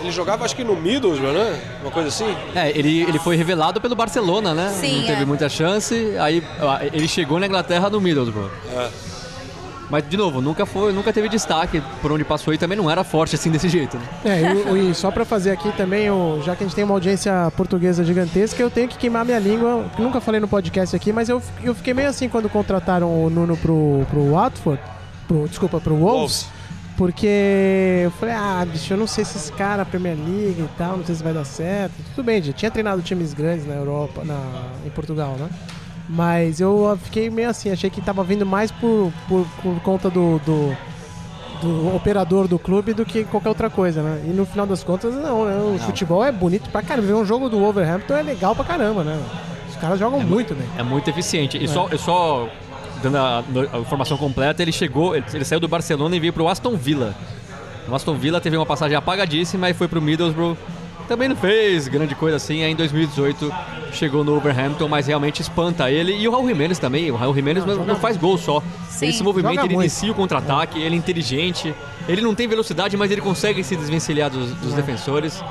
Ele 0.00 0.10
jogava, 0.10 0.44
acho 0.44 0.56
que 0.56 0.64
no 0.64 0.74
Middlesbrough, 0.74 1.32
né? 1.32 1.60
Uma 1.82 1.90
coisa 1.90 2.08
assim. 2.08 2.36
É, 2.54 2.70
ele, 2.76 3.02
ele 3.02 3.18
foi 3.18 3.36
revelado 3.36 3.80
pelo 3.80 3.94
Barcelona, 3.94 4.52
né? 4.54 4.68
Sim, 4.80 5.00
Não 5.00 5.06
teve 5.06 5.22
é. 5.22 5.24
muita 5.24 5.48
chance, 5.48 5.94
aí 6.18 6.42
ele 6.92 7.06
chegou 7.06 7.38
na 7.38 7.46
Inglaterra 7.46 7.88
no 7.88 8.00
Middlesbrough. 8.00 8.50
É. 8.76 8.88
Mas, 9.88 10.08
de 10.08 10.16
novo, 10.16 10.40
nunca 10.40 10.64
foi, 10.64 10.90
nunca 10.90 11.12
teve 11.12 11.28
destaque 11.28 11.82
por 12.00 12.10
onde 12.10 12.24
passou 12.24 12.54
e 12.54 12.56
também 12.56 12.78
não 12.78 12.90
era 12.90 13.04
forte 13.04 13.34
assim 13.34 13.50
desse 13.50 13.68
jeito. 13.68 13.98
Né? 13.98 14.02
É, 14.24 14.72
e, 14.74 14.90
e 14.90 14.94
só 14.94 15.10
pra 15.10 15.22
fazer 15.22 15.50
aqui 15.50 15.70
também, 15.76 16.10
o- 16.10 16.40
já 16.42 16.56
que 16.56 16.64
a 16.64 16.66
gente 16.66 16.74
tem 16.74 16.82
uma 16.82 16.94
audiência 16.94 17.52
portuguesa 17.58 18.02
gigantesca, 18.02 18.62
eu 18.62 18.70
tenho 18.70 18.88
que 18.88 18.96
queimar 18.96 19.22
minha 19.22 19.38
língua. 19.38 19.84
que 19.94 20.00
Nunca 20.00 20.18
falei 20.18 20.40
no 20.40 20.48
podcast 20.48 20.96
aqui, 20.96 21.12
mas 21.12 21.28
eu, 21.28 21.42
eu 21.62 21.74
fiquei 21.74 21.92
meio 21.92 22.08
assim 22.08 22.26
quando 22.26 22.48
contrataram 22.48 23.06
o 23.22 23.28
Nuno 23.28 23.54
pro, 23.54 24.06
pro 24.08 24.30
Watford. 24.32 24.80
Pro, 25.28 25.46
desculpa, 25.46 25.78
pro 25.78 25.94
Wolves. 25.94 26.46
Porque 26.96 28.02
eu 28.04 28.10
falei, 28.12 28.34
ah, 28.34 28.66
bicho, 28.70 28.92
eu 28.92 28.96
não 28.98 29.06
sei 29.06 29.24
se 29.24 29.36
esse 29.36 29.50
cara, 29.52 29.84
Premier 29.84 30.16
League 30.16 30.60
e 30.60 30.68
tal, 30.76 30.98
não 30.98 31.04
sei 31.04 31.14
se 31.14 31.22
vai 31.22 31.32
dar 31.32 31.44
certo. 31.44 31.94
Tudo 32.14 32.24
bem, 32.24 32.42
já 32.42 32.52
tinha 32.52 32.70
treinado 32.70 33.00
times 33.02 33.32
grandes 33.32 33.66
na 33.66 33.74
Europa, 33.74 34.22
na, 34.24 34.40
em 34.86 34.90
Portugal, 34.90 35.36
né? 35.38 35.48
Mas 36.08 36.60
eu 36.60 36.98
fiquei 37.04 37.30
meio 37.30 37.48
assim, 37.48 37.70
achei 37.70 37.88
que 37.88 38.00
tava 38.00 38.22
vindo 38.22 38.44
mais 38.44 38.70
por, 38.70 39.12
por, 39.28 39.46
por 39.62 39.80
conta 39.80 40.10
do, 40.10 40.38
do, 40.40 40.76
do 41.62 41.96
operador 41.96 42.46
do 42.46 42.58
clube 42.58 42.92
do 42.92 43.04
que 43.06 43.24
qualquer 43.24 43.48
outra 43.48 43.70
coisa, 43.70 44.02
né? 44.02 44.22
E 44.26 44.28
no 44.28 44.44
final 44.44 44.66
das 44.66 44.84
contas, 44.84 45.14
não, 45.14 45.44
né? 45.46 45.56
O 45.74 45.78
futebol 45.78 46.22
é 46.22 46.30
bonito 46.30 46.68
pra 46.70 46.82
caramba. 46.82 47.06
Ver 47.06 47.14
um 47.14 47.24
jogo 47.24 47.48
do 47.48 47.58
Wolverhampton 47.58 48.14
é 48.14 48.22
legal 48.22 48.54
pra 48.54 48.64
caramba, 48.64 49.02
né? 49.02 49.18
Os 49.70 49.76
caras 49.76 49.98
jogam 49.98 50.20
muito 50.20 50.54
bem. 50.54 50.68
É 50.76 50.82
muito 50.82 51.08
eficiente. 51.08 51.62
E 51.62 51.66
só, 51.66 51.88
eu 51.90 51.98
só 51.98 52.48
dando 53.02 53.16
a, 53.16 53.44
a 53.72 53.78
informação 53.78 54.16
completa, 54.16 54.62
ele 54.62 54.72
chegou, 54.72 55.14
ele, 55.16 55.24
ele 55.32 55.44
saiu 55.44 55.60
do 55.60 55.68
Barcelona 55.68 56.16
e 56.16 56.20
veio 56.20 56.32
pro 56.32 56.48
Aston 56.48 56.76
Villa. 56.76 57.14
O 57.88 57.94
Aston 57.94 58.14
Villa 58.14 58.40
teve 58.40 58.56
uma 58.56 58.64
passagem 58.64 58.96
apagadíssima 58.96 59.68
e 59.68 59.74
foi 59.74 59.88
pro 59.88 60.00
Middlesbrough. 60.00 60.56
Também 61.08 61.28
não 61.28 61.36
fez 61.36 61.88
grande 61.88 62.14
coisa 62.14 62.36
assim, 62.36 62.62
aí 62.62 62.70
em 62.70 62.76
2018 62.76 63.52
chegou 63.92 64.24
no 64.24 64.36
Overhampton, 64.36 64.88
mas 64.88 65.06
realmente 65.06 65.42
espanta 65.42 65.90
ele. 65.90 66.16
E 66.16 66.26
o 66.26 66.30
Raul 66.30 66.46
Jimenez 66.46 66.78
também, 66.78 67.10
o 67.10 67.16
Raul 67.16 67.34
Jimenez 67.34 67.66
não, 67.66 67.84
não 67.84 67.96
faz 67.96 68.16
gol 68.16 68.38
só. 68.38 68.62
Sim. 68.88 69.06
Ele 69.06 69.12
se 69.12 69.22
movimenta, 69.22 69.54
Joga 69.54 69.66
ele 69.66 69.74
muito. 69.74 69.86
inicia 69.86 70.12
o 70.12 70.14
contra-ataque, 70.14 70.80
ele 70.80 70.94
é 70.94 70.98
inteligente. 70.98 71.74
Ele 72.08 72.22
não 72.22 72.34
tem 72.34 72.46
velocidade, 72.48 72.96
mas 72.96 73.10
ele 73.10 73.20
consegue 73.20 73.62
se 73.62 73.76
desvencilhar 73.76 74.30
dos, 74.30 74.52
dos 74.54 74.72
defensores. 74.74 75.42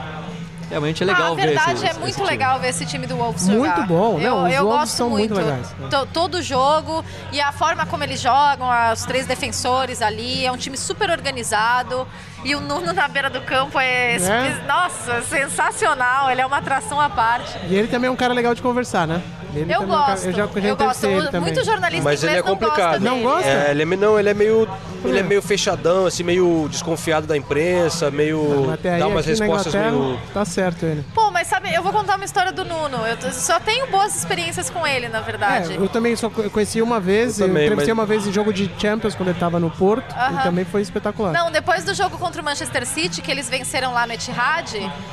Realmente 0.72 1.04
é 1.04 1.06
legal 1.06 1.34
ah, 1.34 1.36
ver 1.36 1.46
verdade 1.48 1.74
esse, 1.74 1.86
é 1.86 1.90
esse 1.92 2.00
muito 2.00 2.16
time. 2.16 2.28
legal 2.28 2.60
ver 2.60 2.70
esse 2.70 2.86
time 2.86 3.06
do 3.06 3.16
Wolves 3.18 3.48
Muito 3.48 3.70
jogar. 3.70 3.86
bom, 3.88 4.20
Eu, 4.20 4.36
não, 4.38 4.48
os 4.48 4.54
eu 4.54 4.64
Wolves 4.64 4.80
gosto 4.80 4.96
são 4.96 5.10
muito 5.10 5.34
legais, 5.36 5.70
né? 5.78 5.88
To- 5.90 6.06
Todo 6.08 6.42
jogo 6.42 7.04
e 7.32 7.40
a 7.40 7.52
forma 7.52 7.86
como 7.86 8.04
eles 8.04 8.20
jogam, 8.22 8.68
os 8.92 9.04
três 9.06 9.28
defensores 9.28 10.02
ali, 10.02 10.46
é 10.46 10.52
um 10.52 10.58
time 10.58 10.78
super 10.78 11.10
organizado. 11.10 12.08
E 12.44 12.56
o 12.56 12.60
Nuno 12.62 12.92
na 12.94 13.08
beira 13.08 13.30
do 13.30 13.42
campo 13.42 13.80
é, 13.80 14.16
É. 14.16 14.64
nossa, 14.68 15.22
sensacional. 15.22 16.30
Ele 16.32 16.42
é 16.42 16.46
uma 16.46 16.58
atração 16.58 17.00
à 17.00 17.10
parte. 17.10 17.58
E 17.70 17.76
ele 17.76 17.88
também 17.88 18.08
é 18.08 18.12
um 18.12 18.16
cara 18.16 18.34
legal 18.34 18.54
de 18.56 18.62
conversar, 18.62 19.06
né? 19.08 19.22
Ele 19.54 19.64
Eu 19.64 19.68
também 19.68 19.76
é 19.76 19.80
um 19.80 19.88
cara- 20.00 20.12
gosto. 20.14 20.26
eu 20.28 20.32
já, 20.34 20.44
eu 20.44 20.62
já 20.62 20.68
eu 20.70 20.76
gosto. 20.78 21.06
ele 21.06 21.26
também. 21.28 21.42
Muito 21.42 21.66
jornalista 21.66 22.04
Mas 22.04 22.24
ele 22.24 22.32
inglês 22.40 22.46
é 22.46 22.50
complicado. 22.50 23.00
não 23.02 23.22
gosta 23.22 23.28
Não 23.28 23.54
gosta? 23.54 23.68
É, 23.68 23.72
ele 23.72 23.82
é, 23.84 23.86
não, 23.86 24.20
ele 24.20 24.30
é 24.30 24.34
meio. 24.34 24.68
Ele 25.04 25.18
é 25.18 25.24
meio 25.24 25.42
fechadão, 25.42 26.06
assim, 26.06 26.22
meio 26.22 26.68
desconfiado 26.70 27.26
da 27.26 27.36
imprensa, 27.36 28.12
meio. 28.12 28.68
Dá 29.00 29.08
umas 29.08 29.26
respostas 29.26 29.74
meio. 29.74 30.20
tá 30.32 30.46
certo 30.46 30.86
ele. 30.86 31.04
Pô, 31.14 31.32
mas 31.32 31.48
sabe, 31.48 31.74
eu 31.74 31.82
vou 31.82 31.92
contar 31.92 32.16
uma 32.18 32.24
história 32.24 32.52
do 32.52 32.64
Nuno. 32.64 33.00
Eu 33.08 33.32
só 33.32 33.60
tenho 33.60 33.88
boas 33.88 34.16
experiências 34.16 34.70
com 34.70 34.86
ele, 34.86 35.10
na 35.10 35.20
verdade. 35.20 35.74
É, 35.74 35.78
eu 35.78 35.90
também 35.90 36.16
só 36.16 36.30
co- 36.30 36.48
conheci 36.52 36.82
uma 36.84 37.00
vez, 37.00 37.40
Eu 37.40 37.48
eu, 37.48 37.50
também, 37.50 37.64
entrevistei 37.66 37.94
mas- 37.96 38.00
uma 38.00 38.06
vez 38.06 38.28
em 38.28 38.32
jogo 38.32 38.54
de 38.54 38.72
Champions 38.80 39.16
quando 39.16 39.30
ele 39.30 39.40
tava 39.40 39.60
no 39.60 39.72
Porto 39.72 40.14
Aham. 40.16 40.40
e 40.40 40.44
também 40.44 40.66
foi 40.66 40.82
espetacular. 40.82 41.34
Não, 41.34 41.50
depois 41.52 41.84
do 41.84 41.96
jogo 41.96 42.16
contra 42.32 42.42
o 42.42 42.46
Manchester 42.46 42.86
City, 42.88 43.22
que 43.22 43.30
eles 43.30 43.50
venceram 43.50 43.92
lá 43.92 44.08
no 44.08 44.14
Etihad, 44.14 44.72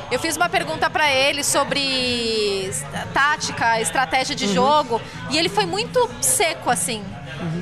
eu 0.08 0.20
fiz 0.20 0.36
uma 0.36 0.48
pergunta 0.48 0.88
pra 0.88 1.10
ele 1.10 1.42
sobre 1.42 2.70
tática, 3.12 3.80
estratégia 3.80 4.34
Uhum. 4.34 4.46
de 4.46 4.54
jogo, 4.54 5.00
e 5.28 5.36
ele 5.36 5.48
foi 5.48 5.66
muito 5.66 6.08
seco 6.20 6.70
assim. 6.70 7.02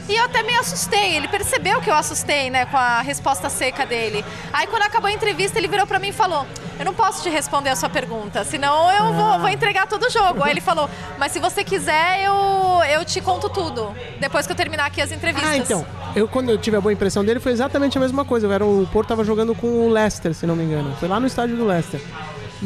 E 0.09 0.15
eu 0.15 0.25
até 0.25 0.43
me 0.43 0.55
assustei, 0.57 1.17
ele 1.17 1.29
percebeu 1.29 1.81
que 1.81 1.91
eu 1.91 1.95
assustei, 1.95 2.51
né, 2.51 2.67
com 2.67 2.77
a 2.77 3.01
resposta 3.01 3.49
seca 3.49 3.85
dele. 3.85 4.25
Aí 4.53 4.67
quando 4.67 4.83
acabou 4.83 5.09
a 5.09 5.13
entrevista, 5.13 5.59
ele 5.59 5.69
virou 5.69 5.87
pra 5.87 5.99
mim 5.99 6.09
e 6.09 6.13
falou: 6.13 6.47
"Eu 6.79 6.85
não 6.85 6.95
posso 6.95 7.23
te 7.23 7.29
responder 7.29 7.71
a 7.71 7.77
sua 7.77 7.89
pergunta, 7.89 8.45
senão 8.45 8.91
eu 8.93 9.13
vou, 9.13 9.39
vou 9.41 9.49
entregar 9.49 9.87
todo 9.87 10.05
o 10.07 10.11
jogo". 10.11 10.43
Aí 10.43 10.53
ele 10.53 10.61
falou: 10.61 10.89
"Mas 11.19 11.33
se 11.33 11.39
você 11.39 11.63
quiser, 11.65 12.25
eu 12.25 12.35
eu 12.91 13.05
te 13.05 13.21
conto 13.21 13.49
tudo 13.49 13.95
depois 14.21 14.47
que 14.47 14.53
eu 14.53 14.57
terminar 14.57 14.87
aqui 14.87 15.01
as 15.01 15.11
entrevistas". 15.13 15.51
Ah, 15.51 15.57
então. 15.57 15.87
Eu, 16.15 16.27
quando 16.27 16.51
eu 16.51 16.57
tive 16.57 16.77
a 16.77 16.81
boa 16.81 16.93
impressão 16.93 17.25
dele, 17.25 17.41
foi 17.41 17.53
exatamente 17.53 17.99
a 17.99 18.01
mesma 18.01 18.25
coisa. 18.25 18.47
Eu 18.47 18.53
era, 18.53 18.65
o 18.65 18.89
Porto 18.93 19.09
tava 19.09 19.23
jogando 19.25 19.55
com 19.55 19.67
o 19.67 19.91
Leicester, 19.91 20.33
se 20.35 20.47
não 20.47 20.57
me 20.57 20.65
engano. 20.65 20.95
Foi 20.99 21.09
lá 21.09 21.21
no 21.21 21.27
estádio 21.27 21.57
do 21.57 21.67
Leicester. 21.67 22.01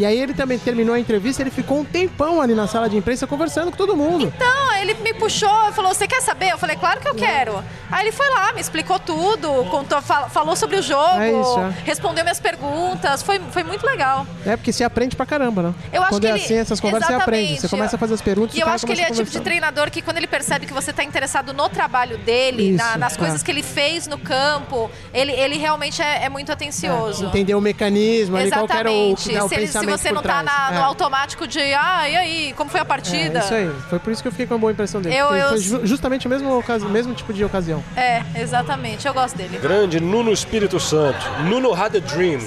E 0.01 0.05
aí 0.07 0.18
ele 0.18 0.32
também 0.32 0.59
terminou 0.59 0.94
a 0.94 0.98
entrevista, 0.98 1.42
ele 1.42 1.51
ficou 1.51 1.80
um 1.80 1.84
tempão 1.84 2.40
ali 2.40 2.55
na 2.55 2.66
sala 2.66 2.88
de 2.88 2.96
imprensa 2.96 3.26
conversando 3.26 3.70
com 3.70 3.76
todo 3.76 3.94
mundo. 3.94 4.24
Então, 4.34 4.72
ele 4.80 4.94
me 4.94 5.12
puxou 5.12 5.68
e 5.68 5.72
falou: 5.72 5.92
Você 5.92 6.09
quer 6.09 6.22
saber? 6.22 6.48
Eu 6.53 6.57
falei: 6.59 6.74
Claro 6.74 7.01
que 7.01 7.09
eu 7.09 7.14
quero. 7.14 7.62
Aí 7.92 8.05
ele 8.07 8.12
foi 8.12 8.26
lá, 8.30 8.51
me 8.55 8.61
explicou 8.62 8.98
tudo, 8.98 9.48
contou, 9.70 10.01
fal- 10.01 10.30
falou 10.30 10.57
sobre 10.57 10.76
o 10.76 10.82
jogo, 10.82 11.18
É 11.20 11.32
isso, 11.38 11.59
é. 11.61 11.74
respondeu 11.84 12.24
minhas 12.24 12.40
perguntas. 12.40 13.22
Foi, 13.22 13.38
foi 13.51 13.62
muito 13.62 13.84
legal. 13.84 14.26
É, 14.46 14.57
porque 14.57 14.72
você 14.72 14.84
aprende 14.84 15.16
pra 15.16 15.26
caramba, 15.26 15.62
né? 15.62 15.74
Eu 15.92 16.01
acho 16.01 16.12
Quando 16.12 16.22
que 16.22 16.28
é 16.28 16.30
ele- 16.30 16.42
assim, 16.44 16.55
essas 16.55 16.80
conversas 16.80 17.09
você 17.09 17.14
aprende. 17.14 17.46
Você 17.48 17.53
Exatamente. 17.53 17.70
começa 17.70 17.96
a 17.96 17.98
fazer 17.98 18.14
as 18.14 18.22
perguntas 18.22 18.57
E 18.57 18.61
o 18.61 18.62
eu 18.62 18.68
acho 18.68 18.86
que 18.86 18.92
ele 18.92 19.03
é 19.03 19.11
tipo 19.11 19.30
de 19.30 19.40
treinador 19.40 19.90
que 19.90 20.01
quando 20.01 20.16
ele 20.16 20.26
percebe 20.26 20.64
que 20.66 20.72
você 20.72 20.92
está 20.92 21.05
interessado 21.05 21.53
no 21.53 21.68
trabalho 21.68 22.16
dele, 22.18 22.72
na- 22.72 22.88
Isso, 22.90 22.98
nas 22.98 23.16
coisas 23.18 23.42
é. 23.42 23.44
que 23.44 23.51
ele 23.51 23.62
fez 23.62 24.07
no 24.07 24.16
campo, 24.18 24.90
ele, 25.12 25.32
ele 25.32 25.59
realmente 25.59 26.01
é, 26.01 26.24
é 26.24 26.28
muito 26.30 26.51
atencioso. 26.51 27.26
Entender 27.26 27.55
o 27.55 27.61
mecanismo, 27.61 28.36
ali, 28.36 28.51
qual 28.51 28.66
era 28.70 28.90
o, 28.90 29.11
Exatamente. 29.11 29.32
dá 29.34 29.44
o 29.44 29.48
se 29.48 29.55
pensamento 29.57 29.89
você 29.99 30.09
por 30.09 30.14
não 30.16 30.22
tá 30.22 30.43
na- 30.43 30.70
É. 30.72 30.78
no 30.78 30.84
automático 30.84 31.47
de, 31.47 31.61
ah, 31.74 32.09
e 32.09 32.16
aí, 32.16 32.55
como 32.57 32.70
foi 32.70 32.80
a 32.80 32.82
É, 32.82 32.86
partida? 32.86 33.38
isso 33.41 33.55
aí. 33.55 33.70
Foi 33.88 33.99
por 33.99 34.12
isso 34.12 34.22
que 34.22 34.28
eu 34.28 34.32
fiquei 34.32 34.47
com 34.47 34.55
uma 34.55 34.61
boa 34.61 34.72
impressão 34.72 35.01
dele. 35.01 35.16
Eu- 35.16 35.34
eu- 35.34 35.49
Foi 35.51 35.59
ju- 35.59 35.80
justamente 35.86 36.26
o 36.26 36.30
mesmo, 36.30 36.62
mesmo 36.91 37.14
tipo 37.14 37.32
de 37.32 37.45
ocasião. 37.45 37.82
É, 37.97 38.22
exatamente. 38.36 39.07
Eu 39.07 39.14
gosto 39.14 39.36
dele. 39.36 39.59
Grande 39.59 40.01
Nuno 40.01 40.32
Espírito 40.32 40.78
Santo. 40.80 41.18
Nuno 41.45 41.72
had 41.74 41.97
a 41.97 42.01
dream. 42.01 42.41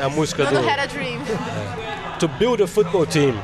É 0.00 0.04
a 0.04 0.08
música 0.08 0.44
Nuno 0.44 0.60
do. 0.62 0.68
had 0.68 0.80
a 0.80 0.86
dream. 0.86 1.20
To 2.18 2.28
build 2.28 2.62
a 2.62 2.66
football 2.66 3.06
team. 3.06 3.34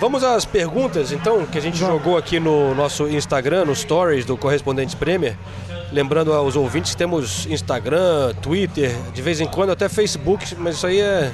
Vamos 0.00 0.24
às 0.24 0.44
perguntas, 0.44 1.12
então, 1.12 1.46
que 1.46 1.56
a 1.56 1.60
gente 1.60 1.78
jogou 1.78 2.16
aqui 2.18 2.40
no 2.40 2.74
nosso 2.74 3.08
Instagram, 3.08 3.64
no 3.66 3.74
Stories 3.76 4.24
do 4.24 4.36
Correspondentes 4.36 4.94
Premier. 4.94 5.36
Lembrando 5.92 6.32
aos 6.32 6.56
ouvintes 6.56 6.90
que 6.92 6.96
temos 6.96 7.46
Instagram, 7.46 8.34
Twitter, 8.42 8.92
de 9.12 9.22
vez 9.22 9.40
em 9.40 9.46
quando 9.46 9.70
até 9.70 9.88
Facebook, 9.88 10.54
mas 10.58 10.76
isso 10.76 10.86
aí 10.86 11.00
é. 11.00 11.30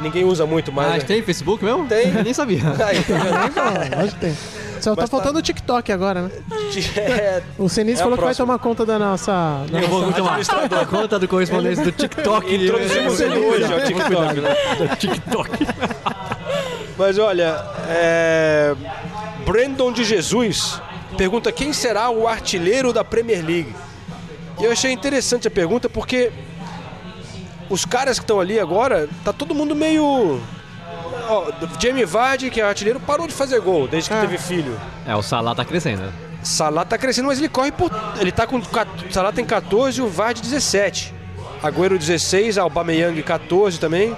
Ninguém 0.00 0.24
usa 0.24 0.46
muito 0.46 0.72
mais. 0.72 0.90
Ah, 0.94 0.96
né? 0.98 1.00
tem 1.00 1.22
Facebook 1.22 1.64
mesmo? 1.64 1.86
Tem. 1.86 2.14
Eu 2.14 2.24
nem 2.24 2.32
sabia. 2.34 2.60
Aí, 2.84 3.02
tá 3.02 3.14
vendo? 3.18 3.96
Lógico 3.96 4.14
que 4.18 4.20
tem. 4.26 4.36
Só 4.80 4.94
tá 4.94 5.02
Mas 5.02 5.10
tá- 5.10 5.16
faltando 5.18 5.38
o 5.38 5.42
TikTok 5.42 5.92
agora, 5.92 6.22
né? 6.22 6.30
É, 6.96 7.42
O 7.58 7.68
Senis 7.68 7.98
É 8.00 8.02
falou 8.02 8.16
que 8.16 8.24
vai 8.24 8.34
tomar 8.34 8.58
conta 8.58 8.86
da 8.86 8.98
nossa. 8.98 9.64
da 9.70 9.80
Eu 9.80 9.88
vou 9.88 10.00
nossa- 10.10 10.52
tomar 10.68 10.86
conta 10.86 11.18
do 11.18 11.28
correspondente 11.28 11.82
do 11.82 11.92
TikTok. 11.92 12.54
Introduzimos 12.54 13.20
ele 13.20 13.38
hoje 13.38 13.64
ao 13.72 13.80
TikTok, 13.80 14.40
né? 14.40 14.56
Do 14.78 14.96
TikTok. 14.96 15.50
Mas 16.96 17.18
olha, 17.18 17.62
é... 17.88 18.74
Brandon 19.44 19.92
de 19.92 20.04
Jesus 20.04 20.80
pergunta 21.16 21.50
quem 21.52 21.72
será 21.72 22.08
o 22.10 22.26
artilheiro 22.28 22.92
da 22.92 23.04
Premier 23.04 23.44
League. 23.44 23.74
E 24.58 24.64
eu 24.64 24.72
achei 24.72 24.92
interessante 24.92 25.48
a 25.48 25.50
pergunta 25.50 25.88
porque 25.88 26.30
os 27.70 27.84
caras 27.86 28.18
que 28.18 28.24
estão 28.24 28.38
ali 28.40 28.58
agora, 28.60 29.08
tá 29.24 29.32
todo 29.32 29.54
mundo 29.54 29.74
meio. 29.74 30.40
ó, 31.28 31.50
Jamie 31.80 32.04
Vardy, 32.04 32.50
que 32.50 32.60
é 32.60 32.64
artilheiro, 32.64 33.00
parou 33.00 33.26
de 33.26 33.32
fazer 33.32 33.60
gol 33.60 33.86
desde 33.88 34.10
que 34.10 34.16
Ah. 34.16 34.20
teve 34.20 34.36
filho. 34.36 34.78
É, 35.06 35.14
o 35.16 35.22
Salah 35.22 35.54
tá 35.54 35.64
crescendo. 35.64 36.12
Salah 36.42 36.84
tá 36.84 36.96
crescendo, 36.98 37.26
mas 37.28 37.38
ele 37.38 37.48
corre 37.48 37.70
por. 37.72 37.90
Ele 38.18 38.32
tá 38.32 38.46
com. 38.46 38.60
Salah 39.10 39.30
tem 39.32 39.44
14 39.44 40.00
e 40.00 40.02
o 40.02 40.08
Vardy 40.08 40.42
17. 40.42 41.14
Agüero 41.62 41.98
16, 41.98 42.56
Aubameyang 42.58 43.22
14 43.22 43.78
também. 43.78 44.16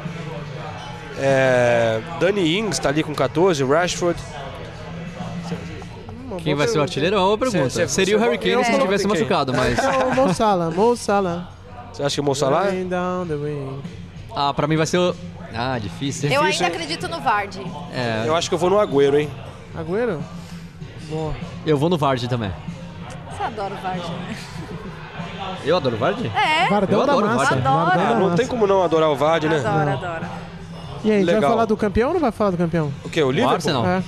É, 1.18 2.00
Danny 2.20 2.56
Ings 2.58 2.78
tá 2.78 2.88
ali 2.88 3.02
com 3.02 3.14
14, 3.14 3.62
Rashford. 3.64 4.18
Quem 6.42 6.54
vai 6.54 6.66
ser 6.66 6.78
o 6.78 6.82
artilheiro 6.82 7.16
é 7.16 7.18
uma 7.18 7.26
boa 7.26 7.38
pergunta. 7.38 7.70
Cê- 7.70 7.86
cê- 7.86 7.88
Seria 7.88 8.16
o 8.16 8.18
cê- 8.20 8.24
Harry 8.24 8.38
Kane 8.38 8.64
se 8.64 8.72
não 8.72 8.80
tivesse 8.80 9.06
machucado, 9.06 9.52
mas... 9.52 9.78
É 9.78 9.88
o 10.04 10.14
Mo 10.14 10.32
Salah, 10.34 10.70
Mo 10.70 10.96
Salah. 10.96 11.48
Você 11.92 12.02
acha 12.02 12.14
que 12.14 12.20
o 12.20 12.24
Mo 12.24 12.34
Salah? 12.34 12.64
Running 12.64 12.88
down 12.88 13.26
the 13.26 13.34
wing. 13.34 13.80
Ah, 14.34 14.52
pra 14.54 14.66
mim 14.66 14.76
vai 14.76 14.86
ser 14.86 14.98
o... 14.98 15.14
Ah, 15.54 15.78
difícil. 15.78 16.30
Eu 16.30 16.40
Difícil, 16.42 16.64
ainda 16.64 16.76
hein? 16.78 16.82
acredito 16.82 17.08
no 17.08 17.20
Vardy. 17.20 17.60
É, 17.92 18.24
Eu 18.26 18.34
acho 18.34 18.48
que 18.48 18.54
eu 18.54 18.58
vou 18.58 18.70
no 18.70 18.78
Agüero, 18.78 19.18
hein? 19.18 19.28
Agüero? 19.76 20.20
Boa. 21.10 21.34
eu 21.66 21.76
vou 21.76 21.90
no 21.90 21.98
Vardy 21.98 22.26
também. 22.28 22.50
Você 23.30 23.42
adora 23.42 23.74
o 23.74 23.76
Vardy, 23.76 24.10
né? 24.10 24.36
Eu 25.64 25.76
adoro 25.76 25.96
o 25.96 25.98
Vardy? 25.98 26.26
É, 26.34 26.68
Vardão 26.70 27.00
Eu 27.00 27.06
da 27.06 27.12
adoro 27.12 27.26
massa. 27.26 27.54
Vardy. 27.56 27.68
Adoro. 27.68 28.00
Ah, 28.00 28.14
não 28.18 28.34
tem 28.34 28.46
como 28.46 28.66
não 28.66 28.82
adorar 28.82 29.10
o 29.10 29.16
Vardy, 29.16 29.48
né? 29.48 29.58
adoro, 29.58 29.90
adoro. 29.90 30.24
E 31.04 31.10
aí, 31.10 31.16
a 31.16 31.18
gente 31.18 31.26
vai 31.26 31.34
Legal. 31.34 31.50
falar 31.50 31.64
do 31.66 31.76
campeão 31.76 32.08
ou 32.08 32.14
não 32.14 32.20
vai 32.20 32.30
falar 32.32 32.52
do 32.52 32.56
campeão? 32.56 32.90
O 33.04 33.10
que? 33.10 33.20
O 33.22 33.26
O 33.26 33.30
Liverpool? 33.30 33.54
Arsenal? 33.56 33.84
É. 33.86 34.02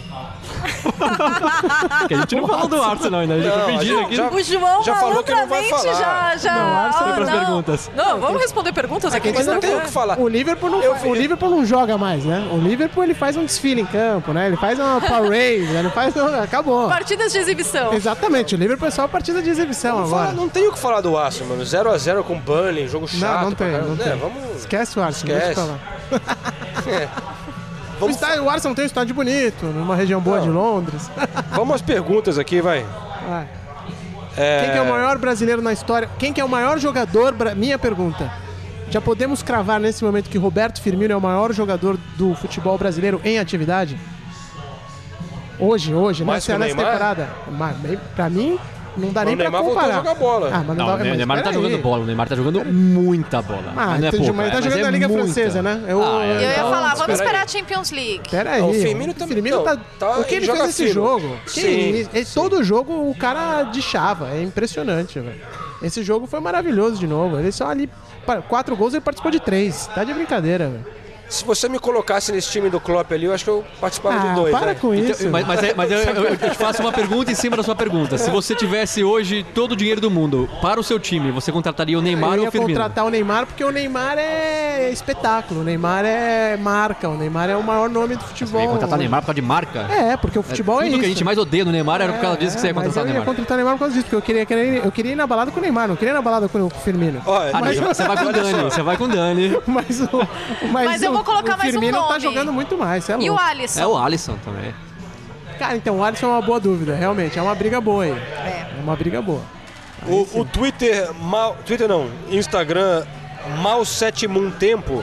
Porque 2.00 2.14
a 2.14 2.18
gente 2.18 2.34
não 2.36 2.46
falou 2.46 2.68
do 2.68 2.82
Arsenal 2.82 3.20
ainda, 3.20 3.34
a 3.34 3.36
gente 3.38 3.46
Não, 3.48 3.54
ficou 3.58 3.74
a 3.74 3.78
pedindo 3.78 3.96
gente 3.96 4.04
aqui. 4.06 4.16
já- 4.16 4.28
O 4.30 4.42
João 4.42 4.82
Já 4.82 4.94
falou 4.96 5.22
que 5.22 5.34
não 5.34 5.46
vai 5.46 5.64
falar. 5.68 5.82
já... 5.94 6.36
já... 6.36 6.54
Não, 6.54 6.76
Arsenal 6.76 7.08
Ah, 7.08 7.12
pras 7.14 7.28
não. 7.30 7.38
perguntas. 7.38 7.90
Não, 7.94 8.20
vamos 8.20 8.42
responder 8.42 8.72
perguntas 8.72 9.14
aqui. 9.14 9.32
Mas 9.32 9.46
não 9.46 9.60
tem 9.60 9.76
o 9.76 9.80
que 9.80 9.90
falar. 9.90 10.18
O 10.18 10.28
Liverpool, 10.28 10.70
não, 10.70 10.82
Eu 10.82 10.94
o 11.04 11.14
Liverpool 11.14 11.50
não 11.50 11.64
joga 11.64 11.96
mais, 11.98 12.24
né? 12.24 12.48
O 12.52 12.58
Liverpool 12.58 13.04
ele 13.04 13.14
faz 13.14 13.36
um 13.36 13.44
desfile 13.44 13.80
em 13.82 13.86
campo, 13.86 14.32
né? 14.32 14.46
Ele 14.46 14.56
faz 14.56 14.78
uma 14.78 15.00
parade, 15.00 15.34
ele 15.34 15.90
faz. 15.90 16.14
Acabou. 16.16 16.88
Partidas 16.88 17.32
de 17.32 17.38
exibição. 17.38 17.92
Exatamente, 17.92 18.54
o 18.54 18.58
Liverpool 18.58 18.88
é 18.88 18.90
só 18.90 19.06
partida 19.08 19.42
de 19.42 19.50
exibição 19.50 19.96
falar- 20.08 20.22
agora. 20.22 20.32
não 20.32 20.48
tem 20.48 20.68
o 20.68 20.72
que 20.72 20.78
falar 20.78 21.00
do 21.00 21.16
Arsenal, 21.16 21.50
mano. 21.50 21.62
0x0 21.64 22.22
com 22.24 22.34
o 22.34 22.38
Burnley, 22.38 22.86
jogo 22.88 23.06
chato. 23.08 23.20
Não, 23.42 23.50
não 23.50 23.52
tem, 23.56 23.68
não 23.72 23.94
É, 23.94 23.96
tem. 23.96 24.18
vamos. 24.18 24.56
Esquece 24.56 24.98
o 24.98 25.02
Arsenal, 25.02 25.36
Esquece. 25.38 25.54
deixa 25.54 25.60
eu 25.60 25.66
falar. 25.66 26.84
é, 26.86 27.08
O, 27.96 28.00
vamos, 28.00 28.16
estádio, 28.16 28.44
o 28.44 28.50
Arsenal 28.50 28.74
tem 28.74 28.84
um 28.84 28.86
estádio 28.86 29.14
bonito, 29.14 29.66
numa 29.66 29.94
região 29.96 30.20
boa 30.20 30.38
Não. 30.38 30.44
de 30.44 30.50
Londres. 30.50 31.10
vamos 31.50 31.76
às 31.76 31.82
perguntas 31.82 32.38
aqui, 32.38 32.60
vai. 32.60 32.84
Vai. 33.28 33.48
Quem 34.36 34.70
que 34.72 34.78
é 34.78 34.82
o 34.82 34.88
maior 34.88 35.16
brasileiro 35.18 35.62
na 35.62 35.72
história? 35.72 36.08
Quem 36.18 36.32
que 36.32 36.40
é 36.40 36.44
o 36.44 36.48
maior 36.48 36.78
jogador? 36.78 37.32
bra- 37.32 37.54
Minha 37.54 37.78
pergunta. 37.78 38.30
Já 38.90 39.00
podemos 39.00 39.42
cravar 39.42 39.78
nesse 39.80 40.04
momento 40.04 40.28
que 40.28 40.36
Roberto 40.38 40.80
Firmino 40.82 41.12
é 41.12 41.16
o 41.16 41.20
maior 41.20 41.52
jogador 41.52 41.96
do 42.16 42.34
futebol 42.34 42.76
brasileiro 42.76 43.20
em 43.24 43.38
atividade? 43.38 43.98
Hoje, 45.58 45.94
hoje, 45.94 46.24
Mais 46.24 46.46
nessa, 46.46 46.52
que 46.52 46.56
o 46.56 46.58
nessa 46.58 46.74
Neymar? 46.74 46.92
temporada. 46.92 48.00
Pra 48.16 48.28
mim, 48.28 48.58
não 48.96 49.12
dá 49.12 49.20
Mas 49.20 49.26
nem 49.26 49.34
o 49.34 49.36
pra 49.36 49.44
Neymar 49.44 49.62
voltou 49.62 49.78
a 49.78 49.82
comparar. 49.82 49.98
jogar 49.98 50.14
bola. 50.14 50.48
Ah, 50.52 50.58
mas 50.58 50.66
não, 50.66 50.74
Não, 50.74 50.86
dá, 50.86 50.94
o 50.94 50.98
Neymar 51.04 51.36
não 51.36 51.44
tá 51.44 51.50
peraí. 51.50 51.62
jogando 51.62 51.82
bola, 51.82 52.02
o 52.02 52.06
Neymar 52.06 52.28
tá 52.28 52.36
jogando 52.36 52.64
muita 52.64 53.42
bola. 53.42 53.62
Ah, 53.68 53.72
Mas 53.74 53.86
não 53.86 53.92
é 53.94 53.96
entendi, 54.08 54.16
pouco, 54.24 54.34
mas 54.34 54.46
ele 54.46 54.52
tá 54.52 54.58
é- 54.58 54.62
jogando 54.62 54.78
é 54.78 54.82
na 54.84 54.90
Liga 54.90 55.08
muita. 55.08 55.24
Francesa, 55.24 55.62
né? 55.62 55.82
Eu- 55.88 56.02
Ah, 56.02 56.24
é. 56.24 56.36
Eu 56.36 56.40
ia 56.40 56.52
Então, 56.52 56.70
falar, 56.70 56.80
vamos 56.80 56.90
espera 56.92 57.12
aí. 57.12 57.14
esperar 57.14 57.44
a 57.44 57.48
Champions 57.48 57.90
League. 57.90 58.28
Pera 58.30 58.50
aí, 58.52 58.62
O 58.62 58.72
Firmino 58.72 59.14
também- 59.14 59.34
Firmino 59.34 59.62
tá, 59.62 59.76
tá- 59.98 60.18
o 60.18 60.24
que 60.24 60.34
ele 60.36 60.46
fez 60.46 60.58
nesse 60.60 60.88
jogo? 60.88 61.36
Sim, 61.46 62.06
todo 62.34 62.62
jogo 62.64 62.92
o 63.10 63.14
cara 63.14 63.64
deixava, 63.64 64.30
é 64.30 64.42
impressionante, 64.42 65.18
velho. 65.20 65.40
Esse 65.82 66.02
jogo 66.02 66.26
foi 66.26 66.40
maravilhoso 66.40 66.96
de 66.98 67.06
novo. 67.06 67.38
Ele 67.38 67.52
só 67.52 67.68
ali 67.68 67.90
quatro 68.48 68.74
gols 68.76 68.94
ele 68.94 69.00
participou 69.02 69.30
de 69.30 69.40
três. 69.40 69.86
Tá 69.94 70.02
de 70.04 70.14
brincadeira, 70.14 70.68
velho. 70.68 70.86
Se 71.28 71.44
você 71.44 71.68
me 71.68 71.78
colocasse 71.78 72.30
nesse 72.30 72.50
time 72.50 72.70
do 72.70 72.78
Klopp 72.78 73.10
ali, 73.12 73.24
eu 73.24 73.34
acho 73.34 73.42
que 73.44 73.50
eu 73.50 73.64
participava 73.80 74.16
Ah, 74.16 74.28
de 74.28 74.34
dois. 74.36 74.52
para 74.52 74.66
né? 74.66 74.74
com 74.80 74.94
isso. 74.94 75.22
Então, 75.22 75.30
mas 75.32 75.46
mas, 75.46 75.62
é- 75.62 75.74
mas 75.74 75.90
eu, 75.90 75.98
eu- 75.98 76.24
eu 76.26 76.36
te 76.36 76.50
faço 76.50 76.80
uma 76.82 76.92
pergunta 76.92 77.32
em 77.32 77.34
cima 77.34 77.56
da 77.56 77.62
sua 77.62 77.74
pergunta. 77.74 78.16
Se 78.18 78.30
você 78.30 78.54
tivesse 78.54 79.02
hoje 79.02 79.44
todo 79.54 79.72
o 79.72 79.76
dinheiro 79.76 80.00
do 80.00 80.10
mundo 80.10 80.48
para 80.62 80.78
o 80.78 80.82
seu 80.84 80.98
time, 81.00 81.30
você 81.32 81.50
contrataria 81.50 81.98
o 81.98 82.02
Neymar 82.02 82.32
eu 82.34 82.38
ou 82.38 82.42
ia 82.44 82.48
o 82.48 82.52
Firmino? 82.52 82.78
contratar 82.78 83.04
o 83.04 83.10
Neymar 83.10 83.46
porque 83.46 83.64
o 83.64 83.70
Neymar 83.70 84.16
é 84.18 84.90
espetáculo. 84.92 85.60
O 85.62 85.64
Neymar 85.64 86.04
é 86.04 86.56
marca. 86.56 87.08
O 87.08 87.16
Neymar 87.16 87.48
é 87.50 87.56
o 87.56 87.62
maior 87.62 87.88
nome 87.90 88.16
do 88.16 88.24
futebol. 88.24 88.60
Você 88.60 88.66
ia 88.66 88.70
contratar 88.72 88.96
o 88.96 89.00
Neymar 89.00 89.20
por 89.22 89.26
causa 89.26 89.40
de 89.40 89.46
marca? 89.46 89.80
É, 89.90 90.16
porque 90.16 90.38
o 90.38 90.42
futebol 90.42 90.80
é, 90.80 90.84
Tudo 90.84 90.90
isso. 90.92 91.00
que 91.00 91.06
a 91.06 91.08
gente 91.08 91.24
mais 91.24 91.38
odeia 91.38 91.64
no 91.64 91.72
Neymar 91.72 92.00
era 92.00 92.12
por 92.12 92.20
causa 92.20 92.36
disso 92.38 92.54
que 92.54 92.60
você 92.60 92.68
ia 92.68 92.70
É, 92.70 92.74
mas 92.74 92.84
contratar 92.84 93.02
o 93.04 93.06
eu 93.06 93.08
ia 93.08 93.12
Neymar. 93.14 93.26
contratar 93.26 93.54
o 93.54 93.56
Neymar 93.58 93.74
por 93.74 93.78
causa 93.80 93.94
disso, 93.94 94.04
porque 94.04 94.16
eu 94.16 94.22
queria, 94.22 94.46
querer- 94.46 94.84
eu 94.84 94.92
queria 94.92 95.12
ir 95.12 95.16
na 95.16 95.26
balada 95.26 95.50
com 95.50 95.58
o 95.58 95.62
Neymar, 95.62 95.88
não 95.88 95.96
queria 95.96 96.12
ir 96.12 96.14
na 96.14 96.22
balada 96.22 96.48
com 96.48 96.58
o 96.62 96.70
Firmino. 96.70 97.20
Olha, 97.26 97.50
Ah, 97.50 97.52
não, 97.54 97.60
mas- 97.60 97.78
você 97.80 98.04
vai 98.04 98.16
com 98.16 98.24
o 98.28 98.32
Dani, 98.32 98.62
você 98.62 98.82
vai 98.82 98.96
com 98.96 99.04
o 99.04 99.08
Dani. 99.08 99.58
Mas, 99.66 100.00
o, 100.00 100.28
mas, 100.70 100.84
Mas 100.86 101.02
eu 101.02 101.10
o- 101.10 101.13
vou 101.14 101.24
colocar 101.24 101.54
o 101.54 101.58
mais 101.58 101.68
um 101.74 101.80
Firmino 101.80 101.98
tá 102.02 102.08
nome. 102.08 102.20
jogando 102.20 102.52
muito 102.52 102.76
mais, 102.78 103.08
é 103.08 103.12
E 103.14 103.16
o 103.30 103.32
louco. 103.32 103.40
Alisson? 103.42 103.80
É 103.80 103.86
o 103.86 103.96
Alisson 103.96 104.36
também. 104.44 104.74
Cara, 105.58 105.76
então 105.76 105.98
o 105.98 106.04
Alisson 106.04 106.26
é 106.26 106.28
uma 106.30 106.42
boa 106.42 106.58
dúvida, 106.60 106.94
realmente. 106.94 107.38
É 107.38 107.42
uma 107.42 107.54
briga 107.54 107.80
boa 107.80 108.04
aí. 108.04 108.10
É. 108.12 108.66
É 108.76 108.80
uma 108.82 108.96
briga 108.96 109.22
boa. 109.22 109.40
O, 110.06 110.40
o 110.40 110.44
Twitter, 110.44 111.12
mal, 111.14 111.56
Twitter 111.64 111.88
não, 111.88 112.10
Instagram, 112.28 113.04
mal 113.62 113.84
sétimo 113.84 114.50
tempo, 114.52 115.02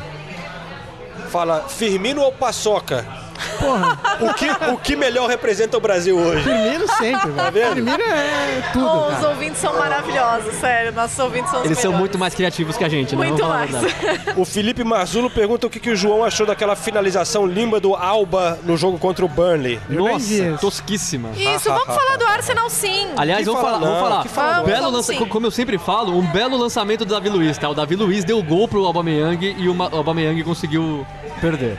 fala 1.30 1.62
Firmino 1.68 2.22
ou 2.22 2.32
Paçoca? 2.32 3.05
Porra, 3.59 3.99
O 4.21 4.33
que, 4.33 4.49
o 4.71 4.77
que 4.77 4.95
melhor 4.95 5.29
representa 5.29 5.77
o 5.77 5.79
Brasil 5.79 6.17
hoje? 6.17 6.43
Firmino 6.43 6.87
sempre, 6.97 7.31
velho. 7.31 7.51
vendo? 7.51 7.73
Firmino 7.75 8.03
é 8.03 8.63
tudo, 8.73 8.85
Oh, 8.87 9.07
os 9.17 9.23
ouvintes 9.23 9.57
são 9.59 9.73
maravilhosos, 9.77 10.53
sério. 10.55 10.91
Nossos 10.93 11.17
ouvintes 11.19 11.49
são 11.51 11.59
os 11.59 11.65
Eles 11.65 11.77
são 11.77 11.91
melhores. 11.91 11.99
muito 11.99 12.19
mais 12.19 12.33
criativos 12.33 12.77
que 12.77 12.83
a 12.83 12.89
gente, 12.89 13.15
né? 13.15 13.27
Muito 13.27 13.43
mais. 13.45 13.71
O 14.37 14.45
Felipe 14.45 14.83
Marzulo 14.83 15.29
pergunta 15.29 15.67
o 15.67 15.69
que, 15.69 15.79
que 15.79 15.89
o 15.89 15.95
João 15.95 16.23
achou 16.23 16.45
daquela 16.45 16.75
finalização 16.75 17.45
limba 17.45 17.79
do 17.79 17.95
Alba 17.95 18.59
no 18.63 18.75
jogo 18.77 18.97
contra 18.97 19.23
o 19.25 19.27
Burnley. 19.27 19.79
Nossa, 19.89 20.57
tosquíssima. 20.59 21.29
Isso, 21.35 21.69
vamos 21.69 21.95
falar 21.95 22.17
do 22.17 22.25
Arsenal 22.25 22.69
sim. 22.69 23.07
Aliás, 23.17 23.45
vamos 23.45 23.61
fala- 23.61 23.79
falar, 23.79 23.91
vamos 23.91 24.31
falar. 24.31 24.51
fala 24.53 24.63
belo 24.65 24.89
lança- 24.89 25.13
sim. 25.13 25.25
como 25.25 25.45
eu 25.47 25.51
sempre 25.51 25.77
falo, 25.77 26.17
um 26.17 26.25
belo 26.27 26.57
lançamento 26.57 27.05
do 27.05 27.13
Davi 27.13 27.29
Luiz, 27.29 27.57
tá? 27.57 27.69
O 27.69 27.73
Davi 27.73 27.95
Luiz 27.95 28.23
deu 28.23 28.41
gol 28.43 28.67
pro 28.67 28.85
Aubameyang 28.85 29.55
e 29.57 29.67
o 29.67 29.71
o 29.81 29.95
Aubameyang 29.97 30.43
conseguiu 30.43 31.05
perder. 31.39 31.77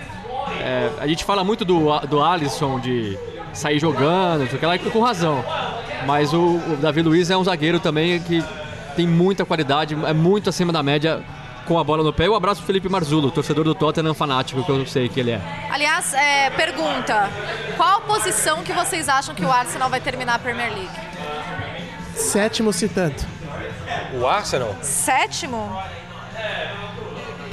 É, 0.60 0.90
a 1.00 1.06
gente 1.06 1.24
fala 1.24 1.42
muito 1.42 1.64
do, 1.64 1.98
do 2.00 2.22
Alisson 2.22 2.78
de 2.78 3.18
sair 3.52 3.78
jogando, 3.78 4.40
não 4.40 4.46
sei 4.46 4.56
o 4.56 4.58
que 4.58 4.66
lá, 4.66 4.76
e 4.76 4.78
com 4.78 5.00
razão. 5.00 5.44
Mas 6.06 6.32
o, 6.32 6.56
o 6.56 6.78
Davi 6.80 7.02
Luiz 7.02 7.30
é 7.30 7.36
um 7.36 7.44
zagueiro 7.44 7.78
também 7.78 8.20
que 8.20 8.42
tem 8.96 9.06
muita 9.06 9.44
qualidade, 9.44 9.96
é 10.06 10.12
muito 10.12 10.48
acima 10.50 10.72
da 10.72 10.82
média 10.82 11.22
com 11.66 11.78
a 11.78 11.84
bola 11.84 12.02
no 12.02 12.12
pé. 12.12 12.24
E 12.24 12.28
um 12.28 12.34
abraço 12.34 12.60
pro 12.60 12.66
Felipe 12.66 12.88
Marzulo, 12.88 13.30
torcedor 13.30 13.64
do 13.64 13.74
Tottenham 13.74 14.14
fanático, 14.14 14.64
que 14.64 14.70
eu 14.70 14.86
sei 14.86 15.08
que 15.08 15.20
ele 15.20 15.30
é. 15.32 15.40
Aliás, 15.70 16.12
é, 16.14 16.50
pergunta: 16.50 17.30
qual 17.76 18.00
posição 18.02 18.62
que 18.62 18.72
vocês 18.72 19.08
acham 19.08 19.34
que 19.34 19.44
o 19.44 19.50
Arsenal 19.50 19.88
vai 19.88 20.00
terminar 20.00 20.34
a 20.34 20.38
Premier 20.38 20.72
League? 20.72 20.90
Sétimo 22.14 22.72
se 22.72 22.88
tanto. 22.88 23.26
O 24.20 24.26
Arsenal? 24.26 24.76
Sétimo? 24.82 25.78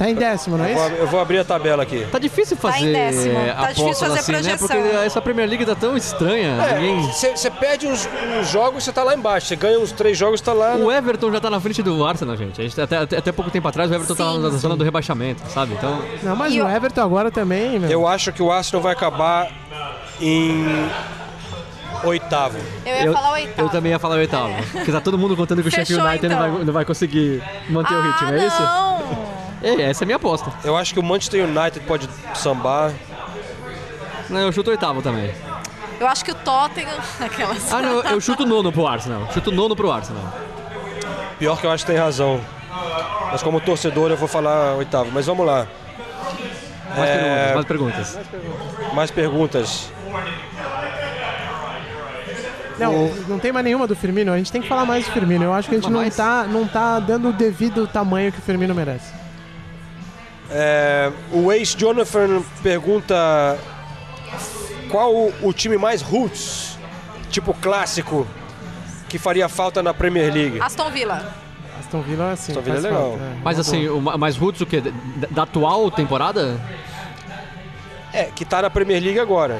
Tá 0.00 0.08
em 0.08 0.14
décimo, 0.14 0.56
não 0.56 0.64
é 0.64 0.72
Eu 0.72 0.76
vou, 0.76 0.86
isso? 0.86 0.94
eu 0.96 1.06
vou 1.08 1.20
abrir 1.20 1.38
a 1.40 1.44
tabela 1.44 1.82
aqui. 1.82 2.06
Tá 2.10 2.18
difícil 2.18 2.56
Tá 2.56 2.70
em 2.70 2.72
fazer 2.72 2.92
décimo. 2.94 3.34
Tá 3.34 3.72
difícil 3.72 3.94
fazer 4.08 4.18
assim, 4.20 4.32
né? 4.32 4.56
Porque 4.56 4.74
projeção. 4.78 5.02
essa 5.02 5.20
Premier 5.20 5.46
League 5.46 5.66
tá 5.66 5.74
tão 5.74 5.94
estranha. 5.94 6.56
ninguém... 6.80 7.02
Você 7.12 7.50
perde 7.50 7.86
uns, 7.86 8.08
uns 8.40 8.48
jogos, 8.48 8.82
você 8.82 8.92
tá 8.94 9.02
lá 9.02 9.14
embaixo. 9.14 9.48
Você 9.48 9.56
ganha 9.56 9.78
uns 9.78 9.92
três 9.92 10.16
jogos, 10.16 10.40
tá 10.40 10.54
lá. 10.54 10.74
O 10.76 10.90
Everton 10.90 11.30
já 11.30 11.38
tá 11.38 11.50
na 11.50 11.60
frente 11.60 11.82
do 11.82 12.02
Arsenal, 12.02 12.34
gente. 12.34 12.58
A 12.58 12.64
gente 12.64 12.80
até, 12.80 12.96
até, 12.96 13.18
até 13.18 13.30
pouco 13.30 13.50
tempo 13.50 13.68
atrás 13.68 13.90
o 13.90 13.94
Everton 13.94 14.14
tá 14.14 14.32
Sim, 14.32 14.38
na 14.38 14.50
sim. 14.52 14.56
zona 14.56 14.74
do 14.74 14.84
rebaixamento, 14.84 15.42
sabe? 15.50 15.74
Então, 15.74 16.02
Não, 16.22 16.34
mas 16.34 16.54
E 16.54 16.62
o 16.62 16.64
o- 16.64 16.70
Everton 16.70 17.02
agora 17.02 17.30
também, 17.30 17.78
meu. 17.78 17.90
Eu 17.90 18.08
acho 18.08 18.32
que 18.32 18.42
o 18.42 18.50
Arsenal 18.50 18.82
vai 18.82 18.94
acabar 18.94 19.50
em 20.18 20.64
oitavo. 22.04 22.56
Eu 22.86 22.94
ia 22.94 23.04
eu, 23.04 23.12
falar 23.12 23.28
o 23.28 23.32
oitavo. 23.34 23.60
eu 23.60 23.68
também 23.68 23.92
ia 23.92 23.98
falar 23.98 24.14
o 24.14 24.18
oitavo. 24.18 24.54
Porque 24.72 24.90
tá 24.90 25.00
todo 25.02 25.18
mundo 25.18 25.36
contando 25.36 25.60
que 25.60 25.68
o 25.68 25.70
Sheffield 25.70 26.02
United 26.02 26.26
não, 26.34 26.40
então. 26.40 26.54
vai, 26.56 26.64
não 26.64 26.72
vai 26.72 26.84
conseguir 26.86 27.42
manter 27.68 27.92
o 27.92 27.98
ah, 27.98 28.12
ritmo, 28.12 28.32
é 28.32 28.46
isso? 28.46 28.62
não. 28.62 29.39
É, 29.62 29.82
essa 29.82 30.02
é 30.02 30.04
a 30.04 30.06
minha 30.06 30.16
aposta. 30.16 30.52
Eu 30.64 30.76
acho 30.76 30.94
que 30.94 31.00
o 31.00 31.02
Manchester 31.02 31.44
United 31.44 31.80
pode 31.86 32.08
sambar. 32.34 32.92
Não, 34.28 34.40
eu 34.40 34.52
chuto 34.52 34.70
oitavo 34.70 35.02
também. 35.02 35.32
Eu 35.98 36.06
acho 36.06 36.24
que 36.24 36.32
o 36.32 36.34
Tottenham... 36.34 36.96
Aquelas... 37.20 37.72
Ah, 37.72 37.82
não, 37.82 38.00
eu 38.02 38.20
chuto 38.20 38.46
nono 38.46 38.72
pro 38.72 38.86
Arsenal. 38.86 39.28
Chuto 39.32 39.52
nono 39.52 39.76
pro 39.76 39.90
Arsenal. 39.92 40.22
Pior 41.38 41.58
que 41.60 41.66
eu 41.66 41.70
acho 41.70 41.84
que 41.84 41.92
tem 41.92 42.00
razão. 42.00 42.40
Mas 43.30 43.42
como 43.42 43.60
torcedor 43.60 44.10
eu 44.10 44.16
vou 44.16 44.28
falar 44.28 44.76
oitavo. 44.76 45.10
Mas 45.12 45.26
vamos 45.26 45.44
lá. 45.46 45.66
Mais 46.96 47.08
É, 47.08 47.52
perguntas, 47.52 47.54
mais 47.54 47.66
perguntas. 47.66 48.18
Mais 48.94 49.10
perguntas. 49.10 49.92
Não, 52.78 53.08
não 53.28 53.38
tem 53.38 53.52
mais 53.52 53.64
nenhuma 53.64 53.86
do 53.86 53.94
Firmino. 53.94 54.32
A 54.32 54.38
gente 54.38 54.50
tem 54.50 54.62
que 54.62 54.68
falar 54.68 54.86
mais 54.86 55.04
do 55.04 55.12
Firmino. 55.12 55.44
Eu 55.44 55.52
acho 55.52 55.68
que 55.68 55.74
a 55.74 55.78
gente 55.78 55.90
não 55.90 56.08
tá, 56.08 56.44
não 56.44 56.66
tá 56.66 56.98
dando 56.98 57.28
o 57.28 57.32
devido 57.32 57.86
tamanho 57.86 58.32
que 58.32 58.38
o 58.38 58.42
Firmino 58.42 58.74
merece. 58.74 59.19
É, 60.52 61.12
o 61.32 61.52
ex-Jonathan 61.52 62.42
pergunta 62.62 63.58
qual 64.90 65.14
o, 65.14 65.32
o 65.42 65.52
time 65.52 65.76
mais 65.78 66.02
roots, 66.02 66.76
tipo 67.30 67.54
clássico, 67.54 68.26
que 69.08 69.18
faria 69.18 69.48
falta 69.48 69.82
na 69.82 69.94
Premier 69.94 70.32
League. 70.32 70.60
Aston 70.60 70.90
Villa. 70.90 71.32
Aston 71.78 72.02
Villa, 72.02 72.32
assim, 72.32 72.52
Aston 72.52 72.62
Villa 72.62 72.74
faz 72.76 72.84
é 72.84 72.88
legal. 72.88 73.10
falta, 73.10 73.24
é. 73.24 73.32
Mas 73.44 73.58
assim, 73.60 73.88
o 73.88 74.00
ma- 74.00 74.16
mais 74.18 74.36
roots 74.36 74.60
o 74.60 74.66
quê? 74.66 74.80
Da, 74.80 74.92
da 75.30 75.42
atual 75.44 75.90
temporada? 75.90 76.60
É, 78.12 78.24
que 78.24 78.44
tá 78.44 78.62
na 78.62 78.70
Premier 78.70 79.00
League 79.02 79.20
agora. 79.20 79.58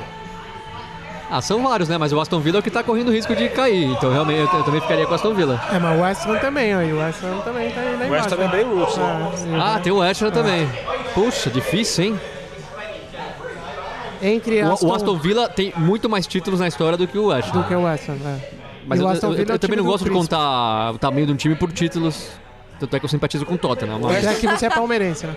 Ah, 1.30 1.40
são 1.40 1.62
vários, 1.62 1.88
né? 1.88 1.96
Mas 1.96 2.12
o 2.12 2.20
Aston 2.20 2.40
Villa 2.40 2.58
é 2.58 2.60
o 2.60 2.62
que 2.62 2.70
tá 2.70 2.82
correndo 2.82 3.12
risco 3.12 3.34
de 3.36 3.48
cair. 3.50 3.84
Então 3.84 4.12
realmente 4.12 4.40
eu, 4.40 4.58
eu 4.58 4.64
também 4.64 4.80
ficaria 4.80 5.06
com 5.06 5.12
o 5.12 5.14
Aston 5.14 5.32
Villa. 5.34 5.60
É, 5.72 5.78
mas 5.78 5.98
o 5.98 6.02
West 6.02 6.26
Ham 6.26 6.38
também, 6.38 6.76
ó. 6.76 6.82
E 6.82 6.92
o 6.92 6.98
West 6.98 7.22
Ham 7.22 7.38
também 7.44 7.70
tá 7.70 7.80
aí 7.80 7.96
lá 7.96 8.06
O 8.06 8.10
West. 8.10 8.32
Ham 8.32 8.42
é 8.42 8.48
bem 8.48 8.64
roots, 8.64 8.96
né? 8.96 9.58
Ah, 9.60 9.74
Ah, 9.76 9.78
tem 9.80 9.92
o 9.92 9.98
West 9.98 10.22
Ham 10.22 10.30
também. 10.30 10.68
Puxa, 11.14 11.48
difícil, 11.50 12.04
hein? 12.04 12.20
Entre 14.22 14.62
O, 14.62 14.72
Aston, 14.72 14.86
o 14.88 14.94
Aston 14.94 15.16
Villa 15.18 15.48
tem 15.48 15.72
muito 15.76 16.08
mais 16.08 16.26
títulos 16.26 16.60
na 16.60 16.68
história 16.68 16.98
do 16.98 17.06
que 17.06 17.16
o 17.16 17.26
West 17.28 17.48
Ham. 17.50 17.52
do 17.62 17.64
que 17.64 17.74
o 17.74 17.82
West 17.84 18.08
Ham, 18.08 18.16
é. 18.26 18.50
Mas 18.86 19.00
eu, 19.00 19.06
o 19.06 19.08
Aston 19.08 19.28
eu- 19.28 19.32
Villa 19.34 19.52
é 19.52 19.54
eu 19.54 19.58
também 19.58 19.76
não 19.78 19.84
gosto 19.84 20.04
de 20.04 20.10
contar 20.10 20.92
o 20.92 20.98
tamanho 20.98 21.26
de 21.26 21.32
um 21.32 21.36
time 21.36 21.54
por 21.54 21.72
títulos. 21.72 22.28
Tanto 22.80 22.96
é 22.96 22.98
que 22.98 23.04
eu 23.04 23.08
simpatizo 23.10 23.44
com 23.46 23.54
o 23.54 23.58
Tottenham. 23.58 23.98
mas- 24.00 24.24
Já 24.24 24.34
que 24.34 24.46
você 24.48 24.66
é 24.66 24.70
palmeirense, 24.70 25.26
né? 25.26 25.36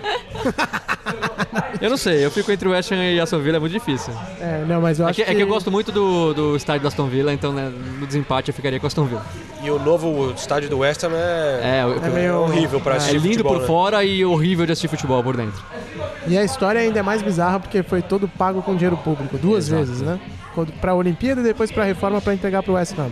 Eu 1.80 1.90
não 1.90 1.96
sei, 1.96 2.24
eu 2.24 2.30
fico 2.30 2.50
entre 2.50 2.66
o 2.66 2.72
West 2.72 2.90
Ham 2.90 2.96
e 3.12 3.20
Aston 3.20 3.38
Villa, 3.38 3.58
é 3.58 3.60
muito 3.60 3.72
difícil. 3.72 4.12
É, 4.40 4.64
não, 4.66 4.80
mas 4.80 4.98
eu 4.98 5.06
É 5.06 5.10
acho 5.10 5.22
que, 5.22 5.30
é 5.30 5.34
que 5.34 5.42
eu 5.42 5.46
gosto 5.46 5.70
muito 5.70 5.92
do, 5.92 6.32
do 6.32 6.56
estádio 6.56 6.82
do 6.82 6.88
Aston 6.88 7.06
Villa, 7.06 7.32
então 7.32 7.52
né, 7.52 7.70
no 8.00 8.06
desempate 8.06 8.50
eu 8.50 8.54
ficaria 8.54 8.80
com 8.80 8.86
o 8.86 8.88
Aston 8.88 9.04
Villa. 9.04 9.22
E 9.62 9.70
o 9.70 9.78
novo 9.78 10.32
estádio 10.34 10.68
do 10.70 10.78
West 10.78 11.02
Ham 11.04 11.10
é, 11.14 11.60
É, 11.62 11.82
eu- 11.84 12.02
É 12.02 12.08
meio- 12.10 12.40
horrível 12.40 12.80
pra 12.80 12.94
É 12.94 12.96
assistir 12.96 13.18
lindo 13.18 13.28
futebol, 13.34 13.52
por 13.52 13.60
né? 13.60 13.66
fora 13.66 14.04
e 14.04 14.24
horrível 14.24 14.64
de 14.66 14.72
assistir 14.72 14.88
futebol 14.88 15.22
por 15.22 15.36
dentro. 15.36 15.62
E 16.26 16.38
a 16.38 16.42
história 16.44 16.80
ainda 16.80 16.98
é 16.98 17.02
mais 17.02 17.20
bizarra 17.22 17.60
porque 17.60 17.82
foi 17.82 18.00
todo 18.00 18.26
pago 18.26 18.62
com 18.62 18.74
dinheiro 18.74 18.96
público, 18.96 19.36
duas 19.36 19.66
Exato. 19.68 19.84
vezes, 19.84 20.00
né? 20.00 20.18
Quando- 20.54 20.72
Pra 20.80 20.94
Olimpíada 20.94 21.40
e 21.40 21.44
depois 21.44 21.70
pra 21.70 21.84
reforma 21.84 22.20
pra 22.20 22.32
entregar 22.32 22.62
pro 22.62 22.74
West 22.74 22.98
Ham. 22.98 23.10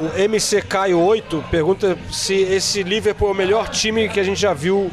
O 0.00 0.18
MC 0.18 0.62
Caio 0.62 0.98
8 0.98 1.44
pergunta 1.50 1.96
se 2.10 2.34
esse 2.34 2.82
Liverpool 2.82 3.28
é 3.28 3.32
o 3.32 3.34
melhor 3.34 3.68
time 3.68 4.08
que 4.08 4.18
a 4.18 4.22
gente 4.24 4.40
já 4.40 4.54
viu 4.54 4.90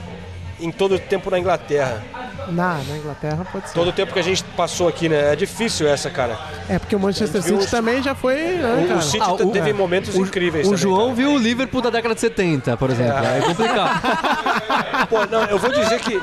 em 0.60 0.72
todo 0.72 0.96
o 0.96 1.00
tempo 1.00 1.30
na 1.32 1.40
Inglaterra. 1.40 2.04
Na, 2.50 2.76
na 2.88 2.98
Inglaterra 2.98 3.46
pode 3.52 3.68
ser. 3.68 3.74
Todo 3.76 3.90
o 3.90 3.92
tempo 3.94 4.14
que 4.14 4.20
a 4.20 4.24
gente 4.24 4.42
passou 4.56 4.88
aqui, 4.88 5.10
né? 5.10 5.34
É 5.34 5.36
difícil 5.36 5.86
essa, 5.88 6.10
cara. 6.10 6.38
É 6.70 6.80
porque 6.80 6.96
o 6.96 7.00
Manchester 7.00 7.42
City 7.42 7.56
os- 7.58 7.70
também 7.70 8.02
já 8.02 8.16
foi. 8.16 8.36
né, 8.36 8.84
O, 8.84 8.88
cara? 8.88 9.00
o 9.00 9.02
City 9.02 9.20
Ah, 9.22 9.34
o- 9.34 9.52
teve 9.52 9.70
é. 9.70 9.74
momentos 9.74 10.16
incríveis 10.16 10.66
O 10.66 10.72
também, 10.72 10.82
João 10.82 11.14
viu 11.14 11.32
o 11.34 11.38
Liverpool 11.38 11.82
da 11.82 11.90
década 11.90 12.16
de 12.16 12.22
70, 12.22 12.76
por 12.78 12.90
exemplo. 12.90 13.18
É, 13.26 13.42
complicado. 13.42 14.02
cara. 14.02 15.06
Pô, 15.08 15.26
não, 15.26 15.44
eu 15.44 15.58
vou 15.60 15.72
dizer 15.72 16.00
que 16.00 16.16
o- 16.16 16.22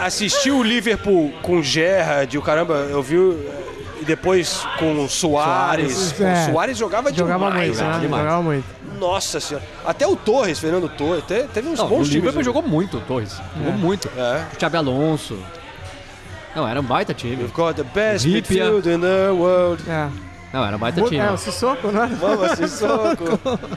assistir 0.00 0.50
o 0.50 0.62
Liverpool 0.62 1.32
com 1.42 1.62
Gerrard, 1.62 2.36
o 2.38 2.42
caramba, 2.42 2.74
eu 2.90 3.02
vi 3.02 3.18
o- 3.18 3.59
e 4.00 4.04
depois 4.04 4.64
com 4.78 5.04
o 5.04 5.08
Soares. 5.08 5.92
Soares, 5.94 6.20
é. 6.20 6.48
O 6.48 6.52
Soares 6.52 6.78
jogava, 6.78 7.12
Jogava 7.12 7.46
demais, 7.50 7.68
muito, 7.78 7.82
né? 7.92 7.98
demais. 8.00 8.22
Jogava 8.24 8.42
muito. 8.42 8.64
Nossa 8.98 9.40
senhora. 9.40 9.64
Até 9.84 10.06
o 10.06 10.14
Torres, 10.16 10.58
Fernando 10.58 10.88
Torres, 10.88 11.24
te- 11.24 11.48
teve 11.54 11.68
uns 11.68 11.78
Não, 11.78 11.86
o 11.86 11.88
bons 11.88 11.96
times. 12.08 12.14
Liverpool 12.14 12.38
né? 12.40 12.44
jogou 12.44 12.62
muito, 12.62 13.00
Torres. 13.06 13.36
Jogou 13.56 13.72
muito. 13.72 14.10
É. 14.16 14.44
O 14.56 14.60
Xabi 14.60 14.76
Alonso. 14.76 15.38
Não, 16.54 16.66
era 16.66 16.80
um 16.80 16.84
baita 16.84 17.14
time. 17.14 17.36
We've 17.36 17.52
got 17.52 17.74
the 17.76 17.84
best 17.84 18.26
midfield 18.26 18.88
in 18.88 19.00
the 19.00 19.30
world. 19.30 19.82
É. 19.88 20.08
Não, 20.52 20.64
era 20.66 20.76
um 20.76 20.80
baita 20.80 21.02
time. 21.02 21.18
É, 21.18 21.30
o 21.30 21.36
Sissoko, 21.36 21.88
né? 21.88 22.10
Vamos, 22.20 22.50
Sissoko. 22.58 23.38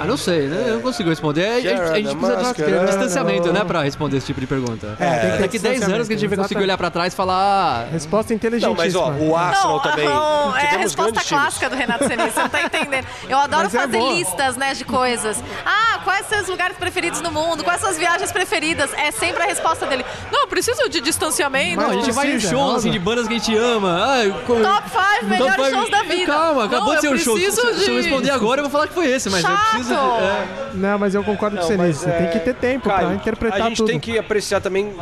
Ah, 0.00 0.04
não 0.06 0.16
sei, 0.16 0.46
né? 0.48 0.64
Eu 0.68 0.74
não 0.74 0.80
consigo 0.82 1.08
responder. 1.10 1.44
A 1.46 1.60
gente, 1.60 1.68
a 1.68 1.94
gente 1.94 2.16
precisa 2.16 2.36
de 2.36 2.42
um 2.42 2.46
Mascherano. 2.48 2.86
distanciamento, 2.86 3.52
né, 3.52 3.64
pra 3.64 3.82
responder 3.82 4.16
esse 4.16 4.26
tipo 4.26 4.40
de 4.40 4.46
pergunta. 4.46 4.96
É, 4.98 5.10
tem 5.10 5.30
que 5.30 5.36
ter 5.36 5.42
Daqui 5.42 5.58
10 5.58 5.82
anos 5.82 6.08
que 6.08 6.14
a 6.14 6.16
gente 6.16 6.28
vai 6.28 6.38
conseguir 6.38 6.62
olhar 6.62 6.76
pra 6.78 6.90
trás 6.90 7.12
e 7.12 7.16
falar. 7.16 7.86
Resposta 7.92 8.32
Não, 8.32 8.36
inteligentíssima. 8.36 8.82
mas 8.84 8.94
ó, 8.94 9.10
o 9.12 9.36
Arsenal 9.36 9.72
Não, 9.74 9.80
também. 9.80 10.08
não, 10.08 10.56
é 10.56 10.74
a 10.74 10.78
resposta 10.78 11.10
grandes 11.12 11.28
times. 11.28 11.42
clássica 11.42 11.70
do 11.70 11.76
Renato 11.76 12.06
Senise, 12.06 12.30
você 12.30 12.40
não 12.40 12.48
tá 12.48 12.62
entendendo. 12.62 13.06
Eu 13.28 13.38
adoro 13.38 13.64
Mas 13.64 13.74
é 13.74 13.78
fazer 13.80 13.98
boa. 13.98 14.12
listas, 14.12 14.56
né, 14.56 14.74
de 14.74 14.84
coisas. 14.84 15.42
Ah, 15.64 16.00
quais 16.04 16.26
são 16.26 16.40
os 16.40 16.48
lugares 16.48 16.76
preferidos 16.76 17.20
no 17.20 17.30
mundo? 17.30 17.62
Quais 17.64 17.80
são 17.80 17.90
as 17.90 17.98
viagens 17.98 18.30
preferidas? 18.32 18.90
É 18.94 19.10
sempre 19.10 19.42
a 19.42 19.46
resposta 19.46 19.86
dele. 19.86 20.04
Não, 20.32 20.46
preciso 20.48 20.88
de 20.88 21.00
distanciamento. 21.00 21.80
Não, 21.80 21.90
a 21.90 21.94
gente 21.94 22.12
vai 22.12 22.32
em 22.32 22.40
shows 22.40 22.76
assim, 22.76 22.90
de 22.90 22.98
bandas 22.98 23.26
que 23.28 23.34
a 23.34 23.38
gente 23.38 23.56
ama. 23.56 23.98
Ah, 24.02 24.40
como- 24.46 24.62
Top 24.62 24.82
5 24.88 25.26
melhores 25.26 25.54
Top 25.56 25.64
five- 25.68 25.76
shows 25.76 25.90
da 25.90 26.02
vida. 26.02 26.26
Calma, 26.32 26.64
acabou 26.64 26.88
Não, 26.88 26.94
de 26.94 27.00
ser 27.00 27.08
um 27.12 27.18
show. 27.18 27.36
Se, 27.36 27.44
preciso 27.44 27.60
se 27.78 27.90
eu 27.90 27.96
de- 27.96 28.02
responder 28.08 28.30
agora, 28.30 28.60
eu 28.60 28.64
vou 28.64 28.70
falar 28.70 28.86
que 28.88 28.94
foi 28.94 29.06
esse, 29.10 29.28
mas 29.30 29.44
eu 29.44 29.50
preciso 29.50 29.89
de. 29.94 30.24
é. 30.24 30.46
Não, 30.74 30.98
mas 30.98 31.14
eu 31.14 31.22
concordo 31.24 31.56
com 31.56 31.62
Não, 31.62 31.68
você 31.68 31.76
mas 31.76 31.88
nisso. 31.88 32.00
Você 32.04 32.10
é- 32.10 32.12
tem 32.18 32.28
que 32.30 32.38
ter 32.40 32.54
tempo 32.54 32.88
pra 32.88 33.14
interpretar 33.14 33.60
A 33.60 33.68
gente 33.68 33.76
tudo. 33.78 33.86
tem 33.88 33.98
que 34.00 34.18
apreciar 34.18 34.60
também 34.60 34.92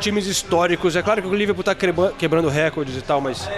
times 0.00 0.26
históricos. 0.26 0.96
É 0.96 1.02
claro 1.02 1.22
que 1.22 1.28
o 1.28 1.34
Liverpool 1.34 1.64
tá 1.64 1.74
quebra- 1.74 2.12
quebrando 2.18 2.48
recordes 2.48 2.96
e 2.96 3.00
tal, 3.02 3.20
mas 3.20 3.48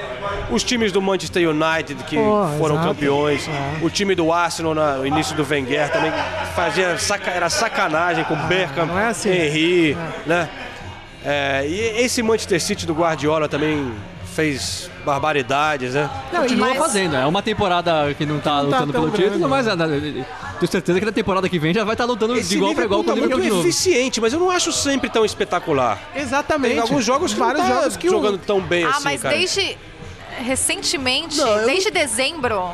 os 0.50 0.62
times 0.62 0.92
do 0.92 1.02
Manchester 1.02 1.48
United 1.48 2.02
que 2.04 2.16
Pô, 2.16 2.46
foram 2.58 2.76
exato. 2.76 2.88
campeões, 2.94 3.48
É. 3.48 3.84
o 3.84 3.90
time 3.90 4.14
do 4.14 4.32
Arsenal 4.32 4.74
no 4.74 5.06
início 5.06 5.34
do 5.34 5.44
Wenger 5.48 5.90
também 5.90 6.12
fazia 6.54 6.96
saca- 6.98 7.30
era 7.30 7.48
sacanagem 7.50 8.22
com 8.24 8.36
Beckham, 8.46 8.86
não 8.86 8.98
é 8.98 9.08
assim. 9.08 9.30
Henry, 9.30 9.96
né? 10.26 10.48
É, 11.24 11.66
e 11.66 11.80
esse 12.04 12.22
Manchester 12.22 12.60
City 12.62 12.86
do 12.86 12.94
Guardiola 12.94 13.48
também 13.48 13.90
fez 14.36 14.90
barbaridades, 15.04 15.94
né? 15.94 16.10
Não, 16.32 16.42
Continua 16.42 16.68
Mas- 16.68 16.78
fazendo. 16.78 17.16
É 17.16 17.24
uma 17.26 17.42
temporada 17.42 18.12
que 18.14 18.26
não 18.26 18.36
tá 18.38 18.50
tá 18.56 18.60
lutando 18.60 18.92
pelo 18.92 19.10
grande, 19.10 19.24
título, 19.32 19.48
mas 19.48 19.66
ah, 19.66 19.74
tenho 19.76 20.70
certeza 20.70 21.00
que 21.00 21.06
na 21.06 21.12
temporada 21.12 21.48
que 21.48 21.58
vem 21.58 21.72
já 21.72 21.82
vai 21.84 21.94
estar 21.94 22.04
lutando 22.04 22.36
Esse 22.36 22.50
de 22.50 22.56
igual 22.56 22.74
pra 22.74 22.84
igual 22.84 23.02
com 23.02 23.10
o 23.10 23.14
Liverpool 23.14 23.30
tá 23.30 23.36
Liverpool 23.36 23.42
de 23.42 23.48
muito 23.50 23.56
novo. 23.56 23.68
eficiente, 23.68 24.20
mas 24.20 24.32
eu 24.34 24.38
não 24.38 24.50
acho 24.50 24.70
sempre 24.72 25.08
tão 25.08 25.24
espetacular. 25.24 25.98
Exatamente. 26.14 26.72
Tem 26.72 26.80
alguns 26.80 27.04
jogos 27.04 27.32
Vários 27.32 27.62
não 27.62 27.70
tá 27.70 27.76
jogos 27.80 27.96
que 27.96 28.08
o- 28.08 28.10
jogando 28.10 28.38
tão 28.38 28.60
bem 28.60 28.84
Ah, 28.84 28.90
assim, 28.90 29.04
mas 29.04 29.22
cara. 29.22 29.36
desde 29.36 29.76
recentemente, 30.44 31.38
Não, 31.38 31.48
eu- 31.48 31.66
desde 31.66 31.90
dezembro. 31.90 32.70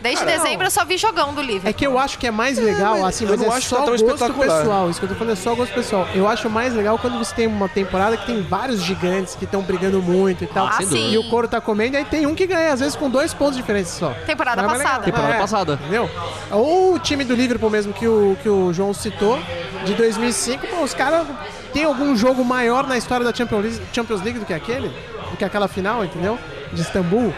Desde 0.00 0.24
Cara, 0.24 0.38
dezembro 0.38 0.66
eu 0.66 0.70
só 0.70 0.84
vi 0.84 0.96
jogão 0.96 1.34
do 1.34 1.40
Liverpool. 1.40 1.68
É 1.70 1.72
que 1.72 1.86
eu 1.86 1.98
acho 1.98 2.18
que 2.18 2.26
é 2.26 2.30
mais 2.30 2.56
legal, 2.58 3.04
assim, 3.04 3.24
eu 3.24 3.30
mas 3.30 3.42
é 3.42 3.48
acho 3.48 3.68
só 3.68 3.76
que 3.84 3.84
tá 3.84 4.04
gosto 4.04 4.34
pessoal. 4.34 4.90
Isso 4.90 5.00
que 5.00 5.06
eu 5.06 5.10
tô 5.10 5.14
falando 5.16 5.32
é 5.32 5.36
só 5.36 5.54
gosto 5.54 5.74
pessoal. 5.74 6.08
Eu 6.14 6.28
acho 6.28 6.48
mais 6.48 6.74
legal 6.74 6.98
quando 6.98 7.18
você 7.18 7.34
tem 7.34 7.46
uma 7.46 7.68
temporada 7.68 8.16
que 8.16 8.26
tem 8.26 8.42
vários 8.42 8.80
gigantes 8.82 9.34
que 9.34 9.44
estão 9.44 9.62
brigando 9.62 10.00
muito 10.00 10.44
e 10.44 10.46
tal. 10.46 10.66
Ah, 10.68 10.80
sim. 10.82 11.10
E 11.12 11.18
o 11.18 11.28
couro 11.28 11.48
tá 11.48 11.60
comendo, 11.60 11.96
e 11.96 11.98
aí 11.98 12.04
tem 12.04 12.26
um 12.26 12.34
que 12.34 12.46
ganha, 12.46 12.72
às 12.72 12.80
vezes 12.80 12.94
com 12.94 13.10
dois 13.10 13.34
pontos 13.34 13.56
de 13.56 13.62
diferença 13.62 13.98
só. 13.98 14.10
Temporada 14.24 14.62
é 14.62 14.64
passada. 14.64 15.04
Temporada 15.04 15.34
É, 15.34 15.38
passada. 15.38 15.72
Entendeu? 15.74 16.08
Ou 16.50 16.94
o 16.94 16.98
time 16.98 17.24
do 17.24 17.34
Liverpool 17.34 17.70
mesmo 17.70 17.92
que 17.92 18.06
o, 18.06 18.36
que 18.42 18.48
o 18.48 18.72
João 18.72 18.94
citou, 18.94 19.38
de 19.84 19.94
2005, 19.94 20.66
pô, 20.66 20.82
os 20.82 20.94
caras 20.94 21.26
têm 21.72 21.84
algum 21.84 22.16
jogo 22.16 22.44
maior 22.44 22.86
na 22.86 22.96
história 22.96 23.24
da 23.24 23.34
Champions 23.34 23.62
League, 23.62 23.80
Champions 23.92 24.22
League 24.22 24.38
do 24.38 24.46
que 24.46 24.54
aquele? 24.54 24.88
Do 25.30 25.36
que 25.36 25.44
aquela 25.44 25.68
final, 25.68 26.04
entendeu? 26.04 26.38
De 26.72 26.80
Istambul. 26.80 27.32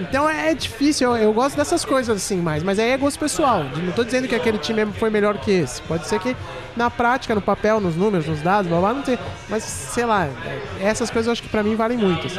Então 0.00 0.28
é 0.28 0.54
difícil, 0.54 1.14
eu, 1.16 1.22
eu 1.24 1.32
gosto 1.32 1.56
dessas 1.56 1.84
coisas 1.84 2.16
assim 2.16 2.36
mais, 2.36 2.62
mas 2.62 2.78
aí 2.78 2.90
é 2.90 2.96
gosto 2.96 3.18
pessoal. 3.18 3.64
Não 3.64 3.92
tô 3.92 4.04
dizendo 4.04 4.28
que 4.28 4.34
aquele 4.34 4.58
time 4.58 4.86
foi 4.98 5.10
melhor 5.10 5.38
que 5.38 5.50
esse. 5.50 5.82
Pode 5.82 6.06
ser 6.06 6.18
que 6.20 6.36
na 6.76 6.88
prática, 6.90 7.34
no 7.34 7.40
papel, 7.40 7.80
nos 7.80 7.96
números, 7.96 8.26
nos 8.26 8.40
dados, 8.40 8.68
blá 8.70 8.78
blá, 8.80 8.92
não 8.94 9.04
sei. 9.04 9.18
Mas 9.48 9.62
sei 9.64 10.04
lá, 10.06 10.26
é- 10.26 10.86
essas 10.86 11.10
coisas 11.10 11.26
eu 11.26 11.32
acho 11.32 11.42
que 11.42 11.48
pra 11.48 11.62
mim 11.62 11.74
valem 11.74 11.98
muito. 11.98 12.26
Assim. 12.26 12.38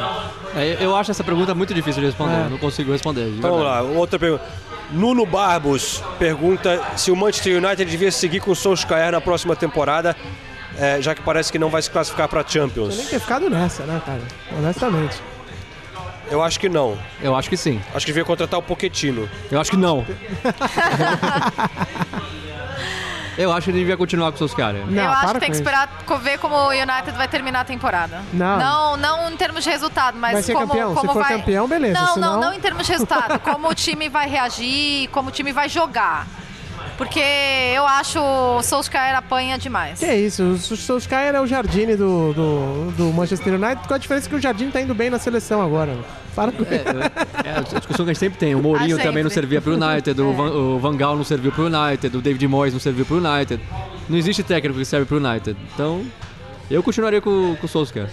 É, 0.56 0.78
eu 0.80 0.96
acho 0.96 1.10
essa 1.10 1.22
pergunta 1.24 1.54
muito 1.54 1.74
difícil 1.74 2.00
de 2.00 2.06
responder. 2.06 2.34
É. 2.42 2.44
eu 2.46 2.50
Não 2.50 2.58
consigo 2.58 2.90
responder. 2.92 3.24
de 3.30 3.38
Então 3.38 3.50
vamos 3.50 3.64
lá, 3.66 3.82
outra 3.82 4.18
pergunta. 4.18 4.44
Nuno 4.92 5.24
Barbos 5.24 6.02
pergunta 6.18 6.82
se 6.96 7.12
o 7.12 7.16
Manchester 7.16 7.62
United 7.64 7.88
devia 7.88 8.10
seguir 8.10 8.40
com 8.40 8.50
o 8.50 8.56
Solskjaer 8.56 9.12
na 9.12 9.20
próxima 9.20 9.54
temporada, 9.54 10.16
é, 10.76 11.00
já 11.00 11.14
que 11.14 11.20
parece 11.22 11.52
que 11.52 11.58
não 11.60 11.68
vai 11.68 11.80
se 11.82 11.88
classificar 11.90 12.26
para 12.28 12.40
Eu 12.40 12.44
nem 12.44 12.52
Champions. 12.52 12.96
ter 13.08 13.20
ficado 13.20 13.48
nessa, 13.48 13.84
né, 13.84 14.00
cara? 14.04 14.20
Honestamente. 14.58 15.16
Eu 16.30 16.42
acho 16.42 16.60
que 16.60 16.68
não. 16.68 16.96
Eu 17.20 17.34
acho 17.34 17.48
que 17.48 17.56
sim. 17.56 17.80
Acho 17.94 18.06
que 18.06 18.12
devia 18.12 18.24
contratar 18.24 18.58
o 18.58 18.62
Pochettino. 18.62 19.28
Eu 19.50 19.60
acho 19.60 19.70
que 19.70 19.76
não. 19.76 20.06
eu 23.36 23.50
acho 23.52 23.64
que 23.64 23.70
ele 23.70 23.78
devia 23.78 23.96
continuar 23.96 24.30
com 24.30 24.38
seus 24.38 24.52
caras. 24.54 24.86
Não, 24.86 25.02
eu 25.02 25.10
acho 25.10 25.20
para 25.24 25.34
que 25.34 25.40
tem 25.40 25.50
que 25.50 25.56
esperar 25.56 25.88
co- 26.06 26.18
ver 26.18 26.38
como 26.38 26.54
o 26.54 26.68
United 26.68 27.12
vai 27.16 27.26
terminar 27.26 27.60
a 27.60 27.64
temporada. 27.64 28.20
Não. 28.32 28.58
Não, 28.58 28.96
não 28.96 29.30
em 29.30 29.36
termos 29.36 29.64
de 29.64 29.70
resultado, 29.70 30.16
mas 30.18 30.32
Vai 30.34 30.42
ser 30.42 30.52
como, 30.52 30.68
campeão. 30.68 30.90
Se 30.90 31.00
como 31.00 31.12
for 31.14 31.22
vai... 31.22 31.32
campeão, 31.38 31.66
beleza, 31.66 31.98
Não, 32.00 32.14
senão- 32.14 32.32
não, 32.34 32.40
não 32.42 32.54
em 32.54 32.60
termos 32.60 32.86
de 32.86 32.92
resultado. 32.92 33.38
como 33.40 33.68
o 33.68 33.74
time 33.74 34.08
vai 34.08 34.28
reagir, 34.28 35.08
como 35.10 35.30
o 35.30 35.32
time 35.32 35.52
vai 35.52 35.68
jogar. 35.68 36.26
Porque 37.00 37.18
eu 37.74 37.86
acho 37.86 38.20
o 38.20 38.62
Solskjaer 38.62 39.16
apanha 39.16 39.56
demais. 39.56 40.00
Que 40.00 40.04
é 40.04 40.18
isso, 40.18 40.42
o 40.42 40.58
Solskjaer 40.58 41.34
é 41.34 41.40
o 41.40 41.46
Jardine 41.46 41.96
do, 41.96 42.34
do, 42.34 42.90
do 42.94 43.04
Manchester 43.14 43.54
United, 43.54 43.88
com 43.88 43.94
a 43.94 43.96
diferença 43.98 44.28
que 44.28 44.34
o 44.34 44.40
Jardine 44.40 44.70
tá 44.70 44.82
indo 44.82 44.94
bem 44.94 45.08
na 45.08 45.18
seleção 45.18 45.62
agora. 45.62 45.96
Para 46.36 46.52
com 46.52 46.62
É 46.62 47.56
a 47.56 47.60
discussão 47.62 48.04
que 48.04 48.10
a 48.10 48.12
gente 48.12 48.18
sempre 48.18 48.38
tem. 48.38 48.54
O 48.54 48.60
Mourinho 48.62 48.98
Ah, 48.98 49.02
também 49.02 49.22
não 49.22 49.30
servia 49.30 49.62
pro 49.62 49.72
United, 49.82 50.20
o, 50.20 50.28
É. 50.30 50.34
Van, 50.34 50.50
o 50.50 50.78
Van 50.78 50.94
Gaal 50.94 51.16
não 51.16 51.24
serviu 51.24 51.50
pro 51.50 51.68
United, 51.74 52.14
o 52.14 52.20
David 52.20 52.46
Moyes 52.46 52.74
não 52.74 52.80
serviu 52.80 53.06
pro 53.06 53.16
United. 53.16 53.62
Não 54.06 54.18
existe 54.18 54.42
técnico 54.42 54.78
que 54.78 54.84
serve 54.84 55.06
pro 55.06 55.16
United. 55.16 55.56
Então, 55.74 56.04
eu 56.70 56.82
continuaria 56.82 57.22
com, 57.22 57.56
com 57.56 57.64
o 57.64 57.68
Solskjaer. 57.68 58.10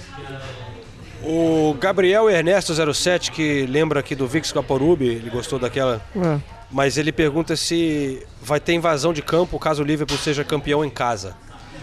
O 1.24 1.76
Gabriel 1.78 2.30
Ernesto 2.30 2.74
07, 2.94 3.32
que 3.34 3.66
lembra 3.66 4.00
aqui 4.00 4.16
do 4.16 4.26
Vix 4.28 4.50
Vaporub, 4.54 5.02
ele 5.02 5.30
gostou 5.30 5.60
daquela, 5.60 6.02
É. 6.16 6.57
mas 6.72 6.98
ele 6.98 7.11
pergunta 7.11 7.56
se 7.56 8.26
vai 8.41 8.60
ter 8.60 8.73
invasão 8.73 9.14
de 9.14 9.22
campo 9.22 9.57
caso 9.60 9.81
o 9.84 9.85
Liverpool 9.85 10.18
seja 10.18 10.44
campeão 10.44 10.84
em 10.84 10.89
casa. 10.89 11.35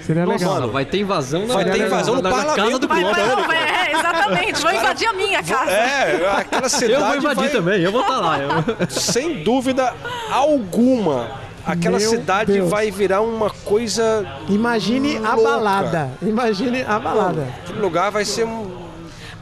Seria 0.05 0.27
Nossa, 0.27 0.45
legal. 0.45 0.71
vai 0.71 0.85
ter 0.85 0.99
invasão 1.01 1.47
na, 1.47 1.55
Vai 1.55 1.65
ter 1.65 1.87
invasão 1.87 2.17
no 2.17 2.21
na, 2.23 2.29
na 2.29 2.37
casa 2.37 2.49
parlamento, 2.57 2.79
do 2.81 2.89
não, 2.89 3.53
é, 3.53 3.93
exatamente. 3.93 4.61
Vou 4.61 4.71
invadir 4.73 5.07
a 5.09 5.13
minha 5.15 5.43
casa. 5.43 5.71
É, 5.71 6.31
aquela 6.37 6.69
cidade 6.69 6.93
Eu 6.93 7.01
vou 7.07 7.17
invadir 7.17 7.37
vai- 7.45 7.49
também, 7.51 7.81
eu 7.81 7.91
vou 7.93 8.01
estar 8.03 8.21
lá. 8.21 8.39
eu- 8.39 8.51
sem 8.91 9.43
dúvida 9.43 9.95
alguma, 10.31 11.31
aquela 11.65 11.99
Meu 11.99 12.11
cidade 12.11 12.53
Deus. 12.53 12.69
vai 12.69 12.91
virar 12.91 13.23
uma 13.23 13.49
coisa. 13.49 14.27
Imagine 14.51 15.17
a 15.25 15.35
Louca. 15.35 15.51
balada. 15.51 16.11
Imagine 16.21 16.83
a 16.83 16.99
balada. 16.99 17.49
Aquele 17.65 17.81
lugar 17.81 18.11
vai 18.11 18.25
ser 18.27 18.45
um. 18.45 18.84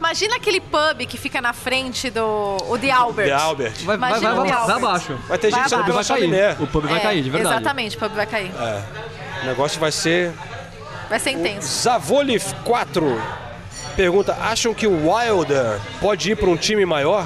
Imagina 0.03 0.35
aquele 0.35 0.59
pub 0.59 1.05
que 1.07 1.17
fica 1.17 1.39
na 1.39 1.53
frente 1.53 2.09
do 2.09 2.57
o 2.67 2.77
The 2.77 2.91
Albert. 2.91 3.27
The 3.27 3.31
Albert. 3.33 3.73
Vai, 3.85 3.97
vai, 3.97 4.09
Imagina 4.09 4.35
vai, 4.35 4.51
vai, 4.51 4.65
vai 4.65 4.75
abaixo. 4.75 5.17
Vai 5.29 5.37
ter 5.37 5.49
Vai 5.49 5.61
gente 5.61 5.69
saindo 5.69 5.85
pela 5.85 6.03
Vai 6.03 6.05
cair. 6.05 6.19
chaminé. 6.19 6.57
O 6.59 6.67
pub 6.67 6.83
vai 6.85 6.99
É, 6.99 6.99
cair, 6.99 7.23
de 7.23 7.29
verdade. 7.29 7.55
Exatamente, 7.55 7.95
o 7.95 7.99
pub 8.01 8.11
vai 8.11 8.25
cair. 8.27 8.51
O 9.43 9.45
negócio 9.45 9.79
vai 9.79 9.93
ser. 9.93 10.33
Vai 11.09 11.19
ser 11.21 11.31
intenso. 11.31 11.83
Zavolif 11.83 12.53
4 12.65 13.21
pergunta: 13.95 14.37
acham 14.41 14.73
que 14.73 14.85
o 14.85 15.09
Wilder 15.09 15.79
pode 16.01 16.31
ir 16.31 16.35
para 16.35 16.49
um 16.49 16.57
time 16.57 16.85
maior? 16.85 17.25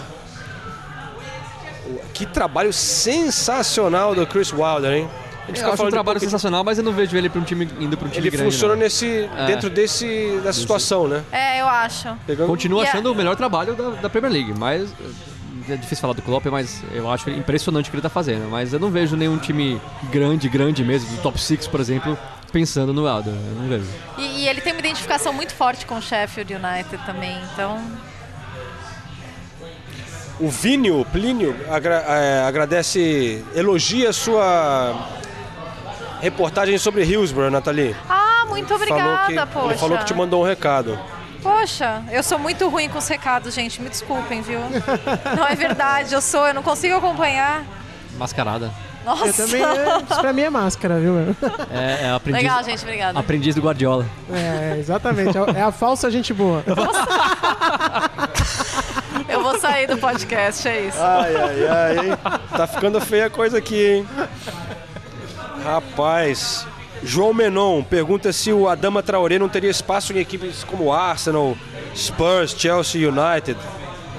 Que 2.13 2.27
trabalho 2.27 2.71
sensacional 2.71 4.13
do 4.13 4.27
Chris 4.27 4.53
Wilder, 4.53 4.93
hein? 4.93 5.09
Gente 5.47 5.55
Eu 5.59 5.63
fica 5.63 5.73
acho 5.73 5.85
um 5.85 5.89
trabalho 5.89 6.19
pouco- 6.19 6.25
sensacional, 6.31 6.63
mas 6.63 6.77
eu 6.77 6.83
não 6.83 6.91
vejo 6.91 7.15
ele 7.15 7.29
pra 7.29 7.39
um 7.39 7.43
time, 7.43 7.69
indo 7.79 7.95
pra 7.97 8.07
um 8.07 8.09
time 8.11 8.21
Ele 8.27 8.29
grande. 8.29 8.51
funciona 8.51 8.75
não. 8.75 8.81
nesse, 8.81 9.29
É. 9.37 9.45
dentro 9.45 9.69
desse, 9.69 10.39
dessa 10.43 10.59
situação, 10.59 11.07
né? 11.07 11.23
É, 11.31 11.61
eu 11.61 11.67
acho. 11.67 12.09
Pegando... 12.27 12.47
Continuo 12.47 12.81
E 12.81 12.85
a- 12.85 12.89
achando 12.89 13.11
o 13.11 13.15
melhor 13.15 13.35
trabalho 13.35 13.73
da, 13.73 13.89
da 13.91 14.09
Premier 14.09 14.31
League, 14.33 14.53
mas 14.59 14.89
é 15.69 15.75
difícil 15.77 16.01
falar 16.01 16.13
do 16.13 16.21
Klopp, 16.21 16.45
mas 16.47 16.83
eu 16.91 17.09
acho 17.09 17.29
impressionante 17.29 17.87
o 17.87 17.91
que 17.91 17.95
ele 17.95 18.01
tá 18.01 18.09
fazendo. 18.09 18.49
Mas 18.49 18.73
eu 18.73 18.79
não 18.79 18.89
vejo 18.91 19.15
nenhum 19.15 19.37
time 19.37 19.81
grande, 20.11 20.49
grande 20.49 20.83
mesmo, 20.83 21.09
do 21.15 21.21
top 21.21 21.39
6, 21.39 21.65
por 21.67 21.79
exemplo, 21.79 22.17
pensando 22.51 22.91
no 22.93 23.05
Wilder. 23.05 23.33
Eu 23.33 23.61
não 23.61 23.67
vejo. 23.69 23.85
E, 24.17 24.21
e 24.43 24.47
ele 24.49 24.59
tem 24.61 24.73
uma 24.73 24.79
identificação 24.79 25.31
muito 25.31 25.53
forte 25.53 25.85
com 25.85 25.95
o 25.95 26.01
Sheffield 26.01 26.53
United 26.55 27.05
também, 27.05 27.37
então. 27.53 27.81
O 30.39 30.49
Vínio, 30.49 31.03
Plínio, 31.11 31.55
agra- 31.69 32.03
é, 32.07 32.43
agradece, 32.43 33.43
elogia 33.55 34.09
a 34.09 34.13
sua 34.13 34.95
reportagem 36.21 36.77
sobre 36.77 37.03
Hillsborough, 37.03 37.49
Nathalie. 37.51 37.95
Ah, 38.09 38.45
muito 38.47 38.73
obrigada, 38.73 39.03
falou 39.03 39.45
que, 39.47 39.53
poxa. 39.53 39.65
Ele 39.69 39.77
falou 39.79 39.97
que 39.97 40.05
te 40.05 40.13
mandou 40.13 40.43
um 40.43 40.45
recado. 40.45 40.99
Poxa, 41.41 42.03
eu 42.11 42.23
sou 42.23 42.37
muito 42.39 42.67
ruim 42.67 42.89
com 42.89 42.97
os 42.97 43.07
recados, 43.07 43.53
gente. 43.53 43.81
Me 43.81 43.89
desculpem, 43.89 44.41
viu? 44.41 44.59
Não 45.35 45.47
é 45.47 45.55
verdade, 45.55 46.13
eu 46.13 46.21
sou, 46.21 46.47
eu 46.47 46.53
não 46.53 46.63
consigo 46.63 46.95
acompanhar. 46.95 47.63
Mascarada. 48.17 48.71
Nossa. 49.05 49.27
Eu 49.27 49.33
também, 49.33 49.63
é, 49.63 49.97
isso 50.09 50.19
pra 50.19 50.33
mim 50.33 50.41
é 50.41 50.49
máscara, 50.49 50.99
viu? 50.99 51.13
É, 51.71 52.03
é 52.07 52.11
aprendiz, 52.11 52.43
Legal, 52.43 52.61
gente, 52.63 52.83
obrigada. 52.83 53.17
aprendiz 53.17 53.55
do 53.55 53.61
Guardiola. 53.61 54.05
É, 54.33 54.75
exatamente. 54.77 55.37
É 55.55 55.61
a 55.61 55.71
falsa 55.71 56.11
gente 56.11 56.33
boa. 56.33 56.61
Eu 59.29 59.41
vou 59.41 59.57
sair 59.59 59.87
do 59.87 59.97
podcast, 59.97 60.67
é 60.67 60.81
isso. 60.87 60.97
Ai, 60.99 61.35
ai, 61.35 61.67
ai, 61.67 62.05
hein? 62.07 62.17
Tá 62.55 62.67
ficando 62.67 62.99
feia 62.99 63.27
a 63.27 63.29
coisa 63.29 63.57
aqui, 63.57 63.75
hein? 63.97 64.07
Rapaz. 65.67 66.65
João 67.03 67.33
Menon 67.33 67.83
pergunta 67.83 68.31
se 68.31 68.53
o 68.53 68.69
Adama 68.69 69.03
Traoré 69.03 69.37
não 69.37 69.49
teria 69.49 69.69
espaço 69.69 70.13
em 70.13 70.17
equipes 70.17 70.63
como 70.63 70.93
Arsenal, 70.93 71.57
Spurs, 71.93 72.55
Chelsea 72.57 73.07
United. 73.07 73.59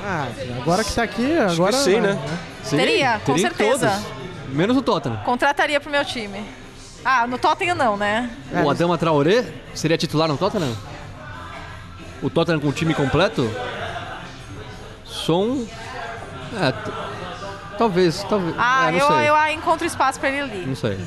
Ah, 0.05 0.29
agora 0.61 0.85
que 0.85 0.93
tá 0.93 1.03
aqui, 1.03 1.37
agora. 1.39 1.73
que 1.73 1.79
sim, 1.79 2.01
vai, 2.01 2.13
né? 2.13 2.39
Sim, 2.63 2.77
Teria, 2.77 3.21
com 3.25 3.33
em 3.33 3.39
certeza. 3.39 3.91
todos. 3.91 4.55
Menos 4.55 4.77
o 4.77 4.83
Tottenham. 4.83 5.19
Contrataria 5.25 5.81
pro 5.81 5.91
meu 5.91 6.05
time. 6.05 6.45
Ah, 7.05 7.27
no 7.27 7.39
Tottenham 7.39 7.75
não, 7.75 7.97
né? 7.97 8.31
É, 8.53 8.63
o 8.63 8.71
Adama 8.71 8.99
Traoré 8.99 9.45
seria 9.75 9.97
titular 9.97 10.29
no 10.29 10.37
Tottenham? 10.37 10.75
O 12.23 12.29
Tottenham 12.29 12.61
com 12.61 12.69
o 12.69 12.73
time 12.73 12.95
completo? 12.95 13.51
Som. 15.05 15.67
É. 16.61 16.73
Talvez, 17.79 18.25
talvez. 18.29 18.55
Ah, 18.59 18.89
é, 18.89 18.93
não 18.93 18.99
eu, 18.99 19.07
sei. 19.07 19.29
eu 19.29 19.35
ah, 19.35 19.53
encontro 19.53 19.87
espaço 19.87 20.19
pra 20.19 20.29
ele 20.29 20.41
ali. 20.41 20.67
Não 20.67 20.75
sei. 20.77 20.99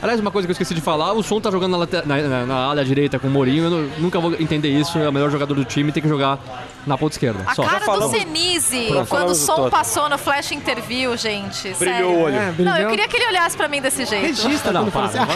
Aliás, 0.00 0.20
uma 0.20 0.30
coisa 0.30 0.46
que 0.46 0.50
eu 0.50 0.54
esqueci 0.54 0.74
de 0.74 0.80
falar, 0.80 1.12
o 1.12 1.22
Som 1.22 1.40
tá 1.40 1.50
jogando 1.50 1.72
na, 1.72 1.78
late- 1.78 2.06
na, 2.06 2.16
na, 2.18 2.46
na 2.46 2.54
ala 2.66 2.84
direita 2.84 3.18
com 3.18 3.26
o 3.26 3.30
Mourinho, 3.30 3.64
eu 3.64 3.70
nu- 3.70 3.90
nunca 3.98 4.20
vou 4.20 4.32
entender 4.34 4.68
isso, 4.68 4.98
é 4.98 5.08
o 5.08 5.12
melhor 5.12 5.30
jogador 5.30 5.54
do 5.54 5.64
time, 5.64 5.90
tem 5.90 6.02
que 6.02 6.08
jogar 6.08 6.38
na 6.86 6.96
ponta 6.96 7.14
esquerda. 7.14 7.40
A 7.46 7.54
Só. 7.54 7.62
cara 7.64 7.78
do 7.80 7.84
falamos- 7.84 8.16
Senise, 8.16 8.84
Já 8.88 8.94
quando 8.94 9.02
o 9.02 9.06
falamos 9.06 9.32
do 9.40 9.44
som 9.44 9.52
Tottenham. 9.54 9.70
passou 9.70 10.08
no 10.08 10.16
flash 10.18 10.52
interview, 10.52 11.16
gente. 11.16 11.74
Brilhou 11.74 11.76
sério. 11.94 12.08
o 12.10 12.20
olho. 12.22 12.36
É, 12.36 12.54
Não, 12.58 12.76
eu 12.78 12.90
queria 12.90 13.08
que 13.08 13.16
ele 13.16 13.26
olhasse 13.26 13.56
pra 13.56 13.66
mim 13.68 13.80
desse 13.80 14.04
jeito. 14.04 14.26
Registra 14.26 14.72
Não, 14.72 14.88
quando 14.88 15.10
para, 15.12 15.22
assim. 15.24 15.32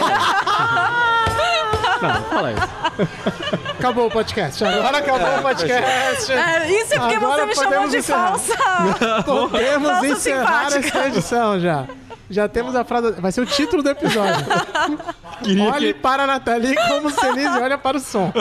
Não, 2.01 2.13
não 2.13 2.23
fala 2.23 2.51
isso. 2.51 3.71
Acabou 3.79 4.07
o 4.07 4.11
podcast. 4.11 4.63
Agora 4.63 4.97
acabou 4.97 5.39
o 5.39 5.41
podcast. 5.41 6.31
É, 6.31 6.81
isso 6.81 6.93
é 6.93 6.99
porque 6.99 7.15
Agora 7.15 7.41
você 7.41 7.45
me 7.47 7.55
chamou 7.55 7.69
podemos 7.71 7.91
de 7.91 7.97
encerrar. 7.97 8.27
falsa. 8.39 9.23
Podemos 9.23 9.89
Falsa 9.89 10.07
encerrar 10.07 10.69
simpática. 10.71 10.97
essa 10.99 11.07
edição 11.07 11.59
já. 11.59 11.85
Já 12.29 12.47
temos 12.47 12.75
a 12.75 12.83
frase. 12.83 13.11
Vai 13.19 13.31
ser 13.31 13.41
o 13.41 13.45
título 13.45 13.83
do 13.83 13.89
episódio. 13.89 14.45
Olhe 15.73 15.93
para 15.93 16.23
a 16.23 16.27
Nathalie 16.27 16.75
como 16.87 17.07
o 17.07 17.11
Senise 17.11 17.59
olha 17.59 17.77
para 17.77 17.97
o 17.97 17.99
som. 17.99 18.31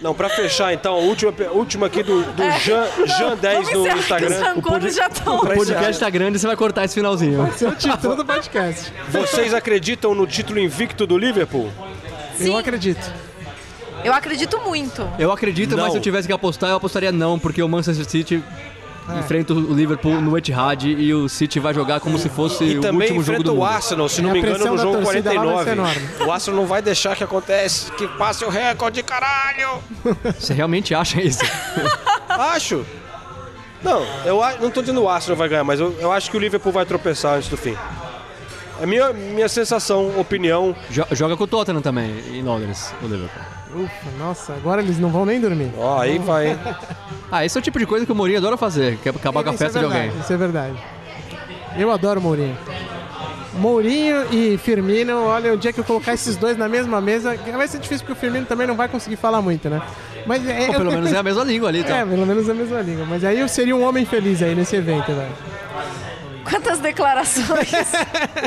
Não, 0.00 0.14
pra 0.14 0.28
fechar 0.28 0.72
então, 0.72 0.94
a 0.94 0.98
última, 0.98 1.32
última 1.52 1.86
aqui 1.86 2.02
do, 2.02 2.22
do 2.22 2.50
Jean, 2.60 2.86
Jean 3.06 3.36
10 3.36 3.68
É. 3.68 3.72
Vamos 3.72 3.88
no 3.88 3.92
que 3.94 3.98
Instagram. 3.98 4.42
rancores 4.42 4.94
já 4.94 5.06
estão. 5.08 5.36
O 5.36 5.46
podcast 5.46 5.98
tá 6.00 6.10
grande, 6.10 6.38
você 6.38 6.46
vai 6.46 6.56
cortar 6.56 6.84
esse 6.84 6.94
finalzinho. 6.94 7.38
Vai 7.42 7.52
ser 7.52 7.68
o 7.68 7.74
título 7.74 8.14
do 8.16 8.24
podcast. 8.24 8.92
Vocês 9.10 9.52
acreditam 9.54 10.14
no 10.14 10.26
título 10.26 10.58
invicto 10.58 11.06
do 11.06 11.18
Liverpool? 11.18 11.70
Eu 12.38 12.56
acredito. 12.56 13.12
Eu 14.04 14.12
acredito 14.12 14.60
muito. 14.60 15.08
Eu 15.18 15.32
acredito, 15.32 15.76
Não. 15.76 15.82
mas 15.82 15.92
se 15.92 15.98
eu 15.98 16.02
tivesse 16.02 16.28
que 16.28 16.32
apostar, 16.32 16.70
eu 16.70 16.76
apostaria 16.76 17.10
não, 17.10 17.36
porque 17.38 17.60
o 17.60 17.68
Manchester 17.68 18.08
City 18.08 18.44
enfrenta 19.18 19.54
o 19.54 19.74
Liverpool 19.74 20.20
no 20.20 20.36
Etihad 20.36 20.84
e 20.86 21.14
o 21.14 21.28
City 21.28 21.58
vai 21.60 21.72
jogar 21.72 22.00
como 22.00 22.18
se 22.18 22.28
fosse 22.28 22.64
E 22.64 22.78
o 22.78 22.80
também 22.80 23.08
último 23.08 23.22
jogo 23.22 23.42
do 23.42 23.52
o 23.52 23.56
mundo. 23.56 23.64
Arsenal, 23.66 24.08
se 24.08 24.20
E 24.20 24.22
não 24.22 24.30
a 24.30 24.32
me 24.32 24.38
engano, 24.40 24.58
no 24.66 24.78
jogo 24.78 25.02
torcida 25.02 25.32
lá 25.32 25.44
vai 25.44 25.64
49. 25.64 25.64
ser 25.64 25.72
enorme. 25.72 26.26
O 26.28 26.32
Arsenal 26.32 26.60
não 26.60 26.66
vai 26.66 26.82
deixar 26.82 27.16
que 27.16 27.24
acontece, 27.24 27.90
que 27.92 28.06
passe 28.08 28.44
o 28.44 28.48
recorde, 28.48 29.02
caralho! 29.02 29.78
Você 30.38 30.52
realmente 30.54 30.94
acha 30.94 31.20
isso? 31.22 31.40
Acho. 32.28 32.84
Não, 33.82 34.04
eu 34.24 34.40
não 34.60 34.70
tô 34.70 34.80
dizendo 34.80 35.02
o 35.02 35.08
Arsenal 35.08 35.36
vai 35.36 35.48
ganhar, 35.48 35.62
mas 35.64 35.78
eu, 35.78 35.96
eu 36.00 36.10
acho 36.10 36.30
que 36.30 36.36
o 36.36 36.40
Liverpool 36.40 36.72
vai 36.72 36.84
tropeçar 36.84 37.36
antes 37.36 37.48
do 37.48 37.56
fim. 37.56 37.76
É 38.80 38.86
minha, 38.86 39.12
minha 39.12 39.48
sensação, 39.48 40.18
opinião. 40.18 40.74
Jo- 40.90 41.06
Joga 41.12 41.36
com 41.36 41.44
o 41.44 41.46
Tottenham 41.46 41.80
também, 41.80 42.10
em 42.32 42.42
Londres, 42.42 42.92
o 43.02 43.06
Liverpool. 43.06 43.42
Ufa, 43.74 44.10
nossa, 44.18 44.52
agora 44.54 44.80
eles 44.82 44.98
não 44.98 45.10
vão 45.10 45.26
nem 45.26 45.40
dormir. 45.40 45.70
Ó, 45.76 46.00
aí 46.00 46.18
vai, 46.18 46.48
hein? 46.50 46.58
Ah, 47.30 47.44
esse 47.44 47.58
é 47.58 47.60
o 47.60 47.62
tipo 47.62 47.78
de 47.78 47.84
coisa 47.84 48.06
que 48.06 48.12
o 48.12 48.14
Mourinho 48.14 48.38
adora 48.38 48.56
fazer, 48.56 48.96
que 48.96 49.06
é 49.06 49.12
acabar 49.12 49.42
com 49.44 49.50
a 49.50 49.54
Isso 49.54 49.62
é 49.62 49.66
festa 49.66 49.80
de 49.80 49.84
verdade, 49.84 50.06
alguém. 50.08 50.20
Isso 50.22 50.32
é 50.32 50.36
verdade. 50.38 50.78
Eu 51.76 51.90
adoro 51.90 52.22
Mourinho. 52.22 52.56
Mourinho 53.54 54.24
e 54.32 54.56
Firmino, 54.56 55.24
olha, 55.26 55.52
o 55.52 55.56
dia 55.58 55.70
que 55.70 55.78
eu 55.80 55.84
colocar 55.84 56.14
esses 56.14 56.36
dois 56.36 56.56
na 56.56 56.68
mesma 56.70 57.02
mesa, 57.02 57.36
vai 57.54 57.68
ser 57.68 57.80
difícil 57.80 58.06
porque 58.06 58.12
o 58.18 58.20
Firmino 58.20 58.46
também 58.46 58.66
não 58.66 58.74
vai 58.74 58.88
conseguir 58.88 59.16
falar 59.16 59.42
muito, 59.42 59.68
né? 59.68 59.82
Mas 60.26 60.48
é, 60.48 60.68
Pô, 60.68 60.74
pelo 60.74 60.90
menos 60.90 61.12
é 61.12 61.18
a 61.18 61.22
mesma 61.22 61.44
língua 61.44 61.68
ali, 61.68 61.80
É, 61.80 61.82
tá? 61.82 62.06
pelo 62.06 62.24
menos 62.24 62.48
a 62.48 62.54
mesma 62.54 62.80
língua. 62.80 63.04
Mas 63.06 63.22
aí 63.24 63.38
eu 63.40 63.48
seria 63.48 63.76
um 63.76 63.82
homem 63.86 64.06
feliz 64.06 64.42
aí 64.42 64.54
nesse 64.54 64.76
evento, 64.76 65.06
velho. 65.08 65.32
Quantas 66.50 66.78
declarações. 66.78 67.92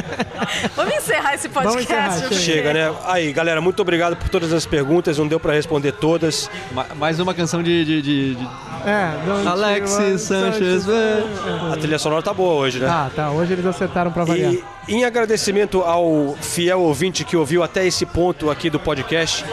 Vamos 0.75 0.95
encerrar 0.95 1.35
esse 1.35 1.49
podcast. 1.49 1.83
encerrar, 1.83 2.33
Chega, 2.33 2.73
né? 2.73 2.93
Aí, 3.05 3.31
galera, 3.31 3.61
muito 3.61 3.79
obrigado 3.81 4.15
por 4.15 4.29
todas 4.29 4.51
as 4.53 4.65
perguntas. 4.65 5.17
Não 5.17 5.27
deu 5.27 5.39
pra 5.39 5.53
responder 5.53 5.91
todas. 5.93 6.49
Ma- 6.71 6.87
Mais 6.95 7.19
uma 7.19 7.33
canção 7.33 7.61
de... 7.61 7.85
de, 7.85 8.01
de- 8.01 8.35
de- 8.35 8.47
É, 8.85 9.47
Alexis 9.47 10.21
Sanchez, 10.21 10.85
A 11.71 11.77
trilha 11.77 11.99
sonora 11.99 12.21
tá 12.23 12.33
boa 12.33 12.53
hoje, 12.55 12.79
né? 12.79 12.87
Tá, 12.87 13.11
tá. 13.15 13.29
Hoje 13.31 13.53
eles 13.53 13.65
acertaram 13.65 14.11
pra 14.11 14.23
variar. 14.23 14.53
E 14.53 14.63
em 14.87 15.05
agradecimento 15.05 15.81
ao 15.81 16.35
fiel 16.41 16.81
ouvinte 16.81 17.23
que 17.23 17.37
ouviu 17.37 17.61
até 17.63 17.85
esse 17.85 18.05
ponto 18.05 18.49
aqui 18.49 18.69
do 18.69 18.79
podcast, 18.79 19.45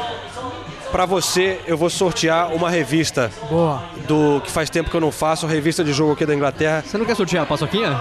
pra 0.90 1.04
você 1.06 1.60
eu 1.66 1.76
vou 1.76 1.90
sortear 1.90 2.52
uma 2.52 2.70
revista 2.70 3.30
Boa. 3.48 3.82
do 4.06 4.40
que 4.42 4.50
faz 4.50 4.70
tempo 4.70 4.90
que 4.90 4.96
eu 4.96 5.00
não 5.00 5.12
faço, 5.12 5.46
revista 5.46 5.84
de 5.84 5.92
jogo 5.92 6.12
aqui 6.12 6.24
da 6.26 6.34
Inglaterra. 6.34 6.82
Você 6.86 6.98
não 6.98 7.04
quer 7.04 7.14
sortear 7.14 7.42
a 7.44 7.46
paçoquinha? 7.46 8.00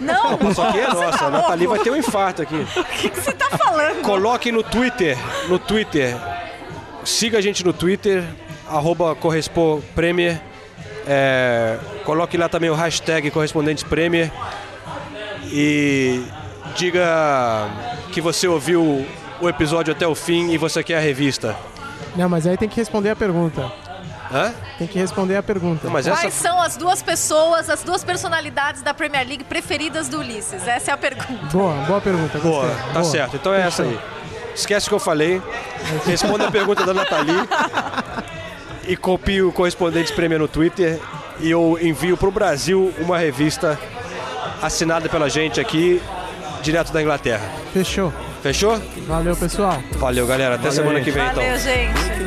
Não, 0.00 0.38
Só 0.54 0.70
que 0.70 0.78
é 0.78 0.88
nossa, 0.88 1.18
tá 1.18 1.26
a 1.26 1.30
Nathalie 1.30 1.66
louco? 1.66 1.74
vai 1.76 1.84
ter 1.84 1.90
um 1.90 1.96
infarto 1.96 2.42
aqui. 2.42 2.66
O 2.78 2.84
que, 2.84 3.10
que 3.10 3.20
você 3.20 3.32
tá 3.32 3.50
falando? 3.56 4.02
Coloque 4.02 4.52
no 4.52 4.62
Twitter, 4.62 5.16
no 5.48 5.58
Twitter, 5.58 6.16
siga 7.04 7.38
a 7.38 7.40
gente 7.40 7.64
no 7.64 7.72
Twitter, 7.72 8.24
arroba 8.68 9.16
Premier. 9.94 10.40
É, 11.06 11.78
coloque 12.04 12.36
lá 12.36 12.48
também 12.48 12.70
o 12.70 12.74
hashtag 12.74 13.30
Correspondentes 13.30 13.82
Premier. 13.82 14.30
E 15.50 16.22
diga 16.76 17.68
que 18.12 18.20
você 18.20 18.46
ouviu 18.46 19.06
o 19.40 19.48
episódio 19.48 19.92
até 19.92 20.06
o 20.06 20.14
fim 20.14 20.50
e 20.50 20.58
você 20.58 20.82
quer 20.82 20.98
a 20.98 21.00
revista. 21.00 21.56
Não, 22.18 22.28
mas 22.28 22.48
aí 22.48 22.56
tem 22.56 22.68
que 22.68 22.74
responder 22.76 23.10
a 23.10 23.16
pergunta. 23.16 23.70
Hã? 24.32 24.52
Tem 24.76 24.88
que 24.88 24.98
responder 24.98 25.36
a 25.36 25.42
pergunta. 25.42 25.86
Não, 25.86 25.92
mas 25.92 26.06
essa 26.06 26.20
Quais 26.20 26.34
são 26.34 26.60
as 26.60 26.76
duas 26.76 27.00
pessoas, 27.00 27.70
as 27.70 27.84
duas 27.84 28.02
personalidades 28.02 28.82
da 28.82 28.92
Premier 28.92 29.24
League 29.26 29.44
preferidas 29.44 30.08
do 30.08 30.18
Ulisses? 30.18 30.66
Essa 30.66 30.90
é 30.90 30.94
a 30.94 30.96
pergunta. 30.96 31.46
Boa, 31.52 31.72
boa 31.86 32.00
pergunta. 32.00 32.38
Boa, 32.40 32.66
gostei. 32.66 32.84
tá 32.86 32.92
Boa. 32.92 33.04
certo. 33.04 33.36
Então 33.36 33.54
é 33.54 33.60
essa 33.62 33.84
aí. 33.84 33.98
Esquece 34.52 34.86
o 34.86 34.88
que 34.90 34.94
eu 34.96 34.98
falei. 34.98 35.40
Responda 36.04 36.48
a 36.48 36.50
pergunta 36.50 36.84
da 36.84 36.92
Nathalie. 36.92 37.48
E 38.88 38.96
copie 38.96 39.40
o 39.42 39.52
correspondente 39.52 40.12
prêmio 40.12 40.40
no 40.40 40.48
Twitter. 40.48 40.98
E 41.38 41.48
eu 41.48 41.78
envio 41.80 42.16
pro 42.16 42.32
Brasil 42.32 42.92
uma 42.98 43.16
revista 43.16 43.78
assinada 44.60 45.08
pela 45.08 45.30
gente 45.30 45.60
aqui, 45.60 46.02
direto 46.62 46.92
da 46.92 47.00
Inglaterra. 47.00 47.48
Fechou. 47.72 48.12
Fechou? 48.42 48.80
Valeu, 49.06 49.36
pessoal. 49.36 49.82
Valeu, 49.96 50.26
galera. 50.26 50.54
Até 50.54 50.68
Valeu, 50.68 50.76
semana 50.76 50.98
gente. 50.98 51.04
que 51.04 51.10
vem, 51.10 51.26
então. 51.26 51.42
Valeu, 51.42 51.58
gente. 51.58 52.18